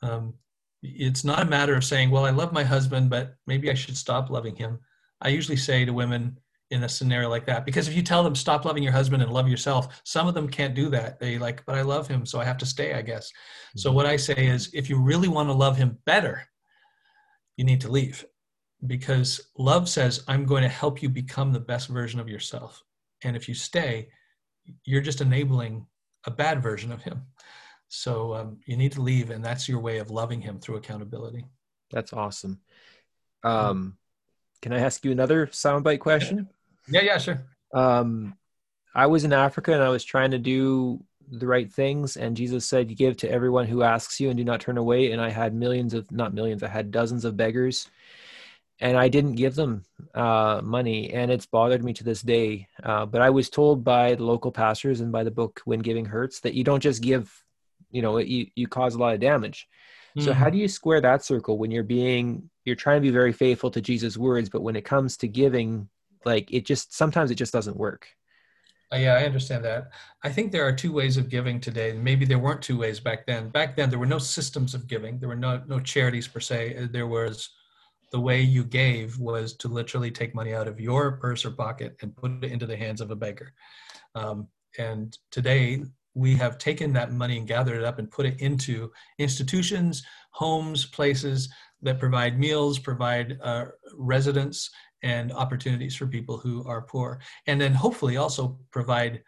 Um, 0.02 0.36
it's 0.82 1.24
not 1.24 1.42
a 1.42 1.50
matter 1.50 1.76
of 1.76 1.84
saying, 1.84 2.12
"Well, 2.12 2.26
I 2.26 2.32
love 2.32 2.52
my 2.52 2.64
husband, 2.64 3.10
but 3.10 3.36
maybe 3.48 3.72
I 3.72 3.74
should 3.74 3.98
stop 3.98 4.30
loving 4.30 4.56
him." 4.56 4.80
I 5.22 5.30
usually 5.30 5.58
say 5.58 5.86
to 5.86 5.94
women 5.94 6.38
in 6.70 6.84
a 6.84 6.90
scenario 6.90 7.30
like 7.30 7.46
that, 7.46 7.66
because 7.66 7.88
if 7.88 7.96
you 7.96 8.02
tell 8.02 8.24
them 8.24 8.36
stop 8.36 8.66
loving 8.66 8.84
your 8.84 8.92
husband 8.92 9.22
and 9.22 9.32
love 9.32 9.48
yourself, 9.48 10.02
some 10.06 10.28
of 10.28 10.34
them 10.34 10.50
can't 10.50 10.76
do 10.76 10.90
that. 10.90 11.20
They 11.20 11.38
like, 11.38 11.66
"But 11.66 11.76
I 11.76 11.82
love 11.82 12.08
him, 12.08 12.26
so 12.26 12.40
I 12.40 12.46
have 12.46 12.58
to 12.60 12.66
stay," 12.66 12.94
I 12.94 13.02
guess. 13.02 13.32
So 13.76 13.92
what 13.92 14.06
I 14.06 14.18
say 14.18 14.48
is, 14.48 14.70
if 14.74 14.90
you 14.90 15.00
really 15.00 15.28
want 15.28 15.50
to 15.50 15.54
love 15.54 15.78
him 15.78 16.00
better, 16.06 16.48
you 17.58 17.64
need 17.64 17.82
to 17.82 17.92
leave 17.92 18.26
because 18.88 19.40
love 19.58 19.88
says 19.88 20.24
i'm 20.28 20.46
going 20.46 20.64
to 20.64 20.70
help 20.70 21.02
you 21.02 21.10
become 21.10 21.52
the 21.52 21.60
best 21.60 21.88
version 21.90 22.20
of 22.20 22.30
yourself 22.30 22.84
and 23.24 23.36
if 23.36 23.48
you 23.48 23.54
stay 23.54 24.08
you're 24.86 25.02
just 25.02 25.22
enabling 25.22 25.86
a 26.26 26.32
bad 26.32 26.62
version 26.62 26.92
of 26.92 27.02
him 27.02 27.22
so 27.90 28.34
um, 28.34 28.58
you 28.66 28.76
need 28.78 28.92
to 28.92 29.02
leave 29.02 29.30
and 29.30 29.44
that's 29.44 29.68
your 29.70 29.80
way 29.80 29.98
of 30.00 30.10
loving 30.10 30.42
him 30.42 30.60
through 30.60 30.76
accountability 30.78 31.46
That's 31.92 32.14
awesome. 32.14 32.60
Um, 33.44 33.98
can 34.62 34.74
I 34.74 34.80
ask 34.80 35.04
you 35.06 35.12
another 35.12 35.48
soundbite 35.48 36.00
question? 36.00 36.48
yeah 36.88 37.02
yeah 37.02 37.18
sure 37.18 37.46
Um, 37.74 38.36
I 38.96 39.08
was 39.08 39.24
in 39.26 39.34
Africa 39.34 39.74
and 39.74 39.84
I 39.84 39.90
was 39.90 40.04
trying 40.04 40.32
to 40.32 40.40
do 40.40 41.04
the 41.30 41.48
right 41.48 41.72
things, 41.72 42.18
and 42.18 42.38
Jesus 42.38 42.66
said, 42.66 42.96
give 42.96 43.18
to 43.18 43.32
everyone 43.32 43.66
who 43.66 43.82
asks 43.82 44.20
you, 44.20 44.30
and 44.30 44.38
do 44.38 44.44
not 44.44 44.60
turn 44.62 44.78
away." 44.78 45.12
And 45.12 45.22
I 45.22 45.30
had 45.30 45.54
millions 45.56 45.94
of, 45.94 46.12
not 46.12 46.34
millions, 46.34 46.62
I 46.64 46.68
had 46.68 46.92
dozens 46.92 47.26
of 47.26 47.36
beggars, 47.38 47.88
and 48.84 48.98
I 48.98 49.08
didn't 49.08 49.36
give 49.36 49.56
them 49.56 49.86
uh, 50.14 50.60
money, 50.62 51.12
and 51.14 51.32
it's 51.32 51.46
bothered 51.46 51.84
me 51.84 51.94
to 51.94 52.04
this 52.04 52.22
day. 52.22 52.68
Uh, 52.84 53.06
but 53.06 53.22
I 53.22 53.30
was 53.30 53.50
told 53.50 53.84
by 53.84 54.16
the 54.16 54.26
local 54.26 54.52
pastors 54.52 55.00
and 55.00 55.10
by 55.12 55.24
the 55.24 55.32
book 55.32 55.62
"When 55.64 55.80
Giving 55.80 56.06
Hurts" 56.06 56.42
that 56.42 56.54
you 56.54 56.66
don't 56.66 56.84
just 56.84 57.02
give, 57.02 57.32
you 57.92 58.02
know, 58.02 58.18
you 58.18 58.48
you 58.56 58.68
cause 58.68 58.96
a 58.96 59.00
lot 59.00 59.14
of 59.14 59.22
damage. 59.22 59.68
So 60.20 60.32
Mhm. 60.32 60.36
how 60.36 60.50
do 60.50 60.58
you 60.58 60.68
square 60.68 61.02
that 61.02 61.24
circle 61.24 61.58
when 61.58 61.72
you're 61.72 61.92
being 62.00 62.50
you're 62.66 62.76
trying 62.76 62.98
to 63.02 63.08
be 63.08 63.10
very 63.22 63.32
faithful 63.32 63.72
to 63.72 63.82
Jesus' 63.82 64.18
words, 64.18 64.50
but 64.50 64.62
when 64.62 64.76
it 64.76 64.86
comes 64.86 65.18
to 65.18 65.28
giving, 65.28 65.90
like 66.26 66.52
it 66.52 66.66
just 66.66 66.94
sometimes 66.94 67.32
it 67.32 67.36
just 67.36 67.54
doesn't 67.54 67.78
work. 67.78 68.10
Uh, 68.94 68.98
yeah, 68.98 69.16
I 69.16 69.24
understand 69.24 69.64
that. 69.64 69.90
I 70.24 70.30
think 70.30 70.52
there 70.52 70.68
are 70.68 70.76
two 70.76 70.92
ways 70.92 71.16
of 71.18 71.30
giving 71.30 71.60
today. 71.60 71.94
Maybe 71.94 72.26
there 72.26 72.38
weren't 72.38 72.62
two 72.62 72.78
ways 72.78 73.00
back 73.00 73.26
then. 73.26 73.50
Back 73.50 73.76
then, 73.76 73.90
there 73.90 73.98
were 73.98 74.14
no 74.18 74.20
systems 74.20 74.76
of 74.76 74.88
giving. 74.88 75.20
There 75.20 75.30
were 75.30 75.44
no 75.48 75.64
no 75.74 75.80
charities 75.80 76.28
per 76.28 76.42
se. 76.42 76.90
There 76.92 77.08
was 77.08 77.50
the 78.14 78.20
way 78.20 78.40
you 78.40 78.64
gave 78.64 79.18
was 79.18 79.56
to 79.58 79.68
literally 79.68 80.12
take 80.12 80.36
money 80.36 80.54
out 80.54 80.68
of 80.68 80.80
your 80.80 81.14
purse 81.18 81.44
or 81.44 81.52
pocket 81.52 81.98
and 82.02 82.16
put 82.16 82.44
it 82.44 82.52
into 82.52 82.68
the 82.68 82.78
hands 82.78 83.02
of 83.02 83.10
a 83.12 83.16
beggar. 83.16 83.52
Um, 84.16 84.48
and 84.78 85.18
today, 85.32 85.84
we 86.14 86.36
have 86.36 86.60
taken 86.60 86.94
that 86.94 87.12
money 87.12 87.40
and 87.40 87.48
gathered 87.48 87.80
it 87.80 87.84
up 87.84 87.98
and 87.98 88.10
put 88.10 88.28
it 88.28 88.40
into 88.40 88.92
institutions, 89.18 90.04
homes, 90.30 90.86
places 90.86 91.52
that 91.82 92.00
provide 92.00 92.40
meals, 92.40 92.78
provide 92.78 93.40
uh, 93.42 93.66
residence, 93.98 94.70
and 95.02 95.34
opportunities 95.34 95.96
for 95.96 96.06
people 96.08 96.38
who 96.38 96.64
are 96.66 96.84
poor 96.84 97.20
and 97.48 97.60
then 97.60 97.74
hopefully 97.74 98.16
also 98.16 98.58
provide 98.72 99.22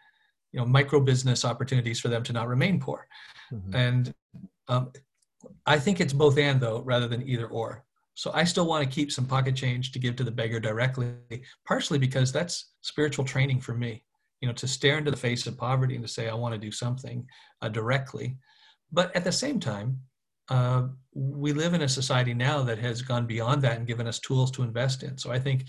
you 0.52 0.58
know 0.58 0.64
micro 0.64 0.98
business 1.00 1.44
opportunities 1.44 2.00
for 2.00 2.08
them 2.08 2.22
to 2.22 2.32
not 2.32 2.48
remain 2.48 2.80
poor 2.80 3.06
Mhm. 3.52 3.74
and 3.74 4.14
um, 4.68 4.90
i 5.66 5.78
think 5.78 6.00
it's 6.00 6.14
both 6.14 6.38
and 6.38 6.62
though 6.62 6.80
rather 6.80 7.06
than 7.06 7.28
either 7.28 7.46
or 7.48 7.84
so 8.16 8.32
i 8.34 8.42
still 8.42 8.66
want 8.66 8.82
to 8.82 8.92
keep 8.92 9.12
some 9.12 9.26
pocket 9.26 9.54
change 9.54 9.92
to 9.92 10.00
give 10.00 10.16
to 10.16 10.24
the 10.24 10.30
beggar 10.30 10.58
directly 10.58 11.14
partially 11.64 11.98
because 11.98 12.32
that's 12.32 12.72
spiritual 12.82 13.24
training 13.24 13.60
for 13.60 13.74
me 13.74 14.02
you 14.40 14.48
know 14.48 14.54
to 14.54 14.66
stare 14.66 14.98
into 14.98 15.10
the 15.10 15.16
face 15.16 15.46
of 15.46 15.56
poverty 15.56 15.94
and 15.94 16.04
to 16.04 16.12
say 16.12 16.28
i 16.28 16.34
want 16.34 16.52
to 16.54 16.58
do 16.58 16.70
something 16.70 17.26
uh, 17.62 17.68
directly. 17.68 18.36
But 18.92 19.14
at 19.16 19.24
the 19.24 19.32
same 19.32 19.60
time 19.60 20.00
uh, 20.48 20.88
we 21.12 21.52
live 21.52 21.74
in 21.74 21.82
a 21.82 21.88
society 21.88 22.32
now 22.32 22.62
that 22.62 22.78
has 22.78 23.02
gone 23.02 23.26
beyond 23.26 23.62
that 23.62 23.78
and 23.78 23.86
given 23.86 24.06
us 24.06 24.20
tools 24.20 24.50
to 24.52 24.62
invest 24.62 25.02
in. 25.02 25.16
So 25.18 25.30
i 25.30 25.38
think 25.38 25.64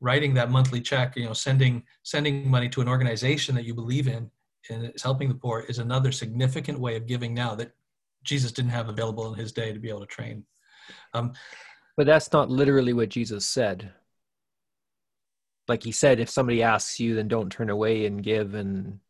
writing 0.00 0.34
that 0.34 0.50
monthly 0.50 0.80
check 0.80 1.16
you 1.16 1.24
know 1.24 1.32
sending 1.32 1.82
sending 2.02 2.50
money 2.50 2.68
to 2.68 2.80
an 2.80 2.88
organization 2.88 3.54
that 3.54 3.64
you 3.64 3.74
believe 3.74 4.08
in 4.08 4.30
and 4.70 4.92
is 4.94 5.02
helping 5.02 5.28
the 5.28 5.34
poor 5.34 5.60
is 5.68 5.78
another 5.78 6.10
significant 6.10 6.78
way 6.78 6.96
of 6.96 7.06
giving 7.06 7.34
now 7.34 7.54
that 7.54 7.72
jesus 8.24 8.52
didn't 8.52 8.70
have 8.70 8.88
available 8.88 9.32
in 9.32 9.38
his 9.38 9.52
day 9.52 9.72
to 9.72 9.78
be 9.78 9.88
able 9.88 10.00
to 10.00 10.06
train. 10.06 10.44
Um, 11.14 11.32
But 11.96 12.06
that's 12.06 12.32
not 12.32 12.50
literally 12.50 12.92
what 12.92 13.10
Jesus 13.10 13.46
said. 13.46 13.92
Like 15.68 15.82
he 15.82 15.92
said, 15.92 16.20
if 16.20 16.28
somebody 16.28 16.62
asks 16.62 16.98
you, 16.98 17.14
then 17.14 17.28
don't 17.28 17.50
turn 17.50 17.70
away 17.70 18.06
and 18.06 18.22
give. 18.22 18.54
And 18.54 19.00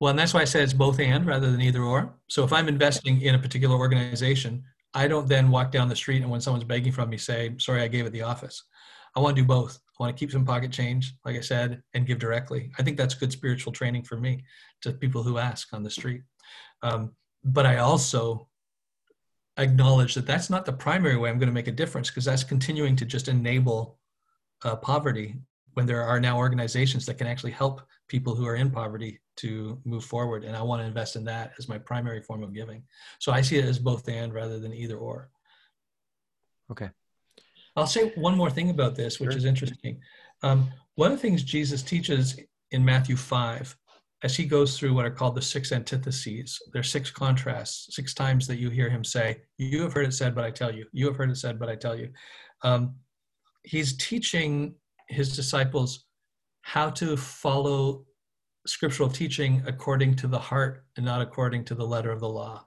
well 0.00 0.10
and 0.10 0.18
that's 0.18 0.34
why 0.34 0.40
i 0.40 0.44
said 0.44 0.62
it's 0.62 0.72
both 0.72 1.00
and 1.00 1.26
rather 1.26 1.50
than 1.50 1.60
either 1.60 1.82
or 1.82 2.14
so 2.28 2.44
if 2.44 2.52
i'm 2.52 2.68
investing 2.68 3.20
in 3.20 3.34
a 3.34 3.38
particular 3.38 3.76
organization 3.76 4.62
i 4.94 5.06
don't 5.06 5.28
then 5.28 5.50
walk 5.50 5.70
down 5.70 5.88
the 5.88 5.96
street 5.96 6.22
and 6.22 6.30
when 6.30 6.40
someone's 6.40 6.64
begging 6.64 6.92
from 6.92 7.10
me 7.10 7.16
say 7.16 7.54
sorry 7.58 7.82
i 7.82 7.88
gave 7.88 8.06
at 8.06 8.12
the 8.12 8.22
office 8.22 8.64
i 9.16 9.20
want 9.20 9.36
to 9.36 9.42
do 9.42 9.46
both 9.46 9.78
i 9.98 10.02
want 10.02 10.14
to 10.14 10.18
keep 10.18 10.30
some 10.30 10.44
pocket 10.44 10.70
change 10.70 11.14
like 11.24 11.36
i 11.36 11.40
said 11.40 11.82
and 11.94 12.06
give 12.06 12.18
directly 12.18 12.70
i 12.78 12.82
think 12.82 12.96
that's 12.96 13.14
good 13.14 13.32
spiritual 13.32 13.72
training 13.72 14.02
for 14.02 14.16
me 14.16 14.42
to 14.80 14.92
people 14.92 15.22
who 15.22 15.38
ask 15.38 15.72
on 15.72 15.82
the 15.82 15.90
street 15.90 16.22
um, 16.82 17.12
but 17.44 17.66
i 17.66 17.78
also 17.78 18.47
acknowledge 19.58 20.14
that 20.14 20.26
that's 20.26 20.50
not 20.50 20.64
the 20.64 20.72
primary 20.72 21.16
way 21.16 21.28
i'm 21.28 21.38
going 21.38 21.48
to 21.48 21.52
make 21.52 21.68
a 21.68 21.72
difference 21.72 22.08
because 22.08 22.24
that's 22.24 22.44
continuing 22.44 22.96
to 22.96 23.04
just 23.04 23.28
enable 23.28 23.98
uh, 24.64 24.76
poverty 24.76 25.34
when 25.74 25.86
there 25.86 26.02
are 26.02 26.18
now 26.18 26.36
organizations 26.36 27.06
that 27.06 27.18
can 27.18 27.26
actually 27.26 27.52
help 27.52 27.82
people 28.08 28.34
who 28.34 28.46
are 28.46 28.56
in 28.56 28.70
poverty 28.70 29.20
to 29.36 29.80
move 29.84 30.04
forward 30.04 30.44
and 30.44 30.56
i 30.56 30.62
want 30.62 30.80
to 30.80 30.86
invest 30.86 31.16
in 31.16 31.24
that 31.24 31.52
as 31.58 31.68
my 31.68 31.78
primary 31.78 32.20
form 32.22 32.42
of 32.42 32.54
giving 32.54 32.82
so 33.18 33.32
i 33.32 33.40
see 33.40 33.56
it 33.58 33.64
as 33.64 33.78
both 33.78 34.08
and 34.08 34.32
rather 34.32 34.58
than 34.58 34.72
either 34.72 34.96
or 34.96 35.28
okay, 36.70 36.90
I'll 37.76 37.86
say 37.86 38.10
one 38.16 38.36
more 38.36 38.50
thing 38.50 38.70
about 38.70 38.94
this, 38.94 39.18
which 39.20 39.30
Sure. 39.30 39.38
is 39.38 39.44
interesting. 39.44 40.00
Um, 40.42 40.70
one 40.96 41.12
of 41.12 41.18
the 41.18 41.22
things 41.22 41.42
Jesus 41.42 41.82
teaches 41.82 42.38
in 42.72 42.84
Matthew 42.84 43.16
5, 43.16 43.76
as 44.22 44.36
he 44.36 44.44
goes 44.44 44.76
through 44.76 44.94
what 44.94 45.04
are 45.04 45.10
called 45.10 45.36
the 45.36 45.42
six 45.42 45.70
antitheses, 45.70 46.60
there's 46.72 46.90
six 46.90 47.10
contrasts, 47.10 47.94
six 47.94 48.14
times 48.14 48.46
that 48.48 48.58
you 48.58 48.68
hear 48.68 48.90
him 48.90 49.04
say, 49.04 49.42
You 49.58 49.82
have 49.82 49.92
heard 49.92 50.06
it 50.06 50.14
said, 50.14 50.34
but 50.34 50.44
I 50.44 50.50
tell 50.50 50.74
you. 50.74 50.86
You 50.92 51.06
have 51.06 51.16
heard 51.16 51.30
it 51.30 51.36
said, 51.36 51.58
but 51.58 51.68
I 51.68 51.76
tell 51.76 51.96
you. 51.96 52.10
Um, 52.62 52.96
he's 53.62 53.96
teaching 53.96 54.74
his 55.08 55.36
disciples 55.36 56.06
how 56.62 56.90
to 56.90 57.16
follow 57.16 58.04
scriptural 58.66 59.08
teaching 59.08 59.62
according 59.66 60.14
to 60.16 60.26
the 60.26 60.38
heart 60.38 60.84
and 60.96 61.06
not 61.06 61.22
according 61.22 61.64
to 61.66 61.74
the 61.74 61.86
letter 61.86 62.10
of 62.10 62.20
the 62.20 62.28
law. 62.28 62.66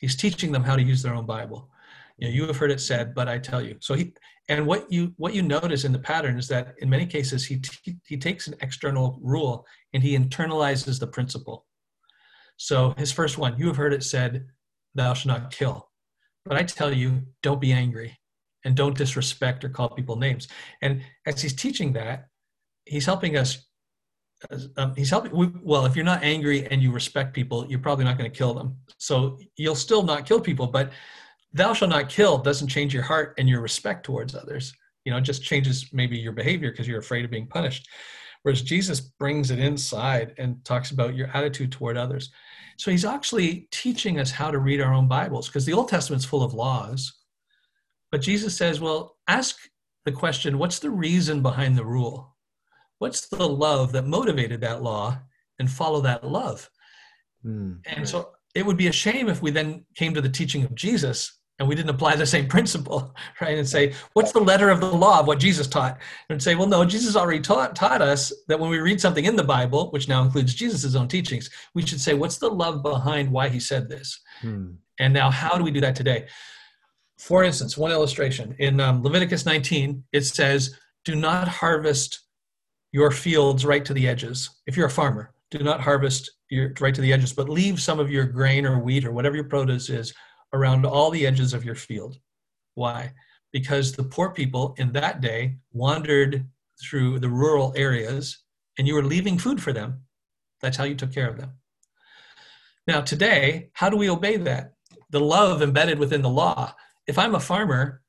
He's 0.00 0.16
teaching 0.16 0.50
them 0.50 0.64
how 0.64 0.76
to 0.76 0.82
use 0.82 1.02
their 1.02 1.14
own 1.14 1.26
Bible. 1.26 1.70
You 2.18 2.28
know, 2.28 2.34
you 2.34 2.46
have 2.46 2.56
heard 2.56 2.70
it 2.70 2.80
said, 2.80 3.14
but 3.14 3.28
I 3.28 3.38
tell 3.38 3.60
you. 3.60 3.76
So 3.80 3.94
he 3.94 4.14
and 4.48 4.66
what 4.66 4.90
you 4.90 5.12
what 5.16 5.34
you 5.34 5.42
notice 5.42 5.84
in 5.84 5.92
the 5.92 5.98
pattern 5.98 6.38
is 6.38 6.48
that 6.48 6.74
in 6.78 6.88
many 6.88 7.06
cases 7.06 7.44
he 7.44 7.58
t- 7.58 7.98
he 8.06 8.16
takes 8.16 8.46
an 8.46 8.54
external 8.60 9.18
rule 9.22 9.66
and 9.92 10.02
he 10.02 10.16
internalizes 10.16 10.98
the 10.98 11.06
principle. 11.06 11.66
So 12.56 12.94
his 12.96 13.12
first 13.12 13.38
one, 13.38 13.58
you 13.58 13.66
have 13.66 13.76
heard 13.76 13.92
it 13.92 14.02
said, 14.02 14.46
"Thou 14.94 15.14
shalt 15.14 15.40
not 15.40 15.50
kill," 15.50 15.90
but 16.44 16.56
I 16.56 16.62
tell 16.62 16.92
you, 16.92 17.22
don't 17.42 17.60
be 17.60 17.72
angry 17.72 18.18
and 18.64 18.74
don't 18.74 18.96
disrespect 18.96 19.64
or 19.64 19.68
call 19.68 19.90
people 19.90 20.16
names. 20.16 20.48
And 20.82 21.02
as 21.26 21.42
he's 21.42 21.54
teaching 21.54 21.92
that, 21.92 22.26
he's 22.84 23.06
helping 23.06 23.36
us 23.36 23.66
um, 24.76 24.94
he's 24.94 25.10
helping 25.10 25.34
we, 25.34 25.50
well 25.62 25.86
if 25.86 25.96
you're 25.96 26.04
not 26.04 26.22
angry 26.22 26.66
and 26.66 26.82
you 26.82 26.92
respect 26.92 27.32
people 27.32 27.66
you're 27.68 27.78
probably 27.78 28.04
not 28.04 28.18
going 28.18 28.30
to 28.30 28.36
kill 28.36 28.52
them 28.52 28.76
so 28.98 29.38
you'll 29.56 29.74
still 29.74 30.02
not 30.02 30.26
kill 30.26 30.40
people 30.40 30.66
but 30.66 30.92
thou 31.56 31.72
shalt 31.72 31.90
not 31.90 32.08
kill 32.08 32.38
doesn't 32.38 32.68
change 32.68 32.92
your 32.92 33.02
heart 33.02 33.34
and 33.38 33.48
your 33.48 33.60
respect 33.60 34.04
towards 34.04 34.34
others. 34.34 34.74
You 35.04 35.12
know 35.12 35.18
it 35.18 35.22
just 35.22 35.42
changes 35.42 35.88
maybe 35.92 36.18
your 36.18 36.32
behavior 36.32 36.70
because 36.70 36.86
you're 36.86 37.00
afraid 37.00 37.24
of 37.24 37.30
being 37.30 37.46
punished. 37.46 37.88
Whereas 38.42 38.62
jesus 38.62 39.00
brings 39.00 39.50
it 39.50 39.58
inside 39.58 40.34
and 40.38 40.64
talks 40.64 40.90
about 40.90 41.16
your 41.16 41.28
attitude 41.34 41.72
toward 41.72 41.96
others. 41.96 42.30
So 42.76 42.90
he's 42.90 43.04
actually 43.06 43.68
teaching 43.70 44.20
us 44.20 44.30
how 44.30 44.50
to 44.50 44.58
read 44.58 44.80
our 44.80 44.92
own 44.92 45.08
bibles 45.08 45.48
because 45.48 45.64
the 45.64 45.72
old 45.72 45.88
testament's 45.88 46.26
full 46.26 46.42
of 46.42 46.54
laws. 46.54 47.12
But 48.12 48.20
jesus 48.20 48.56
says 48.56 48.80
well 48.80 49.16
ask 49.26 49.56
the 50.04 50.12
question 50.12 50.58
what's 50.58 50.78
the 50.78 50.90
reason 50.90 51.42
behind 51.42 51.76
the 51.76 51.84
rule? 51.84 52.36
What's 52.98 53.28
the 53.28 53.48
love 53.48 53.92
that 53.92 54.06
motivated 54.06 54.60
that 54.62 54.82
law 54.82 55.18
and 55.58 55.70
follow 55.70 56.00
that 56.02 56.26
love? 56.26 56.68
Mm, 57.44 57.80
and 57.86 57.98
right. 57.98 58.08
so 58.08 58.30
it 58.54 58.64
would 58.64 58.78
be 58.78 58.88
a 58.88 58.92
shame 58.92 59.28
if 59.28 59.42
we 59.42 59.50
then 59.50 59.84
came 59.94 60.14
to 60.14 60.20
the 60.20 60.28
teaching 60.28 60.64
of 60.64 60.74
jesus 60.74 61.35
and 61.58 61.66
we 61.66 61.74
didn't 61.74 61.90
apply 61.90 62.16
the 62.16 62.26
same 62.26 62.46
principle 62.54 63.14
right? 63.40 63.58
And 63.58 63.68
say 63.68 63.94
what's 64.12 64.32
the 64.32 64.40
letter 64.40 64.70
of 64.70 64.80
the 64.80 64.92
law 64.92 65.20
of 65.20 65.26
what 65.26 65.38
jesus 65.38 65.66
taught? 65.66 65.98
And 66.30 66.42
say 66.42 66.54
well 66.54 66.66
no 66.66 66.84
jesus 66.84 67.16
already 67.16 67.40
taught, 67.40 67.74
taught 67.76 68.02
us 68.02 68.32
that 68.48 68.58
when 68.58 68.70
we 68.70 68.78
read 68.78 69.00
something 69.00 69.24
in 69.24 69.36
the 69.36 69.44
bible 69.44 69.90
which 69.90 70.08
now 70.08 70.22
includes 70.22 70.54
jesus' 70.54 70.94
own 70.94 71.08
teachings 71.08 71.50
we 71.74 71.84
should 71.84 72.00
say 72.00 72.14
what's 72.14 72.38
the 72.38 72.48
love 72.48 72.82
behind 72.82 73.30
why 73.30 73.48
he 73.48 73.60
said 73.60 73.88
this 73.88 74.20
hmm. 74.40 74.72
and 74.98 75.12
now 75.12 75.30
how 75.30 75.56
do 75.56 75.64
we 75.64 75.70
do 75.70 75.80
that 75.80 75.96
today? 75.96 76.26
For 77.18 77.44
instance 77.44 77.78
one 77.78 77.92
illustration. 77.92 78.54
In 78.58 78.80
um, 78.80 79.02
leviticus 79.02 79.46
19 79.46 80.04
it 80.12 80.22
says 80.22 80.78
do 81.04 81.14
not 81.14 81.48
harvest 81.48 82.20
your 82.92 83.10
fields 83.10 83.66
right 83.66 83.84
to 83.84 83.94
the 83.94 84.08
edges. 84.08 84.50
If 84.66 84.76
you're 84.76 84.86
a 84.86 84.90
farmer, 84.90 85.32
do 85.50 85.58
not 85.58 85.80
harvest 85.80 86.30
your, 86.48 86.72
right 86.80 86.94
to 86.94 87.00
the 87.00 87.12
edges, 87.12 87.32
but 87.32 87.48
leave 87.48 87.80
some 87.80 88.00
of 88.00 88.10
your 88.10 88.24
grain 88.24 88.66
or 88.66 88.78
wheat 88.78 89.04
or 89.04 89.12
whatever 89.12 89.36
your 89.36 89.44
produce 89.44 89.90
is 89.90 90.14
around 90.52 90.86
all 90.86 91.10
the 91.10 91.26
edges 91.26 91.52
of 91.52 91.64
your 91.64 91.74
field. 91.74 92.18
Why? 92.74 93.12
Because 93.52 93.92
the 93.92 94.04
poor 94.04 94.30
people 94.30 94.74
in 94.78 94.92
that 94.92 95.20
day 95.20 95.58
wandered 95.72 96.46
through 96.80 97.18
the 97.20 97.28
rural 97.28 97.72
areas 97.76 98.38
and 98.78 98.86
you 98.86 98.94
were 98.94 99.04
leaving 99.04 99.38
food 99.38 99.62
for 99.62 99.72
them. 99.72 100.02
That's 100.60 100.76
how 100.76 100.84
you 100.84 100.94
took 100.94 101.12
care 101.12 101.28
of 101.28 101.38
them. 101.38 101.52
Now, 102.86 103.00
today, 103.00 103.70
how 103.72 103.88
do 103.88 103.96
we 103.96 104.10
obey 104.10 104.36
that? 104.36 104.74
The 105.10 105.20
love 105.20 105.62
embedded 105.62 105.98
within 105.98 106.22
the 106.22 106.28
law. 106.28 106.74
If 107.06 107.18
I'm 107.18 107.34
a 107.34 107.40
farmer 107.40 108.02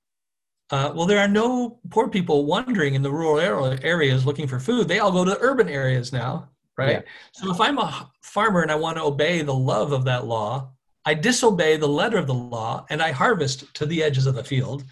uh, 0.69 0.91
well, 0.93 1.05
there 1.05 1.19
are 1.19 1.29
no 1.29 1.79
poor 1.89 2.09
people 2.09 2.45
wandering 2.45 2.93
in 2.93 3.01
the 3.01 3.11
rural 3.11 3.65
areas 3.83 4.25
looking 4.25 4.47
for 4.47 4.59
food. 4.59 4.87
They 4.87 4.99
all 4.99 5.11
go 5.11 5.23
to 5.23 5.31
the 5.31 5.39
urban 5.39 5.69
areas 5.69 6.11
now, 6.11 6.49
right? 6.77 6.91
Yeah. 6.91 7.01
So 7.31 7.51
if 7.51 7.61
I'm 7.61 7.77
a 7.77 8.11
farmer 8.21 8.61
and 8.61 8.71
I 8.71 8.75
want 8.75 8.97
to 8.97 9.03
obey 9.03 9.41
the 9.41 9.53
love 9.53 9.93
of 9.93 10.03
that 10.05 10.25
law, 10.25 10.73
I 11.07 11.13
disobey 11.13 11.77
the 11.77 11.87
letter 11.87 12.17
of 12.17 12.27
the 12.27 12.33
law 12.33 12.85
and 12.89 13.01
I 13.01 13.11
harvest 13.11 13.73
to 13.75 13.85
the 13.85 14.03
edges 14.03 14.25
of 14.25 14.35
the 14.35 14.43
field. 14.43 14.83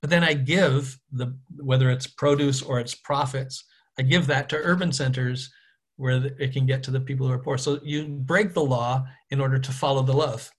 But 0.00 0.10
then 0.10 0.24
I 0.24 0.34
give 0.34 0.98
the 1.12 1.36
whether 1.56 1.90
it's 1.90 2.06
produce 2.06 2.60
or 2.62 2.80
it's 2.80 2.94
profits, 2.94 3.64
I 3.98 4.02
give 4.02 4.26
that 4.26 4.48
to 4.48 4.56
urban 4.56 4.92
centers 4.92 5.50
where 5.96 6.24
it 6.38 6.52
can 6.52 6.66
get 6.66 6.82
to 6.84 6.90
the 6.90 7.00
people 7.00 7.26
who 7.26 7.32
are 7.32 7.38
poor. 7.38 7.58
So 7.58 7.78
you 7.82 8.06
break 8.06 8.52
the 8.54 8.64
law 8.64 9.06
in 9.30 9.40
order 9.40 9.58
to 9.58 9.72
follow 9.72 10.02
the 10.02 10.14
love. 10.14 10.50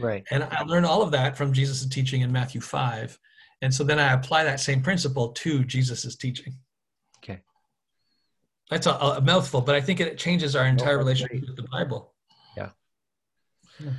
Right. 0.00 0.24
And 0.30 0.42
I 0.42 0.62
learned 0.62 0.86
all 0.86 1.02
of 1.02 1.10
that 1.12 1.36
from 1.36 1.52
Jesus' 1.52 1.86
teaching 1.86 2.22
in 2.22 2.32
Matthew 2.32 2.60
5 2.60 3.18
and 3.62 3.72
so 3.72 3.84
then 3.84 3.98
I 3.98 4.12
apply 4.12 4.44
that 4.44 4.60
same 4.60 4.80
principle 4.80 5.28
to 5.28 5.64
Jesus' 5.64 6.16
teaching. 6.16 6.54
Okay. 7.18 7.40
That's 8.70 8.86
a, 8.86 8.92
a 8.92 9.20
mouthful, 9.20 9.60
but 9.60 9.74
I 9.74 9.80
think 9.80 10.00
it 10.00 10.16
changes 10.16 10.56
our 10.56 10.66
entire 10.66 10.96
relationship 10.96 11.42
with 11.46 11.56
the 11.56 11.68
Bible. 11.70 12.14
Yeah. 12.56 12.70
yeah. 13.78 13.90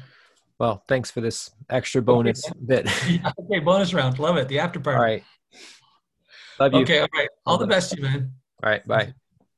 Well, 0.61 0.83
thanks 0.87 1.09
for 1.09 1.21
this 1.21 1.49
extra 1.71 2.03
bonus 2.03 2.45
okay. 2.47 2.59
bit. 2.63 2.85
okay, 3.39 3.59
bonus 3.61 3.95
round. 3.95 4.19
Love 4.19 4.37
it. 4.37 4.47
The 4.47 4.59
after 4.59 4.79
party. 4.79 4.95
All 4.95 5.03
right. 5.03 5.23
Love 6.59 6.73
you. 6.75 6.81
Okay, 6.81 6.99
all 6.99 7.07
right. 7.15 7.29
All 7.47 7.57
the 7.57 7.65
best 7.65 7.89
to 7.89 7.97
you, 7.97 8.03
man. 8.03 8.31
All 8.63 8.69
right, 8.69 8.87
bye. 8.87 9.11